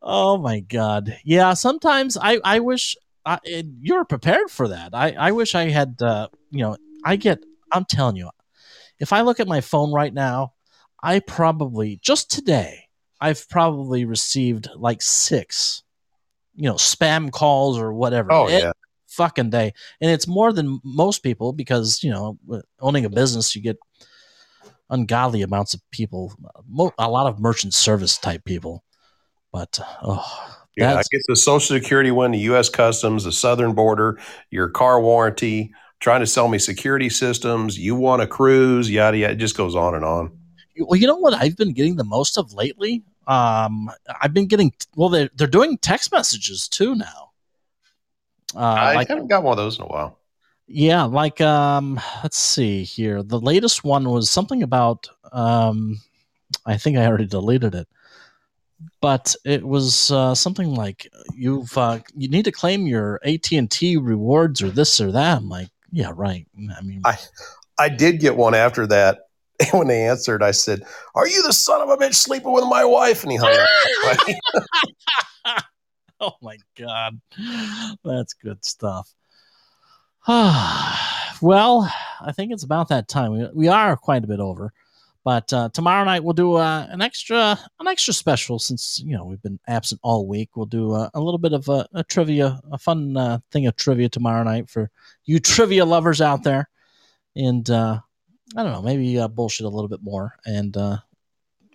oh 0.02 0.38
my 0.38 0.60
god, 0.60 1.18
yeah. 1.24 1.54
Sometimes 1.54 2.18
I 2.18 2.40
I 2.44 2.60
wish 2.60 2.98
I, 3.26 3.40
and 3.46 3.78
you're 3.82 4.06
prepared 4.06 4.50
for 4.50 4.70
that. 4.70 4.94
I 4.94 5.12
I 5.12 5.32
wish 5.32 5.56
I 5.56 5.70
had. 5.70 6.02
Uh, 6.02 6.28
you 6.50 6.60
know, 6.60 6.78
I 7.04 7.16
get. 7.16 7.44
I'm 7.72 7.86
telling 7.86 8.16
you, 8.16 8.30
if 9.00 9.14
I 9.14 9.22
look 9.22 9.40
at 9.40 9.48
my 9.48 9.62
phone 9.62 9.94
right 9.94 10.14
now, 10.14 10.54
I 11.02 11.20
probably 11.20 12.00
just 12.02 12.32
today 12.32 12.90
I've 13.20 13.48
probably 13.50 14.06
received 14.06 14.70
like 14.76 15.02
six, 15.02 15.84
you 16.56 16.68
know, 16.68 16.76
spam 16.76 17.32
calls 17.32 17.78
or 17.78 17.94
whatever. 17.94 18.32
Oh, 18.32 18.46
every 18.46 18.60
yeah. 18.60 18.72
fucking 19.08 19.52
day, 19.52 19.74
and 20.02 20.10
it's 20.12 20.28
more 20.28 20.52
than 20.52 20.80
most 20.84 21.20
people 21.20 21.54
because 21.54 22.04
you 22.04 22.10
know, 22.10 22.38
owning 22.80 23.06
a 23.06 23.10
business, 23.10 23.56
you 23.56 23.62
get 23.62 23.78
ungodly 24.90 25.42
amounts 25.42 25.74
of 25.74 25.82
people, 25.92 26.34
a 26.98 27.10
lot 27.10 27.28
of 27.28 27.40
merchant 27.40 27.74
service 27.74 28.18
type 28.18 28.44
people. 28.44 28.84
But 29.54 29.80
oh, 30.02 30.61
Yeah, 30.78 30.94
I 30.94 31.04
get 31.12 31.22
the 31.28 31.36
Social 31.36 31.76
Security 31.76 32.12
one, 32.12 32.32
the 32.32 32.40
U.S. 32.40 32.70
Customs, 32.70 33.26
the 33.26 33.32
Southern 33.32 33.74
Border, 33.74 34.20
your 34.52 34.70
car 34.70 35.02
warranty, 35.02 35.74
trying 36.00 36.22
to 36.22 36.28
sell 36.28 36.48
me 36.48 36.60
security 36.60 37.10
systems. 37.10 37.78
You 37.78 37.96
want 37.96 38.22
a 38.22 38.28
cruise, 38.28 38.90
yada 38.90 39.18
yada. 39.18 39.34
It 39.34 39.38
just 39.38 39.58
goes 39.58 39.76
on 39.76 39.96
and 39.96 40.06
on. 40.06 40.32
well, 40.80 41.00
you 41.00 41.08
know 41.08 41.18
what 41.18 41.34
I've 41.34 41.58
been 41.58 41.74
getting 41.74 41.98
the 41.98 42.06
most 42.06 42.38
of 42.38 42.54
lately. 42.54 43.04
Um, 43.28 43.92
I've 44.22 44.34
been 44.34 44.48
getting 44.48 44.74
well. 44.96 45.10
They're 45.10 45.30
they're 45.36 45.48
doing 45.48 45.78
text 45.78 46.12
messages 46.12 46.68
too 46.68 46.96
now. 46.96 47.32
Uh, 48.56 48.60
I 48.60 48.96
like 48.96 49.08
haven't 49.08 49.28
got 49.28 49.44
one 49.44 49.58
of 49.58 49.64
those 49.64 49.78
in 49.78 49.84
a 49.84 49.88
while. 49.88 50.20
Yeah, 50.68 51.04
like 51.04 51.42
um 51.42 52.00
let's 52.24 52.38
see 52.38 52.84
here. 52.84 53.24
The 53.24 53.40
latest 53.40 53.84
one 53.84 54.10
was 54.10 54.30
something 54.30 54.64
about 54.64 55.10
um 55.32 56.00
I 56.66 56.78
think 56.78 56.98
I 56.98 57.06
already 57.06 57.26
deleted 57.26 57.76
it. 57.76 57.88
But 59.02 59.36
it 59.46 59.64
was 59.64 60.12
uh, 60.12 60.36
something 60.36 60.76
like 60.76 61.08
you've 61.36 61.76
uh, 61.78 62.00
you 62.16 62.28
need 62.28 62.46
to 62.46 62.52
claim 62.52 62.86
your 62.86 63.20
AT&T 63.26 63.98
rewards 63.98 64.62
or 64.62 64.70
this 64.70 65.02
or 65.02 65.12
that. 65.12 65.38
I'm 65.38 65.50
like, 65.50 65.70
yeah, 65.92 66.12
right. 66.16 66.46
I 66.78 66.82
mean, 66.82 67.02
I 67.04 67.18
I 67.80 67.90
did 67.90 68.20
get 68.20 68.36
one 68.36 68.54
after 68.54 68.86
that, 68.88 69.22
And 69.72 69.80
when 69.80 69.88
they 69.88 70.08
answered, 70.08 70.42
I 70.42 70.52
said, 70.52 70.84
"Are 71.14 71.28
you 71.28 71.44
the 71.44 71.54
son 71.54 71.82
of 71.82 71.90
a 71.90 71.98
bitch 71.98 72.16
sleeping 72.16 72.52
with 72.52 72.64
my 72.66 72.84
wife?" 72.84 73.24
And 73.24 73.32
he 73.32 73.38
hung 73.38 73.56
up. 75.46 75.64
oh 76.20 76.34
my 76.42 76.58
god, 76.78 77.20
that's 78.04 78.34
good 78.34 78.64
stuff. 78.66 79.14
well, 80.28 81.92
I 82.22 82.32
think 82.32 82.52
it's 82.52 82.64
about 82.64 82.90
that 82.90 83.08
time. 83.08 83.34
We, 83.34 83.48
we 83.54 83.68
are 83.68 83.96
quite 83.98 84.24
a 84.24 84.28
bit 84.28 84.40
over, 84.40 84.74
but 85.24 85.52
uh, 85.54 85.70
tomorrow 85.74 86.04
night 86.04 86.24
we'll 86.24 86.34
do 86.34 86.56
uh, 86.56 86.88
an 86.90 87.02
extra 87.02 87.60
an 87.80 87.88
extra 87.88 88.14
special 88.14 88.58
since 88.58 89.02
you 89.06 89.16
know 89.16 89.26
we've 89.26 89.42
been 89.42 89.60
absent 89.68 90.02
all 90.04 90.28
week. 90.28 90.56
We'll 90.56 90.66
do 90.66 90.94
uh, 90.94 91.10
a 91.14 91.20
little 91.20 91.38
bit 91.38 91.54
of 91.54 91.70
a, 91.70 91.88
a 91.94 92.04
trivia, 92.04 92.60
a 92.72 92.78
fun 92.78 93.16
uh, 93.16 93.40
thing 93.52 93.68
of 93.68 93.76
trivia 93.76 94.10
tomorrow 94.10 94.44
night 94.44 94.70
for 94.70 94.90
you 95.26 95.40
trivia 95.40 95.86
lovers 95.86 96.22
out 96.22 96.44
there, 96.44 96.70
and 97.36 97.70
uh, 97.70 98.00
I 98.56 98.64
don't 98.64 98.72
know, 98.72 98.82
maybe 98.82 99.20
uh, 99.20 99.28
bullshit 99.28 99.66
a 99.66 99.70
little 99.70 99.90
bit 99.90 100.02
more. 100.02 100.36
And 100.46 100.76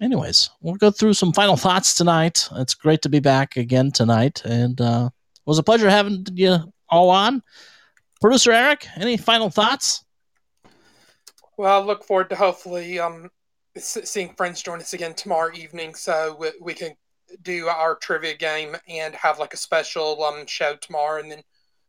anyways, 0.01 0.51
we'll 0.60 0.74
go 0.74 0.90
through 0.90 1.14
some 1.14 1.32
final 1.32 1.56
thoughts 1.56 1.94
tonight. 1.94 2.48
It's 2.56 2.74
great 2.74 3.02
to 3.02 3.09
be 3.09 3.20
back 3.20 3.56
again 3.56 3.93
tonight, 3.93 4.43
and 4.44 4.81
it 4.81 5.12
was 5.47 5.59
a 5.59 5.62
pleasure 5.62 5.89
having 5.89 6.27
you 6.32 6.59
all 6.89 7.10
on. 7.10 7.43
Producer 8.20 8.51
Eric, 8.51 8.86
any 8.97 9.16
final 9.16 9.51
thoughts? 9.51 10.05
Well, 11.56 11.82
I 11.82 11.85
look 11.85 12.05
forward 12.05 12.28
to 12.31 12.36
hopefully 12.36 12.98
um, 12.98 13.31
seeing 13.77 14.35
friends 14.35 14.62
join 14.62 14.81
us 14.81 14.93
again 14.93 15.15
tomorrow 15.15 15.53
evening, 15.55 15.94
so 15.94 16.36
we, 16.39 16.51
we 16.61 16.74
can 16.74 16.94
do 17.43 17.69
our 17.69 17.97
trivia 17.97 18.35
game 18.35 18.77
and 18.89 19.15
have 19.15 19.39
like 19.39 19.55
a 19.55 19.59
special 19.59 20.23
um, 20.24 20.47
show 20.47 20.77
tomorrow, 20.77 21.20
and 21.20 21.31
then 21.31 21.43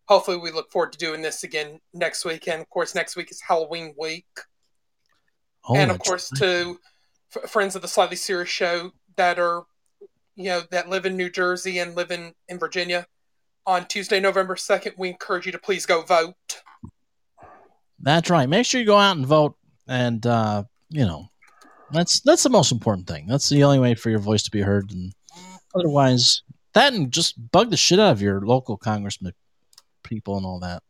hopefully 0.06 0.38
we 0.38 0.52
look 0.52 0.72
forward 0.72 0.92
to 0.94 0.98
doing 0.98 1.22
this 1.22 1.44
again 1.44 1.80
next 1.94 2.26
week. 2.26 2.48
And 2.48 2.62
of 2.62 2.70
course, 2.70 2.96
next 2.96 3.16
week 3.16 3.32
is 3.32 3.42
Halloween 3.42 3.94
week, 3.98 4.26
oh, 5.68 5.76
and 5.76 5.92
of 5.92 6.00
course 6.00 6.30
to 6.38 6.80
f- 7.36 7.50
friends 7.50 7.76
of 7.76 7.82
the 7.82 7.88
Slightly 7.88 8.16
Serious 8.16 8.50
Show 8.50 8.92
that 9.16 9.40
are 9.40 9.64
you 10.36 10.46
know 10.46 10.62
that 10.72 10.90
live 10.90 11.06
in 11.06 11.18
New 11.18 11.30
Jersey 11.30 11.80
and 11.80 11.96
live 11.96 12.12
in 12.12 12.34
in 12.48 12.60
Virginia 12.60 13.06
on 13.68 13.86
Tuesday, 13.86 14.20
November 14.20 14.56
2nd, 14.56 14.98
we 14.98 15.10
encourage 15.10 15.46
you 15.46 15.52
to 15.52 15.60
please 15.60 15.86
go 15.86 16.02
vote. 16.02 16.34
That's 18.00 18.30
right. 18.30 18.48
Make 18.48 18.66
sure 18.66 18.80
you 18.80 18.88
go 18.88 18.98
out 18.98 19.18
and 19.18 19.26
vote. 19.26 19.56
And, 19.88 20.26
uh, 20.26 20.64
you 20.90 21.06
know, 21.06 21.28
that's 21.92 22.20
that's 22.22 22.44
the 22.44 22.50
most 22.50 22.72
important 22.72 23.08
thing. 23.08 23.28
That's 23.28 23.50
the 23.50 23.64
only 23.64 23.80
way 23.80 23.96
for 23.96 24.10
your 24.10 24.20
voice 24.20 24.44
to 24.44 24.52
be 24.52 24.62
heard. 24.62 24.92
And 24.92 25.14
otherwise, 25.76 26.42
that 26.74 26.94
and 26.94 27.12
just 27.12 27.36
bug 27.52 27.70
the 27.70 27.78
shit 27.78 28.00
out 28.00 28.12
of 28.12 28.22
your 28.22 28.42
local 28.42 28.78
congressman 28.78 29.34
people 30.04 30.38
and 30.38 30.46
all 30.46 30.60
that. 30.60 30.84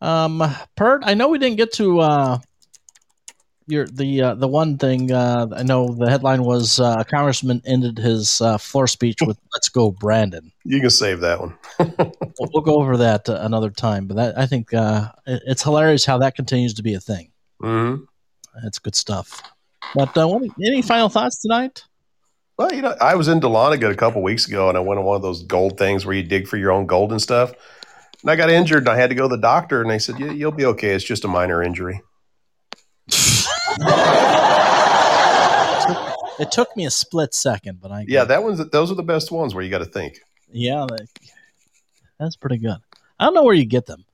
Um, 0.00 0.42
Pert, 0.76 1.02
I 1.04 1.14
know 1.14 1.28
we 1.28 1.38
didn't 1.38 1.56
get 1.56 1.72
to 1.74 2.00
uh, 2.00 2.38
your 3.66 3.86
the 3.86 4.20
uh, 4.20 4.34
the 4.34 4.48
one 4.48 4.76
thing 4.76 5.10
uh, 5.10 5.46
I 5.54 5.62
know 5.62 5.94
the 5.94 6.10
headline 6.10 6.44
was 6.44 6.80
uh, 6.80 7.02
congressman 7.04 7.62
ended 7.64 7.98
his 7.98 8.40
uh, 8.40 8.58
floor 8.58 8.86
speech 8.86 9.18
with 9.22 9.38
"Let's 9.54 9.68
go, 9.68 9.90
Brandon." 9.90 10.52
You 10.64 10.80
can 10.80 10.90
save 10.90 11.20
that 11.20 11.40
one. 11.40 11.56
we'll, 11.78 12.50
we'll, 12.52 12.62
go 12.62 12.76
over 12.76 12.96
that 12.98 13.28
uh, 13.28 13.38
another 13.40 13.70
time, 13.70 14.06
but 14.06 14.16
that 14.16 14.38
I 14.38 14.46
think 14.46 14.74
uh, 14.74 15.10
it, 15.26 15.42
it's 15.46 15.62
hilarious 15.62 16.04
how 16.04 16.18
that 16.18 16.34
continues 16.34 16.74
to 16.74 16.82
be 16.82 16.94
a 16.94 17.00
thing. 17.00 17.30
Mm-hmm. 17.62 18.04
It's 18.66 18.78
good 18.78 18.94
stuff. 18.94 19.42
But 19.94 20.14
what, 20.14 20.42
any 20.64 20.82
final 20.82 21.08
thoughts 21.08 21.40
tonight? 21.40 21.84
Well, 22.56 22.72
you 22.72 22.82
know, 22.82 22.94
I 23.00 23.16
was 23.16 23.26
in 23.28 23.40
Dahlonega 23.40 23.90
a 23.90 23.96
couple 23.96 24.22
weeks 24.22 24.46
ago, 24.46 24.68
and 24.68 24.78
I 24.78 24.80
went 24.80 24.98
on 24.98 25.04
one 25.04 25.16
of 25.16 25.22
those 25.22 25.42
gold 25.42 25.76
things 25.76 26.06
where 26.06 26.14
you 26.14 26.22
dig 26.22 26.46
for 26.46 26.56
your 26.56 26.70
own 26.70 26.86
gold 26.86 27.10
and 27.10 27.20
stuff. 27.20 27.52
And 28.22 28.30
I 28.30 28.36
got 28.36 28.48
injured, 28.48 28.84
and 28.84 28.88
I 28.88 28.96
had 28.96 29.10
to 29.10 29.16
go 29.16 29.28
to 29.28 29.36
the 29.36 29.42
doctor, 29.42 29.82
and 29.82 29.90
they 29.90 29.98
said, 29.98 30.18
yeah, 30.20 30.30
"You'll 30.30 30.52
be 30.52 30.64
okay. 30.66 30.90
It's 30.90 31.04
just 31.04 31.24
a 31.24 31.28
minor 31.28 31.62
injury." 31.62 32.00
it 36.38 36.50
took 36.52 36.74
me 36.76 36.86
a 36.86 36.90
split 36.90 37.34
second, 37.34 37.80
but 37.80 37.90
I 37.90 38.04
yeah, 38.08 38.24
that 38.24 38.42
one's 38.42 38.64
those 38.70 38.90
are 38.90 38.94
the 38.94 39.02
best 39.02 39.30
ones 39.30 39.54
where 39.54 39.64
you 39.64 39.70
got 39.70 39.78
to 39.78 39.84
think. 39.84 40.20
Yeah, 40.50 40.86
that, 40.88 41.08
that's 42.18 42.36
pretty 42.36 42.58
good. 42.58 42.78
I 43.18 43.24
don't 43.24 43.34
know 43.34 43.42
where 43.42 43.54
you 43.54 43.66
get 43.66 43.86
them, 43.86 44.04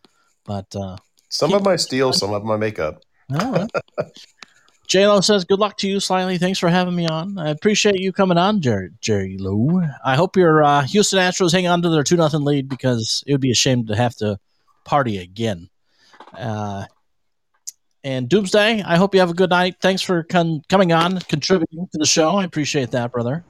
but 0.44 0.74
uh, 0.74 0.96
some 1.28 1.52
of 1.52 1.62
my 1.62 1.76
steel, 1.76 2.12
some 2.12 2.32
of 2.32 2.42
my 2.42 2.56
makeup. 2.56 3.02
All 3.32 3.52
right. 3.52 3.70
JLo 4.90 5.22
says, 5.22 5.44
"Good 5.44 5.60
luck 5.60 5.76
to 5.78 5.88
you, 5.88 6.00
Slightly. 6.00 6.36
Thanks 6.36 6.58
for 6.58 6.68
having 6.68 6.96
me 6.96 7.06
on. 7.06 7.38
I 7.38 7.50
appreciate 7.50 8.00
you 8.00 8.12
coming 8.12 8.38
on, 8.38 8.60
Jerry. 8.60 8.90
Jerry 9.00 9.36
Lou. 9.38 9.82
I 10.04 10.16
hope 10.16 10.36
your 10.36 10.64
uh, 10.64 10.82
Houston 10.82 11.20
Astros 11.20 11.52
hang 11.52 11.68
on 11.68 11.80
to 11.82 11.88
their 11.88 12.02
two 12.02 12.16
nothing 12.16 12.42
lead 12.42 12.68
because 12.68 13.22
it 13.24 13.32
would 13.32 13.40
be 13.40 13.52
a 13.52 13.54
shame 13.54 13.86
to 13.86 13.94
have 13.94 14.16
to 14.16 14.40
party 14.84 15.18
again. 15.18 15.68
Uh, 16.36 16.86
and 18.02 18.28
Doomsday, 18.28 18.82
I 18.82 18.96
hope 18.96 19.14
you 19.14 19.20
have 19.20 19.30
a 19.30 19.34
good 19.34 19.50
night. 19.50 19.76
Thanks 19.80 20.02
for 20.02 20.24
con- 20.24 20.62
coming 20.68 20.92
on, 20.92 21.20
contributing 21.20 21.88
to 21.92 21.98
the 21.98 22.06
show. 22.06 22.30
I 22.36 22.44
appreciate 22.44 22.90
that, 22.90 23.12
brother. 23.12 23.44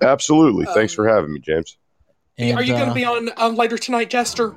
Absolutely. 0.00 0.66
Um, 0.66 0.74
Thanks 0.74 0.94
for 0.94 1.06
having 1.06 1.32
me, 1.32 1.40
James. 1.40 1.76
And, 2.38 2.58
Are 2.58 2.62
you 2.62 2.72
going 2.72 2.86
to 2.86 2.90
uh, 2.90 2.94
be 2.94 3.04
on 3.04 3.30
um, 3.36 3.54
later 3.54 3.78
tonight, 3.78 4.10
Jester? 4.10 4.54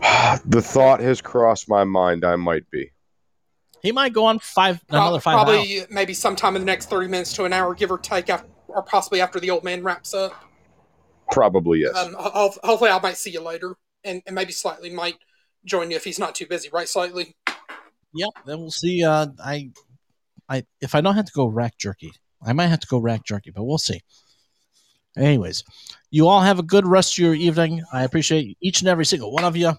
the 0.44 0.62
thought 0.62 1.00
has 1.00 1.20
crossed 1.20 1.68
my 1.68 1.84
mind. 1.84 2.24
I 2.24 2.34
might 2.36 2.68
be. 2.70 2.90
He 3.82 3.92
might 3.92 4.12
go 4.12 4.24
on 4.26 4.38
five 4.38 4.82
another 4.90 5.20
five. 5.20 5.34
Probably, 5.34 5.82
maybe 5.90 6.14
sometime 6.14 6.56
in 6.56 6.62
the 6.62 6.66
next 6.66 6.86
thirty 6.86 7.08
minutes 7.08 7.32
to 7.34 7.44
an 7.44 7.52
hour, 7.52 7.74
give 7.74 7.90
or 7.90 7.98
take, 7.98 8.28
after, 8.28 8.48
or 8.68 8.82
possibly 8.82 9.20
after 9.20 9.40
the 9.40 9.50
old 9.50 9.64
man 9.64 9.82
wraps 9.82 10.14
up. 10.14 10.34
Probably 11.30 11.80
yes. 11.80 11.96
Um, 11.96 12.14
hopefully, 12.18 12.90
I 12.90 13.00
might 13.00 13.16
see 13.16 13.30
you 13.30 13.40
later, 13.40 13.76
and, 14.04 14.22
and 14.26 14.34
maybe 14.34 14.52
slightly 14.52 14.90
might 14.90 15.16
join 15.64 15.90
you 15.90 15.96
if 15.96 16.04
he's 16.04 16.18
not 16.18 16.34
too 16.34 16.46
busy. 16.46 16.68
Right, 16.72 16.88
slightly. 16.88 17.36
Yep. 18.14 18.30
Then 18.44 18.58
we'll 18.58 18.70
see. 18.70 19.04
Uh, 19.04 19.28
I, 19.42 19.70
I 20.48 20.64
if 20.80 20.94
I 20.94 21.00
don't 21.00 21.14
have 21.14 21.26
to 21.26 21.32
go 21.32 21.46
rack 21.46 21.78
jerky, 21.78 22.12
I 22.44 22.52
might 22.52 22.66
have 22.66 22.80
to 22.80 22.88
go 22.88 22.98
rack 22.98 23.24
jerky, 23.24 23.50
but 23.50 23.64
we'll 23.64 23.78
see. 23.78 24.00
Anyways, 25.16 25.64
you 26.10 26.28
all 26.28 26.40
have 26.40 26.58
a 26.58 26.62
good 26.62 26.86
rest 26.86 27.14
of 27.14 27.18
your 27.18 27.34
evening. 27.34 27.82
I 27.92 28.04
appreciate 28.04 28.56
each 28.60 28.80
and 28.80 28.88
every 28.88 29.06
single 29.06 29.32
one 29.32 29.44
of 29.44 29.56
you. 29.56 29.72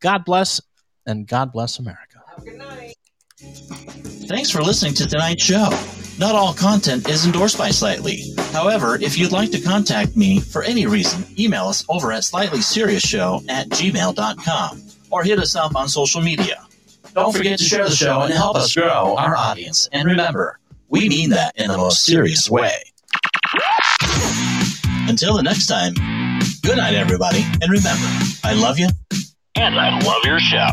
God 0.00 0.24
bless, 0.24 0.60
and 1.06 1.26
God 1.26 1.52
bless 1.52 1.78
America. 1.78 2.22
Have 2.28 2.38
a 2.38 2.50
good 2.50 2.58
night. 2.58 2.94
Thanks 3.38 4.50
for 4.50 4.62
listening 4.62 4.94
to 4.94 5.06
tonight's 5.06 5.44
show. 5.44 5.70
Not 6.18 6.34
all 6.34 6.52
content 6.52 7.08
is 7.08 7.24
endorsed 7.24 7.56
by 7.56 7.70
Slightly. 7.70 8.34
However, 8.52 8.96
if 9.00 9.16
you'd 9.16 9.30
like 9.30 9.52
to 9.52 9.60
contact 9.60 10.16
me 10.16 10.40
for 10.40 10.64
any 10.64 10.86
reason, 10.86 11.24
email 11.38 11.68
us 11.68 11.84
over 11.88 12.10
at 12.10 12.22
slightlyseriousshowshow 12.24 13.48
at 13.48 13.68
gmail.com 13.68 14.82
or 15.10 15.22
hit 15.22 15.38
us 15.38 15.54
up 15.54 15.76
on 15.76 15.88
social 15.88 16.20
media. 16.20 16.66
Don't 17.14 17.34
forget 17.34 17.58
to 17.60 17.64
share 17.64 17.84
the 17.84 17.94
show 17.94 18.22
and 18.22 18.34
help 18.34 18.56
us 18.56 18.74
grow 18.74 19.16
our 19.16 19.36
audience. 19.36 19.88
And 19.92 20.08
remember, 20.08 20.58
we 20.88 21.08
mean 21.08 21.30
that 21.30 21.56
in 21.56 21.68
the 21.68 21.76
most 21.76 22.04
serious 22.04 22.50
way. 22.50 22.72
Until 25.08 25.36
the 25.36 25.42
next 25.42 25.66
time, 25.68 25.94
good 26.62 26.76
night, 26.76 26.94
everybody. 26.94 27.44
And 27.62 27.70
remember, 27.70 28.06
I 28.42 28.54
love 28.54 28.80
you. 28.80 28.88
And 29.54 29.78
I 29.78 30.00
love 30.00 30.24
your 30.24 30.40
show. 30.40 30.66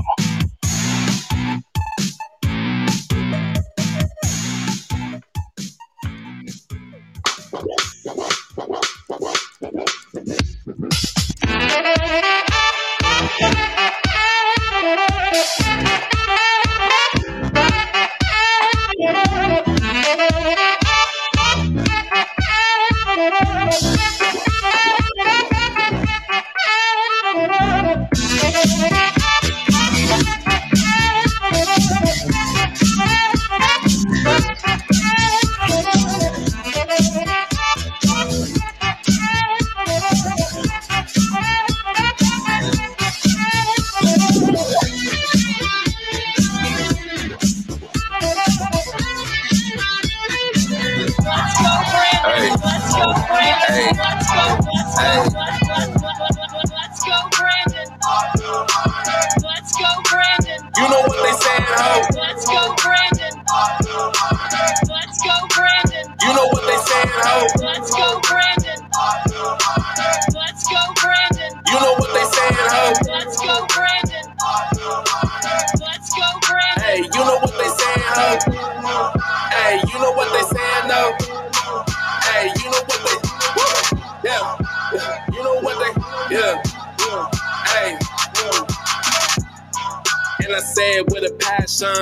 I 90.54 90.60
say 90.60 90.98
it 90.98 91.08
with 91.08 91.24
a 91.24 91.34
passion. 91.36 91.96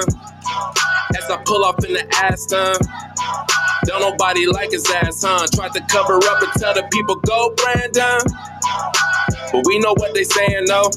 As 1.17 1.29
I 1.29 1.41
pull 1.45 1.63
off 1.63 1.83
in 1.85 1.93
the 1.93 2.05
Aston. 2.15 2.75
Don't 3.85 4.01
nobody 4.01 4.47
like 4.47 4.71
his 4.71 4.89
ass, 4.89 5.23
huh? 5.23 5.45
Tried 5.53 5.73
to 5.73 5.81
cover 5.87 6.15
up 6.15 6.41
and 6.41 6.51
tell 6.53 6.73
the 6.73 6.83
people, 6.91 7.15
go 7.15 7.53
Brandon. 7.55 8.19
But 9.51 9.65
we 9.67 9.79
know 9.79 9.93
what 9.93 10.13
they 10.13 10.23
saying, 10.23 10.65
though. 10.67 10.89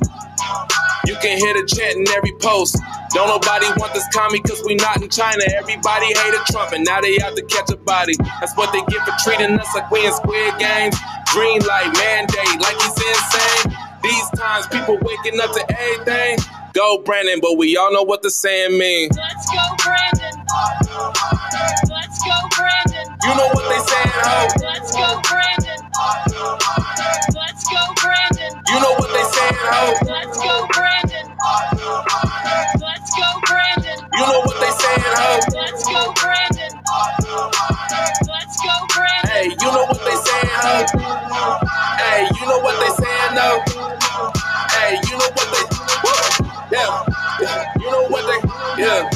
You 1.06 1.14
can 1.22 1.38
hear 1.38 1.54
the 1.54 1.66
chant 1.66 1.98
in 1.98 2.08
every 2.14 2.32
post. 2.42 2.78
Don't 3.14 3.28
nobody 3.28 3.66
want 3.78 3.94
this 3.94 4.06
commie 4.12 4.40
cause 4.40 4.62
we 4.66 4.74
not 4.74 5.00
in 5.02 5.08
China. 5.08 5.42
Everybody 5.56 6.06
hated 6.06 6.42
Trump 6.50 6.72
and 6.72 6.84
now 6.84 7.00
they 7.00 7.18
out 7.22 7.36
to 7.36 7.42
catch 7.46 7.70
a 7.70 7.76
body. 7.76 8.14
That's 8.40 8.56
what 8.56 8.72
they 8.72 8.82
get 8.90 9.06
for 9.06 9.14
treating 9.22 9.58
us 9.58 9.70
like 9.74 9.90
we 9.90 10.04
in 10.04 10.12
squid 10.12 10.58
games. 10.58 10.96
Green 11.32 11.62
light 11.62 11.90
mandate 11.94 12.58
like 12.60 12.76
he's 12.82 12.98
insane. 12.98 13.78
These 14.02 14.28
times 14.34 14.66
people 14.68 14.98
waking 15.00 15.40
up 15.40 15.52
to 15.54 15.62
everything. 15.78 16.38
Go 16.76 16.98
Brandon, 16.98 17.40
but 17.40 17.56
we 17.56 17.74
all 17.78 17.90
know 17.90 18.02
what 18.02 18.20
the 18.20 18.28
saying 18.28 18.76
means. 18.76 19.16
Let's 19.16 19.48
go, 19.48 19.64
Brandon. 19.82 20.44
Let's 21.88 22.20
go, 22.20 22.36
Brandon. 22.52 23.16
You 23.24 23.32
know 23.32 23.48
what 23.56 23.64
they 23.64 23.80
saying, 23.80 24.12
ho? 24.12 24.44
Let's 24.60 24.92
go, 24.92 25.18
Brandon. 25.24 25.80
Let's 27.32 27.64
go, 27.64 27.80
Brandon. 27.96 28.60
You 28.68 28.76
know 28.76 28.92
what 28.92 29.08
they 29.08 29.24
saying, 29.24 29.56
ho? 29.56 29.96
Let's 30.04 30.36
go, 30.36 30.68
Brandon. 30.76 31.32
Let's 32.76 33.08
go, 33.16 33.40
Brandon. 33.48 33.98
You 34.12 34.26
know 34.28 34.40
what 34.44 34.60
they 34.60 34.72
saying, 34.76 35.16
ho? 35.16 35.40
Let's 35.56 35.80
go, 35.88 36.12
Brandon. 36.12 36.76
Let's 38.28 38.60
go, 38.60 38.76
Brandon. 38.92 39.32
Hey, 39.32 39.48
you 39.48 39.72
know 39.72 39.86
what 39.88 40.04
they 40.04 40.12
saying, 40.12 40.52
ho? 40.60 41.65
Yeah, 48.78 49.08